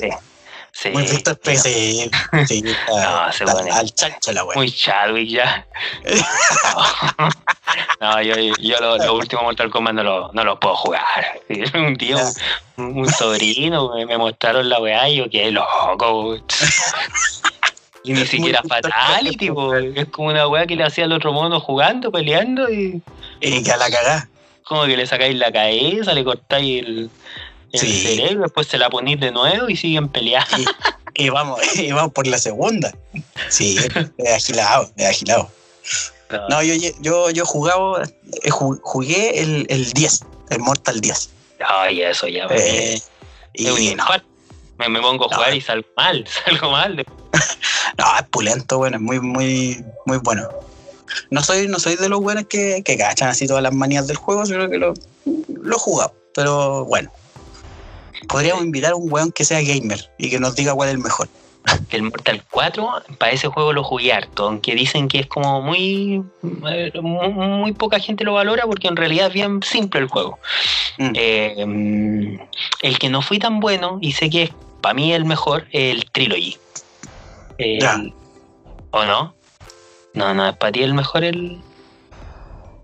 Sí, 0.72 0.90
Muy 0.92 1.04
Víctor 1.04 1.38
Pérez. 1.40 1.64
Sí, 1.64 2.10
sí, 2.48 2.64
está, 2.88 3.26
No, 3.26 3.34
se 3.34 3.44
está 3.44 3.58
pone- 3.58 3.72
al 3.72 3.94
chancho 3.94 4.32
la 4.32 4.44
wea. 4.46 4.56
muy 4.56 4.72
Chadwick 4.72 5.28
ya. 5.30 5.66
no, 8.00 8.22
yo, 8.22 8.36
yo 8.60 8.80
lo, 8.80 8.98
lo 8.98 9.14
último 9.16 9.42
Mortal 9.44 9.70
Kombat 9.72 9.94
no 9.96 10.04
lo, 10.04 10.32
no 10.34 10.44
lo 10.44 10.60
puedo 10.60 10.76
jugar. 10.76 11.04
Un 11.74 11.96
día 11.96 12.18
un, 12.78 13.00
un 13.00 13.10
sobrino 13.12 13.94
me, 13.96 14.06
me 14.06 14.18
mostraron 14.18 14.70
la 14.70 14.80
weá 14.80 15.10
y 15.10 15.18
yo 15.18 15.30
quedé 15.30 15.52
loco. 15.52 16.38
Y 18.04 18.14
ni 18.14 18.26
siquiera 18.26 18.62
fatality, 18.68 19.52
po. 19.52 19.76
es 19.76 20.08
como 20.10 20.30
una 20.30 20.48
weá 20.48 20.66
que 20.66 20.76
le 20.76 20.84
hacía 20.84 21.04
al 21.06 21.12
otro 21.12 21.34
mono 21.34 21.60
jugando, 21.60 22.12
peleando 22.12 22.70
y 22.70 23.02
Y 23.42 23.62
que 23.64 23.72
a 23.72 23.78
la 23.78 23.90
cagá. 23.90 24.30
como 24.64 24.86
que 24.86 24.96
le 24.96 25.06
sacáis 25.06 25.36
la 25.36 25.52
cabeza, 25.52 26.14
le 26.14 26.24
cortáis 26.24 26.84
el, 26.86 27.10
el 27.74 27.80
Sí. 27.80 28.02
cerebro, 28.02 28.44
después 28.44 28.68
se 28.68 28.78
la 28.78 28.90
ponéis 28.90 29.20
de 29.20 29.32
nuevo 29.32 29.70
y 29.70 29.76
siguen 29.76 30.08
peleando. 30.10 30.58
Y, 31.14 31.26
y 31.26 31.30
vamos, 31.30 31.60
y 31.78 31.92
vamos 31.92 32.14
por 32.14 32.26
la 32.28 32.38
segunda. 32.38 32.94
Sí, 33.50 33.78
es 34.18 34.34
agilado, 34.34 34.90
es 34.96 35.06
agilado. 35.08 35.50
No, 36.50 36.62
yo, 36.62 36.76
yo, 37.02 37.32
yo 37.32 37.46
jugaba, 37.46 38.04
eh, 38.04 38.50
ju- 38.52 38.80
jugué 38.84 39.42
el, 39.42 39.66
el 39.70 39.92
10, 39.94 40.26
el 40.52 40.60
Mortal 40.60 41.02
10. 41.02 41.30
Ay, 41.68 42.04
eso 42.04 42.28
ya. 42.28 42.46
Eh, 42.52 43.02
es 43.56 43.72
un 43.72 43.82
y 43.82 43.90
infarto. 43.90 44.26
Me, 44.80 44.90
me 44.90 45.02
pongo 45.02 45.26
a 45.26 45.28
No. 45.30 45.36
jugar 45.38 45.54
y 45.54 45.62
salgo 45.62 45.88
mal, 45.96 46.26
salgo 46.46 46.72
mal. 46.72 46.96
no, 47.98 48.06
es 48.20 48.28
pulento, 48.32 48.78
bueno, 48.78 48.98
es 48.98 49.02
muy, 49.04 49.20
muy, 49.20 49.84
muy 50.06 50.18
bueno. 50.18 50.50
No 51.32 51.44
soy, 51.44 51.68
no 51.68 51.80
soy 51.80 51.96
de 51.96 52.08
los 52.10 52.20
buenos 52.22 52.46
que, 52.46 52.82
que 52.84 52.98
cachan 52.98 53.30
así 53.30 53.48
todas 53.48 53.64
las 53.64 53.74
manías 53.74 54.08
del 54.08 54.18
juego, 54.18 54.46
sino 54.46 54.70
que 54.70 54.78
lo, 54.78 54.94
lo 55.26 55.76
he 55.76 55.80
jugado. 55.80 56.14
Pero 56.34 56.86
bueno. 56.86 57.12
Podríamos 58.28 58.64
invitar 58.64 58.92
a 58.92 58.96
un 58.96 59.12
weón 59.12 59.32
que 59.32 59.46
sea 59.46 59.62
gamer 59.62 60.12
y 60.18 60.30
que 60.30 60.40
nos 60.40 60.56
diga 60.56 60.74
cuál 60.74 60.90
es 60.90 60.96
el 60.96 61.02
mejor. 61.02 61.30
El 61.90 62.04
Mortal 62.04 62.44
4, 62.52 63.04
para 63.18 63.32
ese 63.32 63.48
juego 63.48 63.74
lo 63.74 63.84
jugué 63.84 64.12
harto, 64.14 64.48
aunque 64.48 64.76
dicen 64.76 65.08
que 65.08 65.20
es 65.20 65.28
como 65.28 65.62
muy, 65.62 66.24
eh, 66.70 66.92
muy, 67.02 67.30
muy 67.30 67.72
poca 67.74 68.00
gente 68.00 68.24
lo 68.24 68.34
valora 68.34 68.66
porque 68.66 68.88
en 68.88 68.96
realidad 68.96 69.28
es 69.28 69.34
bien 69.34 69.62
simple 69.64 70.02
el 70.02 70.08
juego. 70.08 70.38
Mm. 70.98 71.12
Eh, 71.16 71.66
mm, 71.66 72.40
el 72.82 73.00
que 73.00 73.10
no 73.10 73.22
fui 73.22 73.40
tan 73.40 73.60
bueno 73.60 74.00
y 74.02 74.12
sé 74.14 74.30
que 74.30 74.44
es 74.44 74.52
para 74.82 74.94
mí 74.94 75.14
el 75.14 75.26
mejor, 75.26 75.68
el 75.72 76.10
Trilogy. 76.12 76.58
El- 77.58 77.80
Ya. 77.82 78.02
¿O 78.92 79.06
no? 79.06 79.36
No, 80.14 80.34
no, 80.34 80.48
es 80.50 80.58
para 80.58 80.72
ti 80.72 80.84
el 80.84 80.94
mejor 80.94 81.24
el... 81.24 81.62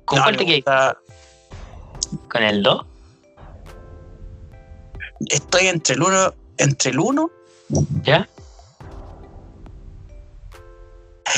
¿Con 0.06 0.20
No, 0.20 0.24
cuál 0.26 0.38
te 0.38 0.44
gusta- 0.44 0.98
¿Con 2.30 2.44
el 2.44 2.62
2? 2.62 2.86
Estoy 5.30 5.68
entre 5.68 5.96
el 5.96 6.04
uno, 6.04 6.34
entre 6.58 6.92
el 6.92 7.00
uno 7.00 7.32
¿Ya? 8.04 8.30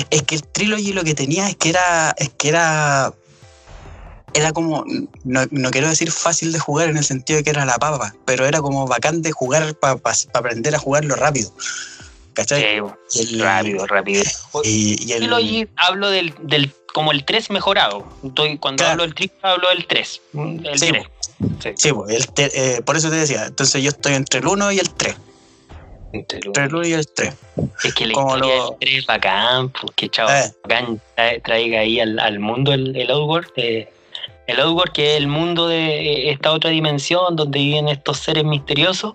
Es 0.09 0.23
que 0.23 0.35
el 0.35 0.43
trilogy 0.43 0.91
lo 0.91 1.03
que 1.05 1.15
tenía 1.15 1.47
es 1.47 1.55
que 1.55 1.69
era. 1.69 2.13
Es 2.17 2.29
que 2.29 2.49
era. 2.49 3.13
Era 4.33 4.51
como. 4.51 4.83
No, 5.23 5.41
no 5.51 5.71
quiero 5.71 5.87
decir 5.89 6.11
fácil 6.11 6.51
de 6.51 6.59
jugar 6.59 6.89
en 6.89 6.97
el 6.97 7.03
sentido 7.03 7.37
de 7.37 7.43
que 7.43 7.49
era 7.49 7.65
la 7.65 7.77
papa, 7.77 8.13
pero 8.25 8.45
era 8.45 8.61
como 8.61 8.85
bacán 8.87 9.21
de 9.21 9.31
jugar 9.31 9.75
para 9.75 9.99
aprender 10.33 10.75
a 10.75 10.79
jugarlo 10.79 11.15
rápido. 11.15 11.51
¿Cachai? 12.33 12.79
Sí, 13.07 13.19
Y 13.31 13.33
el- 13.35 13.39
rápido, 13.41 13.87
rápido. 13.87 14.23
Y, 14.63 14.95
y 15.07 15.11
el, 15.13 15.19
Trilogy 15.19 15.67
hablo 15.75 16.09
del, 16.11 16.35
del 16.43 16.71
como 16.93 17.11
el 17.11 17.25
3 17.25 17.49
mejorado. 17.49 18.05
Estoy, 18.23 18.57
cuando 18.59 18.81
Claro. 18.81 18.91
hablo 18.91 19.03
del 19.05 19.15
triple 19.15 19.37
hablo 19.41 19.69
del 19.69 19.87
3. 19.87 20.21
El 20.35 20.79
Sí, 20.79 20.87
3. 20.89 21.05
Sí. 21.63 21.69
sí, 21.75 21.93
pues, 21.93 22.15
el 22.15 22.27
te- 22.33 22.75
eh, 22.77 22.81
por 22.83 22.95
eso 22.95 23.09
te 23.09 23.15
decía. 23.15 23.45
Entonces 23.45 23.81
yo 23.81 23.89
estoy 23.89 24.13
entre 24.13 24.39
el 24.41 24.47
1 24.47 24.71
y 24.71 24.77
el 24.79 24.89
3. 24.91 25.15
Entre 26.13 26.37
el 26.39 26.47
uno 26.49 26.49
Entre 26.49 26.63
el 26.65 26.75
1 26.75 26.87
y 26.87 26.93
el 26.93 27.07
3. 27.07 27.33
Es 27.83 27.93
que 27.95 28.05
la 28.05 28.13
Como 28.13 28.35
historia 28.37 28.55
lo- 28.55 28.63
del 28.69 28.79
3 28.81 28.97
es 28.99 29.05
bacán, 29.07 29.69
pues 29.69 29.93
que 29.95 30.09
chavo, 30.09 30.29
Eh. 30.29 30.51
bacán 30.63 31.01
trae- 31.15 31.41
traiga 31.43 31.79
ahí 31.79 31.99
al, 31.99 32.19
al 32.19 32.39
mundo 32.39 32.71
el, 32.71 32.95
el 32.95 33.09
Outworld. 33.09 33.49
eh, 33.55 33.91
el 34.47 34.59
Outworld 34.59 34.91
que 34.93 35.11
es 35.11 35.17
el 35.17 35.27
mundo 35.27 35.67
de 35.67 36.29
esta 36.31 36.51
otra 36.51 36.69
dimensión 36.71 37.35
donde 37.35 37.59
viven 37.59 37.87
estos 37.89 38.17
seres 38.19 38.43
misteriosos, 38.45 39.13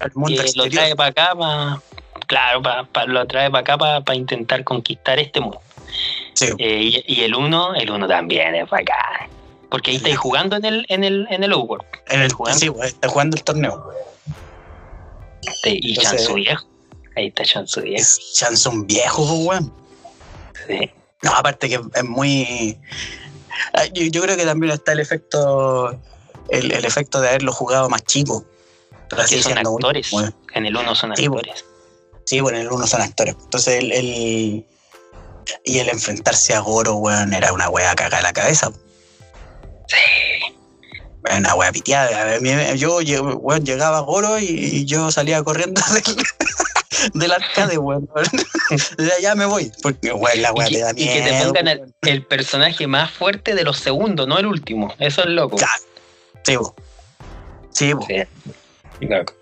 El 0.00 0.10
mundo 0.14 0.28
que 0.30 0.34
lo 0.36 0.64
exterior. 0.64 0.70
trae 0.72 0.96
para 0.96 1.08
acá, 1.10 1.34
pa- 1.36 1.82
claro, 2.26 2.62
pa- 2.62 2.84
pa- 2.92 3.06
lo 3.06 3.26
trae 3.26 3.50
para 3.50 3.60
acá 3.60 3.78
para 3.78 4.14
intentar 4.16 4.64
conquistar 4.64 5.18
este 5.18 5.40
mundo. 5.40 5.60
Sí, 6.34 6.46
Eh, 6.58 7.02
y, 7.06 7.14
y 7.20 7.20
el 7.24 7.34
1, 7.34 7.74
el 7.76 7.90
1 7.90 8.08
también 8.08 8.54
es 8.54 8.68
bacán. 8.68 9.28
Porque 9.70 9.90
ahí 9.90 9.96
estáis 9.98 10.18
jugando 10.18 10.56
en 10.56 10.64
el, 10.64 10.86
en 10.88 11.04
el, 11.04 11.26
en 11.30 11.44
el 11.44 11.52
Outworld. 11.52 11.84
en 12.08 12.20
el, 12.22 12.32
jugando. 12.32 12.58
sí, 12.58 12.70
pues, 12.70 12.88
está 12.90 13.08
jugando 13.08 13.36
el 13.36 13.42
torneo. 13.44 13.88
Y 15.64 15.96
Chansu 15.96 16.34
viejo. 16.34 16.66
Ahí 17.16 17.26
está 17.28 17.44
Chansu 17.44 17.80
viejo. 17.82 18.00
Es 18.00 18.34
Chanson 18.34 18.86
viejo, 18.86 19.26
pues, 19.26 19.46
weón. 19.60 19.72
Sí. 20.66 20.90
No, 21.22 21.32
aparte 21.34 21.68
que 21.68 21.80
es 21.94 22.04
muy. 22.04 22.78
Ah, 23.74 23.84
Yo, 23.92 24.04
yo 24.04 24.22
creo 24.22 24.36
que 24.36 24.44
también 24.44 24.72
está 24.72 24.92
el 24.92 25.00
efecto. 25.00 26.00
El, 26.48 26.72
el 26.72 26.84
efecto 26.84 27.20
de 27.20 27.28
haberlo 27.28 27.52
jugado 27.52 27.88
más 27.88 28.02
chico. 28.04 28.44
Que 29.28 29.42
son 29.42 29.58
actores. 29.58 30.10
bueno, 30.10 30.32
En 30.54 30.66
el 30.66 30.76
1 30.76 30.94
son 30.94 31.14
Sí, 31.16 31.28
po. 31.28 31.36
actores. 31.38 31.64
sí, 32.24 32.40
bueno, 32.40 32.58
en 32.58 32.66
el 32.66 32.72
uno 32.72 32.86
son 32.86 33.02
actores. 33.02 33.36
Entonces 33.38 33.78
el, 33.82 33.92
el- 33.92 34.66
Y 35.64 35.78
el 35.78 35.88
enfrentarse 35.90 36.54
a 36.54 36.60
Goro, 36.60 36.94
weón, 36.96 37.32
era 37.34 37.52
una 37.52 37.68
wea 37.68 37.94
caga 37.94 38.22
la 38.22 38.32
cabeza. 38.32 38.70
Sí. 39.86 40.56
Era 41.24 41.36
una 41.36 41.54
wea 41.54 41.72
piteada. 41.72 42.38
Yo, 42.74 43.00
lle- 43.02 43.20
weón, 43.40 43.64
llegaba 43.64 43.98
a 43.98 44.00
Goro 44.00 44.38
y, 44.38 44.44
y 44.46 44.84
yo 44.86 45.10
salía 45.12 45.42
corriendo 45.42 45.80
del, 45.92 46.02
del 47.14 47.32
arcade, 47.32 47.78
weón. 47.78 48.08
Ya, 48.98 49.20
ya 49.20 49.34
me 49.34 49.44
voy. 49.46 49.70
Porque, 49.82 50.12
weón, 50.12 50.42
la 50.42 50.52
wea 50.52 50.68
Y 50.68 50.72
te 50.74 50.80
da 50.80 50.94
que, 50.94 51.02
y 51.02 51.08
que 51.08 51.22
te 51.22 51.44
pongan 51.44 51.68
el, 51.68 51.94
el 52.02 52.24
personaje 52.24 52.86
más 52.86 53.10
fuerte 53.10 53.54
de 53.54 53.64
los 53.64 53.78
segundos, 53.78 54.26
no 54.26 54.38
el 54.38 54.46
último. 54.46 54.94
Eso 54.98 55.22
es 55.22 55.28
loco. 55.28 55.56
Claro. 55.56 55.82
Sí, 56.42 56.56
po. 56.56 56.74
Sí, 57.70 57.92
loco. 59.00 59.34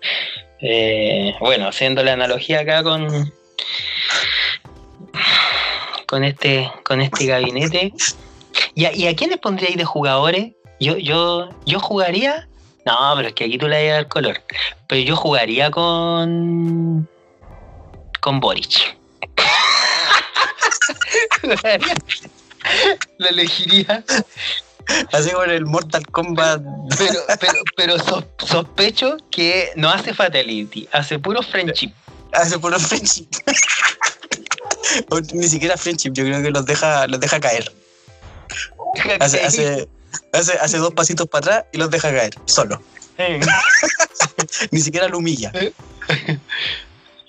Eh, 0.61 1.33
bueno, 1.39 1.67
haciendo 1.67 2.03
la 2.03 2.13
analogía 2.13 2.61
acá 2.61 2.83
con 2.83 3.33
con 6.05 6.23
este 6.23 6.71
con 6.83 7.01
este 7.01 7.25
gabinete. 7.25 7.93
¿Y 8.75 8.85
a, 8.85 8.93
y 8.93 9.07
a 9.07 9.15
quiénes 9.15 9.37
pondríais 9.39 9.77
de 9.77 9.85
jugadores? 9.85 10.51
Yo, 10.79 10.97
yo, 10.97 11.49
yo 11.65 11.79
jugaría. 11.79 12.47
No, 12.85 13.13
pero 13.15 13.27
es 13.29 13.33
que 13.33 13.45
aquí 13.45 13.57
tú 13.57 13.67
le 13.67 13.83
vas 13.83 13.91
a 13.91 13.95
dar 13.95 14.07
color. 14.07 14.41
Pero 14.87 15.01
yo 15.01 15.15
jugaría 15.15 15.71
con. 15.71 17.07
Con 18.21 18.39
Boric. 18.39 18.95
Lo 23.17 23.27
elegiría 23.27 24.03
Así 25.13 25.29
con 25.31 25.49
el 25.49 25.65
Mortal 25.65 26.05
Kombat. 26.07 26.61
pero, 26.97 27.19
pero, 27.39 27.53
pero 27.77 27.97
sos- 27.99 28.25
sospecho 28.39 29.17
que 29.29 29.71
no 29.75 29.89
hace 29.89 30.13
fatality, 30.13 30.87
hace 30.91 31.17
puro 31.19 31.41
friendship. 31.41 31.91
Hace 32.33 32.57
puro 32.59 32.79
friendship. 32.79 33.27
Ni 35.33 35.47
siquiera 35.47 35.77
friendship, 35.77 36.11
yo 36.13 36.23
creo 36.23 36.41
que 36.41 36.51
los 36.51 36.65
deja, 36.65 37.07
los 37.07 37.19
deja 37.19 37.39
caer. 37.39 37.71
Hace, 39.19 39.43
hace, 39.43 39.87
hace, 40.33 40.53
hace 40.53 40.77
dos 40.77 40.93
pasitos 40.93 41.27
para 41.27 41.39
atrás 41.45 41.65
y 41.71 41.77
los 41.77 41.89
deja 41.89 42.09
caer, 42.11 42.33
solo. 42.45 42.81
Ni 44.71 44.81
siquiera 44.81 45.07
lo 45.07 45.19
humilla. 45.19 45.51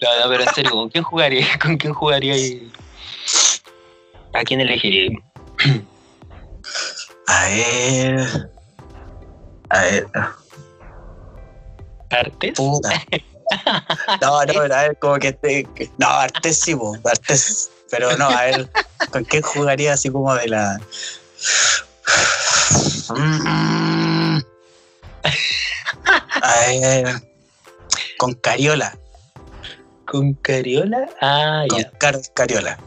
No, 0.02 0.08
no, 0.20 0.28
pero 0.28 0.42
en 0.42 0.54
serio, 0.54 0.70
¿con 0.72 0.88
quién 0.88 1.04
jugaría? 1.04 1.46
¿Con 1.62 1.76
quién 1.76 1.94
jugaría? 1.94 2.36
y- 2.36 2.72
¿A 4.34 4.42
quién 4.42 4.60
elegiría? 4.60 5.10
A 7.28 7.46
ver. 7.48 8.50
A 9.68 9.82
ver. 9.82 10.06
¿Artes? 12.10 12.52
Puta. 12.54 12.90
No, 14.22 14.40
no, 14.46 14.52
pero 14.54 14.74
a 14.74 14.82
ver, 14.82 14.98
como 14.98 15.18
que 15.18 15.28
este. 15.28 15.68
No, 15.98 16.06
Artes 16.08 16.58
sí, 16.58 16.74
po, 16.74 16.96
Artes. 17.04 17.70
Pero 17.90 18.16
no, 18.16 18.26
a 18.30 18.44
ver, 18.44 18.70
¿con 19.10 19.24
quién 19.24 19.42
jugaría 19.42 19.92
así 19.92 20.08
como 20.10 20.34
de 20.34 20.48
la. 20.48 20.80
Mm. 23.10 24.38
A 26.42 26.60
ver. 26.66 27.22
Con 28.16 28.32
Cariola. 28.34 28.96
¿Con 30.06 30.34
Cariola? 30.34 31.08
Ah, 31.20 31.64
Con 31.68 31.78
ya. 31.80 31.90
Carlos 31.98 32.30
Cariola. 32.34 32.78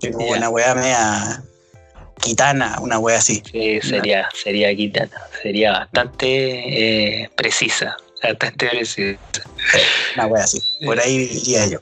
Sí, 0.00 0.10
como 0.10 0.26
Ya. 0.30 0.36
una 0.38 0.48
weá 0.50 0.74
media. 0.74 1.42
Gitana, 2.22 2.76
una 2.80 2.98
weá 2.98 3.16
así. 3.18 3.42
Sí, 3.50 3.80
sería, 3.80 4.28
sería 4.34 4.74
Quitana. 4.74 5.22
Sería 5.42 5.72
bastante 5.72 7.22
eh, 7.22 7.30
precisa. 7.34 7.96
Bastante 8.22 8.68
precisa. 8.68 9.18
Una 10.16 10.26
weá 10.26 10.44
así. 10.44 10.60
Por 10.84 11.00
ahí 11.00 11.28
iría 11.44 11.66
yo. 11.66 11.78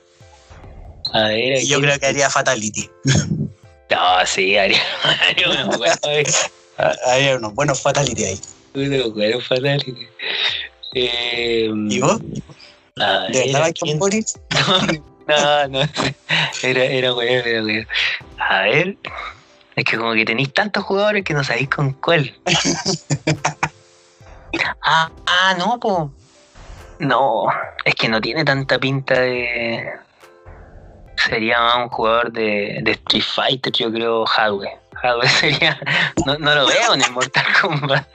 A 1.12 1.28
ver, 1.28 1.64
yo 1.64 1.80
creo 1.80 1.98
que 1.98 2.06
haría 2.06 2.30
Fatality. 2.30 2.88
No, 3.90 4.26
sí, 4.26 4.54
haría, 4.58 4.82
haría 5.30 5.48
una 5.48 5.76
buena 5.78 5.96
Haría 7.06 7.36
unos 7.36 7.54
buenos 7.54 7.80
Fatality 7.80 8.22
ahí. 8.22 8.40
una 8.74 9.06
buena 9.06 9.40
fatality. 9.40 10.06
Eh, 10.94 11.70
¿Y 11.88 11.98
vos? 12.00 12.20
A 13.00 13.20
¿De 13.28 13.38
ver, 13.38 13.52
verdad. 13.52 13.72
Boris? 13.96 14.38
No, 15.28 15.68
no, 15.68 15.80
era, 16.62 16.84
era 16.84 17.12
weón, 17.14 17.46
era 17.46 17.62
weón. 17.62 17.86
A 18.38 18.62
ver, 18.62 18.96
es 19.76 19.84
que 19.84 19.96
como 19.98 20.14
que 20.14 20.24
tenéis 20.24 20.52
tantos 20.54 20.84
jugadores 20.84 21.22
que 21.24 21.34
no 21.34 21.44
sabéis 21.44 21.68
con 21.68 21.92
cuál. 21.92 22.34
ah, 24.82 25.10
ah, 25.26 25.54
no, 25.58 25.78
po. 25.78 26.10
No, 26.98 27.46
es 27.84 27.94
que 27.94 28.08
no 28.08 28.20
tiene 28.20 28.44
tanta 28.44 28.78
pinta 28.78 29.20
de. 29.20 29.88
Sería 31.16 31.60
más 31.60 31.76
un 31.76 31.88
jugador 31.88 32.32
de, 32.32 32.78
de 32.82 32.92
Street 32.92 33.24
Fighter, 33.24 33.72
yo 33.72 33.92
creo, 33.92 34.24
Hadwe. 34.26 34.70
Hadwe 35.02 35.28
sería. 35.40 35.78
No, 36.26 36.38
no 36.38 36.54
lo 36.54 36.66
veo 36.66 36.94
en 36.94 37.02
el 37.02 37.10
Mortal 37.12 37.44
Kombat. 37.60 38.06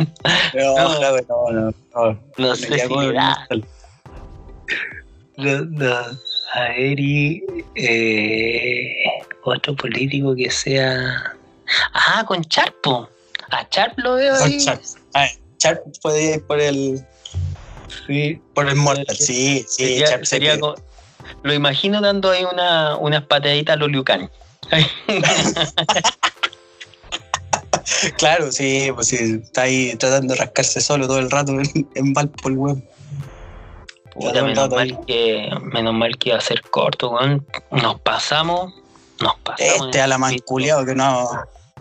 No, 0.54 0.76
No. 0.76 1.00
no, 1.00 1.72
no, 1.94 2.20
no. 2.38 2.56
sé 2.56 2.80
si 2.88 3.12
da. 3.14 3.48
No, 5.38 5.66
no. 5.66 5.96
A 6.54 6.62
ver, 6.70 7.00
y 7.00 7.44
eh, 7.76 8.94
otro 9.44 9.76
político 9.76 10.36
que 10.36 10.50
sea. 10.50 11.36
Ah, 11.94 12.24
con 12.28 12.44
Charpo. 12.46 13.10
A 13.50 13.68
Charp 13.70 13.98
lo 13.98 14.16
veo 14.16 14.36
ahí. 14.36 14.60
Sharp. 14.60 14.82
Ah, 15.14 15.28
puede 16.02 16.36
ir 16.36 16.46
por 16.46 16.60
el, 16.60 17.04
Sí, 18.08 18.42
por 18.54 18.68
el 18.68 18.76
Mortal. 18.76 19.16
Sí, 19.18 19.66
sí, 19.68 20.00
sería, 20.00 20.26
sería 20.26 20.58
Lo 21.44 21.54
imagino 21.54 22.02
dando 22.02 22.32
ahí 22.32 22.44
una, 22.44 22.98
unas 22.98 23.24
pataditas 23.26 23.76
a 23.76 23.78
los 23.78 23.90
Liu 23.90 24.04
Kang. 24.04 24.30
Ay, 24.72 24.86
Claro, 28.18 28.52
sí, 28.52 28.90
pues 28.96 29.08
sí, 29.08 29.42
está 29.44 29.64
ahí 29.64 29.96
tratando 29.98 30.34
de 30.34 30.40
rascarse 30.40 30.82
solo 30.82 31.06
todo 31.08 31.20
el 31.20 31.30
rato 31.30 31.52
en, 31.52 31.88
en 31.96 32.14
Valpo 32.14 32.50
el 32.50 32.58
weón. 32.58 32.84
Puta, 34.14 34.40
el 34.40 34.46
menos, 34.46 34.70
mal 34.70 35.00
que, 35.06 35.50
menos 35.62 35.94
mal 35.94 36.18
que 36.18 36.30
iba 36.30 36.38
a 36.38 36.42
ser 36.42 36.62
corto, 36.62 37.12
weón. 37.12 37.46
Nos 37.72 38.00
pasamos. 38.02 38.74
Nos 39.20 39.36
pasamos. 39.40 39.88
Este 39.88 40.02
Alamán 40.02 40.38
culiao 40.40 40.86
que 40.86 40.96
no 40.96 41.30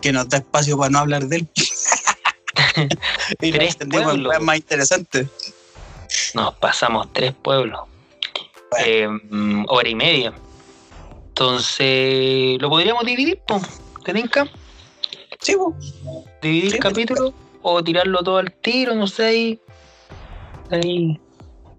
que 0.01 0.11
nos 0.11 0.27
da 0.27 0.39
espacio 0.39 0.77
para 0.77 0.89
no 0.89 0.99
hablar 0.99 1.25
de 1.25 1.37
él. 1.37 1.47
y 3.41 3.51
no 3.51 3.57
Tres 3.57 3.77
pueblos. 3.89 4.41
más 4.41 4.57
interesante. 4.57 5.27
Nos 6.33 6.53
pasamos 6.55 7.07
tres 7.13 7.33
pueblos. 7.33 7.81
Bueno. 8.69 8.85
Eh, 8.85 9.07
mm, 9.07 9.65
hora 9.69 9.89
y 9.89 9.95
media. 9.95 10.33
Entonces, 11.29 12.61
lo 12.61 12.69
podríamos 12.69 13.05
dividir, 13.05 13.39
po. 13.47 13.61
¿Te 14.03 14.13
tinca? 14.13 14.47
Sí, 15.39 15.55
pues. 15.55 15.95
Dividir 16.41 16.71
Sí, 16.71 16.79
capítulo 16.79 17.33
o 17.61 17.83
tirarlo 17.83 18.21
todo 18.23 18.37
al 18.37 18.51
tiro, 18.51 18.93
no 18.93 19.07
sé, 19.07 19.25
ahí. 19.25 19.59
Ahí, 20.69 21.19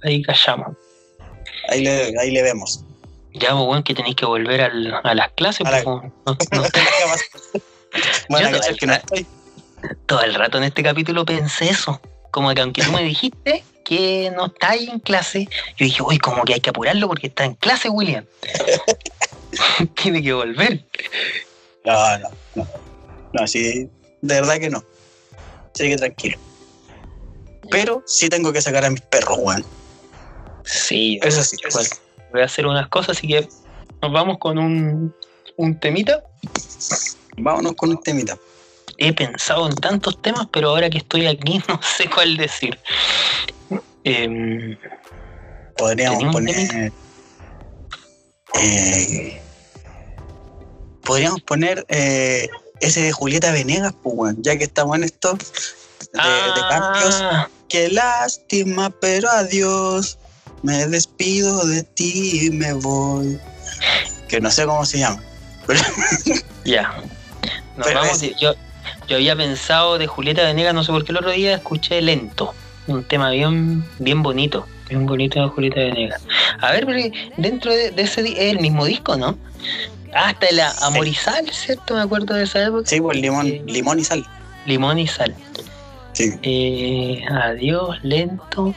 ahí 0.05 0.23
callamos. 0.23 0.77
Ahí 1.69 1.83
le, 1.83 2.13
ahí 2.21 2.31
le 2.31 2.43
vemos. 2.43 2.85
Ya, 3.33 3.51
pues, 3.51 3.63
weón, 3.67 3.83
que 3.83 3.95
tenéis 3.95 4.15
que 4.17 4.27
volver 4.27 4.61
al- 4.61 4.95
a 5.03 5.15
las 5.15 5.33
clases, 5.33 5.67
A 5.67 5.71
la-. 5.73 5.83
No- 5.83 6.11
no- 6.27 6.37
a 8.37 8.41
Yo 8.41 8.51
cachar 8.51 8.77
que 8.77 8.87
no 8.87 8.93
estoy. 8.95 9.27
todo 10.07 10.23
el 10.23 10.35
rato 10.35 10.59
en 10.59 10.65
este 10.65 10.83
capítulo 10.83 11.25
pensé 11.25 11.69
eso. 11.71 12.01
Como 12.31 12.53
que 12.55 12.61
aunque 12.63 12.83
tú 12.83 12.91
me 12.93 13.03
dijiste 13.03 13.65
que 13.85 14.33
no 14.35 14.47
está 14.47 14.71
ahí 14.71 14.89
en 14.89 14.99
clase, 14.99 15.49
yo 15.77 15.85
dije, 15.85 16.03
uy, 16.03 16.19
como 16.19 16.43
que 16.45 16.55
hay 16.55 16.61
que 16.61 16.71
apurarlo 16.71 17.07
porque 17.07 17.29
está 17.29 17.45
en 17.45 17.55
clase, 17.55 17.89
William. 17.89 18.25
Tiene 20.03 20.23
que 20.23 20.33
volver. 20.33 20.85
No, 21.85 22.19
no, 22.19 22.29
no. 22.57 22.67
No, 23.33 23.47
sí, 23.47 23.89
de 24.23 24.35
verdad 24.41 24.59
que 24.59 24.71
no. 24.71 24.83
Así 25.75 25.89
que 25.91 25.97
tranquilo. 25.97 26.39
Pero 27.71 28.03
sí 28.07 28.29
tengo 28.29 28.53
que 28.53 28.63
sacar 28.63 28.85
a 28.85 28.91
mis 28.91 29.01
perros, 29.03 29.39
weón. 29.41 29.65
Sí, 30.65 31.19
Eso 31.23 31.43
sí. 31.43 31.57
Bueno, 31.73 31.89
voy 32.33 32.41
a 32.43 32.45
hacer 32.45 32.67
unas 32.67 32.89
cosas, 32.89 33.17
así 33.19 33.29
que 33.29 33.49
nos 34.03 34.13
vamos 34.13 34.39
con 34.39 34.59
un, 34.59 35.15
un 35.57 35.81
temita. 35.81 36.23
Vámonos 37.37 37.75
con 37.75 37.91
un 37.91 38.01
temita. 38.03 38.37
He 38.99 39.13
pensado 39.13 39.67
en 39.69 39.75
tantos 39.75 40.21
temas, 40.23 40.47
pero 40.53 40.71
ahora 40.71 40.89
que 40.89 40.99
estoy 40.99 41.27
aquí 41.27 41.61
no 41.69 41.81
sé 41.83 42.09
cuál 42.09 42.37
decir. 42.37 42.79
Em, 44.05 44.77
Podríamos 45.77 46.19
¿Tenemos 46.19 46.23
un 46.23 46.47
poner. 46.47 46.93
eh, 48.55 49.43
podríamos 51.03 51.41
poner 51.43 51.85
eh, 51.89 52.49
ese 52.81 53.03
de 53.03 53.13
Julieta 53.13 53.51
Venegas, 53.53 53.93
pues, 54.03 54.37
ya 54.39 54.57
que 54.57 54.65
estamos 54.65 54.97
en 54.97 55.05
esto 55.05 55.37
de, 56.13 56.21
de 56.21 56.61
cambios. 56.69 57.15
ah, 57.23 57.49
Qué 57.69 57.89
lástima, 57.89 58.91
pero 59.01 59.29
adiós. 59.31 60.19
Me 60.65 60.87
despido 60.87 61.67
de 61.67 61.83
ti 61.83 62.47
y 62.47 62.51
me 62.51 62.73
voy. 62.73 63.39
Que 64.29 64.41
no 64.41 64.51
sé 64.51 64.65
cómo 64.65 64.85
se 64.87 64.99
llama. 64.99 65.23
Ya. 66.65 66.95
Nos 67.77 67.87
Pero 67.87 68.01
vamos. 68.01 68.23
es- 68.23 68.35
Yo, 68.41 68.55
yo 69.07 69.17
había 69.17 69.37
pensado 69.37 69.99
de 69.99 70.07
Julieta 70.07 70.43
Venegas, 70.45 70.73
no 70.75 70.83
sé 70.83 70.91
por 70.93 71.05
qué 71.05 71.13
el 71.13 71.19
otro 71.19 71.31
día 71.33 71.55
escuché 71.57 72.01
Lento. 72.01 72.55
Un 72.87 73.05
tema 73.05 73.29
bien, 73.31 73.85
bien 73.99 74.23
bonito. 74.23 74.67
Bien 74.89 75.05
bonito 75.05 75.41
de 75.43 75.49
Julieta 75.49 75.81
Venegas. 75.81 76.23
A 76.61 76.71
ver, 76.73 76.87
dentro 77.37 77.71
de, 77.73 77.91
de 77.91 78.03
ese 78.03 78.23
es 78.23 78.53
el 78.55 78.61
mismo 78.61 78.87
disco, 78.87 79.17
¿no? 79.17 79.37
Hasta 80.15 80.47
el 80.47 80.61
Amor 80.83 81.07
y 81.07 81.15
Sal, 81.15 81.47
¿cierto? 81.53 81.95
Me 81.95 82.01
acuerdo 82.01 82.35
de 82.35 82.45
esa 82.45 82.63
época. 82.65 82.87
sí, 82.87 83.01
pues 83.01 83.19
limón, 83.21 83.47
Sí. 83.47 83.63
limón 83.67 83.99
y 83.99 84.05
sal. 84.05 84.25
Limón 84.65 84.99
y 84.99 85.07
Sal. 85.07 85.35
Sí. 86.15 86.33
Eh, 86.43 87.23
adiós, 87.31 87.99
lento. 88.03 88.75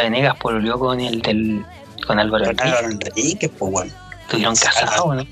Venegas 0.00 0.36
volvió 0.40 0.78
con 0.78 1.00
el 1.00 1.22
del. 1.22 1.64
con 2.06 2.18
Álvaro 2.18 2.44
Enrique. 2.44 2.62
Álvaro 2.64 2.88
Enríquez, 2.88 3.50
pues 3.58 3.72
bueno. 3.72 3.92
Estuvieron 4.22 4.56
casados, 4.56 5.16
¿no? 5.16 5.26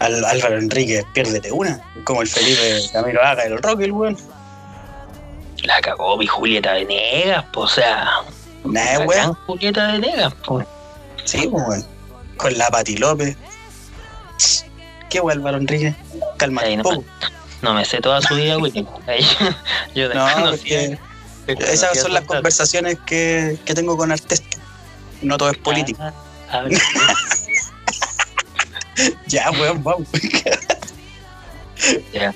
Al, 0.00 0.24
Álvaro 0.24 0.58
Enríquez, 0.58 1.04
piérdete 1.12 1.50
una. 1.50 1.80
Como 2.04 2.22
el 2.22 2.28
Felipe 2.28 2.82
Camilo 2.92 3.22
Haga 3.22 3.44
el 3.44 3.60
Rock, 3.62 3.80
el 3.80 3.92
weón. 3.92 4.16
La 5.64 5.80
cagó 5.80 6.16
mi 6.16 6.26
Julieta 6.26 6.72
Venegas, 6.72 7.44
pues, 7.52 7.72
o 7.72 7.74
sea. 7.74 8.08
Nah, 8.64 8.98
la 8.98 9.06
weón. 9.06 9.34
Julieta 9.46 9.92
Venegas, 9.92 10.34
pues. 10.46 10.66
Sí, 11.24 11.48
pues 11.48 11.64
weón. 11.66 11.86
Con 12.36 12.56
la 12.56 12.68
Pati 12.68 12.96
López. 12.96 13.36
¿Qué 15.10 15.20
weón, 15.20 15.38
Álvaro 15.38 15.56
Enríquez? 15.56 15.94
Calma 16.36 16.62
no. 16.76 17.04
No 17.60 17.74
me 17.74 17.84
sé 17.84 18.00
toda 18.00 18.20
su 18.20 18.36
vida, 18.36 18.56
Willy. 18.56 18.86
Ahí, 19.06 19.26
yo 19.94 20.12
No, 20.14 20.26
porque 20.50 20.98
esas 21.52 21.98
son 22.00 22.12
las 22.14 22.24
conversaciones 22.24 22.98
que, 23.06 23.58
que 23.64 23.74
tengo 23.74 23.96
con 23.96 24.12
Artesta. 24.12 24.58
No 25.22 25.36
todo 25.38 25.50
es 25.50 25.58
político. 25.58 26.00
Ah, 26.02 26.12
a 26.50 26.62
ver, 26.62 26.78
Ya, 29.28 29.50
weón, 29.52 29.82
vamos. 29.82 30.08
ya. 32.12 32.34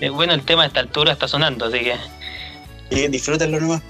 Eh, 0.00 0.08
bueno, 0.10 0.32
el 0.34 0.42
tema 0.44 0.62
a 0.62 0.66
esta 0.66 0.80
altura 0.80 1.12
está 1.12 1.28
sonando, 1.28 1.66
así 1.66 1.80
que 1.80 1.96
Y 2.90 3.08
disfrútenlo 3.08 3.60
nomás. 3.60 3.82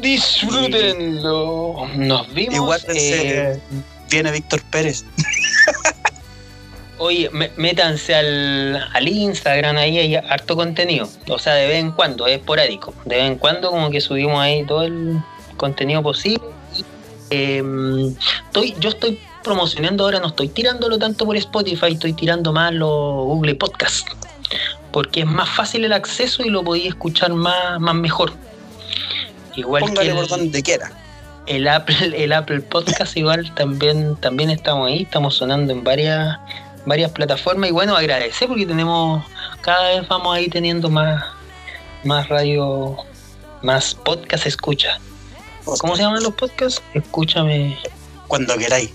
disfrútenlo. 0.00 1.86
Nos 1.96 2.32
vimos. 2.34 2.60
Guárdense, 2.60 3.52
eh, 3.52 3.60
viene 4.10 4.30
Víctor 4.32 4.62
Pérez. 4.70 5.04
Oye, 7.02 7.30
me- 7.32 7.50
métanse 7.56 8.14
al, 8.14 8.76
al 8.92 9.08
Instagram, 9.08 9.76
ahí 9.78 9.98
hay 9.98 10.14
harto 10.16 10.54
contenido. 10.54 11.08
O 11.30 11.38
sea, 11.38 11.54
de 11.54 11.66
vez 11.66 11.76
en 11.78 11.92
cuando, 11.92 12.26
es 12.26 12.36
esporádico. 12.38 12.92
De 13.06 13.16
vez 13.16 13.24
en 13.24 13.36
cuando 13.36 13.70
como 13.70 13.90
que 13.90 14.00
subimos 14.02 14.38
ahí 14.38 14.64
todo 14.66 14.82
el 14.82 15.18
contenido 15.56 16.02
posible. 16.02 16.44
Y, 16.76 16.84
em, 17.30 18.14
estoy, 18.46 18.74
yo 18.78 18.90
estoy 18.90 19.18
promocionando 19.42 20.04
ahora, 20.04 20.20
no 20.20 20.26
estoy 20.28 20.48
tirándolo 20.48 20.98
tanto 20.98 21.24
por 21.24 21.36
Spotify, 21.38 21.92
estoy 21.92 22.12
tirando 22.12 22.52
más 22.52 22.72
los 22.74 22.90
Google 22.90 23.54
Podcast. 23.54 24.06
Porque 24.92 25.20
es 25.20 25.26
más 25.26 25.48
fácil 25.48 25.84
el 25.86 25.94
acceso 25.94 26.42
y 26.44 26.50
lo 26.50 26.62
podía 26.62 26.88
escuchar 26.90 27.32
más, 27.32 27.80
más 27.80 27.94
mejor. 27.94 28.32
Igual 29.56 29.84
Póngale 29.84 30.08
que 30.10 30.14
por 30.14 30.24
el- 30.24 30.28
donde 30.30 30.62
quiera. 30.62 30.92
el 31.46 31.66
Apple, 31.66 32.12
el 32.22 32.32
Apple 32.34 32.60
Podcast 32.60 33.16
igual 33.16 33.52
también, 33.54 34.16
también 34.16 34.50
estamos 34.50 34.88
ahí, 34.90 35.02
estamos 35.02 35.34
sonando 35.36 35.72
en 35.72 35.82
varias, 35.82 36.38
varias 36.86 37.10
plataformas 37.12 37.70
y 37.70 37.72
bueno, 37.72 37.96
agradecer 37.96 38.48
porque 38.48 38.66
tenemos, 38.66 39.24
cada 39.60 39.88
vez 39.88 40.08
vamos 40.08 40.36
ahí 40.36 40.48
teniendo 40.48 40.88
más, 40.90 41.24
más 42.04 42.28
radio, 42.28 42.96
más 43.62 43.94
podcast 43.94 44.46
escucha. 44.46 44.98
¿Cómo 45.78 45.94
se 45.96 46.02
llaman 46.02 46.22
los 46.22 46.34
podcasts? 46.34 46.82
Escúchame. 46.94 47.78
Cuando 48.28 48.56
queráis. 48.56 48.90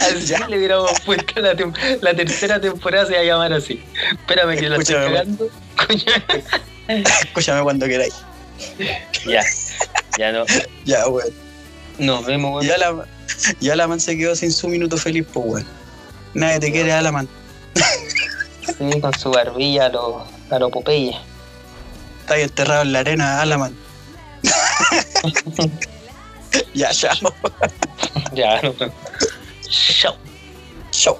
Así 0.00 0.26
Ya. 0.26 0.46
le 0.48 0.58
hubiéramos 0.58 1.00
puesto 1.00 1.40
la, 1.40 1.54
tem- 1.54 1.74
la 2.00 2.14
tercera 2.14 2.60
temporada 2.60 3.06
se 3.06 3.14
va 3.14 3.20
a 3.20 3.24
llamar 3.24 3.52
así. 3.52 3.82
Espérame 4.12 4.56
que 4.58 4.68
la 4.68 4.76
estoy 4.78 4.94
Escúchame, 4.96 5.16
cagando. 5.16 5.48
Escúchame 7.24 7.62
cuando 7.62 7.86
queráis. 7.86 8.14
ya, 9.26 9.42
ya 10.18 10.32
no. 10.32 10.44
Ya, 10.84 11.06
weón. 11.08 11.30
Nos 11.98 12.24
vemos, 12.24 12.52
weón. 12.52 12.66
Y 12.66 12.70
Alaman, 12.70 13.06
y 13.60 13.70
Alaman 13.70 14.00
se 14.00 14.16
quedó 14.16 14.34
sin 14.36 14.52
su 14.52 14.68
minuto 14.68 14.96
feliz, 14.96 15.26
pues, 15.32 15.46
weón. 15.46 15.66
Nadie 16.34 16.60
te 16.60 16.72
quiere, 16.72 16.92
Alaman. 16.92 17.28
Sí, 18.66 19.00
con 19.00 19.14
su 19.14 19.30
barbilla 19.30 19.86
a 19.86 19.88
lo, 19.88 20.26
a 20.50 20.58
lo 20.58 20.70
Popeye. 20.70 21.16
Está 22.20 22.34
ahí 22.34 22.42
enterrado 22.42 22.82
en 22.82 22.92
la 22.92 22.98
arena, 23.00 23.40
Alaman. 23.40 23.74
ya, 26.74 26.90
chao. 26.90 27.34
Ya, 28.32 28.60
no. 28.62 28.74
Chao. 29.68 30.16
Chao. 30.90 31.18